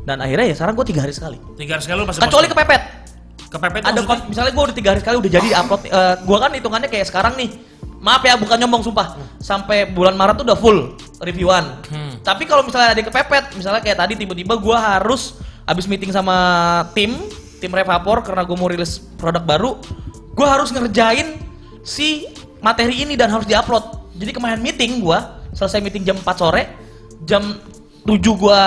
Dan 0.01 0.19
akhirnya 0.19 0.48
ya 0.48 0.55
sekarang 0.57 0.74
gue 0.74 0.86
tiga 0.89 1.01
hari 1.05 1.12
sekali. 1.12 1.36
Tiga 1.55 1.77
hari 1.77 1.82
sekali 1.85 1.97
lu 2.01 2.07
pasti 2.09 2.20
kecuali 2.20 2.47
kepepet. 2.48 2.82
Kepepet 3.51 3.82
ada 3.82 3.93
maksudnya? 3.93 4.09
kon- 4.09 4.27
misalnya 4.31 4.52
gue 4.55 4.65
udah 4.65 4.77
tiga 4.77 4.89
hari 4.94 5.01
sekali 5.05 5.16
udah 5.20 5.31
jadi 5.31 5.48
upload 5.61 5.81
Eh, 5.85 6.15
gue 6.23 6.39
kan 6.40 6.51
hitungannya 6.55 6.89
kayak 6.89 7.07
sekarang 7.07 7.35
nih. 7.36 7.51
Maaf 8.01 8.24
ya 8.24 8.40
bukan 8.40 8.57
nyombong 8.57 8.81
sumpah. 8.81 9.07
Sampai 9.36 9.85
bulan 9.85 10.16
Maret 10.16 10.40
tuh 10.40 10.47
udah 10.48 10.57
full 10.57 10.97
reviewan. 11.20 11.85
Hmm. 11.93 12.16
tapi 12.24 12.48
kalau 12.48 12.65
misalnya 12.65 12.97
ada 12.97 13.01
kepepet 13.01 13.52
misalnya 13.52 13.85
kayak 13.85 14.01
tadi 14.01 14.16
tiba-tiba 14.16 14.57
gue 14.57 14.73
harus 14.73 15.36
habis 15.69 15.85
meeting 15.85 16.09
sama 16.09 16.32
tim 16.97 17.12
tim 17.61 17.69
Revapor 17.69 18.24
karena 18.24 18.40
gue 18.40 18.57
mau 18.57 18.73
rilis 18.73 19.05
produk 19.20 19.44
baru 19.44 19.77
gue 20.32 20.47
harus 20.48 20.73
ngerjain 20.73 21.36
si 21.81 22.24
materi 22.61 23.05
ini 23.05 23.20
dan 23.20 23.28
harus 23.28 23.44
diupload. 23.44 23.99
Jadi 24.21 24.31
kemarin 24.37 24.61
meeting 24.61 25.01
gua, 25.01 25.41
selesai 25.57 25.81
meeting 25.81 26.05
jam 26.05 26.21
4 26.21 26.29
sore, 26.37 26.69
jam 27.25 27.57
7 28.05 28.21
gua 28.37 28.61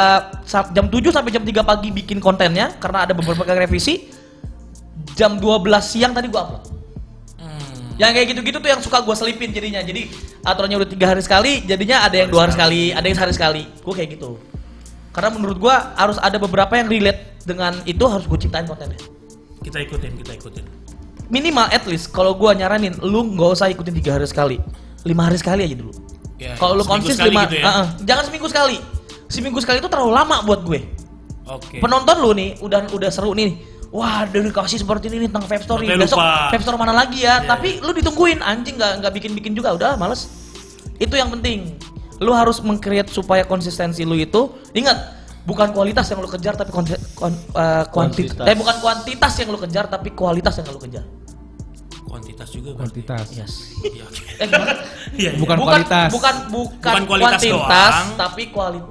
jam 0.49 0.89
7 0.89 1.13
sampai 1.13 1.29
jam 1.29 1.45
3 1.45 1.61
pagi 1.61 1.93
bikin 1.93 2.17
kontennya 2.17 2.73
karena 2.81 3.05
ada 3.05 3.13
beberapa 3.13 3.45
revisi. 3.53 4.09
Jam 5.13 5.37
12 5.37 5.61
siang 5.85 6.11
tadi 6.17 6.25
gua 6.25 6.49
upload. 6.49 6.63
Yang 8.01 8.11
kayak 8.17 8.27
gitu-gitu 8.33 8.57
tuh 8.57 8.69
yang 8.73 8.81
suka 8.81 9.05
gua 9.05 9.13
selipin 9.13 9.53
jadinya. 9.53 9.85
Jadi 9.85 10.09
aturannya 10.41 10.81
udah 10.81 10.89
tiga 10.89 11.05
hari 11.13 11.21
sekali, 11.21 11.61
jadinya 11.61 12.01
ada 12.01 12.17
yang 12.17 12.33
dua 12.33 12.49
hari 12.49 12.57
sekali, 12.57 12.81
ada 12.89 13.05
yang 13.05 13.17
sehari 13.21 13.33
sekali. 13.37 13.63
Gua 13.85 13.93
kayak 13.93 14.17
gitu. 14.17 14.41
Karena 15.13 15.29
menurut 15.29 15.61
gua 15.61 15.93
harus 15.93 16.17
ada 16.17 16.41
beberapa 16.41 16.73
yang 16.73 16.89
relate 16.89 17.33
dengan 17.43 17.77
itu 17.83 18.01
harus 18.07 18.23
gue 18.23 18.39
ciptain 18.39 18.63
kontennya 18.63 18.95
Kita 19.59 19.77
ikutin, 19.83 20.15
kita 20.23 20.31
ikutin. 20.39 20.63
minimal 21.27 21.67
at 21.71 21.83
least 21.87 22.11
kalau 22.11 22.35
gua 22.35 22.55
nyaranin 22.55 22.95
lu 23.03 23.35
nggak 23.35 23.49
usah 23.51 23.67
ikutin 23.71 23.95
tiga 23.99 24.15
hari 24.15 24.27
sekali 24.27 24.57
lima 25.03 25.27
hari 25.27 25.37
sekali 25.37 25.61
aja 25.63 25.75
dulu. 25.75 25.91
Ya, 26.39 26.55
kalau 26.57 26.75
lu 26.75 26.83
konsis 26.83 27.15
lima 27.19 27.45
gitu 27.45 27.59
ya? 27.59 27.63
uh-uh. 27.63 27.87
jangan 28.03 28.23
seminggu 28.27 28.47
sekali. 28.49 28.77
Seminggu 29.27 29.59
sekali 29.59 29.77
itu 29.79 29.87
terlalu 29.87 30.11
lama 30.11 30.43
buat 30.43 30.63
gue. 30.63 30.79
Oke. 31.43 31.83
penonton 31.83 32.23
lu 32.23 32.31
nih 32.31 32.55
udah 32.63 32.87
udah 32.89 33.09
seru 33.11 33.35
nih. 33.35 33.59
Wah 33.91 34.23
udah 34.25 34.41
dikasih 34.47 34.79
seperti 34.79 35.11
ini 35.11 35.27
nih 35.27 35.29
tentang 35.29 35.45
vape 35.45 35.63
story. 35.63 35.85
Sampai 35.85 36.01
besok 36.01 36.17
lupa. 36.17 36.49
vape 36.49 36.63
store 36.63 36.77
mana 36.79 36.93
lagi 36.95 37.19
ya? 37.21 37.43
Iya, 37.43 37.45
tapi 37.45 37.69
lu 37.83 37.91
ditungguin. 37.91 38.39
Anjing 38.39 38.75
nggak 38.79 38.91
nggak 39.03 39.13
bikin 39.13 39.31
bikin 39.35 39.51
juga. 39.53 39.75
Udah 39.75 39.99
males. 39.99 40.31
Itu 40.97 41.13
yang 41.13 41.29
penting. 41.29 41.75
Lu 42.23 42.31
harus 42.31 42.63
mengcreate 42.63 43.11
supaya 43.11 43.43
konsistensi 43.43 44.07
lu 44.07 44.15
itu 44.15 44.49
ingat 44.71 44.95
bukan 45.43 45.75
kualitas 45.75 46.07
yang 46.07 46.23
lu 46.23 46.29
kejar 46.31 46.55
tapi 46.55 46.71
kon- 46.71 46.87
kuantitas 47.19 47.91
Kuantitas. 47.91 48.45
eh 48.47 48.55
bukan 48.55 48.75
kuantitas 48.79 49.33
yang 49.43 49.49
lu 49.51 49.59
kejar 49.59 49.85
tapi 49.91 50.15
kualitas 50.15 50.55
yang 50.55 50.71
lu 50.71 50.79
kejar 50.79 51.03
Kuantitas 52.13 52.49
juga 52.53 52.69
berarti. 52.77 53.01
Kuantitas. 53.01 53.25
yes 53.33 53.53
Iya, 53.89 54.03
oke. 54.05 54.21
eh? 54.21 54.47
Iya, 54.47 54.61
iya. 55.17 55.31
Bukan 55.33 55.57
kualitas. 55.57 56.09
Bukan 56.13 56.35
bukan, 56.53 56.77
Bukan 56.77 57.03
kualitas 57.09 57.41
kuantitas, 57.41 57.93
doang. 57.97 58.07
tapi 58.15 58.43
kualitas. 58.53 58.89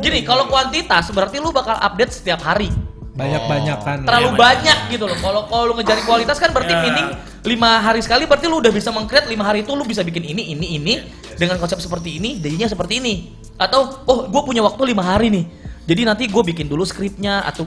Gini, 0.00 0.20
kalau 0.24 0.48
kuantitas 0.48 1.04
berarti 1.12 1.36
lu 1.38 1.52
bakal 1.52 1.76
update 1.76 2.10
setiap 2.10 2.40
hari. 2.40 2.72
Banyak-banyakan. 3.12 4.06
Terlalu 4.06 4.30
iya, 4.30 4.38
banyak 4.38 4.78
gitu 4.88 5.04
loh. 5.04 5.18
Kalau 5.18 5.40
kalau 5.44 5.64
lu 5.68 5.74
ngejar 5.76 5.98
kualitas 6.02 6.38
kan 6.38 6.54
berarti 6.54 6.70
Ya. 6.72 6.80
meaning 6.80 7.08
lima 7.44 7.78
hari 7.78 8.00
sekali 8.00 8.24
berarti 8.24 8.46
lu 8.46 8.58
udah 8.58 8.70
bisa 8.70 8.88
mengcreate 8.90 9.26
lima 9.26 9.42
hari 9.42 9.66
itu 9.66 9.74
lu 9.74 9.82
bisa 9.82 10.00
bikin 10.00 10.22
ini 10.22 10.54
ini 10.54 10.78
ini 10.78 10.94
dengan 11.34 11.58
konsep 11.58 11.78
seperti 11.78 12.16
ini, 12.16 12.38
jadinya 12.38 12.64
seperti 12.64 13.02
ini. 13.02 13.34
Atau 13.58 14.06
oh 14.06 14.24
gue 14.30 14.42
punya 14.42 14.62
waktu 14.62 14.88
lima 14.88 15.02
hari 15.02 15.28
nih. 15.28 15.44
Jadi 15.84 16.00
nanti 16.06 16.24
gue 16.30 16.42
bikin 16.46 16.70
dulu 16.70 16.86
skripnya 16.86 17.42
atau 17.42 17.66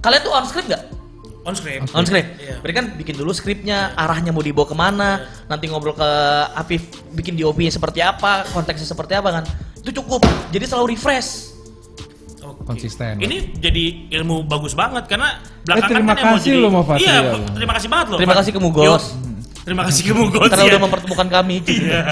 kalian 0.00 0.22
tuh 0.24 0.32
on 0.32 0.44
script 0.48 0.66
nggak? 0.66 0.82
On 1.46 1.54
script. 1.54 1.94
On 1.94 2.02
script. 2.02 2.28
Iya. 2.36 2.58
Berarti 2.58 2.74
kan 2.74 2.86
bikin 2.92 3.14
dulu 3.14 3.30
skripnya, 3.30 3.94
arahnya 3.94 4.30
mau 4.30 4.42
dibawa 4.42 4.66
ke 4.66 4.74
mana, 4.74 5.10
nanti 5.46 5.64
ngobrol 5.66 5.94
ke 5.94 6.10
Afif 6.52 6.82
bikin 7.14 7.38
DOP-nya 7.38 7.70
seperti 7.70 8.02
apa, 8.02 8.42
konteksnya 8.50 8.82
seperti 8.84 9.14
apa 9.14 9.30
kan. 9.32 9.44
Itu 9.78 9.94
cukup. 9.96 10.26
Jadi 10.50 10.64
selalu 10.66 10.92
refresh. 10.92 11.54
Oke. 12.42 12.66
Konsisten. 12.66 13.18
Ini 13.18 13.56
jadi 13.56 13.84
ilmu 14.12 14.42
bagus 14.42 14.74
banget 14.74 15.06
karena 15.06 15.38
belakangan 15.62 15.86
terima 15.88 16.12
kan 16.12 16.16
yang 16.16 16.26
mau 16.26 16.36
kasih 16.36 16.50
jadi- 16.50 16.58
lo 16.58 16.68
sama 16.68 16.82
Fatri 16.82 17.02
Iya, 17.02 17.14
ya, 17.14 17.20
lo. 17.22 17.38
terima 17.54 17.72
kasih 17.74 17.88
banget 17.88 18.06
loh. 18.06 18.18
Terima 18.18 18.34
kasih 18.34 18.50
ke 18.50 18.60
Mugos. 18.60 19.04
Terima 19.66 19.82
kasih 19.82 20.02
ke 20.04 20.14
Mugos. 20.14 20.46
Karena 20.46 20.62
ya. 20.62 20.70
udah 20.70 20.82
mempertemukan 20.82 21.26
kami. 21.28 21.56
Iya. 21.66 22.02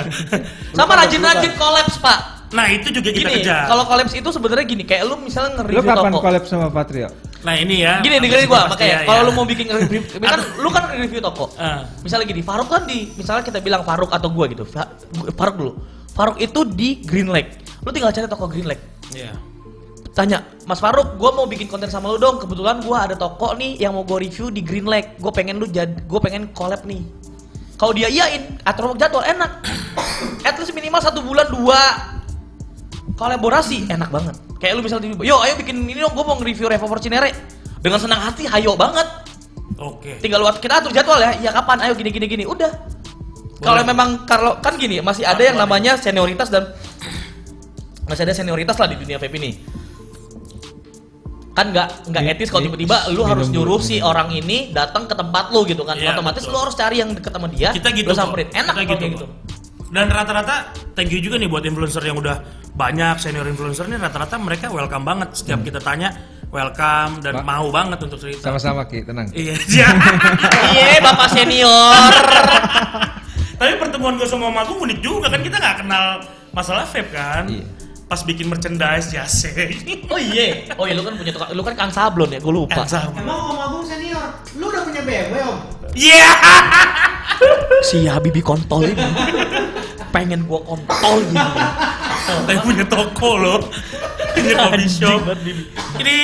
Sama 0.75 0.93
rajin-rajin 0.97 1.55
kolaps, 1.55 1.99
Pak. 1.99 2.19
Nah, 2.51 2.67
itu 2.67 2.91
juga 2.91 3.11
kita 3.11 3.31
Gini, 3.31 3.43
kejar. 3.43 3.67
kalau 3.67 3.83
kolaps 3.83 4.11
itu 4.11 4.27
sebenarnya 4.27 4.63
gini, 4.63 4.83
kayak 4.83 5.07
lu 5.07 5.19
misalnya 5.19 5.55
Lu 5.55 5.63
nge-review 5.63 5.87
kapan 5.87 6.11
toko. 6.11 6.23
collab 6.23 6.45
sama 6.47 6.67
Patrio? 6.71 7.11
Nah, 7.45 7.55
ini 7.61 7.85
ya. 7.85 8.01
Gini 8.01 8.17
dengerin 8.25 8.49
gua, 8.49 8.73
makanya 8.73 9.05
ya, 9.05 9.09
kalau 9.09 9.21
ya. 9.21 9.27
lu 9.29 9.33
mau 9.37 9.45
bikin 9.45 9.69
review, 9.69 10.01
kan 10.17 10.41
lu 10.57 10.69
kan 10.73 10.83
review 10.97 11.21
toko. 11.21 11.53
Ah. 11.61 11.85
Misalnya 12.01 12.25
gini, 12.25 12.41
Faruk 12.41 12.73
kan 12.73 12.89
di, 12.89 13.13
misalnya 13.21 13.45
kita 13.45 13.61
bilang 13.61 13.85
Faruk 13.85 14.09
atau 14.09 14.33
gua 14.33 14.49
gitu, 14.49 14.65
Faruk 15.37 15.57
dulu. 15.61 15.73
Faruk 16.17 16.41
itu 16.41 16.65
di 16.65 17.05
Green 17.05 17.29
Lake. 17.29 17.61
Lu 17.85 17.93
tinggal 17.93 18.17
cari 18.17 18.25
toko 18.25 18.49
Green 18.49 18.65
Lake. 18.65 18.81
Iya. 19.13 19.37
Tanya, 20.17 20.41
Mas 20.65 20.81
Faruk, 20.81 21.21
gua 21.21 21.37
mau 21.37 21.45
bikin 21.45 21.69
konten 21.69 21.93
sama 21.93 22.09
lu 22.09 22.17
dong. 22.17 22.41
Kebetulan 22.41 22.81
gua 22.81 23.05
ada 23.05 23.13
toko 23.13 23.53
nih 23.53 23.77
yang 23.77 23.93
mau 23.93 24.09
gua 24.09 24.25
review 24.25 24.49
di 24.49 24.65
Green 24.65 24.89
Lake. 24.89 25.21
Gue 25.21 25.29
pengen 25.29 25.61
lu 25.61 25.69
jad, 25.69 26.09
gue 26.09 26.21
pengen 26.25 26.49
collab 26.57 26.81
nih. 26.89 27.05
Kalau 27.77 27.93
dia 27.93 28.09
iyain, 28.09 28.57
atur 28.65 28.97
jadwal 28.97 29.27
enak. 29.27 29.67
At 30.47 30.57
least 30.57 30.73
minimal 30.73 31.03
satu 31.03 31.21
bulan 31.21 31.51
dua 31.51 31.77
kolaborasi 33.13 33.87
enak 33.87 34.09
banget. 34.09 34.35
Kayak 34.57 34.81
lu 34.81 34.83
misalnya, 34.83 35.13
yo 35.21 35.37
ayo 35.41 35.55
bikin 35.55 35.77
ini 35.79 36.01
dong, 36.01 36.17
gue 36.17 36.25
mau 36.25 36.41
nge-review 36.41 36.67
Revolver 36.67 36.99
Cinere. 36.99 37.31
Dengan 37.79 38.01
senang 38.01 38.21
hati, 38.23 38.49
hayo 38.49 38.73
banget. 38.75 39.05
Oke. 39.77 40.17
Tinggal 40.19 40.41
lu 40.41 40.49
kita 40.57 40.81
atur 40.81 40.89
jadwal 40.89 41.21
ya. 41.21 41.37
Iya 41.37 41.51
kapan? 41.53 41.85
Ayo 41.85 41.93
gini 41.93 42.09
gini 42.09 42.25
gini. 42.25 42.45
Udah. 42.45 42.73
Kalau 43.61 43.81
memang 43.83 44.25
kalau 44.25 44.57
kan 44.59 44.77
gini, 44.77 45.01
masih 45.01 45.25
ada 45.25 45.41
yang 45.41 45.57
namanya 45.57 45.97
senioritas 45.97 46.49
dan 46.49 46.73
masih 48.05 48.25
ada 48.25 48.33
senioritas 48.33 48.77
lah 48.77 48.89
di 48.89 48.97
dunia 48.97 49.17
vape 49.17 49.37
ini. 49.37 49.57
Kan 51.55 51.71
nggak 51.71 52.11
nggak 52.11 52.23
Di- 52.25 52.31
etis 52.35 52.49
kalau 52.51 52.67
di- 52.67 52.69
tiba-tiba 52.69 53.15
lu 53.15 53.23
harus 53.23 53.47
nyuruh 53.47 53.79
si 53.79 54.03
orang 54.03 54.27
ini 54.33 54.75
datang 54.75 55.07
ke 55.07 55.15
tempat 55.15 55.55
lu 55.55 55.63
gitu 55.63 55.87
kan. 55.87 55.95
Iya, 55.95 56.13
Otomatis 56.13 56.43
betul. 56.43 56.53
lu 56.53 56.59
harus 56.61 56.75
cari 56.75 56.97
yang 56.99 57.11
deket 57.15 57.31
sama 57.31 57.47
dia. 57.47 57.71
kita 57.71 57.89
gitu 57.95 58.11
Lu 58.11 58.15
kok. 58.15 58.19
samperin. 58.19 58.49
Enak 58.51 58.75
kita 58.75 58.91
gitu, 58.91 59.05
gitu. 59.15 59.27
Dan 59.95 60.11
rata-rata 60.11 60.55
thank 60.93 61.09
you 61.09 61.21
juga 61.21 61.39
nih 61.39 61.47
buat 61.47 61.63
influencer 61.63 62.03
yang 62.03 62.19
udah 62.19 62.43
banyak 62.69 63.15
senior 63.17 63.47
influencer 63.47 63.87
nih 63.87 63.97
rata-rata 63.97 64.35
mereka 64.37 64.67
welcome 64.69 65.03
banget 65.03 65.31
setiap 65.33 65.63
Hmm. 65.63 65.67
kita 65.67 65.79
tanya 65.79 66.09
welcome 66.51 67.19
dan 67.21 67.35
Pak. 67.37 67.45
mau 67.45 67.67
banget 67.69 67.99
untuk 68.01 68.19
cerita 68.19 68.43
Sama-sama 68.45 68.83
Ki, 68.85 69.03
tenang. 69.03 69.31
iya 69.31 69.55
iya. 69.65 69.89
Iya, 70.75 70.99
Bapak 71.01 71.31
senior. 71.31 72.11
tapi 73.55 73.73
pertemuan 73.77 74.15
gue 74.15 74.27
sama 74.27 74.51
Om 74.51 74.59
Agung 74.59 74.79
unik 74.81 74.99
juga 74.99 75.27
kan 75.29 75.41
kita 75.41 75.57
nggak 75.57 75.77
kenal 75.81 76.05
masalah 76.51 76.83
vape 76.85 77.11
kan 77.11 77.47
Iya. 77.47 77.63
pas 78.05 78.21
bikin 78.21 78.47
merchandise 78.47 79.09
jase 79.09 79.55
Oh 80.13 80.19
iya. 80.19 80.75
Oh 80.75 80.85
iya 80.85 80.93
lu 80.93 81.03
kan 81.03 81.15
punya 81.15 81.31
tukang 81.31 81.51
lu 81.51 81.63
kan 81.63 81.75
Kang 81.77 81.91
Sablon 81.91 82.29
ya, 82.29 82.39
gue 82.39 82.51
lupa. 82.53 82.75
kan 82.77 82.87
sama 82.89 83.15
Emang 83.17 83.39
Om 83.49 83.59
Agung 83.61 83.85
senior, 83.85 84.27
lu 84.55 84.67
udah 84.67 84.83
punya 84.83 85.01
BMW 85.01 85.39
Om? 85.41 85.59
iya 85.93 86.27
Si 87.81 88.05
Habibi 88.05 88.41
kontol 88.41 88.89
ini. 88.89 89.05
Pengen 90.15 90.47
gua 90.47 90.63
kontol 90.63 91.27
gitu. 91.27 91.59
Tapi 92.47 92.59
punya 92.63 92.85
toko 92.87 93.31
loh. 93.35 93.59
Punya 94.33 94.55
coffee 94.63 94.87
shop. 94.89 95.27
Ini 95.99 96.17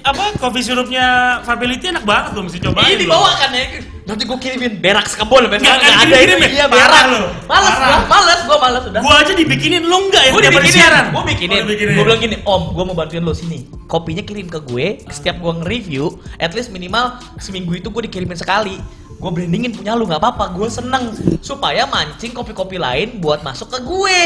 apa 0.00 0.36
coffee 0.36 0.60
sirupnya 0.60 1.38
Fability 1.40 1.92
enak 1.92 2.04
banget 2.04 2.32
loh 2.34 2.48
mesti 2.48 2.58
cobain. 2.58 2.88
Ini 2.88 3.04
loh. 3.04 3.20
dibawa 3.20 3.30
kan 3.36 3.50
ya. 3.52 3.64
Nanti 4.04 4.28
gua 4.28 4.36
kirimin 4.36 4.84
berak 4.84 5.08
sekebol 5.08 5.48
Nggak, 5.48 5.60
besok 5.60 5.64
nggak 5.64 5.80
nggak 5.80 6.04
ada 6.04 6.16
ya? 6.16 6.48
Iya 6.52 6.64
berak. 6.68 7.02
lu. 7.08 7.20
Males 7.48 7.74
gua, 7.74 7.98
males 8.04 8.40
gua 8.44 8.56
males 8.60 8.82
udah. 8.84 9.00
Gua 9.00 9.14
aja 9.20 9.32
dibikinin 9.32 9.82
lu 9.84 9.96
enggak 10.08 10.22
Gue 10.28 10.40
tiap 10.44 10.56
hari 10.56 10.68
siaran. 10.68 11.04
gue 11.08 11.22
bikinin, 11.24 11.60
Oh, 11.64 11.68
gue 11.72 12.04
bilang 12.04 12.20
gini, 12.20 12.36
Om, 12.44 12.62
gue 12.76 12.84
mau 12.84 12.92
bantuin 12.92 13.24
lo 13.24 13.32
sini. 13.32 13.64
Kopinya 13.88 14.20
kirim 14.20 14.48
ke 14.48 14.60
gue, 14.60 15.00
setiap 15.08 15.40
gue 15.40 15.52
nge-review, 15.60 16.20
at 16.36 16.52
least 16.52 16.68
minimal 16.68 17.16
seminggu 17.36 17.76
itu 17.76 17.88
gue 17.88 18.02
dikirimin 18.08 18.36
sekali. 18.36 18.76
Gue 19.24 19.32
brandingin 19.32 19.72
punya 19.72 19.96
lu 19.96 20.04
nggak 20.04 20.20
apa-apa, 20.20 20.52
gue 20.52 20.68
seneng 20.68 21.16
supaya 21.40 21.88
mancing 21.88 22.36
kopi-kopi 22.36 22.76
lain 22.76 23.24
buat 23.24 23.40
masuk 23.40 23.72
ke 23.72 23.80
gue. 23.80 24.18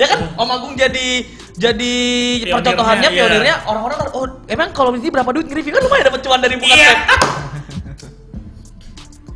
Ya 0.00 0.08
kan, 0.08 0.32
Om 0.32 0.48
Agung 0.48 0.72
jadi 0.72 1.28
jadi 1.60 1.94
Pionirnya, 2.40 2.56
percontohannya, 2.56 3.10
iya. 3.12 3.16
pionirnya 3.20 3.54
orang-orang 3.68 3.96
kan, 4.00 4.08
oh 4.16 4.24
emang 4.48 4.72
kalau 4.72 4.96
ini 4.96 5.12
berapa 5.12 5.28
duit 5.28 5.44
nge-review 5.52 5.76
kan 5.76 5.82
lumayan 5.84 6.04
dapat 6.08 6.20
cuan 6.24 6.40
dari 6.40 6.56
bukan 6.56 6.72
Iya. 6.72 6.92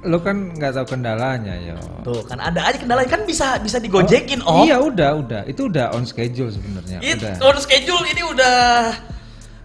Lu 0.08 0.16
kan 0.24 0.56
nggak 0.56 0.72
tahu 0.72 0.86
kendalanya 0.96 1.52
yo. 1.60 1.76
Tuh 2.00 2.24
kan 2.24 2.40
ada 2.40 2.72
aja 2.72 2.80
kendala 2.80 3.04
kan 3.04 3.28
bisa 3.28 3.60
bisa 3.60 3.76
digojekin 3.76 4.40
Om. 4.40 4.64
Iya 4.64 4.80
udah 4.80 5.10
udah 5.20 5.42
itu 5.44 5.68
udah 5.68 5.92
on 5.92 6.08
schedule 6.08 6.48
sebenarnya. 6.48 6.96
Udah. 7.04 7.36
on 7.44 7.60
schedule 7.60 8.00
ini 8.08 8.24
udah 8.24 8.56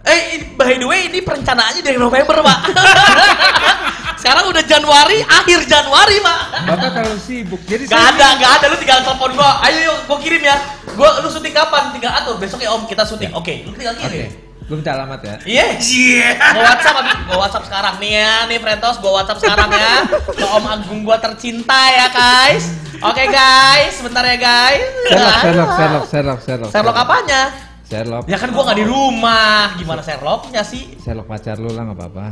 Eh, 0.06 0.20
ini- 0.32 0.46
by 0.54 0.72
the 0.72 0.86
way, 0.86 1.06
ini 1.06 1.18
perencanaannya 1.18 1.82
dari 1.82 1.98
November, 1.98 2.38
Pak. 2.40 2.58
Sekarang 4.22 4.48
udah 4.48 4.62
Januari, 4.62 5.18
akhir 5.20 5.66
Januari, 5.66 6.16
Pak. 6.18 6.38
Bapak 6.64 6.90
terlalu 6.92 7.18
sibuk. 7.20 7.60
Jadi 7.62 7.84
Gak 7.84 7.94
saya- 7.94 8.10
ada, 8.12 8.28
gak 8.36 8.50
ada. 8.58 8.66
Lu 8.70 8.76
tinggal 8.76 9.02
telepon 9.02 9.30
gua. 9.34 9.60
Ayo, 9.60 9.78
yuk, 9.84 9.98
gua 10.06 10.18
kirim 10.18 10.40
ya. 10.40 10.56
Gua, 10.94 11.20
lu 11.20 11.28
syuting 11.28 11.52
kapan? 11.52 11.90
Tinggal 11.90 12.12
atur. 12.12 12.34
Besok 12.36 12.58
ya, 12.58 12.70
Om, 12.70 12.86
kita 12.86 13.02
syuting. 13.02 13.30
Oke, 13.32 13.62
lu 13.62 13.74
tinggal 13.74 13.94
Oke. 13.94 14.02
kirim. 14.02 14.30
Gue 14.66 14.74
minta 14.74 14.98
alamat 14.98 15.20
ya. 15.22 15.34
Iya. 15.46 15.66
Iya. 15.78 16.30
Gua 16.54 16.62
WhatsApp, 16.64 16.96
Abi. 16.98 17.10
Gua 17.22 17.36
WhatsApp 17.38 17.64
sekarang 17.66 17.94
nih 17.98 18.12
ya, 18.16 18.32
nih 18.46 18.58
Frentos. 18.58 18.96
Gua 18.98 19.12
WhatsApp 19.14 19.38
sekarang 19.38 19.70
ya. 19.70 19.94
Ke 20.10 20.42
Om 20.48 20.64
Agung 20.66 21.00
gua 21.02 21.16
tercinta 21.18 21.80
ya, 21.86 22.06
guys. 22.10 22.64
Oke, 22.98 23.26
guys. 23.28 23.94
Sebentar 23.94 24.22
ya, 24.22 24.34
guys. 24.34 24.82
Sherlock, 25.06 25.38
Sherlock, 25.38 25.70
Sherlock, 25.70 26.06
Sherlock, 26.08 26.38
Sherlock. 26.42 26.70
Sherlock 26.74 26.96
apanya? 26.98 27.42
Sherlock. 27.86 28.26
Ya 28.26 28.34
kan 28.34 28.50
gua 28.50 28.66
nggak 28.66 28.78
di 28.78 28.84
rumah. 28.84 29.78
Gimana 29.78 30.02
Sherlocknya 30.02 30.62
sih? 30.62 30.98
Sherlock 30.98 31.26
pacar 31.26 31.54
lu 31.56 31.70
lah 31.70 31.86
nggak 31.86 31.94
apa-apa. 31.96 32.24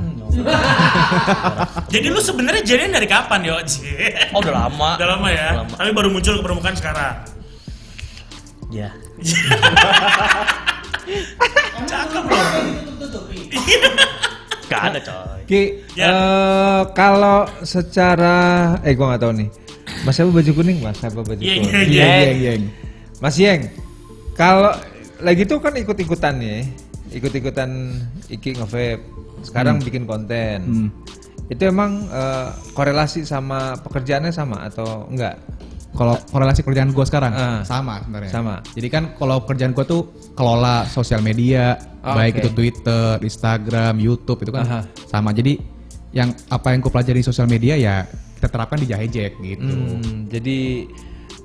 Jadi 1.94 2.06
lu 2.10 2.18
sebenarnya 2.18 2.62
jadian 2.64 2.90
dari 2.90 3.06
kapan 3.06 3.40
yo? 3.42 3.54
Oh, 4.34 4.42
udah 4.42 4.66
lama. 4.66 4.98
Udah 4.98 5.08
lama 5.08 5.28
ya. 5.30 5.46
Udah 5.48 5.62
lama. 5.62 5.74
Tapi 5.78 5.90
baru 5.92 6.08
muncul 6.10 6.34
ke 6.34 6.42
permukaan 6.42 6.74
sekarang. 6.74 7.14
Ya. 8.68 8.90
Cakep 11.84 12.24
loh. 12.24 12.46
Gak 14.64 14.82
ada 14.90 14.98
coy. 14.98 15.40
Ki, 15.44 15.62
Ya. 15.94 16.08
eh, 16.08 16.80
kalau 16.96 17.44
secara, 17.62 18.36
eh 18.80 18.96
gua 18.96 19.14
nggak 19.14 19.22
tahu 19.22 19.32
nih. 19.36 19.48
Mas 20.02 20.18
apa 20.18 20.30
baju 20.32 20.50
kuning? 20.50 20.78
Mas 20.80 20.98
apa 20.98 21.20
baju 21.20 21.36
kuning? 21.36 21.62
iya, 21.68 21.84
Iya, 21.84 21.84
iya. 21.84 22.08
iya, 22.32 22.52
iya. 22.58 22.70
Mas 23.20 23.36
Yeng, 23.36 23.68
kalau 24.34 24.72
lagi 25.20 25.42
tuh 25.44 25.58
kan 25.58 25.72
ikut-ikutan 25.72 26.34
nih, 26.36 26.60
ikut-ikutan 27.12 27.70
Iki 28.26 28.58
nge-vape. 28.58 29.02
Sekarang 29.44 29.76
bikin 29.78 30.08
konten. 30.08 30.58
Hmm. 30.64 30.88
Itu 31.46 31.68
emang 31.68 32.08
eh, 32.08 32.48
korelasi 32.72 33.22
sama 33.22 33.76
pekerjaannya 33.78 34.32
sama 34.32 34.64
atau 34.64 35.04
enggak? 35.06 35.36
Kalau 35.94 36.18
korelasi 36.26 36.66
kerjaan 36.66 36.90
gue 36.90 37.06
sekarang 37.06 37.30
Ah. 37.30 37.62
sama 37.62 38.02
sebenarnya. 38.02 38.32
Sama. 38.32 38.54
Jadi 38.74 38.88
kan 38.90 39.14
kalau 39.14 39.46
kerjaan 39.46 39.70
gue 39.70 39.86
tuh 39.86 40.02
kelola 40.34 40.82
sosial 40.88 41.22
media, 41.22 41.78
Oh, 42.02 42.18
baik 42.18 42.34
oke. 42.34 42.40
itu 42.42 42.48
Twitter, 42.50 43.22
Instagram, 43.22 44.02
YouTube 44.02 44.42
itu 44.42 44.50
kan 44.50 44.64
Aha. 44.66 44.80
sama. 45.06 45.30
Jadi 45.30 45.54
yang 46.10 46.34
apa 46.48 46.74
yang 46.74 46.82
gue 46.82 46.90
pelajari 46.90 47.22
di 47.22 47.26
sosial 47.26 47.46
media 47.46 47.74
ya 47.74 48.02
kita 48.34 48.50
terapkan 48.50 48.82
di 48.82 48.90
Jahejek 48.90 49.38
gitu. 49.38 49.70
Hmm, 49.70 50.26
jadi 50.26 50.88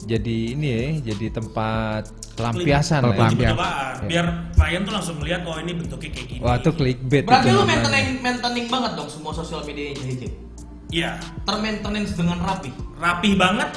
jadi 0.10 0.38
ini 0.52 0.68
ya, 0.68 0.81
jadi 1.07 1.26
tempat 1.31 2.03
pelampiasan 2.34 2.99
lah. 3.02 3.11
ya. 3.11 3.15
Pelampiasan. 3.15 3.53
Coba 3.53 3.69
biar 4.02 4.26
klien 4.52 4.81
tuh 4.81 4.91
langsung 4.91 5.15
melihat 5.18 5.41
oh 5.44 5.56
ini 5.56 5.72
bentuknya 5.72 6.10
kayak 6.10 6.27
gini. 6.27 6.40
Wah, 6.40 6.56
itu 6.56 6.69
clickbait. 6.72 7.23
Berarti 7.23 7.45
itu 7.45 7.53
lu 7.53 7.64
maintaining, 7.64 8.07
maintaining 8.19 8.65
banget 8.65 8.91
dong 8.95 9.07
semua 9.07 9.31
sosial 9.31 9.61
media 9.61 9.94
Jahejek. 9.94 10.31
Iya, 10.90 11.11
Termaintenance 11.44 12.11
dengan 12.14 12.38
rapi. 12.40 12.73
rapih 12.98 13.38
banget. 13.38 13.69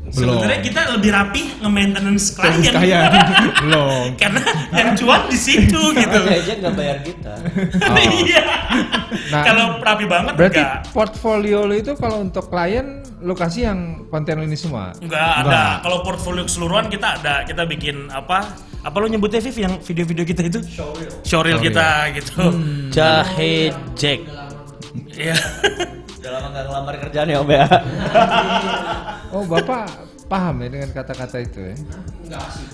Belum. 0.00 0.42
Sebenarnya 0.42 0.60
kita 0.60 0.80
lebih 0.90 1.10
rapih 1.10 1.44
nge-maintenance 1.60 2.24
klien. 2.32 2.72
Kayak 2.72 3.00
belum. 3.62 4.16
Karena 4.16 4.40
yang 4.72 4.90
cuan 4.94 5.22
di 5.26 5.38
situ 5.38 5.80
gitu. 5.96 6.18
aja 6.20 6.52
nggak 6.56 6.74
bayar 6.74 6.98
kita. 7.00 7.32
Iya. 8.20 8.42
Nah, 9.30 9.42
Kalau 9.42 9.66
rapi 9.78 10.04
banget 10.04 10.34
Berarti 10.34 10.58
enggak. 10.58 10.90
portfolio 10.90 11.64
lu 11.64 11.74
itu 11.74 11.92
kalau 11.94 12.20
untuk 12.20 12.48
klien 12.48 12.99
lu 13.20 13.36
kasih 13.36 13.72
yang 13.72 13.78
konten 14.08 14.40
ini 14.40 14.56
semua. 14.56 14.96
Enggak 14.98 15.44
ada. 15.44 15.84
Kalau 15.84 16.00
portfolio 16.00 16.44
keseluruhan 16.44 16.88
kita 16.88 17.20
ada. 17.20 17.44
Kita 17.44 17.68
bikin 17.68 18.08
apa? 18.08 18.48
Apa 18.80 18.96
lo 18.96 19.06
nyebutnya 19.06 19.44
Viv 19.44 19.56
yang 19.60 19.74
video-video 19.80 20.24
kita 20.24 20.42
itu? 20.48 20.60
Showreel. 20.64 21.12
Showreel 21.20 21.58
kita 21.60 21.88
gitu. 22.16 22.40
Jahe 22.88 23.76
Jack. 23.92 24.24
Iya. 25.12 25.36
Udah 26.20 26.30
lama 26.36 26.48
nggak 26.52 26.64
ngelamar 26.68 26.94
kerjaan 27.00 27.28
ya 27.28 27.38
Om 27.40 27.50
ya. 27.50 27.66
Oh, 29.30 29.46
Bapak 29.46 29.86
paham 30.26 30.62
ya 30.62 30.68
dengan 30.70 30.90
kata-kata 30.90 31.38
itu 31.42 31.70
ya? 31.70 31.74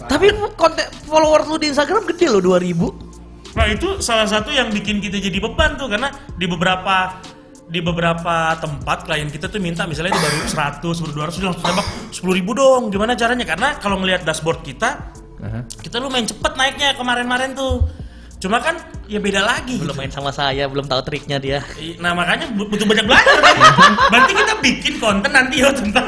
Tapi 0.09 0.33
konten 0.57 0.89
follower 1.05 1.45
lu 1.49 1.57
di 1.61 1.69
Instagram 1.73 2.05
gede 2.09 2.33
loh 2.33 2.41
2000. 2.41 3.57
Nah 3.57 3.67
itu 3.73 4.01
salah 4.05 4.29
satu 4.29 4.53
yang 4.53 4.69
bikin 4.69 5.01
kita 5.01 5.17
jadi 5.17 5.41
beban 5.41 5.81
tuh 5.81 5.89
karena 5.89 6.13
di 6.37 6.45
beberapa 6.45 7.17
di 7.67 7.83
beberapa 7.83 8.55
tempat 8.63 9.11
klien 9.11 9.27
kita 9.27 9.51
tuh 9.51 9.59
minta 9.59 9.91
misalnya 9.91 10.15
dia 10.15 10.23
baru 10.23 10.39
100, 10.47 11.03
baru 11.03 11.13
200 11.27 11.41
dia 11.43 11.47
langsung 11.51 11.65
tembak 11.67 11.87
10 12.15 12.39
ribu 12.39 12.53
dong. 12.55 12.83
Gimana 12.95 13.19
caranya? 13.19 13.43
Karena 13.43 13.75
kalau 13.83 13.99
ngelihat 13.99 14.23
dashboard 14.23 14.63
kita, 14.63 15.11
kita 15.83 15.99
lumayan 15.99 16.31
cepet 16.31 16.53
naiknya 16.55 16.95
kemarin-kemarin 16.95 17.59
tuh. 17.59 17.83
Cuma 18.37 18.61
kan 18.61 18.77
ya 19.09 19.19
beda 19.19 19.41
lagi. 19.43 19.81
Belum 19.81 19.97
gitu. 19.97 19.99
main 19.99 20.13
sama 20.13 20.31
saya, 20.31 20.69
belum 20.69 20.87
tahu 20.87 21.01
triknya 21.03 21.41
dia. 21.41 21.65
Nah 21.99 22.13
makanya 22.13 22.53
bu- 22.53 22.69
butuh 22.69 22.85
banyak 22.85 23.09
belajar 23.09 23.37
kan. 23.41 23.57
Berarti 24.13 24.33
kita 24.37 24.55
bikin 24.61 24.95
konten 25.01 25.31
nanti 25.33 25.65
yo 25.65 25.73
tentang 25.73 26.05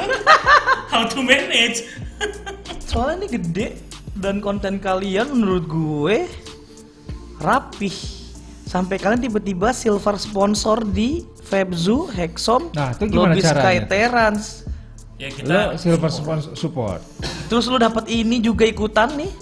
how 0.93 1.09
to 1.09 1.25
manage. 1.25 1.89
Soalnya 2.85 3.25
ini 3.25 3.29
gede 3.41 3.67
dan 4.15 4.45
konten 4.45 4.77
kalian 4.79 5.33
menurut 5.33 5.65
gue 5.67 6.17
rapih. 7.41 8.18
Sampai 8.69 9.01
kalian 9.01 9.17
tiba-tiba 9.17 9.73
silver 9.73 10.21
sponsor 10.21 10.85
di 10.85 11.25
Febzu, 11.41 12.13
Hexom, 12.13 12.69
Nah, 12.77 12.93
itu 12.93 13.09
gimana 13.09 13.33
Lobby 13.33 13.41
caranya? 13.41 13.65
Sky 13.65 13.77
Terrans. 13.89 14.45
Ya 15.17 15.29
Lu 15.33 15.37
kita 15.41 15.59
silver 15.81 16.11
spons- 16.13 16.53
support. 16.53 17.01
Terus 17.49 17.65
lu 17.67 17.81
dapat 17.81 18.07
ini 18.07 18.39
juga 18.39 18.69
ikutan 18.69 19.09
nih. 19.17 19.33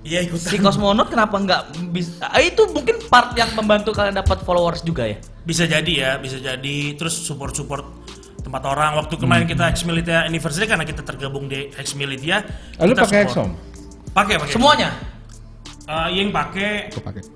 Iya 0.00 0.24
ikutan. 0.24 0.48
Si 0.48 0.56
Cosmonaut 0.56 1.06
kenapa 1.06 1.36
nggak 1.36 1.62
bisa? 1.92 2.24
Ah, 2.24 2.40
itu 2.40 2.64
mungkin 2.72 2.96
part 3.06 3.36
yang 3.36 3.52
membantu 3.52 3.92
kalian 3.92 4.16
dapat 4.16 4.40
followers 4.42 4.80
juga 4.80 5.04
ya. 5.04 5.20
Bisa 5.44 5.68
jadi 5.68 5.92
ya, 5.92 6.10
bisa 6.16 6.40
jadi. 6.40 6.96
Terus 6.96 7.20
support-support 7.20 7.84
tempat 8.40 8.64
orang. 8.64 8.96
Waktu 8.96 9.20
kemarin 9.20 9.44
kita 9.44 9.68
Hex 9.68 9.84
Militia 9.84 10.24
Anniversary 10.24 10.64
karena 10.64 10.88
kita 10.88 11.04
tergabung 11.04 11.46
di 11.46 11.68
Hex 11.76 11.92
Militia. 11.94 12.42
Ah, 12.80 12.88
lu 12.88 12.96
kita 12.96 13.04
pakai 13.04 13.28
support. 13.28 13.28
Exxon? 13.28 13.48
Pakai, 14.10 14.34
pakai. 14.40 14.52
Semuanya. 14.56 14.88
Eh, 15.90 16.08
yang 16.22 16.30
pakai. 16.30 16.86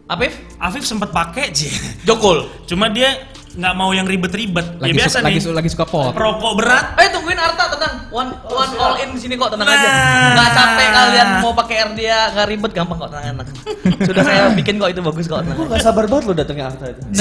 Afif, 0.07 0.33
Afif 0.63 0.85
sempat 0.87 1.11
pakai 1.11 1.51
sih. 1.51 1.75
Jokul. 2.07 2.47
Cuma 2.71 2.87
dia 2.87 3.34
nggak 3.55 3.75
mau 3.75 3.91
yang 3.91 4.03
ribet-ribet. 4.05 4.67
Lagi, 4.77 4.91
ya 4.91 4.95
biasa 4.97 5.17
su- 5.17 5.23
lagi, 5.23 5.37
nih. 5.37 5.43
su- 5.43 5.55
lagi 5.55 5.69
suka 5.69 5.85
pot. 5.85 6.11
Rokok 6.13 6.53
berat. 6.57 6.95
Eh 6.97 7.09
tungguin 7.09 7.37
Arta 7.37 7.71
tenang. 7.71 7.95
One 8.11 8.31
one 8.45 8.73
all 8.77 8.95
in 8.97 9.15
di 9.15 9.21
sini 9.21 9.35
kok 9.35 9.51
tenang 9.51 9.65
aja. 9.65 9.87
Nah. 9.87 10.31
Nggak 10.33 10.49
capek 10.53 10.89
kalian 10.91 11.29
mau 11.39 11.53
pakai 11.53 11.77
R 11.81 11.91
dia 11.95 12.19
nggak 12.31 12.47
ribet 12.47 12.73
gampang 12.73 12.97
kok 12.97 13.09
tenang 13.09 13.25
tenang. 13.37 13.49
Sudah 14.07 14.23
saya 14.23 14.41
bikin 14.53 14.75
kok 14.77 14.89
itu 14.89 15.01
bagus 15.01 15.25
kok 15.25 15.41
tenang. 15.41 15.57
Gue 15.57 15.67
nggak 15.69 15.83
sabar 15.83 16.05
banget 16.05 16.25
lo 16.25 16.33
datangnya 16.33 16.65
Arta 16.69 16.85
itu. 16.89 17.01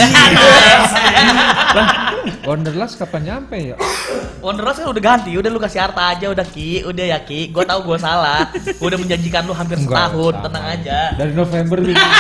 Wonderlust 2.44 2.96
kapan 2.98 3.22
nyampe 3.24 3.58
ya? 3.70 3.78
Wanderers 4.40 4.76
kan 4.76 4.92
udah 4.92 5.00
ganti, 5.02 5.32
udah 5.34 5.48
lu 5.48 5.56
kasih 5.58 5.80
Arta 5.82 6.12
aja 6.12 6.28
udah 6.28 6.44
Ki, 6.44 6.84
udah 6.84 7.06
ya 7.08 7.20
Ki. 7.22 7.48
Gua 7.48 7.64
tahu 7.64 7.80
gua 7.86 7.98
salah. 7.98 8.52
Gua 8.76 8.92
udah 8.92 9.00
menjanjikan 9.00 9.44
lu 9.44 9.56
hampir 9.56 9.80
Enggak, 9.80 10.12
setahun, 10.12 10.34
sama. 10.34 10.44
tenang 10.44 10.66
aja. 10.68 11.00
Dari 11.16 11.32
November 11.32 11.78
gitu. 11.80 11.96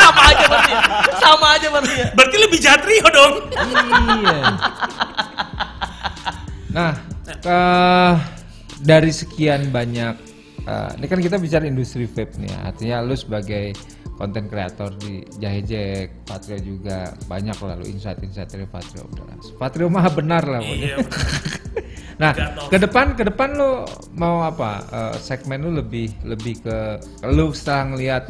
Sama 0.00 0.22
aja 0.26 0.44
berarti. 0.48 0.72
Sama 1.16 1.46
aja 1.54 1.66
berarti. 1.70 1.92
ya. 1.92 2.06
Berarti 2.12 2.36
lebih 2.40 2.58
jahat 2.58 2.82
Rio 2.82 3.06
dong. 3.30 3.44
iya. 4.18 4.40
Nah, 6.70 6.92
ke, 7.26 7.60
dari 8.82 9.12
sekian 9.14 9.70
banyak, 9.74 10.14
eh, 10.66 10.90
ini 10.98 11.06
kan 11.06 11.18
kita 11.18 11.36
bicara 11.38 11.66
industri 11.66 12.06
vape 12.06 12.38
nih, 12.38 12.50
ya. 12.50 12.58
artinya 12.70 12.96
lu 13.02 13.14
sebagai 13.14 13.74
konten 14.20 14.52
kreator 14.52 14.92
di 15.00 15.24
Jahejek, 15.40 16.28
Patrio 16.28 16.60
juga 16.60 17.16
banyak 17.24 17.56
lah 17.56 17.74
lu 17.80 17.88
insight-insight 17.88 18.52
dari 18.52 18.68
Patrio 18.68 19.08
udah. 19.08 19.56
Patrio 19.56 19.88
mah 19.88 20.12
benar 20.12 20.44
lah. 20.44 20.60
pokoknya. 20.60 20.88
Iya. 20.94 20.98
Nah, 22.20 22.36
ke 22.68 22.76
depan 22.76 23.16
ke 23.16 23.24
depan 23.24 23.56
lu 23.56 23.80
mau 24.12 24.44
apa? 24.44 24.84
Eh, 24.92 25.16
segmen 25.24 25.64
lu 25.64 25.72
lebih 25.72 26.12
lebih 26.20 26.60
ke 26.60 27.00
lu 27.32 27.48
setelah 27.56 27.96
ngelihat 27.96 28.22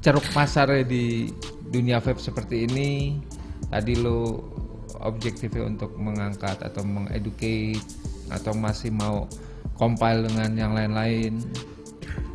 ceruk 0.00 0.24
pasarnya 0.32 0.80
di 0.88 1.28
dunia 1.68 2.00
vape 2.00 2.16
seperti 2.16 2.64
ini, 2.64 3.20
tadi 3.68 3.94
lu 3.94 4.38
objektifnya 4.98 5.66
untuk 5.66 5.96
mengangkat 5.96 6.60
atau 6.60 6.82
mengeducate 6.82 7.80
atau 8.30 8.52
masih 8.54 8.88
mau 8.88 9.26
compile 9.74 10.24
dengan 10.24 10.50
yang 10.54 10.72
lain-lain. 10.72 11.42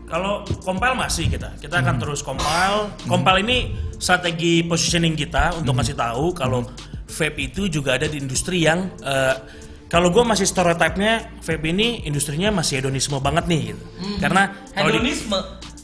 Kalau 0.06 0.42
compile 0.66 0.98
masih 0.98 1.30
kita, 1.30 1.54
kita 1.62 1.80
akan 1.80 1.96
Hmm. 1.98 2.02
terus 2.02 2.20
compile. 2.22 2.90
Compile 3.06 3.40
ini 3.46 3.58
strategi 3.96 4.66
positioning 4.66 5.14
kita 5.14 5.54
untuk 5.56 5.78
Hmm. 5.78 5.82
ngasih 5.82 5.96
tahu 5.96 6.34
kalau 6.34 6.66
vape 7.06 7.38
itu 7.40 7.70
juga 7.70 7.98
ada 7.98 8.10
di 8.10 8.18
industri 8.18 8.66
yang 8.66 8.90
eh, 9.02 9.36
kalau 9.86 10.10
gue 10.10 10.22
masih 10.22 10.46
stereotype-nya 10.46 11.42
vape 11.42 11.66
ini 11.66 12.06
industrinya 12.06 12.54
masih 12.54 12.82
hedonisme 12.82 13.18
banget 13.18 13.50
nih, 13.50 13.62
gitu. 13.74 13.84
Karena 14.20 14.50
di- 14.50 14.78
Hmm. 14.78 14.86
Hedonisme. 14.86 15.38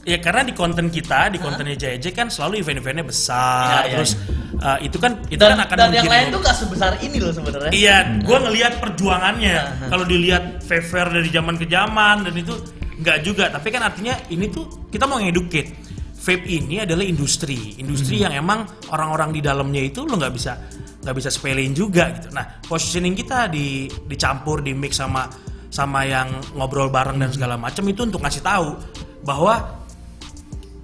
Ya 0.05 0.21
karena 0.21 0.45
di 0.45 0.53
konten 0.53 0.93
kita, 0.93 1.33
di 1.33 1.41
kontennya 1.41 1.73
JJ 1.73 2.13
kan 2.13 2.29
selalu 2.29 2.61
event-eventnya 2.61 3.01
besar, 3.01 3.89
iya, 3.89 3.97
terus 3.97 4.13
eh, 4.61 4.85
itu 4.85 5.01
kan 5.01 5.17
itu 5.33 5.41
Dan, 5.41 5.57
kan 5.57 5.65
akan 5.65 5.75
dan 5.81 5.89
yang 5.97 6.05
lain 6.05 6.29
tuh 6.29 6.45
gak 6.45 6.55
sebesar 6.61 6.93
ini 7.01 7.17
loh 7.17 7.33
sebenarnya. 7.33 7.73
Iya, 7.73 7.97
gue 8.21 8.37
ngelihat 8.37 8.77
perjuangannya. 8.77 9.89
Kalau 9.89 10.05
dilihat 10.05 10.61
fair 10.61 11.09
dari 11.09 11.25
zaman 11.33 11.57
ke 11.57 11.65
zaman 11.65 12.21
dan 12.21 12.33
itu 12.37 12.53
nggak 13.01 13.17
juga. 13.25 13.49
Tapi 13.49 13.67
kan 13.73 13.81
artinya 13.81 14.13
ini 14.29 14.45
tuh 14.53 14.87
kita 14.93 15.09
mau 15.09 15.17
ngedukate. 15.17 15.83
Vape 16.25 16.49
ini 16.49 16.81
adalah 16.81 17.05
industri, 17.05 17.77
industri 17.77 18.25
yang 18.25 18.33
emang 18.33 18.65
orang-orang 18.89 19.29
di 19.29 19.45
dalamnya 19.45 19.77
itu 19.77 20.09
lo 20.09 20.17
nggak 20.17 20.33
bisa 20.33 20.57
nggak 21.05 21.15
bisa 21.21 21.29
sepelein 21.29 21.73
juga 21.77 22.09
gitu. 22.17 22.33
Nah, 22.33 22.65
positioning 22.65 23.13
kita 23.13 23.45
di 23.45 23.85
dicampur, 24.09 24.65
di 24.65 24.73
mix 24.73 24.97
sama 24.97 25.29
sama 25.69 26.01
yang 26.01 26.33
ngobrol 26.57 26.89
bareng 26.89 27.21
dan 27.21 27.29
segala 27.29 27.61
macam 27.61 27.85
itu 27.85 28.01
untuk 28.09 28.25
ngasih 28.25 28.41
tahu 28.41 28.73
bahwa 29.21 29.84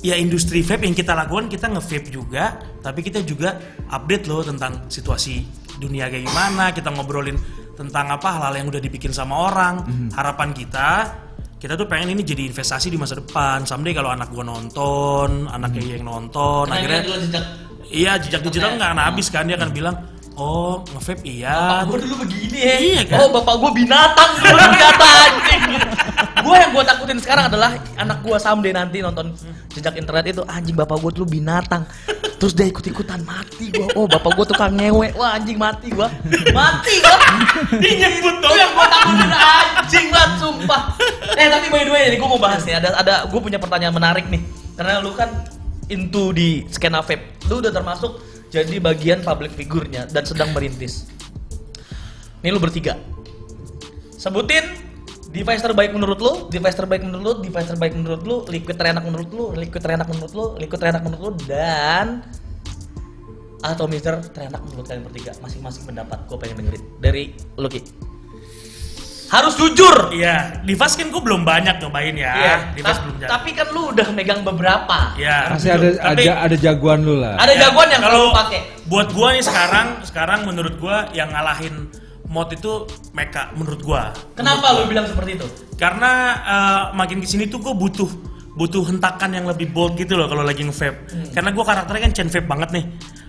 ya 0.02 0.18
industri 0.18 0.66
vape 0.66 0.86
yang 0.86 0.98
kita 0.98 1.14
lakukan 1.14 1.46
kita 1.46 1.70
nge-vape 1.70 2.10
juga 2.10 2.58
tapi 2.82 3.06
kita 3.06 3.22
juga 3.22 3.58
update 3.90 4.26
loh 4.26 4.42
tentang 4.42 4.90
situasi 4.90 5.46
dunia 5.78 6.10
kayak 6.10 6.26
gimana 6.30 6.74
kita 6.74 6.90
ngobrolin 6.94 7.38
tentang 7.82 8.14
apa 8.14 8.38
hal-hal 8.38 8.54
yang 8.62 8.68
udah 8.70 8.82
dibikin 8.84 9.10
sama 9.10 9.50
orang. 9.50 9.82
Harapan 10.14 10.54
kita 10.54 10.90
kita 11.62 11.78
tuh 11.78 11.86
pengen 11.86 12.18
ini 12.18 12.26
jadi 12.26 12.50
investasi 12.50 12.90
di 12.94 12.98
masa 12.98 13.18
depan. 13.22 13.66
Someday 13.66 13.94
kalau 13.94 14.14
anak 14.14 14.30
gua 14.34 14.46
nonton 14.46 15.46
anaknya 15.50 15.98
yang 15.98 16.06
nonton 16.06 16.70
Karena 16.70 17.02
akhirnya 17.02 17.18
jejak. 17.26 17.46
Iya 17.92 18.12
jejak 18.22 18.42
digital 18.46 18.78
nggak 18.78 18.90
akan 18.94 19.02
habis 19.02 19.28
kan? 19.34 19.50
Dia 19.50 19.58
akan 19.58 19.70
bilang 19.74 19.96
oh 20.38 20.86
nge-vape 20.94 21.26
iya. 21.26 21.54
Bapak 21.54 21.84
gue 21.90 21.98
dulu 22.06 22.16
begini. 22.26 22.58
Ya. 22.62 22.76
Iya 22.78 23.02
kan? 23.10 23.18
Oh 23.22 23.30
bapak 23.34 23.56
gue 23.58 23.72
binatang 23.82 24.32
dulu 24.38 24.58
senjata 24.58 25.06
anjing. 25.06 25.64
Gua 26.42 26.56
yang 26.58 26.72
gua 26.74 26.84
takutin 26.86 27.20
sekarang 27.22 27.50
adalah 27.50 27.78
anak 27.98 28.22
gua 28.22 28.38
someday 28.38 28.74
nanti 28.74 29.02
nonton 29.02 29.34
jejak 29.74 29.98
internet 29.98 30.34
itu 30.34 30.42
anjing 30.46 30.76
bapak 30.78 30.98
gua 31.02 31.12
dulu 31.14 31.28
binatang. 31.38 31.86
Terus 32.42 32.58
dia 32.58 32.66
ikut-ikutan 32.74 33.22
mati 33.22 33.70
gua. 33.70 33.88
Oh, 33.94 34.10
bapak 34.10 34.34
gua 34.34 34.46
tukang 34.50 34.74
ngewe. 34.74 35.14
Wah, 35.14 35.38
anjing 35.38 35.62
mati 35.62 35.94
gua. 35.94 36.10
Mati 36.50 36.94
gua. 37.02 37.18
Dia 37.78 37.94
nyebut 38.10 38.36
Itu 38.42 38.56
yang 38.58 38.72
gua 38.74 38.88
takutin 38.90 39.32
anjing 39.32 40.06
banget 40.10 40.32
sumpah. 40.42 40.82
Eh, 41.38 41.48
tapi 41.54 41.68
by 41.70 41.84
the 41.86 41.92
way, 41.94 42.18
gua 42.18 42.30
mau 42.34 42.42
bahas 42.42 42.66
nih. 42.66 42.82
Ada 42.82 42.98
ada 42.98 43.16
gua 43.30 43.40
punya 43.46 43.62
pertanyaan 43.62 43.94
menarik 43.94 44.26
nih. 44.26 44.42
Karena 44.74 45.02
lu 45.06 45.14
kan 45.14 45.30
into 45.94 46.34
di 46.34 46.66
skena 46.74 47.06
vape. 47.06 47.46
Lu 47.46 47.62
udah 47.62 47.70
termasuk 47.70 48.18
jadi 48.50 48.82
bagian 48.84 49.22
public 49.22 49.54
figurnya 49.54 50.10
dan 50.10 50.26
sedang 50.26 50.50
merintis. 50.52 51.08
Ini 52.42 52.50
lu 52.50 52.58
bertiga. 52.58 52.98
Sebutin 54.18 54.91
device 55.32 55.64
terbaik 55.64 55.92
menurut 55.92 56.20
lu, 56.20 56.34
device 56.48 56.76
terbaik 56.76 57.02
menurut 57.02 57.24
lu, 57.24 57.34
device 57.40 57.70
terbaik 57.72 57.94
menurut 57.96 58.22
lu, 58.22 58.36
liquid 58.48 58.76
terenak 58.76 59.04
menurut 59.04 59.32
lu, 59.32 59.46
liquid 59.56 59.82
terenak 59.82 60.08
menurut 60.08 60.34
lu, 60.34 60.46
liquid 60.60 60.80
terenak 60.80 61.02
menurut 61.02 61.22
lu, 61.24 61.32
dan 61.48 62.20
atomizer 63.62 64.20
terenak 64.34 64.60
menurut 64.66 64.86
kalian 64.86 65.04
bertiga. 65.06 65.32
Masing-masing 65.40 65.84
pendapat, 65.86 66.26
gue 66.26 66.38
pengen 66.38 66.56
dengerin. 66.60 66.84
Dari 67.00 67.24
lu 67.56 67.70
Ki. 67.70 67.82
Harus 69.32 69.56
jujur! 69.56 70.12
Iya, 70.12 70.60
device 70.68 71.00
kan 71.00 71.08
gue 71.08 71.22
belum 71.24 71.48
banyak 71.48 71.80
nyobain 71.80 72.12
ya. 72.12 72.34
Iya, 72.36 72.56
Device 72.76 73.00
ta- 73.00 73.04
belum 73.08 73.16
banyak. 73.16 73.30
tapi 73.32 73.50
kan 73.56 73.68
lu 73.72 73.82
udah 73.96 74.08
megang 74.12 74.44
beberapa. 74.44 75.16
Iya. 75.16 75.56
Masih 75.56 75.72
ada 75.72 75.88
Tapi- 75.96 76.28
ada 76.28 76.34
ada 76.52 76.56
jagoan 76.60 77.00
lu 77.00 77.16
lah. 77.16 77.40
Ada 77.40 77.54
jagoan 77.56 77.88
yang 77.88 78.04
kalau 78.04 78.28
kalau 78.28 78.36
pakai. 78.36 78.60
buat 78.92 79.08
gua 79.16 79.32
nih 79.32 79.40
sekarang 79.40 79.88
sekarang 80.04 80.40
menurut 80.44 80.76
gua 80.76 81.08
yang 81.16 81.32
ngalahin 81.32 81.88
mod 82.32 82.48
itu 82.50 82.74
mecha 83.12 83.52
menurut 83.54 83.82
gua 83.82 84.16
Kenapa 84.34 84.72
lu 84.74 84.88
bilang 84.88 85.04
seperti 85.04 85.36
itu? 85.36 85.48
karena 85.76 86.12
eh, 86.40 86.84
makin 86.94 87.20
ke 87.20 87.28
sini 87.28 87.46
tuh 87.46 87.58
gua 87.58 87.74
butuh 87.74 88.08
butuh 88.52 88.84
hentakan 88.86 89.32
yang 89.34 89.46
lebih 89.46 89.70
bold 89.70 89.96
gitu 89.96 90.14
loh 90.14 90.26
kalau 90.26 90.42
lagi 90.42 90.62
nge-vape 90.62 90.98
karena 91.30 91.50
gua 91.50 91.66
karakternya 91.66 92.02
kan 92.02 92.12
chain 92.14 92.30
vape 92.30 92.46
banget 92.46 92.70
nih 92.72 92.86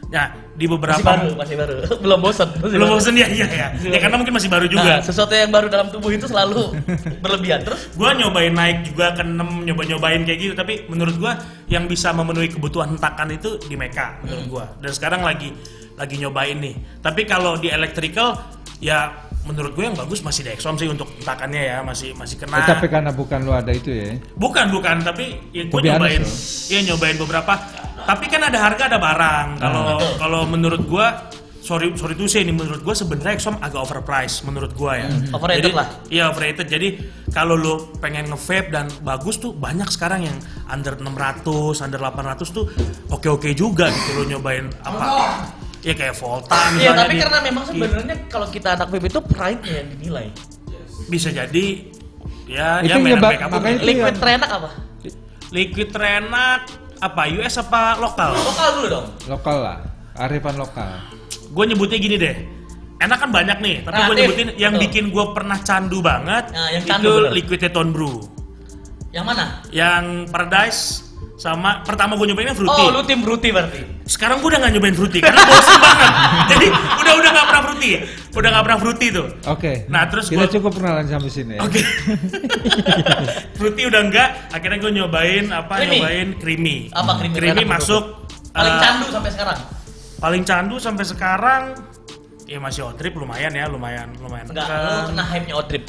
nah 0.06 0.28
di 0.52 0.68
beberapa 0.68 1.00
Hmm. 1.08 1.32
Masih 1.32 1.56
baru, 1.56 1.56
masih 1.56 1.56
baru. 1.56 1.74
Belum 2.04 2.18
bosan. 2.20 2.48
masih 2.52 2.62
belum 2.68 2.84
baru. 2.84 2.94
bosen 2.94 3.14
ya 3.16 3.26
iya 3.26 3.46
ya 3.48 3.68
ya 3.82 3.98
karena 3.98 4.14
mungkin 4.14 4.34
masih 4.36 4.46
baru 4.46 4.66
juga 4.66 4.84
Nah, 4.84 5.00
sesuatu 5.00 5.32
yang 5.32 5.48
baru 5.48 5.66
dalam 5.66 5.88
tubuh 5.88 6.10
itu 6.10 6.28
selalu 6.28 6.76
berlebihan. 7.24 7.64
Terus 7.64 7.88
gua 7.94 8.12
nyobain 8.12 8.52
naik 8.52 8.84
juga 8.84 9.16
ke 9.16 9.24
6 9.24 9.32
nyoba 9.64 9.82
nyobain 9.86 10.20
kayak 10.20 10.38
gitu 10.38 10.52
tapi 10.52 10.84
menurut 10.86 11.16
gua 11.16 11.32
yang 11.66 11.88
bisa 11.88 12.12
memenuhi 12.12 12.46
kebutuhan 12.46 12.92
hentakan 12.92 13.32
itu 13.32 13.56
di 13.62 13.72
mecha 13.72 14.20
menurut 14.20 14.46
gua 14.46 14.64
dan 14.78 14.92
sekarang 14.92 15.24
lagi 15.24 15.48
lagi 15.94 16.14
nyobain 16.18 16.60
nih 16.60 16.74
tapi 17.00 17.24
kalau 17.24 17.56
di 17.56 17.72
electrical 17.72 18.36
ya 18.82 19.14
menurut 19.42 19.74
gue 19.74 19.84
yang 19.86 19.94
bagus 19.94 20.22
masih 20.22 20.46
Dexom 20.46 20.74
sih 20.78 20.86
untuk 20.86 21.06
hentakannya 21.18 21.62
ya 21.62 21.76
masih 21.82 22.14
masih 22.14 22.38
kena. 22.38 22.62
Eh, 22.62 22.66
tapi 22.66 22.86
karena 22.86 23.10
bukan 23.10 23.42
lu 23.42 23.50
ada 23.54 23.70
itu 23.70 23.90
ya. 23.90 24.14
bukan 24.38 24.70
bukan 24.70 25.02
tapi 25.02 25.38
ya 25.50 25.66
gue 25.66 25.80
be 25.82 25.86
nyobain. 25.86 26.22
iya 26.70 26.80
nyobain 26.90 27.16
beberapa. 27.18 27.52
Tapi 28.02 28.26
kan 28.26 28.42
ada 28.42 28.58
harga 28.58 28.90
ada 28.90 28.98
barang. 28.98 29.48
Kalau 29.62 29.86
kalau 30.18 30.40
menurut 30.46 30.82
gua 30.86 31.30
sorry 31.62 31.94
sorry 31.94 32.18
tuh 32.18 32.26
sih 32.26 32.42
ini 32.42 32.50
menurut 32.50 32.82
gua 32.82 32.94
sebenarnya 32.94 33.38
Exxon 33.38 33.58
agak 33.62 33.78
overpriced 33.78 34.42
menurut 34.42 34.74
gua 34.74 34.98
ya. 34.98 35.06
Overrated 35.30 35.70
Jadi- 35.70 35.74
lah. 35.78 35.86
iya 36.10 36.24
overrated. 36.30 36.66
Jadi 36.66 36.88
kalau 37.30 37.54
lu 37.54 37.94
pengen 37.98 38.30
nge-vape 38.30 38.70
dan 38.70 38.86
bagus 39.02 39.38
tuh 39.38 39.54
banyak 39.54 39.86
sekarang 39.90 40.26
yang 40.26 40.38
under 40.66 40.98
600 40.98 41.78
under 41.78 41.98
800 41.98 42.46
tuh 42.50 42.66
oke 43.10 43.26
oke 43.26 43.50
juga 43.54 43.86
gitu 43.88 44.10
lo 44.18 44.22
nyobain 44.28 44.66
apa 44.84 44.98
ya 45.82 45.92
kayak 45.92 46.14
Volta 46.14 46.58
Iya, 46.72 46.94
tapi 46.94 47.12
di- 47.12 47.20
karena 47.20 47.38
memang 47.40 47.62
di- 47.64 47.70
sebenarnya 47.74 48.16
kalau 48.26 48.46
kita 48.46 48.68
anak 48.72 48.88
vape 48.88 49.06
itu 49.06 49.20
pride-nya 49.20 49.72
yang 49.76 49.88
dinilai. 49.90 50.26
bisa 51.04 51.28
jadi 51.28 51.66
ya 52.44 52.78
Itu 52.80 52.88
ya 52.88 52.96
mainan 52.96 53.10
nyebab- 53.12 53.32
mereka 53.32 53.46
pun 53.46 53.54
makanya 53.58 53.76
itu 53.76 53.86
Liquid 53.86 54.06
yang- 54.06 54.20
terenak 54.20 54.50
apa? 54.52 54.70
liquid 55.50 55.88
terenak 55.90 56.60
apa 56.98 57.22
US 57.30 57.54
apa 57.58 57.82
lokal 57.98 58.30
Lokal 58.32 58.68
dulu 58.72 58.86
dong. 58.88 59.06
Lokal 59.28 59.56
lah. 59.60 59.78
Arifan 60.14 60.56
lokal. 60.56 60.92
gue 61.50 61.64
nyebutnya 61.66 61.98
gini 61.98 62.16
deh 62.16 62.36
enak 62.98 63.18
kan 63.18 63.30
banyak 63.30 63.58
nih 63.58 63.76
tapi 63.82 63.92
Nah, 63.92 64.06
gue 64.06 64.14
Dave, 64.14 64.24
nyebutin 64.24 64.48
yang 64.56 64.72
betul. 64.72 64.84
bikin 64.86 65.04
gue 65.10 65.24
pernah 65.32 65.58
candu 65.58 65.98
banget 66.00 66.44
Nah, 66.48 66.68
yang 66.70 66.80
itu 66.80 66.88
candu 66.88 67.10
bener. 67.18 67.32
liquid 67.34 67.58
Teton 67.58 67.88
brew 67.90 68.16
Yang 69.10 69.24
mana? 69.26 69.44
yang 69.70 70.02
paradise 70.26 71.11
sama 71.34 71.80
pertama 71.80 72.14
gue 72.14 72.26
nyobainnya 72.26 72.52
fruity 72.52 72.82
Oh, 72.82 72.90
lu 72.90 73.02
tim 73.02 73.18
Bruti 73.18 73.48
berarti. 73.48 73.82
sekarang 74.04 74.38
gue 74.38 74.48
udah 74.48 74.60
gak 74.60 74.72
nyobain 74.72 74.92
fruity 74.92 75.18
karena 75.18 75.42
bosen 75.42 75.76
banget 75.76 76.12
jadi 76.52 76.66
udah 76.70 77.14
udah 77.14 77.30
gak 77.32 77.46
pernah 77.46 77.62
fruity 77.64 77.90
udah 78.32 78.48
gak 78.50 78.62
pernah 78.62 78.78
fruity 78.78 79.06
tuh 79.10 79.26
Oke. 79.46 79.72
Nah, 79.86 80.02
terus 80.06 80.24
kita 80.26 80.44
gua- 80.44 80.52
cukup 80.52 80.72
kenalan 80.76 81.04
sampai 81.04 81.30
sini 81.30 81.52
ya. 81.56 81.60
oke 81.60 81.80
fruity 83.56 83.82
udah 83.84 84.00
enggak 84.02 84.28
akhirnya 84.50 84.78
gue 84.78 84.92
nyobain 84.94 85.44
apa 85.50 85.72
Creamy. 85.76 85.96
nyobain 85.96 86.28
creamy 86.36 86.76
Apa 86.90 87.12
creamy 87.18 87.34
creamy 87.34 87.64
masuk 87.64 88.04
Paling 88.52 88.68
eh, 88.70 88.80
candu 88.80 89.06
sampai 89.08 89.30
sekarang. 89.32 89.58
paling 90.18 90.42
candu 90.44 90.76
sampai 90.76 91.04
sekarang 91.04 91.62
ya 92.44 92.58
masih 92.58 92.84
otrip 92.84 93.14
lumayan 93.14 93.50
ya 93.50 93.64
lumayan 93.66 94.12
lumayan 94.18 94.44
Enggak, 94.46 94.68
lu 94.68 95.08
kena 95.08 95.24
hype-nya 95.24 95.54
Odrip. 95.56 95.84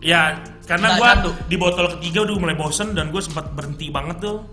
Ya, 0.00 0.38
karena 0.64 0.96
candu. 0.96 1.36
di 1.44 1.54
botol 1.54 1.92
ketiga 1.92 2.24
udah 2.24 2.36
mulai 2.38 2.54
bosen 2.54 2.92
dan 2.92 3.10
gue 3.10 3.18
sempat 3.18 3.52
berhenti 3.52 3.88
banget 3.88 4.16
tuh. 4.18 4.48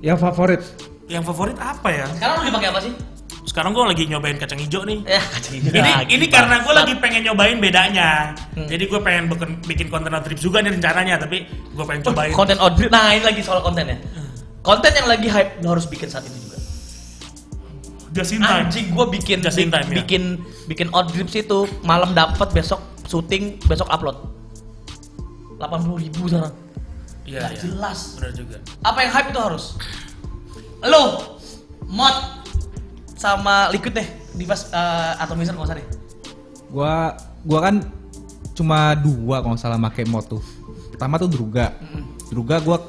Yang 0.00 0.18
favorit. 0.20 0.62
Yang 1.06 1.24
favorit 1.28 1.56
apa 1.60 1.88
ya? 1.92 2.06
Sekarang 2.16 2.34
lu 2.40 2.44
dipakai 2.48 2.68
apa 2.72 2.80
sih? 2.80 2.92
Sekarang 3.40 3.72
gue 3.74 3.82
lagi 3.82 4.04
nyobain 4.06 4.36
kacang 4.36 4.60
hijau 4.60 4.84
nih. 4.84 5.00
Ya, 5.08 5.18
kacang 5.18 5.54
hijau 5.58 5.72
Ini 5.74 5.80
lagi, 5.80 6.12
ini 6.12 6.26
karena 6.30 6.56
gue 6.62 6.74
lagi 6.76 6.94
pengen 7.02 7.20
nyobain 7.26 7.58
bedanya. 7.58 8.36
Hmm. 8.54 8.68
Jadi 8.68 8.84
gue 8.86 9.00
pengen 9.00 9.26
bikin, 9.26 9.50
bikin 9.64 9.86
konten 9.90 10.12
trip 10.22 10.38
juga 10.38 10.62
nih 10.62 10.76
rencananya, 10.76 11.18
tapi 11.18 11.48
gue 11.48 11.84
pengen 11.84 12.02
Oh, 12.04 12.12
cobain. 12.12 12.30
konten 12.30 12.56
Odrip. 12.62 12.88
Nah, 12.92 13.10
ini 13.16 13.24
lagi 13.26 13.40
soal 13.42 13.60
konten 13.60 13.90
ya. 13.90 13.96
Konten 14.60 14.92
yang 14.92 15.08
lagi 15.08 15.26
hype 15.26 15.64
lu 15.64 15.72
harus 15.72 15.88
bikin 15.88 16.06
saat 16.12 16.28
ini 16.28 16.36
juga. 16.36 16.58
Just 18.12 18.34
in 18.36 18.42
time. 18.44 18.66
Anjing 18.68 18.86
gua 18.92 19.06
bikin 19.08 19.38
Just 19.40 19.56
in 19.56 19.70
time, 19.72 19.86
ya. 19.88 20.02
bikin 20.04 20.22
bikin 20.66 20.90
Odrips 20.92 21.32
itu 21.32 21.64
malam 21.80 22.12
dapat 22.12 22.50
besok 22.52 22.82
syuting 23.08 23.56
besok 23.64 23.88
upload. 23.88 24.18
80 25.56 26.02
ribu 26.06 26.28
sekarang. 26.28 26.54
Iya, 27.30 27.38
Nggak 27.46 27.52
iya. 27.54 27.60
jelas. 27.62 27.98
Benar 28.18 28.32
juga. 28.34 28.56
Apa 28.82 28.98
yang 29.06 29.12
hype 29.14 29.28
itu 29.30 29.40
harus? 29.40 29.64
Lu 30.82 31.04
mod 31.86 32.16
sama 33.14 33.70
liquid 33.70 33.94
deh 33.94 34.08
device 34.34 34.66
uh, 34.74 35.14
atomizer 35.22 35.54
nggak 35.54 35.68
usah 35.70 35.76
deh. 35.78 35.86
Gua 36.74 37.14
gua 37.46 37.60
kan 37.70 37.74
cuma 38.58 38.98
dua 38.98 39.38
kalau 39.46 39.54
nggak 39.54 39.62
salah 39.62 39.78
pakai 39.78 40.04
mod 40.10 40.26
tuh. 40.26 40.42
Pertama 40.90 41.22
tuh 41.22 41.30
Druga. 41.30 41.70
Druga 42.26 42.58
gua 42.58 42.82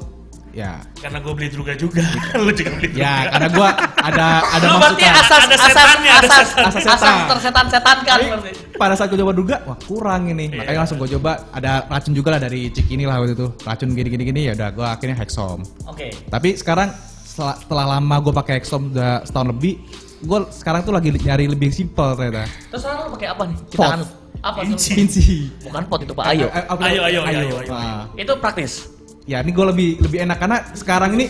ya 0.52 0.84
Karena 0.96 1.18
gue 1.18 1.32
beli 1.32 1.48
druga 1.48 1.72
juga. 1.74 2.04
Lu 2.44 2.52
juga 2.52 2.70
beli 2.72 2.88
druga. 2.88 3.02
ya 3.02 3.14
karena 3.28 3.48
gua 3.50 3.68
ada 3.98 4.26
ada 4.46 4.64
Lu 4.64 4.76
berarti 4.76 5.04
asas 5.04 5.42
Ada 5.42 5.54
asas 5.54 5.66
setannya, 5.66 6.12
ada 6.12 6.28
asas 6.28 6.46
setan. 6.46 6.64
asas, 6.68 6.82
Setan. 6.84 7.16
tersetan-setan 7.26 7.96
kan 8.02 8.18
berarti. 8.20 8.50
pada 8.74 8.94
saat 8.94 9.08
gue 9.08 9.18
coba 9.18 9.32
Druga, 9.32 9.56
wah 9.64 9.78
kurang 9.80 10.22
ini. 10.28 10.46
Iya. 10.46 10.58
Makanya 10.58 10.78
langsung 10.82 10.98
gue 10.98 11.10
coba 11.12 11.30
ada 11.50 11.72
racun 11.86 12.12
juga 12.12 12.28
lah 12.32 12.40
dari 12.40 12.68
cik 12.68 12.86
ini 12.88 13.04
lah 13.04 13.16
waktu 13.16 13.32
itu. 13.32 13.48
Racun 13.60 13.88
gini 13.90 14.08
gini 14.08 14.24
gini 14.24 14.40
ya 14.46 14.52
udah 14.52 14.68
gue 14.70 14.86
akhirnya 14.86 15.16
Hexom. 15.16 15.60
Oke. 15.86 16.12
Tapi 16.26 16.48
sekarang 16.54 16.92
setelah, 17.22 17.56
setelah 17.56 17.86
lama 17.96 18.16
gue 18.20 18.32
pakai 18.34 18.52
Hexom 18.58 18.90
udah 18.90 19.22
setahun 19.22 19.48
lebih, 19.50 19.80
gue 20.20 20.38
sekarang 20.52 20.80
tuh 20.82 20.92
lagi 20.92 21.08
nyari 21.10 21.46
lebih 21.46 21.70
simple 21.70 22.12
ternyata. 22.12 22.44
Terus 22.68 22.80
sekarang 22.80 22.98
lu 23.02 23.10
pakai 23.14 23.28
apa 23.30 23.42
nih? 23.48 23.56
Kita 23.66 23.78
Pot. 23.78 23.92
anu. 23.94 24.06
Apa 24.42 24.58
tuh? 24.58 24.66
Vinci. 24.68 24.90
Vinci. 24.92 25.24
Bukan 25.62 25.82
pot 25.86 26.00
itu 26.02 26.12
Pak 26.12 26.24
Ayo. 26.26 26.50
Eh, 26.50 26.64
apa- 26.66 26.82
Ayo, 26.82 27.00
ayo, 27.04 27.20
ayo, 27.22 27.38
ayo, 27.40 27.56
ayo. 27.62 27.70
Nah, 27.70 28.02
Itu 28.12 28.32
praktis. 28.36 28.90
Ya 29.24 29.40
ini 29.40 29.50
gue 29.50 29.66
lebih 29.68 29.88
lebih 30.02 30.18
enak 30.24 30.38
karena 30.38 30.56
sekarang 30.74 31.14
ini 31.14 31.26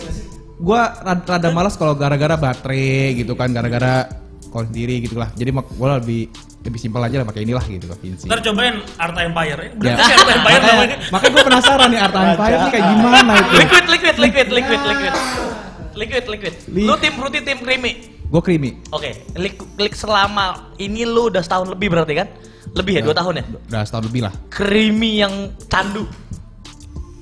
gue 0.53 0.79
rada, 0.79 1.23
rada 1.27 1.49
malas 1.51 1.75
kalau 1.75 1.93
gara-gara 1.93 2.33
baterai 2.33 3.17
gitu 3.17 3.33
kan, 3.33 3.51
gara-gara 3.51 4.07
kalau 4.47 4.65
sendiri 4.69 5.01
gitu 5.01 5.17
lah. 5.17 5.29
Jadi 5.33 5.49
gue 5.49 5.87
lebih 6.01 6.21
lebih 6.63 6.79
simpel 6.79 7.03
aja 7.03 7.19
lah 7.19 7.27
pakai 7.27 7.43
inilah 7.43 7.65
gitu 7.67 7.85
loh 7.91 7.97
Vinci. 7.99 8.23
Ntar 8.23 8.39
cobain 8.39 8.79
Arta 8.95 9.19
Empire. 9.27 9.75
Ya. 9.83 9.99
Sih 9.99 10.13
Arta 10.15 10.31
Empire 10.31 10.61
namanya. 10.61 10.73
makanya 10.73 10.97
makanya 11.11 11.31
gue 11.35 11.43
penasaran 11.43 11.87
nih 11.91 11.99
Arta 11.99 12.17
Empire 12.23 12.55
ini 12.55 12.69
kayak 12.71 12.85
gimana 12.87 13.31
itu. 13.35 13.53
Liquid, 13.59 13.85
liquid, 13.91 14.15
liquid, 14.17 14.47
liquid, 14.49 14.81
liquid. 14.87 15.13
Liquid, 15.93 16.23
liquid. 16.25 16.53
Li- 16.73 16.87
Lu 16.89 16.95
tim 16.97 17.13
fruity, 17.13 17.39
tim 17.43 17.59
creamy. 17.59 17.91
Gue 18.25 18.41
creamy. 18.41 18.81
Oke, 18.89 19.13
lik, 19.37 19.61
lik 19.77 19.93
selama 19.93 20.73
ini 20.79 21.05
lu 21.05 21.29
udah 21.29 21.43
setahun 21.43 21.69
lebih 21.69 21.93
berarti 21.93 22.13
kan? 22.17 22.27
Lebih 22.73 22.93
ya, 22.97 23.01
dua 23.05 23.13
tahun 23.13 23.33
ya? 23.37 23.43
Udah 23.69 23.81
setahun 23.85 24.05
lebih 24.09 24.21
lah. 24.25 24.33
Creamy 24.49 25.21
yang 25.21 25.33
candu, 25.69 26.09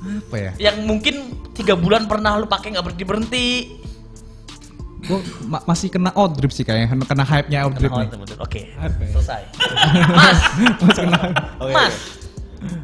Apa 0.02 0.36
ya? 0.38 0.52
yang 0.57 0.82
mungkin 0.90 1.38
tiga 1.53 1.78
bulan 1.78 2.10
pernah 2.10 2.34
lu 2.41 2.49
pakai 2.49 2.73
nggak 2.73 2.86
berhenti 2.86 3.06
berhenti. 3.06 3.48
Gue 5.02 5.18
masih 5.65 5.90
kena 5.90 6.14
out 6.14 6.38
drip 6.38 6.53
sih 6.53 6.61
kayaknya, 6.61 6.94
kena 7.10 7.26
hype-nya 7.26 7.65
out 7.65 7.73
drip 7.73 7.90
nih. 7.90 8.10
Oke, 8.45 8.69
Apa 8.78 9.02
selesai. 9.18 9.41
Mas, 10.14 10.40
Masih 10.78 11.02
kena. 11.10 11.19
Oke, 11.57 11.73
Mas, 11.73 11.95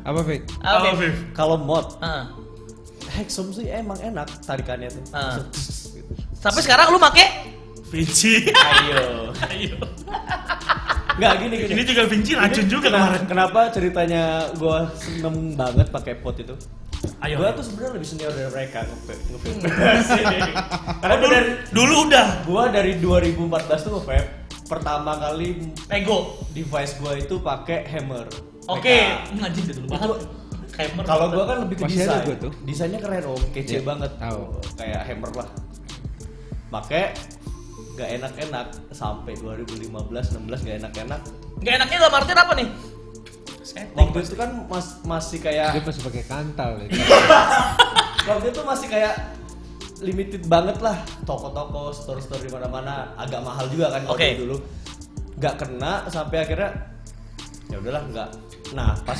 Apa, 0.01 0.19
Fik? 0.25 0.41
Oh, 0.65 0.73
oke. 0.81 0.89
Viv. 0.97 1.15
Kalau 1.37 1.55
mod, 1.61 1.85
Hexom 3.13 3.53
sih 3.53 3.69
emang 3.69 4.01
enak 4.01 4.25
tarikannya 4.41 4.89
tuh. 4.89 5.03
Gitu. 5.05 5.41
Sampai 6.37 6.61
sekarang 6.65 6.89
lu 6.89 6.97
pakai? 6.97 7.53
Vinci. 7.87 8.51
Ayo. 8.51 9.31
Ayo. 9.43 9.77
Nggak 11.17 11.33
gini 11.39 11.55
gini. 11.57 11.71
Ini 11.71 11.83
juga 11.83 12.03
Vinci 12.05 12.31
racun 12.33 12.65
juga 12.67 12.87
Kenapa, 12.87 13.05
kemarin. 13.09 13.23
kenapa 13.25 13.59
ceritanya 13.71 14.23
gue 14.53 14.77
seneng 14.95 15.35
banget 15.53 15.87
pakai 15.89 16.13
pot 16.15 16.35
itu? 16.35 16.53
Ayo. 17.19 17.37
Gua 17.37 17.53
tuh 17.53 17.63
sebenarnya 17.63 17.93
lebih 17.93 18.07
senior 18.07 18.29
dari 18.29 18.49
mereka 18.51 18.79
nge-vape. 18.83 19.23
nge-vape. 19.27 19.57
Oh, 20.89 20.97
Karena 20.99 21.15
gua 21.15 21.21
dulu, 21.21 21.29
dari 21.31 21.49
dulu 21.69 21.95
udah. 22.05 22.27
gua 22.43 22.63
dari 22.67 22.91
2014 22.97 23.37
tuh 23.79 23.91
nge-vape. 23.95 24.27
Pertama 24.65 25.11
kali 25.15 25.47
Ego. 25.87 26.41
device 26.51 26.97
gua 26.97 27.13
itu 27.15 27.37
pakai 27.39 27.85
hammer. 27.87 28.25
Oke, 28.67 28.97
PK. 28.97 29.37
ngajin 29.37 29.63
dulu 29.71 29.87
banget. 29.87 30.09
Hammer. 30.77 31.03
Kalau 31.03 31.25
gua 31.31 31.43
kan 31.45 31.57
lebih 31.63 31.75
ke 31.77 31.83
Masih 31.85 31.97
desain. 31.99 32.21
gua 32.23 32.35
tuh. 32.39 32.51
Desainnya 32.61 32.99
keren 32.99 33.23
om, 33.25 33.41
kece 33.49 33.73
Iya, 33.73 33.81
banget. 33.81 34.11
tahu. 34.17 34.41
Kayak 34.75 35.01
hammer 35.05 35.31
lah. 35.33 35.49
Pakai 36.67 37.03
gak 37.97 38.09
enak-enak 38.21 38.67
sampai 38.93 39.33
2015 39.41 39.89
16 39.89 40.67
gak 40.69 40.77
enak-enak. 40.85 41.21
Gak 41.65 41.73
enaknya 41.81 41.97
dalam 42.05 42.15
artian 42.21 42.39
apa 42.39 42.53
nih? 42.53 42.69
Setting. 43.65 43.97
Waktu 43.97 44.17
itu 44.23 44.35
kan 44.37 44.49
mas- 44.69 45.01
masih 45.03 45.37
kayak 45.41 45.75
Dia 45.75 45.83
masih 45.83 46.03
pakai 46.05 46.23
kantal 46.23 46.71
ya. 46.79 46.87
waktu 48.29 48.45
itu 48.51 48.61
masih 48.61 48.87
kayak 48.87 49.15
limited 50.03 50.43
banget 50.45 50.77
lah 50.83 50.99
toko-toko 51.25 51.89
store-store 51.89 52.43
di 52.45 52.51
mana-mana 52.53 53.17
agak 53.17 53.41
mahal 53.41 53.65
juga 53.71 53.89
kan 53.89 54.05
waktu 54.05 54.13
Oke. 54.13 54.39
dulu 54.45 54.55
nggak 55.41 55.55
kena 55.57 56.05
sampai 56.05 56.37
akhirnya 56.45 56.69
ya 57.71 57.81
udahlah 57.81 58.03
nggak 58.13 58.29
nah 58.77 58.93
pas 59.01 59.17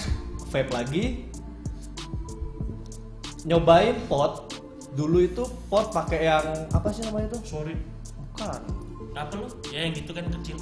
vape 0.53 0.69
lagi 0.69 1.25
nyobain 3.47 3.95
pot 4.05 4.53
dulu 4.93 5.23
itu 5.23 5.43
pot 5.65 5.89
pakai 5.89 6.25
yang 6.25 6.45
apa 6.69 6.89
sih 6.93 7.05
namanya 7.05 7.33
itu 7.33 7.39
Sorry. 7.47 7.73
Bukan 8.37 8.61
Apa 9.17 9.33
lu? 9.33 9.47
Ya 9.67 9.79
yang 9.81 9.93
gitu 9.93 10.11
kan 10.13 10.25
kecil. 10.31 10.57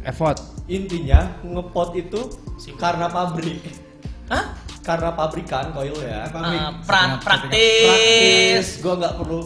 Effort. 0.00 0.38
intinya 0.64 1.28
ngepot 1.42 1.92
itu 1.92 2.30
Sibuk. 2.56 2.78
karena 2.78 3.04
pabrik 3.06 3.60
Hah? 4.28 4.54
karena 4.80 5.12
pabrikan 5.12 5.74
koil 5.74 5.92
ya 5.98 6.24
Ah, 6.30 6.72
pra- 6.80 7.18
praktis. 7.18 7.84
praktis 7.84 8.66
gue 8.80 8.94
nggak 8.96 9.14
perlu 9.18 9.40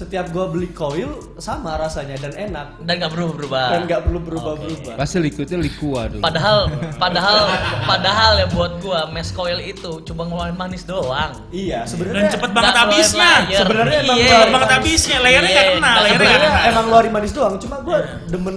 setiap 0.00 0.26
gue 0.26 0.44
beli 0.48 0.68
koil 0.70 1.12
sama 1.36 1.76
rasanya 1.76 2.16
dan 2.18 2.32
enak 2.32 2.80
Dan 2.80 2.96
gak 2.96 3.12
berubah 3.12 3.34
berubah. 3.36 3.66
dan 3.68 3.80
nggak 3.84 4.00
perlu 4.02 4.18
berubah-berubah 4.22 4.94
Pasti 4.96 5.16
liquidnya 5.18 5.58
likua 5.58 6.08
dulu. 6.08 6.20
Padahal, 6.20 6.58
padahal, 6.96 7.36
padahal 7.84 8.32
ya 8.34 8.46
buat 8.48 8.80
gua 8.80 9.00
mes 9.06 9.28
coil 9.30 9.58
itu 9.58 10.00
cuma 10.02 10.24
ngeluarin 10.24 10.54
manis 10.54 10.82
doang. 10.82 11.36
iya 11.50 11.84
Dan 11.84 11.90
sebenarnya 11.90 12.32
cepet 12.32 12.50
banget 12.50 12.64
Nggak 12.66 12.80
habisnya. 12.82 13.32
layer. 13.44 13.60
Sebenarnya 13.60 13.98
emang 14.00 14.16
Iya. 14.16 14.30
Cepet 14.32 14.48
banget 14.50 14.70
habisnya. 14.72 15.16
Layernya 15.20 15.50
nggak 15.50 15.60
Iya. 15.62 15.74
kena. 15.74 15.90
Nggak 15.90 16.02
Layernya 16.02 16.48
nggak 16.48 16.64
emang 16.66 16.84
ngeluarin 16.86 17.12
manis 17.12 17.32
doang 17.32 17.54
cuma 17.56 17.76
gue 17.80 17.98
demen 18.26 18.54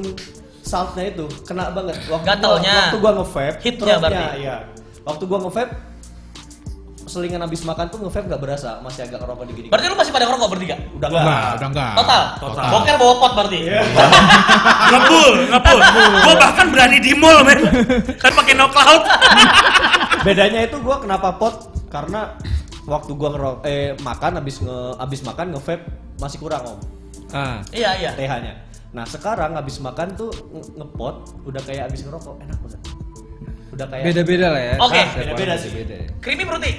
saltnya 0.64 1.04
itu 1.10 1.26
kena 1.44 1.64
banget 1.70 2.00
waktu 2.04 2.24
gua, 2.24 2.30
Gatalnya. 2.30 2.76
waktu 2.80 2.98
gue 2.98 3.12
nge-vape 3.14 3.58
Hitnya 3.60 3.96
berarti. 4.00 4.26
iya 4.40 4.56
waktu 5.04 5.24
gue 5.26 5.40
nge-vape 5.42 5.74
selingan 7.14 7.40
habis 7.40 7.62
makan 7.62 7.86
tuh 7.88 8.02
nge-vape 8.02 8.26
nggak 8.26 8.42
berasa 8.42 8.82
masih 8.82 9.06
agak 9.06 9.22
ngerokok 9.22 9.46
dikit 9.46 9.64
Berarti 9.70 9.86
lu 9.86 9.96
masih 9.96 10.10
pada 10.10 10.26
ngerokok 10.26 10.50
bertiga? 10.50 10.76
udah 10.90 11.08
Enggak, 11.08 11.24
nggak 11.24 11.46
udah 11.54 11.68
enggak. 11.70 11.92
Total? 11.94 12.22
Total. 12.42 12.66
Boker 12.68 12.96
bawa 12.98 13.14
pot 13.16 13.32
berarti? 13.36 13.60
Ngebul, 14.92 15.32
ngebul. 15.48 15.80
Gua 16.20 16.36
bahkan 16.36 16.66
berani 16.68 16.98
di 16.98 17.12
mall, 17.14 17.38
men. 17.44 17.60
Kan 18.18 18.32
pakai 18.34 18.54
no 18.54 18.66
cloud. 18.68 19.04
bedanya 20.26 20.64
itu 20.64 20.78
gue 20.78 20.96
kenapa 20.98 21.36
pot 21.36 21.56
karena 21.88 22.34
waktu 22.84 23.12
gue 23.12 23.30
ngerok 23.30 23.58
eh 23.64 23.92
makan 23.98 24.40
habis 24.40 24.58
nge 24.58 24.78
habis 24.98 25.20
makan 25.22 25.46
nge-vape 25.52 25.84
masih 26.18 26.38
kurang 26.38 26.64
om 26.66 26.80
Ah. 27.30 27.60
Iya, 27.70 27.98
iya. 27.98 28.12
TH-nya. 28.14 28.54
Nah 28.92 29.04
sekarang 29.04 29.54
habis 29.54 29.78
makan 29.78 30.14
tuh 30.14 30.30
nge- 30.30 30.70
ngepot 30.76 31.16
udah 31.44 31.62
kayak 31.62 31.90
habis 31.90 32.02
ngerokok 32.02 32.38
enak 32.40 32.58
banget. 32.58 32.82
Udah 33.70 33.88
kayak 33.90 34.04
Beda-beda 34.06 34.48
lah 34.48 34.62
ya. 34.62 34.76
Oke. 34.78 35.02
Setiap 35.02 35.18
Beda-beda 35.18 35.50
orang 35.50 35.60
sih. 35.60 35.72
Beda 35.74 35.96
ya. 35.98 36.08
Creamy 36.22 36.44
fruity. 36.46 36.72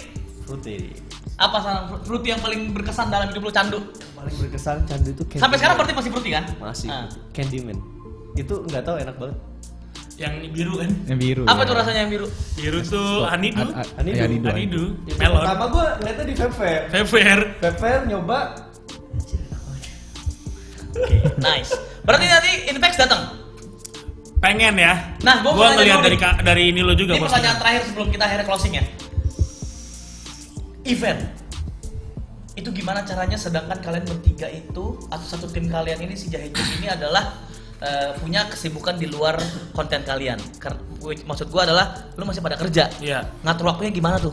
Fruity. 0.45 0.93
Apa 1.35 1.57
salah 1.59 1.83
fruity 2.01 2.29
yang 2.29 2.39
paling 2.39 2.71
berkesan 2.71 3.09
dalam 3.09 3.27
hidup 3.27 3.43
lu 3.43 3.51
candu? 3.51 3.79
Paling 4.15 4.35
berkesan 4.39 4.85
candu 4.85 5.09
itu 5.11 5.23
Candyman. 5.25 5.41
Sampai 5.41 5.57
sekarang 5.59 5.77
berarti 5.77 5.95
masih 5.95 6.11
fruity 6.11 6.31
kan? 6.31 6.45
masih 6.57 6.89
Ah. 6.89 7.07
Candyman. 7.31 7.79
Itu 8.35 8.55
nggak 8.63 8.83
tahu 8.83 8.97
enak 8.99 9.17
banget. 9.17 9.39
Yang 10.15 10.35
biru 10.49 10.73
kan. 10.79 10.91
Yang 11.07 11.19
biru. 11.19 11.43
Apa 11.45 11.59
ya. 11.59 11.67
tuh 11.67 11.75
rasanya 11.75 12.01
yang 12.01 12.13
biru? 12.13 12.27
Biru 12.55 12.79
tuh 12.85 13.09
hanidu. 13.27 13.67
A- 13.67 13.83
a- 13.83 13.93
Hanidu. 13.99 14.15
ya, 14.15 14.23
hanidu. 14.23 14.47
Hanidu. 14.47 14.85
Itu 15.05 15.19
Melon. 15.19 15.37
pertama 15.41 15.65
gue 15.67 15.85
ngeliatnya 15.99 16.25
di 16.25 16.35
vape 16.37 16.55
fair. 16.55 16.81
Fair 16.87 17.05
fair. 17.05 17.39
Vape 17.59 17.79
fair 17.79 17.99
nyoba 18.07 18.39
Oke, 20.95 21.19
nice. 21.43 21.75
Berarti 22.07 22.25
nanti 22.25 22.53
Inpex 22.71 22.95
datang. 22.95 23.35
Pengen 24.39 24.77
ya. 24.77 24.95
Nah, 25.25 25.43
gua 25.43 25.51
mau 25.51 25.59
gua 25.59 25.75
tanya 25.75 25.99
ngeliat 25.99 26.05
dari 26.05 26.17
dari 26.45 26.63
ini 26.71 26.81
lo 26.85 26.95
juga 26.95 27.17
Ini 27.17 27.21
bos. 27.25 27.27
pertanyaan 27.27 27.59
terakhir 27.59 27.83
sebelum 27.91 28.09
kita 28.13 28.23
akhirnya 28.23 28.47
closing 28.47 28.73
ya. 28.77 28.85
Event. 30.85 31.21
Itu 32.55 32.71
gimana 32.71 33.03
caranya 33.03 33.35
sedangkan 33.35 33.83
kalian 33.83 34.07
bertiga 34.07 34.47
itu 34.47 35.01
atau 35.11 35.27
satu 35.27 35.51
tim 35.51 35.67
kalian 35.67 35.99
ini 36.01 36.15
si 36.15 36.31
Jahejek 36.31 36.79
ini 36.79 36.87
adalah 36.87 37.35
eh, 37.83 38.15
punya 38.17 38.47
kesibukan 38.47 38.95
di 38.95 39.11
luar 39.11 39.41
konten 39.75 40.07
kalian. 40.07 40.39
Ker- 40.57 40.79
maksud 41.27 41.51
gua 41.51 41.67
adalah 41.67 42.15
lu 42.15 42.23
masih 42.25 42.41
pada 42.41 42.55
kerja. 42.55 42.89
Iya. 43.03 43.27
Ngatur 43.43 43.65
waktunya 43.67 43.91
gimana 43.91 44.17
tuh? 44.17 44.33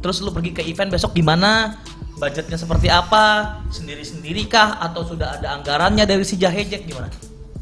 Terus 0.00 0.18
lu 0.20 0.32
pergi 0.32 0.50
ke 0.50 0.62
event 0.64 0.90
besok 0.90 1.14
gimana? 1.14 1.78
Budgetnya 2.18 2.58
seperti 2.58 2.90
apa? 2.90 3.56
Sendiri-sendiri 3.70 4.44
kah 4.44 4.76
atau 4.76 5.06
sudah 5.06 5.40
ada 5.40 5.56
anggarannya 5.56 6.04
dari 6.04 6.24
si 6.26 6.36
Jahejek 6.36 6.84
gimana? 6.84 7.08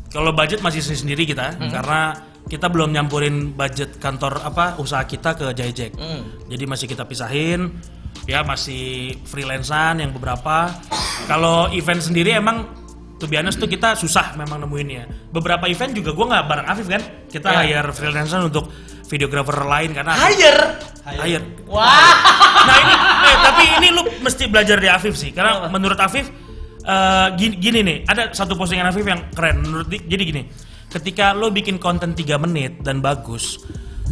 Kalau 0.08 0.32
budget 0.32 0.64
masih 0.64 0.80
sendiri 0.80 1.28
kita 1.28 1.52
Hmm. 1.54 1.68
karena 1.68 2.00
kita 2.48 2.72
belum 2.72 2.96
nyampurin 2.96 3.52
budget 3.52 4.00
kantor 4.00 4.40
apa 4.40 4.80
usaha 4.80 5.04
kita 5.04 5.36
ke 5.36 5.52
Jayjack. 5.52 5.92
Hmm. 6.00 6.48
Jadi 6.48 6.64
masih 6.64 6.86
kita 6.88 7.04
pisahin. 7.04 7.76
Ya 8.28 8.44
masih 8.44 9.16
freelancean 9.24 10.00
yang 10.00 10.12
beberapa. 10.12 10.68
Kalau 11.24 11.72
event 11.72 12.00
sendiri 12.00 12.36
emang 12.36 12.68
tuh 13.16 13.26
honest 13.32 13.58
tuh 13.58 13.66
kita 13.66 13.96
susah 13.96 14.36
memang 14.36 14.62
nemuinnya. 14.62 15.32
Beberapa 15.32 15.64
event 15.66 15.90
juga 15.90 16.12
gua 16.12 16.26
nggak 16.30 16.44
bareng 16.44 16.66
Afif 16.66 16.86
kan. 16.86 17.02
Kita 17.26 17.48
Ya. 17.64 17.80
hire 17.80 17.90
freelancer 17.90 18.40
untuk 18.40 18.68
videographer 19.08 19.64
lain 19.64 19.96
karena 19.96 20.12
Hire. 20.14 20.76
hire. 21.08 21.44
Wah. 21.64 21.88
Nah 22.68 22.76
ini, 22.76 22.94
eh, 23.24 23.36
tapi 23.40 23.64
ini 23.80 23.88
lu 23.90 24.02
mesti 24.20 24.44
belajar 24.46 24.76
di 24.76 24.86
Afif 24.86 25.16
sih, 25.16 25.32
karena 25.32 25.66
menurut 25.66 25.96
Afif 25.96 26.28
eh, 26.84 27.28
gini, 27.36 27.54
gini 27.56 27.78
nih, 27.80 27.98
ada 28.04 28.32
satu 28.32 28.52
postingan 28.54 28.88
Afif 28.88 29.04
yang 29.04 29.32
keren. 29.32 29.60
Menurut 29.60 29.88
di- 29.88 30.04
jadi 30.04 30.22
gini, 30.24 30.42
ketika 30.88 31.32
lo 31.32 31.48
bikin 31.48 31.76
konten 31.76 32.12
3 32.12 32.36
menit 32.36 32.80
dan 32.80 33.00
bagus, 33.00 33.60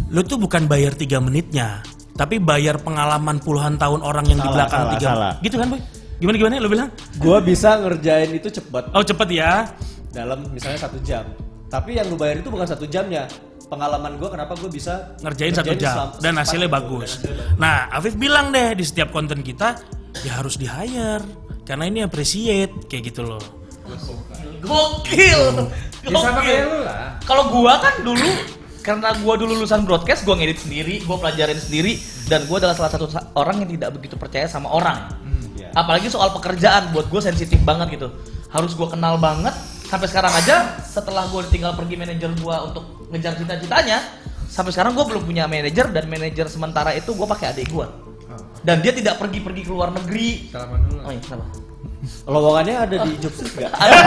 lo 0.08 0.20
tuh 0.20 0.36
bukan 0.36 0.64
bayar 0.64 0.92
3 0.92 1.20
menitnya, 1.20 1.80
tapi 2.16 2.40
bayar 2.40 2.80
pengalaman 2.80 3.36
puluhan 3.38 3.76
tahun 3.76 4.00
orang 4.00 4.24
yang 4.26 4.40
di 4.40 4.48
Salah, 4.48 4.56
belakang 4.56 4.80
salah, 4.82 4.92
tiga 4.96 5.08
salah. 5.08 5.32
Gitu 5.40 5.56
kan, 5.56 5.66
boy? 5.68 5.80
Gimana 6.16 6.36
gimana? 6.40 6.54
Lo 6.58 6.68
bilang? 6.68 6.88
gue 7.14 7.38
bisa 7.44 7.76
ngerjain 7.76 8.30
itu 8.32 8.48
cepet 8.48 8.84
Oh 8.90 9.04
cepet 9.04 9.28
ya. 9.30 9.68
dalam 10.10 10.48
misalnya 10.48 10.80
satu 10.80 10.96
jam. 11.04 11.28
Tapi 11.68 12.00
yang 12.00 12.08
lu 12.08 12.16
bayar 12.16 12.40
itu 12.40 12.48
bukan 12.48 12.64
satu 12.64 12.88
jamnya. 12.88 13.28
Pengalaman 13.66 14.16
gue 14.16 14.28
kenapa 14.30 14.56
gue 14.56 14.70
bisa 14.70 15.12
ngerjain 15.20 15.52
satu 15.52 15.74
jam 15.74 15.92
selam- 15.92 16.16
dan 16.24 16.34
hasilnya 16.38 16.70
bagus. 16.70 17.10
dan 17.20 17.20
hasilnya 17.20 17.38
bagus. 17.44 17.60
Nah, 17.60 17.76
Afif 17.92 18.14
bilang 18.16 18.48
deh 18.48 18.72
di 18.72 18.84
setiap 18.86 19.12
konten 19.12 19.42
kita 19.42 19.76
ya 20.24 20.40
harus 20.40 20.56
di 20.56 20.64
hire 20.64 21.20
karena 21.68 21.84
ini 21.84 22.00
appreciate 22.00 22.88
kayak 22.88 23.12
gitu 23.12 23.26
loh. 23.26 23.42
Gokil. 24.62 25.42
Ya 26.06 26.08
sama 26.14 26.38
Gokil. 26.38 26.46
kayak 26.46 26.64
lu 26.64 26.78
lah. 26.80 27.04
Kalau 27.26 27.44
gua 27.50 27.74
kan 27.82 27.94
dulu 28.00 28.30
karena 28.86 29.10
gua 29.18 29.34
dulu 29.34 29.58
lulusan 29.58 29.82
broadcast, 29.82 30.22
gua 30.22 30.38
ngedit 30.38 30.62
sendiri, 30.62 31.02
gua 31.02 31.18
pelajarin 31.18 31.58
sendiri 31.58 31.98
dan 32.30 32.46
gua 32.46 32.62
adalah 32.62 32.78
salah 32.78 32.92
satu 32.94 33.10
sa- 33.10 33.34
orang 33.34 33.66
yang 33.66 33.70
tidak 33.74 33.90
begitu 33.92 34.14
percaya 34.14 34.46
sama 34.46 34.70
orang. 34.70 35.10
Iya. 35.58 35.74
Apalagi 35.74 36.06
soal 36.06 36.30
pekerjaan 36.30 36.94
buat 36.94 37.10
gua 37.10 37.18
sensitif 37.18 37.58
banget 37.60 37.98
gitu. 37.98 38.14
Harus 38.46 38.78
gua 38.78 38.86
kenal 38.86 39.18
banget 39.18 39.50
sampai 39.90 40.06
sekarang 40.06 40.30
aja 40.30 40.78
setelah 40.80 41.26
gua 41.26 41.42
ditinggal 41.42 41.74
pergi 41.74 41.98
manajer 41.98 42.30
gua 42.38 42.62
untuk 42.62 43.10
ngejar 43.10 43.34
cita-citanya, 43.34 43.98
sampai 44.46 44.70
sekarang 44.70 44.94
gua 44.94 45.02
belum 45.04 45.26
punya 45.26 45.50
manajer 45.50 45.90
dan 45.90 46.06
manajer 46.06 46.46
sementara 46.46 46.94
itu 46.94 47.10
gua 47.10 47.26
pakai 47.26 47.50
adik 47.50 47.74
gua. 47.74 47.90
Dan 48.62 48.82
dia 48.82 48.90
tidak 48.90 49.18
pergi-pergi 49.18 49.62
ke 49.62 49.70
luar 49.70 49.90
negeri. 49.90 50.50
Salaman 50.50 50.78
dulu. 50.86 50.98
Oh 51.02 51.10
iya, 51.10 51.22
kenapa? 51.22 51.46
Lowongannya 52.22 52.74
ada 52.86 52.96
di 53.02 53.10
Jobstreet 53.18 53.54
nggak? 53.58 53.72
Ada. 53.74 53.98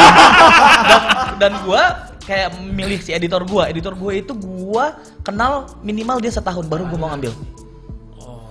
dan, 0.87 1.01
dan 1.35 1.53
gua 1.63 1.83
kayak 2.29 2.53
milih 2.61 3.01
si 3.01 3.09
editor 3.09 3.41
gua. 3.41 3.65
Editor 3.65 3.97
gua 3.97 4.13
itu 4.13 4.37
gua 4.37 4.93
kenal 5.19 5.65
minimal 5.81 6.21
dia 6.21 6.29
setahun 6.29 6.63
baru 6.63 6.85
gua 6.85 6.99
mau 6.99 7.09
ngambil. 7.09 7.33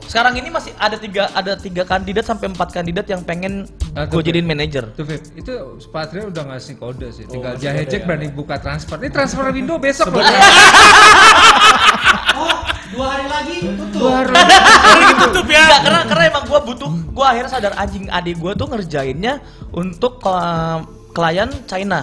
Sekarang 0.09 0.33
ini 0.35 0.49
masih 0.49 0.73
ada 0.75 0.97
tiga 0.97 1.29
ada 1.31 1.53
tiga 1.53 1.85
kandidat 1.85 2.25
sampai 2.25 2.49
empat 2.49 2.73
kandidat 2.73 3.05
yang 3.07 3.21
pengen 3.21 3.69
Ah, 3.93 4.09
gue 4.09 4.23
jadiin 4.23 4.47
manajer. 4.47 4.89
Tuh 4.97 5.05
Vip, 5.05 5.21
itu 5.37 5.53
Patria 5.93 6.25
udah 6.25 6.49
ngasih 6.49 6.81
kode 6.81 7.13
sih. 7.13 7.29
Tinggal 7.29 7.55
ngasih 7.55 7.65
Jahe 7.67 7.83
kode 7.83 7.91
Jack 7.93 8.01
ya. 8.01 8.07
berani 8.09 8.27
buka 8.31 8.57
transfer. 8.57 8.97
Ini 8.97 9.11
transfer 9.13 9.45
window 9.53 9.77
besok 9.77 10.09
loh. 10.11 10.25
Oh, 12.39 12.57
dua 12.95 13.07
hari 13.11 13.27
lagi 13.27 13.57
tutup. 13.69 14.01
Dua 14.01 14.11
hari 14.17 14.33
Tutup 15.27 15.47
ya. 15.51 15.61
Enggak, 15.61 15.81
karena 15.83 16.01
karena 16.07 16.25
emang 16.31 16.45
gua 16.47 16.61
butuh 16.63 16.91
gua 17.11 17.27
akhirnya 17.29 17.51
sadar 17.51 17.73
anjing 17.77 18.07
adik 18.09 18.39
gua 18.39 18.55
tuh 18.55 18.65
ngerjainnya 18.65 19.43
untuk 19.75 20.23
kla- 20.23 20.87
klien 21.11 21.51
China. 21.67 22.01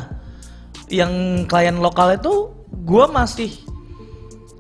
Yang 0.88 1.46
klien 1.50 1.78
lokal 1.82 2.18
itu 2.18 2.54
gua 2.86 3.10
masih 3.10 3.50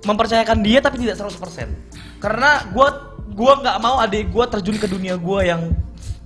mempercayakan 0.06 0.61
dia 0.61 0.80
tapi 0.81 1.02
tidak 1.02 1.22
100%. 1.22 2.22
Karena 2.22 2.65
gua 2.73 3.18
gua 3.34 3.60
nggak 3.61 3.77
mau 3.81 3.99
adik 4.02 4.30
gua 4.34 4.45
terjun 4.49 4.77
ke 4.77 4.88
dunia 4.89 5.18
gua 5.18 5.45
yang 5.45 5.73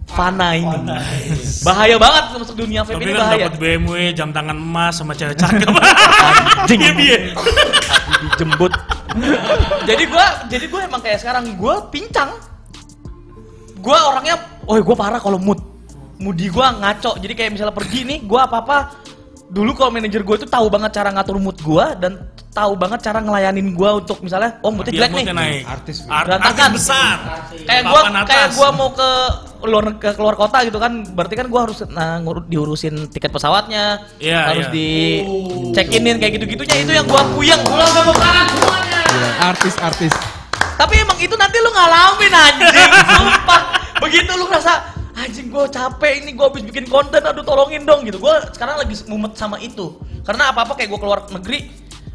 fana 0.10 0.58
ini. 0.58 0.78
Bahaya 1.62 1.96
banget 2.02 2.24
masuk 2.42 2.58
dunia 2.58 2.82
vape 2.82 2.98
ini 2.98 3.14
kan 3.14 3.30
bahaya. 3.30 3.46
dapat 3.46 3.56
BMW, 3.62 3.94
jam 4.18 4.30
tangan 4.34 4.58
emas 4.58 4.98
sama 4.98 5.14
cewek 5.14 5.38
cakep. 5.38 5.70
Anjing. 6.66 6.80
Iya, 6.82 6.94
iya. 6.98 7.18
Dijembut. 8.26 8.74
jadi 9.90 10.04
gua 10.06 10.26
jadi 10.50 10.66
gua 10.70 10.82
emang 10.86 11.02
kayak 11.02 11.20
sekarang 11.22 11.44
gua 11.56 11.88
pincang. 11.94 12.34
Gua 13.80 14.12
orangnya, 14.12 14.36
oh 14.68 14.76
gua 14.82 14.98
parah 14.98 15.22
kalau 15.22 15.40
mood. 15.40 15.62
Moodi 16.20 16.52
gua 16.52 16.76
ngaco. 16.76 17.16
Jadi 17.16 17.32
kayak 17.32 17.52
misalnya 17.56 17.72
pergi 17.72 18.04
nih, 18.04 18.20
gua 18.28 18.44
apa-apa 18.50 18.92
dulu 19.50 19.74
kalau 19.74 19.90
manajer 19.90 20.22
gua 20.22 20.38
itu 20.38 20.46
tahu 20.46 20.70
banget 20.70 20.94
cara 20.94 21.10
ngatur 21.10 21.38
mood 21.38 21.58
gua 21.60 21.98
dan 21.98 22.22
tahu 22.50 22.74
banget 22.74 23.02
cara 23.02 23.18
ngelayanin 23.18 23.74
gua 23.74 23.98
untuk 23.98 24.22
misalnya 24.22 24.62
oh 24.62 24.70
moodnya 24.70 24.94
jelek 24.96 25.12
nih. 25.12 25.26
naik. 25.30 25.64
Artis. 25.66 26.06
Ar- 26.06 26.26
Berantakan. 26.26 26.54
artis 26.70 26.76
besar. 26.78 27.16
Kayak 27.66 27.84
gua 27.84 28.00
Papan 28.00 28.16
atas. 28.16 28.30
kayak 28.30 28.50
gua 28.54 28.70
mau 28.72 28.90
ke 28.92 29.10
luar 29.60 29.86
ke 29.98 30.10
keluar 30.14 30.36
kota 30.36 30.58
gitu 30.64 30.78
kan, 30.78 30.92
berarti 31.10 31.36
kan 31.36 31.48
gua 31.50 31.66
harus 31.66 31.82
nah, 31.90 32.16
ngur- 32.18 32.46
diurusin 32.46 33.10
tiket 33.10 33.28
pesawatnya, 33.28 34.06
Iya, 34.16 34.40
harus 34.48 34.66
iya. 34.70 34.74
di 34.74 34.88
check 35.74 35.90
inin 35.92 36.16
kayak 36.16 36.38
gitu-gitunya 36.38 36.76
itu 36.80 36.92
yang 36.94 37.04
gua 37.04 37.26
puyeng. 37.34 37.60
Gila, 37.60 39.30
Artis-artis. 39.46 40.14
Tapi 40.78 40.94
emang 40.96 41.18
itu 41.18 41.36
nanti 41.36 41.58
lu 41.58 41.70
ngalamin 41.70 42.32
anjing, 42.32 42.92
sumpah. 43.18 43.62
Begitu 44.00 44.32
lu 44.32 44.48
ngerasa 44.48 44.99
anjing 45.20 45.52
gue 45.52 45.66
capek 45.68 46.24
ini 46.24 46.32
gue 46.32 46.46
habis 46.48 46.64
bikin 46.64 46.88
konten 46.88 47.20
aduh 47.20 47.44
tolongin 47.44 47.84
dong 47.84 48.08
gitu. 48.08 48.18
Gue 48.24 48.36
sekarang 48.56 48.80
lagi 48.80 48.96
mumet 49.12 49.36
sama 49.36 49.60
itu. 49.60 50.00
Karena 50.24 50.56
apa-apa 50.56 50.80
kayak 50.80 50.90
gue 50.96 51.00
keluar 51.00 51.20
negeri 51.28 51.68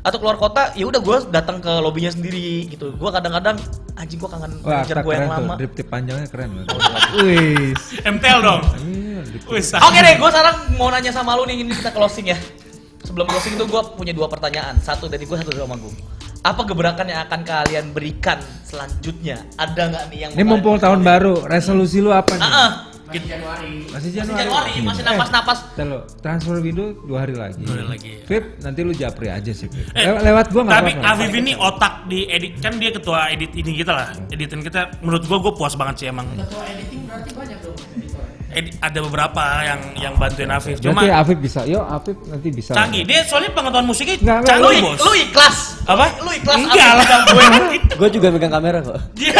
atau 0.05 0.21
keluar 0.21 0.37
kota, 0.37 0.69
ya 0.77 0.85
udah 0.85 1.01
gue 1.01 1.17
datang 1.33 1.65
ke 1.65 1.73
lobbynya 1.81 2.13
sendiri 2.13 2.69
gitu. 2.69 2.93
Gue 2.93 3.09
kadang-kadang 3.09 3.57
anjing 3.97 4.21
gue 4.21 4.29
kangen 4.29 4.53
manajer 4.61 5.01
gue 5.01 5.13
yang 5.17 5.25
keren 5.25 5.33
tuh. 5.33 5.45
lama. 5.49 5.55
Drip 5.57 5.73
tip 5.73 5.89
panjangnya 5.89 6.29
keren 6.29 6.49
banget. 6.61 6.69
Wis. 7.25 7.83
MTL 8.05 8.41
dong. 8.45 8.63
Iya. 8.85 9.21
Wis. 9.49 9.73
Oke 9.73 9.99
deh, 10.05 10.15
gue 10.21 10.29
sekarang 10.29 10.57
mau 10.77 10.93
nanya 10.93 11.09
sama 11.09 11.33
lu 11.41 11.49
nih, 11.49 11.57
ini 11.65 11.73
kita 11.73 11.89
closing 11.97 12.29
ya. 12.29 12.39
Sebelum 13.05 13.25
closing 13.29 13.57
itu 13.57 13.65
gue 13.65 13.83
punya 13.97 14.13
dua 14.13 14.29
pertanyaan. 14.29 14.77
Satu 14.85 15.09
dari 15.09 15.25
gue, 15.25 15.37
satu 15.41 15.53
dari 15.53 15.65
Om 15.65 15.73
Agung. 15.73 15.97
Apa 16.45 16.61
gebrakan 16.69 17.09
yang 17.09 17.25
akan 17.25 17.41
kalian 17.41 17.97
berikan 17.97 18.37
selanjutnya? 18.69 19.41
Ada 19.57 19.89
nggak 19.89 20.05
nih 20.13 20.19
yang 20.21 20.31
Ini 20.37 20.45
mau 20.45 20.61
mumpung 20.61 20.77
tahun 20.77 21.01
baru, 21.01 21.49
resolusi 21.49 22.05
lu 22.05 22.13
apa 22.13 22.37
nih? 22.37 22.45
Ah, 23.15 23.47
ah. 23.47 23.62
Masih 23.65 23.93
Masih 23.95 24.11
Januari. 24.12 24.41
Januari, 24.41 24.73
masih 24.82 25.03
napas-napas. 25.05 25.59
Ntar 25.74 25.86
lo, 25.86 25.99
transfer 26.19 26.57
window 26.59 26.86
dua 27.05 27.19
hari 27.23 27.35
lagi. 27.35 27.62
Dua 27.62 27.74
hari 27.77 27.86
lagi, 27.86 28.09
ya. 28.11 28.24
Vip, 28.27 28.45
nanti 28.61 28.81
lu 28.82 28.93
japri 28.93 29.28
aja 29.28 29.53
sih. 29.53 29.69
Eh, 29.95 30.03
Lew- 30.03 30.23
lewat 30.23 30.47
gua 30.51 30.62
nggak 30.65 30.77
Tapi 30.77 30.93
apa-apa. 30.97 31.15
Afif 31.15 31.32
ini 31.32 31.53
otak 31.55 31.95
di 32.05 32.19
edit 32.27 32.53
kan 32.59 32.73
dia 32.77 32.91
ketua 32.91 33.20
edit 33.28 33.51
ini 33.53 33.70
kita 33.74 33.93
lah. 33.93 34.09
Editan 34.28 34.61
kita 34.61 34.81
menurut 35.01 35.23
gua 35.24 35.39
gua 35.41 35.53
puas 35.55 35.74
banget 35.74 35.95
sih 36.01 36.07
emang. 36.09 36.27
Edi- 38.55 38.75
ada 38.79 38.99
beberapa 39.01 39.43
yang 39.61 39.81
yang 39.97 40.15
bantuin 40.15 40.47
Afif. 40.49 40.79
Cuma 40.79 40.95
Nanti 40.97 41.11
Afif 41.11 41.39
bisa. 41.39 41.61
Yo, 41.65 41.83
Afif 41.83 42.15
nanti 42.25 42.49
bisa. 42.49 42.73
canggih. 42.73 43.03
Dia 43.03 43.21
soalnya 43.23 43.51
pengetahuan 43.51 43.85
musiknya 43.85 44.15
Nggak, 44.17 44.39
Lu, 44.39 44.47
canggih, 44.47 44.71
ik- 44.73 44.85
Bos. 44.85 44.99
lu 45.01 45.13
ikhlas. 45.21 45.57
Apa? 45.85 46.05
Lu 46.19 46.31
ikhlas 46.31 46.57
Enggak 46.57 46.91
lah. 46.95 47.07
gue. 47.27 47.47
Gue 47.95 48.09
juga 48.11 48.27
megang 48.31 48.53
kamera 48.53 48.79
kok. 48.81 48.97
Dia 49.13 49.35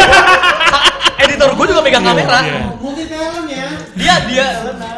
Editor 1.25 1.49
gue 1.55 1.67
juga 1.71 1.81
megang 1.81 2.05
kamera. 2.05 2.39
iya. 2.43 2.61
Multi 2.75 3.05
talent 3.07 3.47
ya. 3.49 3.69
Dia 3.95 4.15
dia 4.27 4.47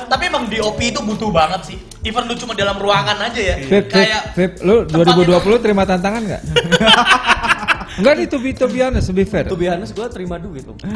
tapi 0.06 0.22
emang 0.24 0.46
DOP 0.46 0.80
itu 0.80 1.00
butuh 1.00 1.28
banget 1.28 1.60
sih. 1.66 1.76
Even 2.00 2.24
lu 2.24 2.34
cuma 2.34 2.54
dalam 2.54 2.74
ruangan 2.74 3.18
aja 3.20 3.36
ya. 3.36 3.56
Kayak 3.82 4.32
Vip, 4.32 4.52
lu 4.60 4.86
tempatnya 4.86 5.26
2020 5.42 5.60
terima 5.60 5.82
tantangan 5.82 6.22
nggak? 6.24 6.42
Enggak 7.96 8.12
nih, 8.20 8.26
to 8.28 8.38
be, 8.38 8.50
to 8.52 8.66
be 8.68 8.80
honest, 8.84 9.08
to 9.08 9.14
be 9.16 9.24
fair. 9.24 9.44
To 9.48 9.56
be 9.56 9.66
honest 9.72 9.96
gue 9.96 10.06
terima 10.12 10.36
duit 10.36 10.68
om. 10.68 10.76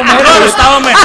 Men, 0.00 0.16
lu 0.16 0.30
harus 0.32 0.54
tahu, 0.56 0.76
men. 0.80 0.96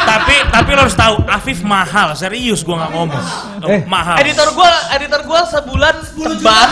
tapi 0.00 0.34
tapi 0.48 0.70
lo 0.74 0.80
harus 0.88 0.96
tahu 0.96 1.14
Afif 1.28 1.60
mahal, 1.60 2.16
serius 2.16 2.64
gua 2.64 2.84
nggak 2.84 2.92
ngomong. 2.96 3.24
Eh. 3.68 3.80
mahal. 3.84 4.16
editor 4.18 4.48
gua 4.56 4.70
editor 4.96 5.20
gua 5.28 5.40
sebulan 5.46 5.94
ceban. 6.16 6.68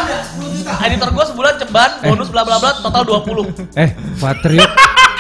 Editor 0.84 1.08
gua 1.12 1.24
sebulan 1.28 1.54
ceban, 1.60 1.90
bonus 2.02 2.28
bla 2.32 2.42
bla 2.42 2.56
bla 2.56 2.70
total 2.80 3.02
20. 3.04 3.76
Eh, 3.76 3.90
Patrio, 4.18 4.64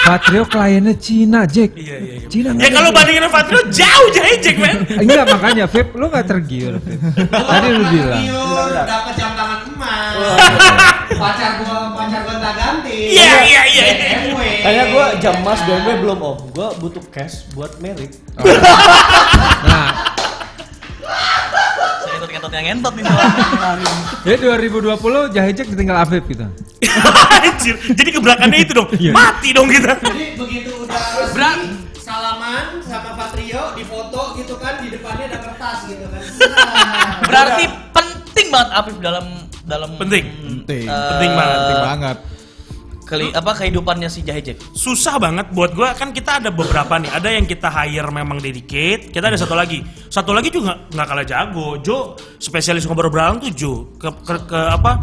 Patrio 0.08 0.42
kliennya 0.48 0.96
Cina, 0.96 1.44
Jack. 1.44 1.76
Iya, 1.76 1.96
iya, 2.00 2.16
iya. 2.16 2.28
Cina 2.32 2.56
Ya 2.56 2.72
kalau 2.72 2.88
bandingin 2.96 3.28
sama 3.28 3.34
Fatrio 3.36 3.60
jauh 3.68 4.08
jahejek, 4.16 4.56
men. 4.56 4.76
Enggak 5.04 5.28
makanya 5.28 5.64
Vip, 5.68 5.92
lu 5.92 6.08
nggak 6.08 6.24
tergiur 6.24 6.80
Vip. 6.80 7.00
Tadi 7.28 7.68
lu 7.76 7.84
bilang. 7.92 8.24
Giur, 8.24 8.72
dapat 8.72 9.12
jam 9.20 9.36
tangan 9.36 9.68
emas. 9.68 10.12
pacar 11.20 11.50
gua, 11.60 11.92
pacar 11.92 12.20
gua 12.24 12.36
tak 12.40 12.54
ganti. 12.56 12.98
Iya, 13.20 13.36
iya, 13.44 13.62
iya. 13.68 13.84
BMW. 13.92 14.40
Kayak 14.64 14.86
gue 14.96 15.06
jam 15.20 15.34
emas 15.44 15.60
BMW 15.68 15.92
belum 16.00 16.18
om. 16.24 16.38
Gue 16.56 16.68
butuh 16.80 17.04
cash 17.12 17.44
buat 17.52 17.76
merit. 17.84 18.16
Nah, 19.58 19.90
Saya 19.92 20.07
ngentot 22.38 22.54
yang 22.54 22.66
ngentot 22.70 22.92
nih 22.94 23.02
ya 24.22 24.34
2020 24.38 25.34
Jahejek 25.34 25.66
ditinggal 25.74 25.96
Afif 25.98 26.22
gitu. 26.30 26.46
Anjir. 27.38 27.74
Jadi 27.90 28.10
kebelakangannya 28.14 28.60
itu 28.62 28.72
dong. 28.72 28.88
Iya. 28.94 29.10
Mati 29.10 29.48
dong 29.50 29.66
kita. 29.66 29.98
Jadi 29.98 30.38
begitu 30.38 30.70
udah 30.78 31.34
Berat. 31.34 31.58
salaman 31.98 32.78
sama 32.80 33.10
Patrio 33.12 33.74
di 33.74 33.82
foto 33.82 34.38
gitu 34.38 34.54
kan 34.56 34.78
di 34.80 34.88
depannya 34.88 35.28
ada 35.28 35.38
kertas 35.42 35.78
gitu 35.84 36.06
kan. 36.06 36.22
Berarti 37.28 37.64
penting 37.90 38.46
banget 38.48 38.68
Afif 38.72 38.96
dalam 38.98 39.26
dalam 39.66 39.90
Penting. 39.98 40.24
Penting. 40.62 40.86
eh, 40.86 41.08
Penting 41.10 41.32
banget. 41.34 41.58
Penting 41.58 41.82
banget. 41.84 42.16
Keli- 43.08 43.32
apa 43.32 43.56
kehidupannya 43.56 44.12
si 44.12 44.20
Jahejek. 44.20 44.60
susah 44.76 45.16
banget 45.16 45.48
buat 45.56 45.72
gua. 45.72 45.96
Kan 45.96 46.12
kita 46.12 46.44
ada 46.44 46.52
beberapa 46.52 47.00
nih. 47.00 47.08
Ada 47.08 47.28
yang 47.32 47.48
kita 47.48 47.72
hire 47.72 48.12
memang 48.12 48.36
dedicate. 48.36 49.08
Kita 49.08 49.32
ada 49.32 49.40
satu 49.40 49.56
lagi. 49.56 49.80
Satu 50.12 50.36
lagi 50.36 50.52
juga 50.52 50.84
nggak 50.92 51.06
kalah 51.08 51.24
jago. 51.24 51.80
Jo 51.80 52.12
spesialis 52.36 52.84
ngobrol 52.84 53.08
beralang 53.08 53.40
tuh 53.40 53.50
Jo. 53.56 53.96
Ke, 53.96 54.12
ke, 54.12 54.34
ke 54.44 54.60
apa? 54.68 55.00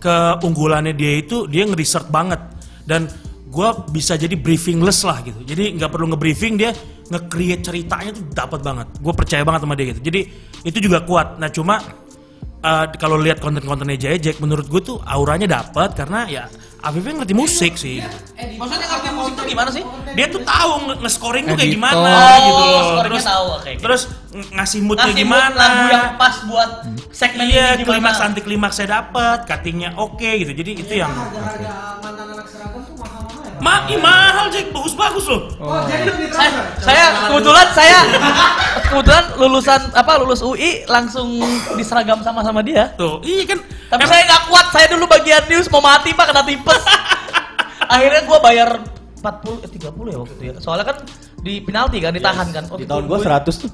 Keunggulannya 0.00 0.96
dia 0.96 1.20
itu 1.20 1.44
dia 1.46 1.68
ngeresearch 1.68 2.08
banget. 2.08 2.40
Dan 2.82 3.06
gua 3.52 3.84
bisa 3.92 4.16
jadi 4.16 4.32
briefingless 4.32 5.04
lah 5.04 5.20
gitu. 5.20 5.44
Jadi 5.44 5.76
nggak 5.76 5.92
perlu 5.92 6.16
ngebriefing 6.16 6.56
dia 6.56 6.72
nge-create 7.12 7.60
ceritanya 7.60 8.10
tuh 8.16 8.24
dapat 8.32 8.60
banget. 8.64 8.88
Gue 9.04 9.12
percaya 9.12 9.44
banget 9.44 9.68
sama 9.68 9.76
dia 9.76 9.92
gitu. 9.92 10.00
Jadi 10.00 10.20
itu 10.64 10.78
juga 10.80 11.04
kuat. 11.04 11.36
Nah 11.36 11.52
cuma 11.52 11.76
eh, 12.62 12.86
kalau 12.96 13.20
lihat 13.20 13.42
konten-kontennya 13.44 13.98
Jaya 14.00 14.16
Jack 14.16 14.40
menurut 14.40 14.64
gue 14.70 14.80
tuh 14.80 14.96
auranya 15.04 15.60
dapat 15.60 15.92
karena 15.92 16.24
ya 16.30 16.44
Afifnya 16.82 17.14
ngerti 17.16 17.32
musik 17.32 17.72
sih 17.74 18.02
Maksudnya 18.52 18.86
ngerti 18.88 19.08
musik 19.12 19.32
tuh 19.32 19.44
gimana 19.44 19.70
sih? 19.70 19.82
dia 20.12 20.26
tuh 20.26 20.42
tahu 20.42 20.72
nge- 20.84 20.98
nge-scoring 21.00 21.44
tuh 21.46 21.56
kayak 21.56 21.72
gimana 21.72 22.10
Oh, 22.12 22.36
gitu 22.42 22.62
loh. 22.64 22.82
Terus 23.02 23.22
tahu, 23.24 23.46
oke, 23.48 23.62
oke. 23.62 23.72
terus 23.80 24.02
ng- 24.28 24.50
ngasih 24.52 24.80
moodnya 24.82 25.02
Ngasih 25.04 25.14
mood 25.16 25.22
gimana? 25.24 25.56
lagu 25.56 25.84
yang 25.88 26.06
pas 26.16 26.36
buat 26.44 26.70
segmen 27.10 27.44
Iya, 27.46 27.66
ini 27.72 27.82
klimaks 27.82 28.18
anti 28.18 28.40
klimaks 28.40 28.74
saya 28.76 28.88
dapat, 28.98 29.38
cuttingnya 29.44 29.90
oke 29.94 30.30
gitu. 30.36 30.52
Jadi 30.52 30.70
itu 30.76 30.94
yang 30.94 31.08
Harga-harga 31.08 31.72
mantan 31.98 32.26
anak 32.30 32.46
seragam 32.46 32.82
tuh 32.82 32.94
mahal-mahal. 33.62 33.86
Pak? 33.86 33.86
ma 33.86 33.94
ih, 33.94 34.00
mahal 34.02 34.46
Jack, 34.50 34.66
bagus-bagus 34.74 35.24
loh. 35.30 35.42
Oh, 35.62 35.80
jadi 35.86 36.10
lebih 36.10 36.34
Saya, 36.34 36.50
saya 36.82 37.04
kebetulan 37.30 37.68
saya 37.70 37.98
kebetulan 38.90 39.24
lulusan 39.38 39.80
apa 39.94 40.12
lulus 40.18 40.42
UI 40.42 40.82
langsung 40.90 41.38
diseragam 41.78 42.18
sama 42.26 42.42
sama 42.42 42.60
dia. 42.60 42.90
Tuh, 42.98 43.22
iya 43.22 43.46
kan. 43.46 43.62
Tapi 43.62 44.04
saya 44.08 44.26
nggak 44.26 44.42
kuat, 44.50 44.66
saya 44.74 44.86
dulu 44.90 45.06
bagian 45.06 45.46
news 45.46 45.70
mau 45.70 45.80
mati 45.80 46.10
pak 46.10 46.34
kena 46.34 46.42
tipes. 46.42 46.82
Akhirnya 47.92 48.22
gua 48.26 48.38
bayar 48.42 48.68
40 49.22 49.62
eh 49.62 49.70
30 49.70 50.10
ya 50.10 50.18
waktu 50.18 50.34
itu 50.34 50.44
ya. 50.50 50.54
Soalnya 50.58 50.86
kan 50.90 50.96
di 51.42 51.62
penalti 51.62 51.98
kan 52.02 52.10
ditahan 52.10 52.48
kan. 52.50 52.64
Di 52.74 52.86
tahun 52.86 53.04
gue 53.06 53.18
100 53.22 53.62
tuh. 53.62 53.70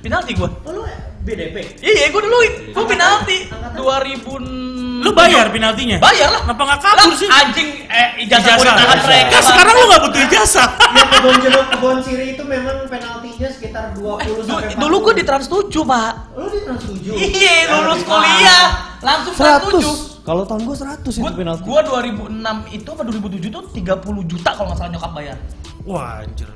penalti 0.00 0.32
gua. 0.38 0.48
Oh, 0.64 0.72
lu 0.72 0.82
BDP. 1.22 1.80
Iya, 1.84 2.08
gua 2.08 2.22
dulu 2.24 2.38
gua 2.72 2.84
penalti 2.88 3.50
2000 3.76 4.71
lu 5.02 5.10
bayar 5.12 5.50
penaltinya? 5.50 5.98
Bayar 5.98 6.28
lah. 6.30 6.40
Kenapa 6.46 6.62
nggak 6.62 6.80
kabur 6.80 7.10
Lah, 7.10 7.18
sih? 7.18 7.28
Anjing 7.28 7.68
eh 7.84 8.08
ijazah 8.22 8.54
Ijazah. 8.54 8.62
di 8.62 8.78
tangan 8.78 8.98
mereka. 9.02 9.28
Kan 9.28 9.42
sekarang 9.42 9.74
lu 9.74 9.84
nggak 9.90 10.02
butuh 10.06 10.22
ijazah. 10.24 10.68
Ya 10.92 11.04
kebon 11.08 11.36
jeruk, 11.40 11.66
kebon 11.72 11.96
siri 12.00 12.24
itu 12.32 12.42
memang 12.44 12.76
penaltinya 12.86 13.48
sekitar 13.48 13.84
20 13.96 14.44
sampai 14.44 14.76
40. 14.76 14.82
Dulu 14.82 14.96
gua 15.00 15.12
di 15.12 15.24
Trans 15.24 15.46
7, 15.48 15.72
Pak. 15.82 16.12
Lu 16.36 16.46
di 16.46 16.60
Trans 16.62 16.82
7. 16.84 17.16
Iya, 17.16 17.54
lulus 17.72 18.00
kuliah 18.04 18.64
langsung 19.00 19.34
Trans 19.34 19.62
7. 19.66 19.82
100. 19.82 20.22
Kalau 20.22 20.42
tahun 20.46 20.62
gue 20.62 20.76
100 20.78 21.02
itu 21.02 21.32
penalti. 21.34 21.66
gua 21.66 21.80
2006 21.82 22.30
itu 22.70 22.88
apa 22.88 23.02
2007 23.02 23.50
tuh 23.50 23.62
30 23.74 24.30
juta 24.30 24.50
kalau 24.54 24.66
nggak 24.70 24.78
salah 24.78 24.92
nyokap 24.92 25.12
bayar. 25.12 25.36
Wah, 25.82 26.22
anjir. 26.22 26.46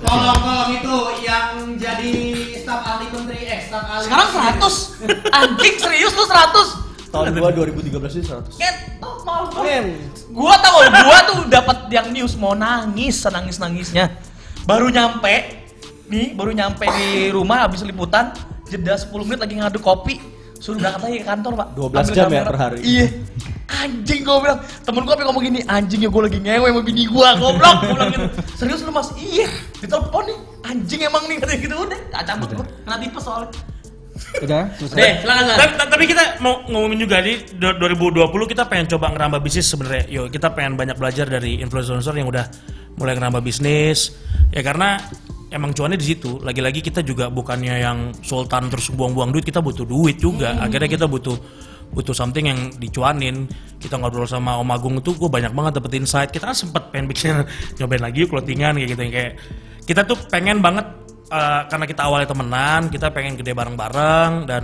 Tolong-tolong 0.00 0.70
itu 0.72 0.94
yang 1.20 1.46
jadi 1.76 2.12
staf 2.56 2.80
ahli 2.80 3.06
menteri 3.10 3.40
eh 3.44 3.60
staf 3.60 3.84
ahli. 3.84 4.04
Sekarang 4.06 4.28
100. 4.56 5.34
Anjing 5.34 5.74
serius 5.76 6.12
lu 6.14 6.24
100. 6.24 6.89
Tahun 7.10 7.26
gue 7.28 7.50
2013 7.50 7.90
itu 8.16 8.28
100. 8.28 8.54
Ngetok 8.54 9.16
mal 9.22 9.42
gua. 9.46 9.62
Men, 9.62 9.86
Gua 10.30 10.54
tahu 10.56 10.76
gua 10.86 11.18
tuh 11.26 11.38
dapat 11.46 11.78
yang 11.90 12.06
news 12.08 12.38
mau 12.38 12.54
nangis, 12.54 13.18
senangis 13.18 13.58
nangisnya. 13.58 14.14
Baru 14.62 14.86
nyampe 14.88 15.58
nih, 16.06 16.34
baru 16.34 16.50
nyampe 16.50 16.86
di 16.86 17.08
rumah 17.28 17.66
habis 17.66 17.82
liputan, 17.82 18.30
jeda 18.64 18.94
10 18.94 19.10
menit 19.26 19.40
lagi 19.40 19.54
ngaduk 19.54 19.82
kopi, 19.82 20.22
suruh 20.56 20.78
berangkat 20.78 21.02
lagi 21.02 21.16
ke 21.18 21.26
kantor, 21.26 21.52
Pak. 21.56 21.68
12 21.74 21.90
Ambil 21.90 22.14
jam 22.14 22.14
ya 22.14 22.24
kamera. 22.30 22.46
per 22.46 22.56
hari. 22.56 22.78
Iya. 22.82 23.06
anjing 23.70 24.20
gue 24.20 24.36
bilang 24.42 24.60
temen 24.82 25.02
gue 25.02 25.14
ngomong 25.14 25.40
gini 25.40 25.60
anjing 25.64 26.02
ya 26.02 26.10
gue 26.10 26.22
lagi 26.26 26.38
ngewe 26.42 26.68
sama 26.68 26.82
bini 26.82 27.06
gue 27.06 27.28
goblok 27.38 27.76
gue 27.80 27.94
bilang 27.94 28.10
gitu 28.10 28.26
serius 28.52 28.82
lu 28.82 28.90
mas 28.90 29.08
iya 29.14 29.46
ditelepon 29.78 30.26
nih 30.26 30.38
anjing 30.66 31.00
emang 31.06 31.22
nih 31.24 31.38
katanya 31.38 31.58
gitu 31.62 31.74
udah 31.78 32.00
gak 32.10 32.22
cabut 32.26 32.50
gue 32.50 32.66
kena 32.66 32.96
tipes 32.98 33.22
soalnya 33.22 33.48
Udah, 34.40 34.70
selesai. 34.78 34.96
deh 34.96 35.12
silakan. 35.20 35.56
Tapi, 35.58 35.72
tapi 35.90 36.04
kita 36.06 36.24
mau 36.38 36.62
ngomongin 36.64 36.98
juga 37.02 37.18
di 37.20 37.34
du- 37.56 37.76
2020 37.76 38.30
kita 38.46 38.64
pengen 38.66 38.86
coba 38.88 39.10
ngerambah 39.12 39.40
bisnis 39.42 39.66
sebenarnya. 39.66 40.04
Yuk 40.08 40.26
kita 40.30 40.54
pengen 40.54 40.78
banyak 40.78 40.96
belajar 40.96 41.26
dari 41.26 41.58
influencer 41.58 42.14
yang 42.14 42.30
udah 42.30 42.46
mulai 42.96 43.18
ngerambah 43.18 43.42
bisnis. 43.42 44.14
Ya 44.50 44.62
karena 44.62 45.02
emang 45.50 45.74
cuannya 45.74 45.98
di 45.98 46.06
situ. 46.06 46.38
Lagi-lagi 46.40 46.80
kita 46.80 47.02
juga 47.02 47.26
bukannya 47.28 47.74
yang 47.76 47.98
sultan 48.22 48.70
terus 48.70 48.88
buang-buang 48.90 49.34
duit. 49.34 49.44
Kita 49.44 49.58
butuh 49.58 49.84
duit 49.84 50.16
juga. 50.16 50.56
Akhirnya 50.56 50.86
kita 50.86 51.10
butuh 51.10 51.36
butuh 51.90 52.14
something 52.14 52.46
yang 52.46 52.70
dicuanin. 52.78 53.50
Kita 53.82 53.98
ngobrol 53.98 54.30
sama 54.30 54.54
Om 54.62 54.70
Agung 54.70 54.94
itu 55.02 55.10
gue 55.10 55.26
banyak 55.26 55.50
banget 55.50 55.82
dapet 55.82 55.92
insight. 55.98 56.30
Kita 56.30 56.46
kan 56.46 56.54
sempet 56.54 56.94
pengen 56.94 57.10
bikin 57.10 57.34
nyobain 57.82 58.02
lagi 58.02 58.22
yuk 58.22 58.30
clothingan 58.30 58.78
kayak 58.78 58.88
gitu 58.94 59.00
yang 59.02 59.14
kayak 59.14 59.32
kita 59.84 60.06
tuh 60.06 60.14
pengen 60.30 60.62
banget 60.62 60.86
eh, 61.30 61.62
karena 61.70 61.84
kita 61.86 62.02
awalnya 62.04 62.28
temenan, 62.28 62.90
kita 62.90 63.14
pengen 63.14 63.38
gede 63.38 63.54
bareng-bareng 63.54 64.50
dan 64.50 64.62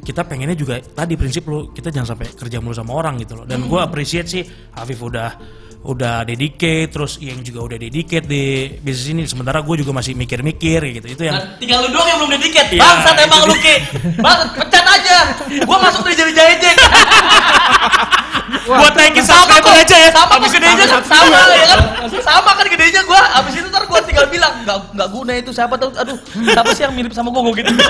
kita 0.00 0.24
pengennya 0.24 0.56
juga 0.56 0.80
tadi 0.80 1.12
prinsip 1.12 1.44
lu 1.44 1.76
kita 1.76 1.92
jangan 1.92 2.16
sampai 2.16 2.32
kerja 2.32 2.56
mulu 2.60 2.72
sama 2.72 2.92
orang 2.96 3.20
gitu 3.20 3.36
loh. 3.36 3.44
Dan 3.44 3.68
gue 3.68 3.80
appreciate 3.80 4.28
sih 4.28 4.42
Afif 4.76 5.00
udah 5.00 5.60
udah 5.80 6.28
dedicate 6.28 6.92
terus 6.92 7.16
yang 7.24 7.40
juga 7.40 7.64
udah 7.72 7.78
dedicate 7.80 8.24
di 8.28 8.68
bisnis 8.80 9.08
ini. 9.12 9.22
Sementara 9.28 9.60
gue 9.60 9.76
juga 9.80 9.92
masih 9.96 10.12
mikir-mikir 10.16 10.80
gitu 11.00 11.06
itu 11.08 11.22
yang 11.24 11.36
Nah, 11.36 11.56
tinggal 11.60 11.84
lu 11.84 11.92
doang 11.92 12.08
yang 12.08 12.18
belum 12.24 12.32
dediket 12.36 12.66
Iya, 12.72 12.80
bangsat 12.80 13.16
emang 13.28 13.42
lu 13.48 13.56
ki. 13.60 13.76
Bangsat 14.20 14.48
pecat 14.56 14.86
aja. 14.88 15.18
Gue 15.64 15.76
masuk 15.80 16.00
dari 16.04 16.16
jadi 16.16 16.32
jajek 16.36 16.76
buat 18.66 18.92
naikin 18.96 19.24
subscriber 19.24 19.72
aja 19.72 19.96
ya. 19.96 20.10
Sama 20.12 20.34
Abis 20.40 20.50
gedenya 20.52 20.74
aja 20.76 20.86
kan 20.98 21.02
sama 21.04 21.36
ya 21.54 21.66
kan? 21.70 21.78
Sama 22.28 22.50
kan 22.56 22.66
gedenya 22.68 23.02
gua. 23.04 23.20
Abis 23.40 23.52
itu 23.60 23.68
ntar 23.68 23.84
gua 23.88 24.00
tinggal 24.04 24.26
bilang 24.28 24.52
nggak 24.64 24.78
nggak 24.96 25.08
guna 25.08 25.32
itu. 25.38 25.50
Siapa 25.52 25.74
tuh 25.80 25.90
aduh 25.96 26.16
siapa 26.32 26.70
sih 26.76 26.82
yang 26.84 26.94
mirip 26.96 27.12
sama 27.14 27.32
gua 27.32 27.42
gua 27.48 27.54
gitu. 27.56 27.70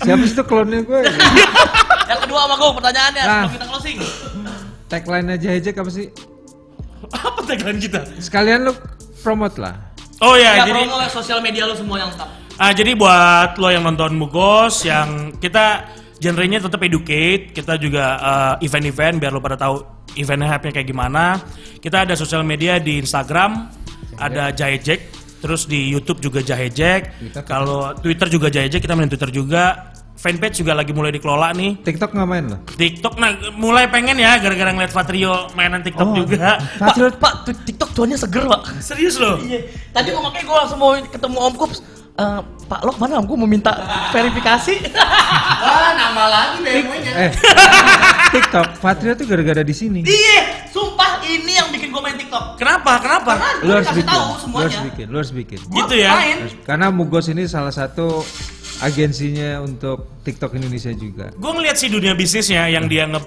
Siapa 0.00 0.24
sih 0.24 0.32
itu 0.32 0.44
klonnya 0.48 0.80
gue? 0.80 1.00
yang 2.08 2.20
kedua 2.24 2.48
sama 2.48 2.54
gua 2.56 2.72
pertanyaannya. 2.72 3.20
Nah. 3.20 3.28
sebelum 3.28 3.52
kita 3.52 3.66
closing. 3.68 3.98
Tagline 4.88 5.28
aja 5.36 5.48
aja 5.52 5.70
apa 5.76 5.90
sih? 5.92 6.06
apa 7.10 7.38
tagline 7.44 7.76
kita? 7.76 8.00
Sekalian 8.16 8.64
lu 8.64 8.72
promote 9.20 9.60
lah. 9.60 9.76
oh 10.24 10.36
ya 10.36 10.64
ya 10.64 10.68
jadi 10.68 10.84
promo 10.84 11.00
sosial 11.08 11.40
media 11.40 11.64
lu 11.64 11.72
semua 11.72 11.96
yang 11.96 12.12
tetap 12.12 12.28
Ah, 12.60 12.76
jadi 12.76 12.92
buat 12.92 13.56
lo 13.56 13.72
yang 13.72 13.88
nonton 13.88 14.20
Mugos 14.20 14.84
yang 14.84 15.32
kita 15.40 15.96
genrenya 16.20 16.60
tetap 16.60 16.80
educate, 16.80 17.50
kita 17.50 17.74
juga 17.76 18.04
eh, 18.56 18.66
event-event 18.66 19.16
biar 19.16 19.32
lo 19.32 19.40
pada 19.40 19.56
tahu 19.56 19.80
eventnya 20.14 20.46
hype-nya 20.48 20.72
kayak 20.72 20.88
gimana. 20.88 21.40
Kita 21.76 22.04
ada 22.04 22.14
sosial 22.14 22.44
media 22.44 22.76
di 22.76 23.00
Instagram, 23.00 23.72
ada 24.16 24.52
Jahejek, 24.52 25.00
terus 25.38 25.64
di 25.64 25.88
YouTube 25.88 26.20
juga 26.20 26.40
Jahejek. 26.40 27.32
Kalau 27.42 27.96
Twitter 27.96 28.28
juga 28.28 28.46
Jahejek, 28.46 28.78
kita 28.78 28.92
main 28.92 29.08
Twitter 29.08 29.32
juga. 29.32 29.88
Fanpage 30.20 30.60
juga 30.60 30.76
lagi 30.76 30.92
mulai 30.92 31.16
dikelola 31.16 31.56
nih. 31.56 31.80
TikTok 31.80 32.12
nggak 32.12 32.28
main 32.28 32.44
lo? 32.44 32.60
TikTok 32.76 33.16
nah 33.16 33.32
mulai 33.56 33.88
pengen 33.88 34.20
ya 34.20 34.36
gara-gara 34.36 34.68
ngeliat 34.68 34.92
Fatrio 34.92 35.48
mainan 35.56 35.80
TikTok 35.80 36.04
Oh. 36.04 36.12
juga. 36.12 36.60
pak 36.76 36.92
pak 37.16 37.32
tuh 37.48 37.56
tiktok 37.64 37.88
cuannya 37.96 38.20
seger 38.20 38.44
pak 38.44 38.68
Serius 38.84 39.16
loh? 39.16 39.40
iya 39.40 39.64
tadi 39.88 40.12
gua 40.12 40.28
makanya 40.28 40.44
gua 40.44 40.56
langsung 40.60 40.76
mau 40.76 40.92
ketemu 41.00 41.36
om 41.40 41.54
kups 41.56 41.80
Eh, 42.20 42.40
Pak 42.68 42.84
Lok 42.84 43.00
mana 43.00 43.16
om 43.16 43.24
gua 43.24 43.38
mau 43.40 43.48
minta 43.48 43.72
verifikasi 44.12 44.76
Wah, 45.64 45.90
nama 45.96 46.24
lagi 46.28 46.56
BMW-nya. 46.60 47.12
Eh, 47.16 47.30
TikTok, 48.36 48.76
Patria 48.78 49.16
tuh 49.16 49.24
gara-gara 49.24 49.64
di 49.64 49.72
sini. 49.72 50.04
iya 50.04 50.68
sumpah 50.68 51.18
ini 51.24 51.56
yang 51.56 51.72
bikin 51.72 51.88
gua 51.88 52.04
main 52.04 52.14
tiktok 52.14 52.60
Kenapa? 52.60 53.00
Kenapa? 53.00 53.32
Karena 53.40 53.64
Lu 53.64 53.70
harus 53.72 53.88
bikin, 53.90 54.06
tahu 54.06 54.20
lu 54.20 54.28
harus 54.28 54.40
semuanya 54.44 54.78
bikin, 54.84 55.06
lu 55.08 55.16
harus 55.16 55.32
bikin. 55.32 55.58
Gitu 55.64 55.94
ya? 55.96 56.12
main. 56.12 56.36
Karena 56.62 56.86
Mugos 56.92 57.26
ini 57.26 57.48
salah 57.48 57.72
satu 57.72 58.20
agensinya 58.80 59.60
untuk 59.60 60.20
TikTok 60.20 60.56
Indonesia 60.56 60.92
juga. 60.92 61.32
gue 61.32 61.50
ngeliat 61.52 61.76
sih 61.80 61.88
dunia 61.88 62.12
bisnisnya 62.12 62.68
yang 62.68 62.84
dia 62.88 63.08
nge, 63.08 63.20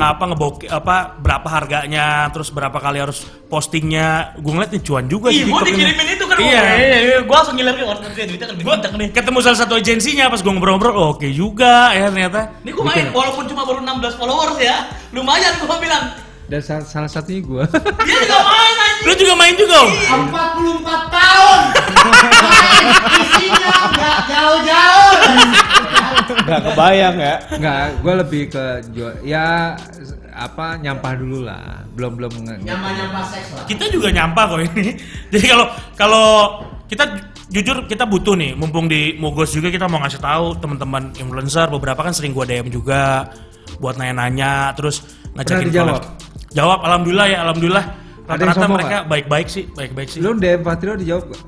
apa 0.00 0.24
ngeboki 0.32 0.64
apa 0.68 1.16
berapa 1.20 1.48
harganya 1.48 2.28
terus 2.32 2.48
berapa 2.48 2.76
kali 2.80 3.00
harus 3.04 3.24
postingnya 3.48 4.36
gue 4.40 4.52
ngeliat 4.52 4.72
nih 4.72 4.82
cuan 4.84 5.04
juga 5.08 5.28
Ih, 5.28 5.44
sih 5.44 5.48
ini. 5.48 5.64
dikirimin 5.64 6.08
itu 6.16 6.24
kan 6.24 6.36
iya 6.40 6.62
iya. 6.76 7.16
Gua 7.24 7.44
langsung 7.44 7.56
ngiler 7.56 7.74
ke 7.76 7.84
order 7.84 8.08
dia 8.12 8.24
duitnya 8.24 8.46
kan 8.48 8.56
gue 8.56 8.74
nih. 8.96 9.08
ketemu 9.12 9.38
salah 9.44 9.58
satu 9.60 9.74
agensinya 9.76 10.24
pas 10.32 10.40
gue 10.40 10.52
ngobrol-ngobrol 10.52 10.94
oh, 10.96 11.08
oke 11.16 11.28
juga 11.32 11.92
ya 11.92 12.08
ternyata 12.08 12.40
Ini 12.64 12.70
gua 12.72 12.84
main 12.88 13.06
walaupun 13.12 13.44
cuma 13.48 13.62
baru 13.68 13.80
16 13.84 14.20
followers 14.20 14.56
ya. 14.60 14.76
Lumayan 15.12 15.56
gua 15.64 15.76
bilang. 15.80 16.27
Dan 16.48 16.60
sa- 16.60 16.80
salah 16.82 17.06
satunya 17.06 17.40
gua. 17.40 17.64
Dia 17.68 17.76
juga 18.18 18.40
main 18.42 18.74
anjing. 18.74 19.04
lu 19.04 19.12
juga 19.14 19.34
main 19.34 19.54
juga 19.54 19.76
om 19.78 19.90
44 20.26 20.80
tahun. 21.08 21.60
Isinya 23.14 23.76
nggak 23.88 24.18
jauh-jauh. 24.26 25.14
Nggak 26.38 26.60
kebayang 26.64 27.16
ya. 27.18 27.34
Enggak, 27.50 27.82
gua 28.00 28.14
lebih 28.18 28.42
ke 28.48 28.64
jual 28.90 29.12
ya 29.22 29.76
apa 30.30 30.78
nyampah 30.78 31.12
dulu 31.14 31.42
lah. 31.42 31.84
Belum 31.92 32.14
belum 32.14 32.32
nge- 32.38 32.62
Nyampah-nyampah 32.62 33.24
seks 33.26 33.48
lah. 33.52 33.64
kita 33.66 33.84
juga 33.90 34.08
nyampah 34.08 34.44
kok 34.46 34.60
ini 34.62 34.94
jadi 35.34 35.46
kalau 35.48 35.66
kalau 35.92 36.26
kita 36.86 37.04
jujur 37.48 37.84
kita 37.84 38.04
butuh 38.04 38.32
nih 38.32 38.54
mumpung 38.54 38.86
di 38.86 39.12
Mogos 39.14 39.50
juga 39.50 39.66
kita 39.66 39.84
mau 39.84 39.98
ngasih 39.98 40.16
tahu 40.18 40.56
teman-teman 40.56 41.10
influencer 41.12 41.66
beberapa 41.68 42.00
kan 42.00 42.14
sering 42.14 42.30
gua 42.30 42.46
DM 42.46 42.70
juga 42.70 43.28
buat 43.76 43.94
nanya-nanya 43.94 44.72
terus 44.72 45.02
ngajakin 45.34 45.68
dijawab? 45.68 46.02
Jawab 46.50 46.80
alhamdulillah 46.80 47.26
ya 47.26 47.38
alhamdulillah 47.42 47.84
rata-rata 48.24 48.66
mereka 48.66 48.96
baik-baik 49.04 49.46
sih 49.46 49.64
baik-baik 49.70 50.08
sih 50.08 50.18
Lu 50.18 50.32
DM 50.34 50.60
Patrio 50.60 50.94
dijawab 50.94 51.24
gak? 51.28 51.40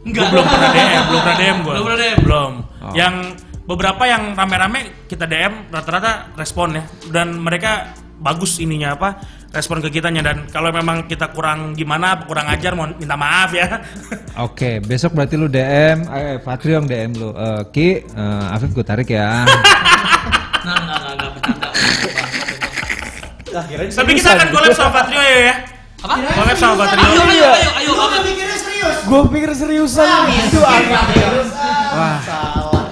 Enggak. 0.00 0.22
Gua 0.22 0.30
belum 0.32 0.46
pernah 0.46 0.70
DM 0.70 1.02
belum 1.04 1.20
pernah 1.20 1.36
DM 1.36 1.56
gua 1.58 1.72
Belum 1.72 1.84
pernah 1.84 2.00
DM. 2.00 2.18
belum 2.22 2.52
Oh. 2.78 2.94
yang 2.94 3.14
beberapa 3.64 4.02
yang 4.02 4.22
rame-rame 4.32 4.80
kita 5.04 5.24
DM 5.24 5.68
rata-rata 5.68 6.30
respon 6.34 6.72
ya 6.72 6.82
dan 7.08 7.34
mereka 7.36 7.90
bagus 8.16 8.58
ininya 8.58 8.94
apa 8.94 9.18
respon 9.48 9.78
ke 9.78 9.90
kitanya 9.90 10.22
dan 10.22 10.46
kalau 10.46 10.70
memang 10.70 11.04
kita 11.04 11.28
kurang 11.28 11.72
gimana 11.72 12.22
kurang 12.22 12.46
ajar 12.46 12.72
mohon 12.72 12.94
minta 12.94 13.14
maaf 13.14 13.50
ya 13.50 13.66
Oke, 14.46 14.78
besok 14.80 15.12
berarti 15.12 15.34
lu 15.34 15.46
DM, 15.46 16.06
eh 16.06 16.38
Patrio 16.38 16.78
yang 16.78 16.86
DM 16.86 17.10
lu. 17.12 17.30
Eh, 17.30 17.62
Ki, 17.68 17.88
eh, 18.00 18.54
Afif 18.54 18.70
gue 18.70 18.82
tarik 18.82 19.08
ya. 19.08 19.42
Nah, 19.42 19.50
enggak 20.78 20.96
enggak 20.96 21.12
enggak 21.12 21.30
bercanda. 21.34 21.68
Lah, 23.58 23.64
kirain 23.64 23.90
tapi 23.90 24.10
kita 24.14 24.30
akan 24.32 24.48
collab 24.48 24.72
sama 24.72 24.90
Patrio 24.92 25.18
ya 25.20 25.38
ya 25.42 25.54
Apa? 25.98 26.14
collab 26.32 26.56
sama 26.56 26.74
Patrio 26.80 27.02
Ayo 27.04 27.22
ayo 27.24 27.48
ayo 27.50 27.70
ayo. 27.74 27.90
Gua 27.92 28.06
ayo. 28.08 28.20
mikirnya 28.22 28.56
serius. 28.56 28.96
Gue 29.02 29.22
pikir 29.28 29.50
seriusan 29.52 30.08
itu 30.30 30.58
apa? 30.60 30.98
Wah, 31.90 32.18
Salah. 32.20 32.84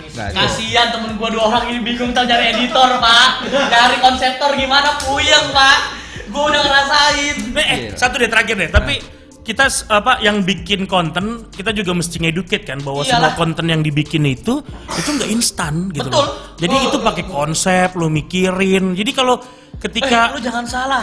enggak 0.00 0.26
ada. 0.26 0.38
Kasihan 0.38 0.88
temen 0.90 1.10
gua 1.14 1.28
dua 1.28 1.44
orang 1.46 1.68
ini 1.68 1.80
bingung 1.82 2.10
ntar 2.10 2.24
cari 2.24 2.48
editor 2.50 2.96
pak 2.96 3.28
Cari 3.50 3.96
konseptor 3.98 4.50
gimana 4.54 4.96
puyeng 4.98 5.46
pak 5.50 5.78
Gua 6.26 6.48
udah 6.48 6.62
ngerasain 6.62 7.36
Eh, 7.54 7.78
satu 7.92 8.16
deh 8.16 8.26
terakhir 8.26 8.56
deh 8.56 8.70
tapi 8.70 8.94
kita 9.42 9.62
s- 9.64 9.86
apa 9.86 10.18
yang 10.18 10.42
bikin 10.42 10.84
konten 10.84 11.46
kita 11.48 11.70
juga 11.70 11.94
mesti 11.94 12.18
ngedukate 12.18 12.66
kan 12.66 12.80
bahwa 12.80 13.00
semua 13.00 13.30
Iyalah. 13.30 13.36
konten 13.36 13.64
yang 13.64 13.78
dibikin 13.78 14.26
itu 14.26 14.58
itu 14.90 15.08
nggak 15.08 15.30
instan 15.30 15.86
gitu 15.92 16.08
Betul. 16.08 16.18
loh. 16.18 16.28
Jadi 16.56 16.76
itu 16.82 16.96
pakai 16.98 17.24
konsep, 17.24 17.94
lu 17.94 18.08
mikirin. 18.08 18.92
Jadi 18.92 19.10
kalau 19.12 19.38
Eh 19.76 19.80
ketika 19.82 20.32
lu 20.32 20.40
jangan 20.40 20.64
salah 20.64 21.02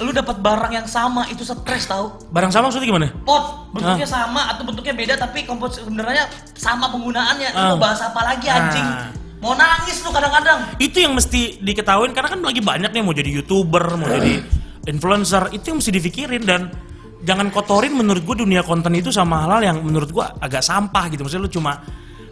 Lu 0.00 0.10
dapat 0.10 0.40
barang 0.40 0.72
yang 0.72 0.88
sama 0.88 1.28
itu 1.28 1.40
stres 1.40 1.84
tau 1.84 2.16
barang 2.28 2.48
sama 2.48 2.66
maksudnya 2.66 2.88
gimana? 2.88 3.06
pot 3.20 3.68
bentuknya 3.70 4.04
sama 4.04 4.48
atau 4.48 4.64
bentuknya 4.64 4.92
beda 4.92 5.14
tapi 5.16 5.44
kompos 5.44 5.76
sebenarnya 5.76 6.24
sama 6.52 6.88
penggunaannya 6.88 7.48
Lu 7.48 7.58
Ah. 7.58 7.68
mau 7.70 7.80
bahas 7.80 8.00
apa 8.00 8.20
lagi 8.24 8.48
anjing 8.48 8.80
Ah. 8.82 9.12
mau 9.38 9.52
nangis 9.52 10.00
lu 10.00 10.08
kadang-kadang 10.08 10.72
Itu 10.78 10.96
yang 10.98 11.12
mesti 11.12 11.60
diketahuin 11.60 12.10
karena 12.10 12.28
kan 12.28 12.40
lagi 12.40 12.60
banyak 12.60 12.90
nih 12.90 13.02
mau 13.02 13.12
jadi 13.12 13.30
youtuber, 13.30 13.84
mau 13.94 14.08
jadi 14.10 14.40
influencer. 14.82 15.48
Itu 15.50 15.70
yang 15.70 15.78
mesti 15.78 15.92
dipikirin 15.92 16.42
dan 16.42 16.72
jangan 17.20 17.48
kotorin 17.48 17.92
menurut 17.92 18.20
gue 18.22 18.36
dunia 18.38 18.60
konten 18.60 18.92
itu 18.92 19.08
sama 19.08 19.44
hal-hal 19.44 19.60
yang 19.66 19.78
menurut 19.80 20.08
gue 20.08 20.24
agak 20.40 20.60
sampah 20.60 21.08
gitu. 21.08 21.20
Maksudnya 21.20 21.44
lu 21.44 21.52
cuma 21.52 21.72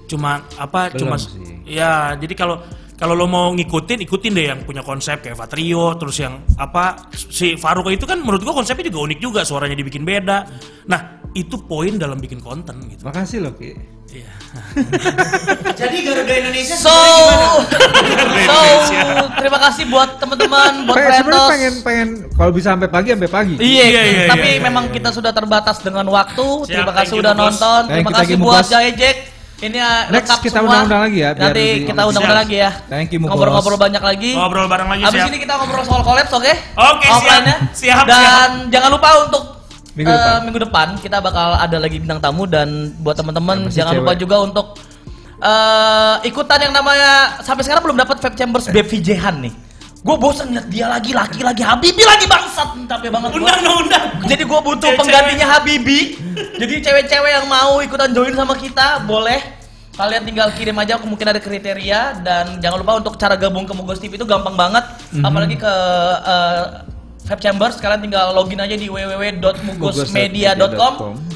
cuma 0.05 0.31
apa 0.57 0.89
Belum 0.89 1.13
cuma 1.13 1.17
sih. 1.21 1.37
ya 1.67 2.17
jadi 2.17 2.33
kalau 2.33 2.65
kalau 2.99 3.15
lo 3.15 3.31
mau 3.31 3.55
ngikutin 3.55 4.03
ikutin 4.03 4.33
deh 4.35 4.47
yang 4.51 4.61
punya 4.67 4.83
konsep 4.83 5.23
kayak 5.23 5.39
Vatrio 5.39 5.95
terus 5.95 6.19
yang 6.19 6.43
apa 6.59 7.09
si 7.15 7.55
Faruko 7.55 7.95
itu 7.95 8.03
kan 8.05 8.19
menurut 8.19 8.43
gua 8.43 8.59
konsepnya 8.59 8.91
juga 8.91 9.07
unik 9.07 9.19
juga 9.23 9.41
suaranya 9.47 9.79
dibikin 9.79 10.03
beda 10.03 10.51
nah 10.91 11.23
itu 11.31 11.63
poin 11.63 11.95
dalam 11.95 12.19
bikin 12.19 12.43
konten 12.43 12.75
gitu 12.91 13.07
Makasih 13.07 13.39
loh 13.45 13.55
Ki. 13.55 13.77
Iya. 14.09 14.33
Jadi 15.85 15.97
Garuda 16.01 16.33
Indonesia 16.33 16.75
so 16.81 16.89
so 18.49 18.59
terima 19.37 19.59
kasih 19.69 19.85
buat 19.93 20.17
teman-teman 20.17 20.89
buat 20.89 20.97
friendos 20.97 21.49
pengen 21.53 21.75
pengen 21.85 22.09
kalau 22.33 22.51
bisa 22.51 22.73
sampai 22.73 22.89
pagi 22.89 23.13
sampai 23.13 23.29
pagi. 23.29 23.55
Iya, 23.61 23.85
Iya, 23.85 24.03
iya, 24.09 24.23
tapi 24.33 24.49
iya, 24.57 24.65
memang 24.65 24.89
kita 24.89 25.13
sudah 25.13 25.31
terbatas 25.37 25.85
dengan 25.85 26.09
waktu. 26.09 26.65
Siap, 26.65 26.73
Terima 26.73 26.93
kasih 26.97 27.15
you, 27.15 27.23
udah 27.23 27.35
Bos. 27.37 27.41
nonton. 27.45 27.81
Terima 27.93 28.11
kasih 28.17 28.35
buat 28.41 28.65
Jack. 28.97 29.38
Ini 29.59 29.75
uh, 29.75 30.07
Next 30.09 30.31
lengkap 30.31 30.39
kita 30.41 30.55
semua. 30.55 30.67
undang-undang 30.71 31.01
lagi 31.03 31.19
ya, 31.19 31.31
biar 31.31 31.43
Nanti 31.45 31.59
lebih- 31.61 31.83
kita 31.85 32.01
undang-undang 32.05 32.31
Siap. 32.31 32.43
lagi 32.47 32.57
ya. 32.57 32.71
Thank 32.87 33.09
you, 33.11 33.19
Mugos. 33.19 33.31
Ngobrol-ngobrol 33.33 33.79
banyak 33.81 34.03
lagi. 34.05 34.31
Ngobrol 34.33 34.67
bareng 34.67 34.89
lagi 34.89 35.03
Abis 35.03 35.19
siap. 35.19 35.29
ini 35.29 35.39
kita 35.41 35.53
ngobrol 35.57 35.83
soal 35.83 36.03
collabs, 36.03 36.33
oke? 36.33 36.53
Oke, 36.79 37.05
siap. 37.05 37.17
Offline-nya. 37.19 37.57
Siap, 37.73 38.05
Dan 38.07 38.51
jangan 38.69 38.91
lupa 38.93 39.09
untuk 39.21 39.43
Minggu 39.93 40.07
eh, 40.07 40.15
depan. 40.15 40.39
minggu 40.45 40.61
depan 40.63 40.87
kita 40.97 41.19
bakal 41.19 41.49
ada 41.55 41.75
lagi 41.77 41.99
bintang 41.99 42.19
tamu 42.19 42.47
dan 42.47 42.69
buat 42.97 43.15
teman-teman 43.15 43.67
jangan 43.69 43.99
lupa 43.99 44.15
cewek. 44.15 44.23
juga 44.23 44.37
untuk 44.41 44.67
eh, 45.37 46.17
ikutan 46.23 46.59
yang 46.61 46.71
namanya 46.73 47.11
sampai 47.41 47.63
sekarang 47.63 47.83
belum 47.83 47.99
dapat 47.99 48.17
Vape 48.17 48.37
Chambers 48.37 48.67
Eh. 48.67 48.73
Babe 48.73 48.95
Jehan 48.97 49.39
nih. 49.41 49.55
Gue 49.99 50.17
bosan 50.17 50.55
lihat 50.55 50.67
dia 50.71 50.87
lagi 50.87 51.11
laki 51.11 51.43
lagi 51.43 51.63
Habibi 51.67 52.03
lagi 52.07 52.27
bangsat 52.31 52.71
capek 52.87 53.11
banget 53.11 53.29
gua. 53.35 53.39
Undang 53.43 53.61
dong, 53.67 53.77
undang. 53.83 54.05
Jadi 54.31 54.43
gue 54.47 54.61
butuh 54.63 54.91
penggantinya 54.95 55.47
Habibi. 55.59 56.01
Jadi 56.59 56.75
cewek-cewek 56.87 57.31
yang 57.43 57.47
mau 57.51 57.83
ikutan 57.83 58.15
join 58.15 58.35
sama 58.35 58.55
kita 58.55 59.03
boleh. 59.03 59.59
Kalian 59.99 60.23
tinggal 60.23 60.55
kirim 60.55 60.79
aja 60.79 60.95
mungkin 61.03 61.27
ada 61.27 61.43
kriteria 61.43 62.23
dan 62.23 62.63
jangan 62.63 62.79
lupa 62.79 63.03
untuk 63.03 63.19
cara 63.19 63.35
gabung 63.35 63.67
ke 63.67 63.75
Mugos 63.75 63.99
TV 63.99 64.15
itu 64.15 64.23
gampang 64.23 64.55
banget. 64.55 64.87
Mhm. 65.11 65.27
Apalagi 65.27 65.57
ke 65.59 65.75
eh, 66.23 66.65
Vape 67.29 67.45
Chambers 67.45 67.77
kalian 67.77 68.09
tinggal 68.09 68.33
login 68.33 68.57
aja 68.57 68.73
di 68.73 68.89
www.mugosmedia.com. 68.89 70.93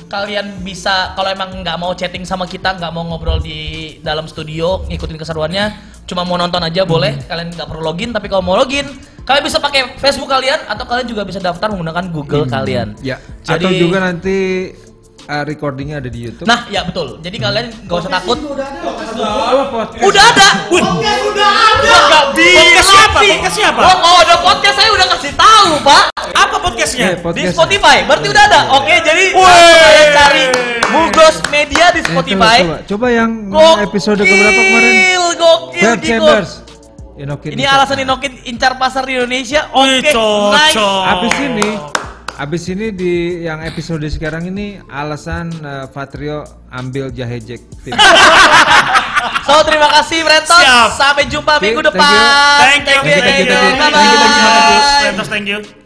Kalian 0.08 0.64
bisa 0.64 1.12
kalau 1.12 1.28
emang 1.28 1.60
nggak 1.60 1.76
mau 1.76 1.92
chatting 1.92 2.24
sama 2.24 2.48
kita, 2.48 2.80
nggak 2.80 2.92
mau 2.92 3.04
ngobrol 3.04 3.40
di 3.40 3.96
dalam 4.00 4.24
studio, 4.24 4.84
ngikutin 4.88 5.16
keseruannya, 5.20 5.64
cuma 6.08 6.24
mau 6.24 6.40
nonton 6.40 6.64
aja 6.64 6.88
boleh. 6.88 7.12
Mhm. 7.16 7.22
Kalian 7.28 7.48
nggak 7.52 7.68
perlu 7.68 7.84
login, 7.84 8.12
tapi 8.16 8.28
kalau 8.32 8.40
mau 8.40 8.56
login, 8.56 8.88
kalian 9.28 9.44
bisa 9.44 9.60
pakai 9.60 10.00
Facebook 10.00 10.32
kalian 10.32 10.64
atau 10.64 10.88
kalian 10.88 11.04
juga 11.08 11.24
bisa 11.28 11.40
daftar 11.44 11.68
menggunakan 11.72 12.08
Google 12.08 12.48
kalian. 12.48 12.96
Ya. 13.04 13.20
Jadi 13.44 13.64
Atau 13.68 13.76
juga 13.76 14.00
nanti 14.00 14.72
uh, 15.24 15.42
recordingnya 15.44 15.98
ada 15.98 16.08
di 16.08 16.20
YouTube. 16.22 16.46
Nah, 16.46 16.66
ya 16.66 16.82
betul. 16.82 17.18
Jadi 17.18 17.36
kalian 17.36 17.66
nggak 17.84 17.98
usah 17.98 18.10
takut. 18.12 18.38
oh, 18.38 19.64
podcast. 19.68 20.02
Udah 20.02 20.24
ada. 20.24 20.48
Podcast 20.66 21.22
udah 21.26 21.50
ada. 21.50 21.90
Nggak 22.02 22.24
Podcast 22.32 22.88
siapa? 22.88 23.18
Podcast 23.18 23.56
siapa? 23.56 23.80
Oh, 23.80 23.96
kalau 23.96 24.18
ada 24.20 24.34
podcast 24.38 24.76
saya 24.76 24.90
udah 24.90 25.06
kasih 25.12 25.32
tahu, 25.34 25.70
Pak. 25.80 26.02
Apa 26.32 26.54
Eh, 26.54 26.60
podcastnya? 26.60 27.06
Di 27.08 27.20
podcast. 27.20 27.52
Spotify. 27.52 27.96
Berarti 28.04 28.26
udah 28.28 28.42
ada. 28.44 28.60
Oke, 28.76 28.94
jadi 28.98 29.24
kalian 29.30 30.08
cari 30.12 30.44
Mugos 30.88 31.36
Media 31.48 31.84
di 31.90 31.98
Eh, 31.98 32.02
coba, 32.02 32.12
Spotify. 32.12 32.58
coba, 32.60 32.76
coba 32.86 33.06
yang 33.08 33.30
Gokil, 33.48 33.82
episode 33.82 34.20
keberapa 34.20 34.60
kemarin? 34.62 34.94
Gokil, 35.32 35.90
Diko. 35.96 36.06
Chambers. 36.06 36.50
Inokin 37.12 37.50
Ini 37.52 37.64
alasan 37.68 37.98
Inokin 38.00 38.32
incar 38.42 38.72
pasar 38.76 39.04
di 39.04 39.12
Indonesia. 39.12 39.68
Oke, 39.70 40.00
cocok. 40.08 40.48
nice. 40.50 40.80
Abis 41.04 41.34
ini, 41.40 41.68
abis 42.40 42.62
ini 42.72 42.88
di 42.94 43.44
yang 43.44 43.60
episode 43.60 44.04
sekarang 44.08 44.48
ini 44.48 44.80
alasan 44.88 45.52
uh, 45.60 45.84
Fatrio 45.90 46.44
ambil 46.72 47.12
jahe 47.12 47.40
Jack 47.42 47.60
tim. 47.84 47.96
So, 49.42 49.58
terima 49.66 49.90
kasih 49.90 50.22
Brenton. 50.22 50.54
Siap. 50.54 50.94
Sampai 50.94 51.26
jumpa 51.26 51.58
minggu 51.58 51.82
thank 51.82 51.94
you. 51.94 51.98
depan. 51.98 52.58
Thank 52.62 52.84
you, 52.86 53.00
thank 53.02 53.10
you, 53.10 53.22
thank 53.22 53.38
you, 53.38 53.46
thank 53.50 53.66
you, 53.66 53.74
thank 53.74 53.94
you, 53.94 53.98
thank 53.98 53.98
you, 53.98 54.18
thank 54.22 54.70
you. 54.70 55.02
Lentos, 55.02 55.28
thank 55.30 55.46
you. 55.50 55.81